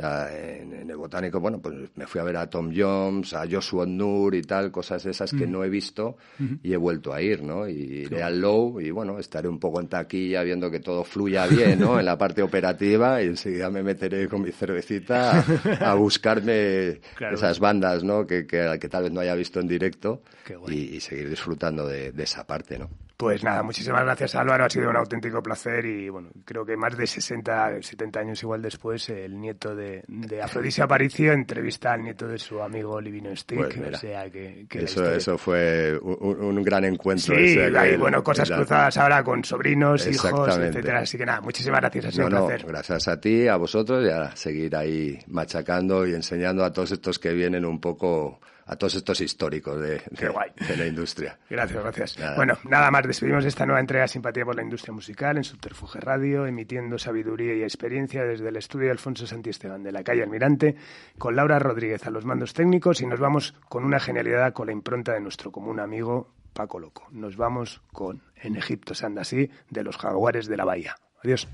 Sea, 0.00 0.28
en, 0.36 0.72
en 0.74 0.90
el 0.90 0.96
botánico, 0.96 1.40
bueno, 1.40 1.60
pues 1.60 1.74
me 1.96 2.06
fui 2.06 2.20
a 2.20 2.24
ver 2.24 2.36
a 2.36 2.48
Tom 2.48 2.72
Jones, 2.74 3.32
a 3.34 3.44
Joshua 3.50 3.86
Nur 3.86 4.34
y 4.34 4.42
tal, 4.42 4.70
cosas 4.70 5.04
de 5.04 5.10
esas 5.10 5.30
que 5.32 5.46
no 5.46 5.64
he 5.64 5.68
visto 5.68 6.16
y 6.62 6.72
he 6.72 6.76
vuelto 6.76 7.12
a 7.12 7.20
ir, 7.22 7.42
¿no? 7.42 7.68
Y 7.68 7.72
iré 8.06 8.22
al 8.22 8.40
Low 8.40 8.80
y 8.80 8.90
bueno, 8.90 9.18
estaré 9.18 9.48
un 9.48 9.58
poco 9.58 9.80
en 9.80 9.88
taquilla 9.88 10.42
viendo 10.42 10.70
que 10.70 10.80
todo 10.80 11.04
fluya 11.04 11.46
bien, 11.46 11.80
¿no? 11.80 11.98
En 11.98 12.06
la 12.06 12.16
parte 12.18 12.42
operativa 12.42 13.22
y 13.22 13.26
enseguida 13.26 13.70
me 13.70 13.82
meteré 13.82 14.28
con 14.28 14.42
mi 14.42 14.52
cervecita 14.52 15.40
a, 15.80 15.90
a 15.90 15.94
buscarme 15.94 17.00
Claro. 17.16 17.34
esas 17.34 17.58
bandas, 17.60 18.02
¿no? 18.04 18.26
Que, 18.26 18.46
que, 18.46 18.78
que 18.80 18.88
tal 18.88 19.04
vez 19.04 19.12
no 19.12 19.20
haya 19.20 19.34
visto 19.34 19.60
en 19.60 19.68
directo 19.68 20.22
y, 20.68 20.96
y 20.96 21.00
seguir 21.00 21.28
disfrutando 21.28 21.86
de, 21.86 22.12
de 22.12 22.22
esa 22.24 22.46
parte, 22.46 22.78
¿no? 22.78 22.88
Pues 23.20 23.44
nada, 23.44 23.62
muchísimas 23.62 24.02
gracias 24.02 24.34
Álvaro, 24.34 24.64
ha 24.64 24.70
sido 24.70 24.88
un 24.88 24.96
auténtico 24.96 25.42
placer 25.42 25.84
y 25.84 26.08
bueno, 26.08 26.30
creo 26.44 26.64
que 26.64 26.74
más 26.76 26.96
de 26.96 27.06
60, 27.06 27.82
70 27.82 28.20
años 28.20 28.42
igual 28.42 28.62
después, 28.62 29.10
el 29.10 29.38
nieto 29.38 29.74
de, 29.74 30.02
de 30.08 30.40
Afrodisia 30.42 30.84
Aparicio 30.84 31.32
entrevista 31.32 31.92
al 31.92 32.02
nieto 32.02 32.26
de 32.26 32.38
su 32.38 32.62
amigo 32.62 32.98
Livino 33.00 33.36
Stick, 33.36 33.76
Pues 33.76 33.94
o 33.96 33.98
sea 33.98 34.30
que, 34.30 34.66
Eso, 34.70 35.12
eso 35.12 35.36
fue 35.36 35.98
un, 36.00 36.40
un 36.40 36.62
gran 36.62 36.84
encuentro. 36.84 37.34
Sí, 37.36 37.42
ese, 37.44 37.64
hay 37.66 37.76
aquel, 37.76 37.98
bueno, 37.98 38.22
cosas 38.24 38.50
cruzadas 38.50 38.96
ahora 38.96 39.22
con 39.22 39.44
sobrinos, 39.44 40.06
hijos, 40.06 40.56
etcétera. 40.56 41.00
Así 41.00 41.18
que 41.18 41.26
nada, 41.26 41.40
muchísimas 41.42 41.80
gracias, 41.80 42.06
ha 42.06 42.10
sido 42.12 42.28
No, 42.30 42.36
un 42.36 42.42
no, 42.42 42.46
placer. 42.48 42.66
gracias 42.66 43.08
a 43.08 43.20
ti, 43.20 43.46
a 43.48 43.56
vosotros 43.56 44.04
y 44.06 44.10
a 44.10 44.34
seguir 44.34 44.74
ahí 44.76 45.18
machacando 45.28 46.06
y 46.06 46.14
enseñando 46.14 46.64
a 46.64 46.72
todos 46.72 46.92
estos 46.92 47.18
que 47.18 47.32
vienen 47.34 47.64
un 47.66 47.80
poco, 47.80 48.40
a 48.72 48.76
todos 48.76 48.94
estos 48.94 49.20
históricos 49.20 49.80
de, 49.80 50.00
de- 50.10 50.28
guay. 50.28 50.50
de 50.68 50.76
la 50.76 50.86
industria. 50.86 51.36
Gracias, 51.50 51.82
gracias. 51.82 52.18
Nada. 52.20 52.36
Bueno, 52.36 52.56
nada 52.68 52.88
más, 52.92 53.04
despedimos 53.04 53.44
esta 53.44 53.66
nueva 53.66 53.80
entrega 53.80 54.02
de 54.02 54.08
Simpatía 54.08 54.44
por 54.44 54.54
la 54.54 54.62
Industria 54.62 54.94
Musical 54.94 55.36
en 55.38 55.42
Subterfuge 55.44 55.98
Radio, 56.00 56.46
emitiendo 56.46 56.96
sabiduría 56.96 57.54
y 57.56 57.62
experiencia 57.64 58.22
desde 58.22 58.48
el 58.48 58.56
estudio 58.56 58.92
Alfonso 58.92 59.26
Santisteban 59.26 59.82
de 59.82 59.90
la 59.90 60.04
calle 60.04 60.22
Almirante, 60.22 60.76
con 61.18 61.34
Laura 61.34 61.58
Rodríguez 61.58 62.06
a 62.06 62.10
los 62.10 62.24
mandos 62.24 62.54
técnicos 62.54 63.00
y 63.00 63.06
nos 63.06 63.18
vamos 63.18 63.54
con 63.68 63.84
una 63.84 63.98
genialidad 63.98 64.52
con 64.52 64.66
la 64.66 64.72
impronta 64.72 65.14
de 65.14 65.20
nuestro 65.20 65.50
común 65.50 65.80
amigo 65.80 66.32
Paco 66.52 66.78
Loco. 66.78 67.08
Nos 67.10 67.36
vamos 67.36 67.82
con 67.92 68.22
En 68.36 68.56
Egipto 68.56 68.94
se 68.94 69.04
anda 69.06 69.22
así, 69.22 69.50
de 69.68 69.82
los 69.82 69.96
jaguares 69.96 70.46
de 70.46 70.56
la 70.56 70.64
bahía. 70.64 70.94
Adiós. 71.24 71.48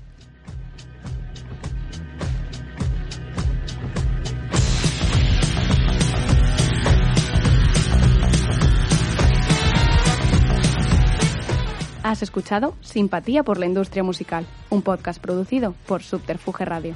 Has 12.07 12.23
escuchado 12.23 12.73
Simpatía 12.79 13.43
por 13.43 13.57
la 13.57 13.65
Industria 13.65 14.01
Musical, 14.01 14.45
un 14.69 14.81
podcast 14.81 15.19
producido 15.19 15.75
por 15.87 16.03
Subterfuge 16.03 16.63
Radio. 16.63 16.95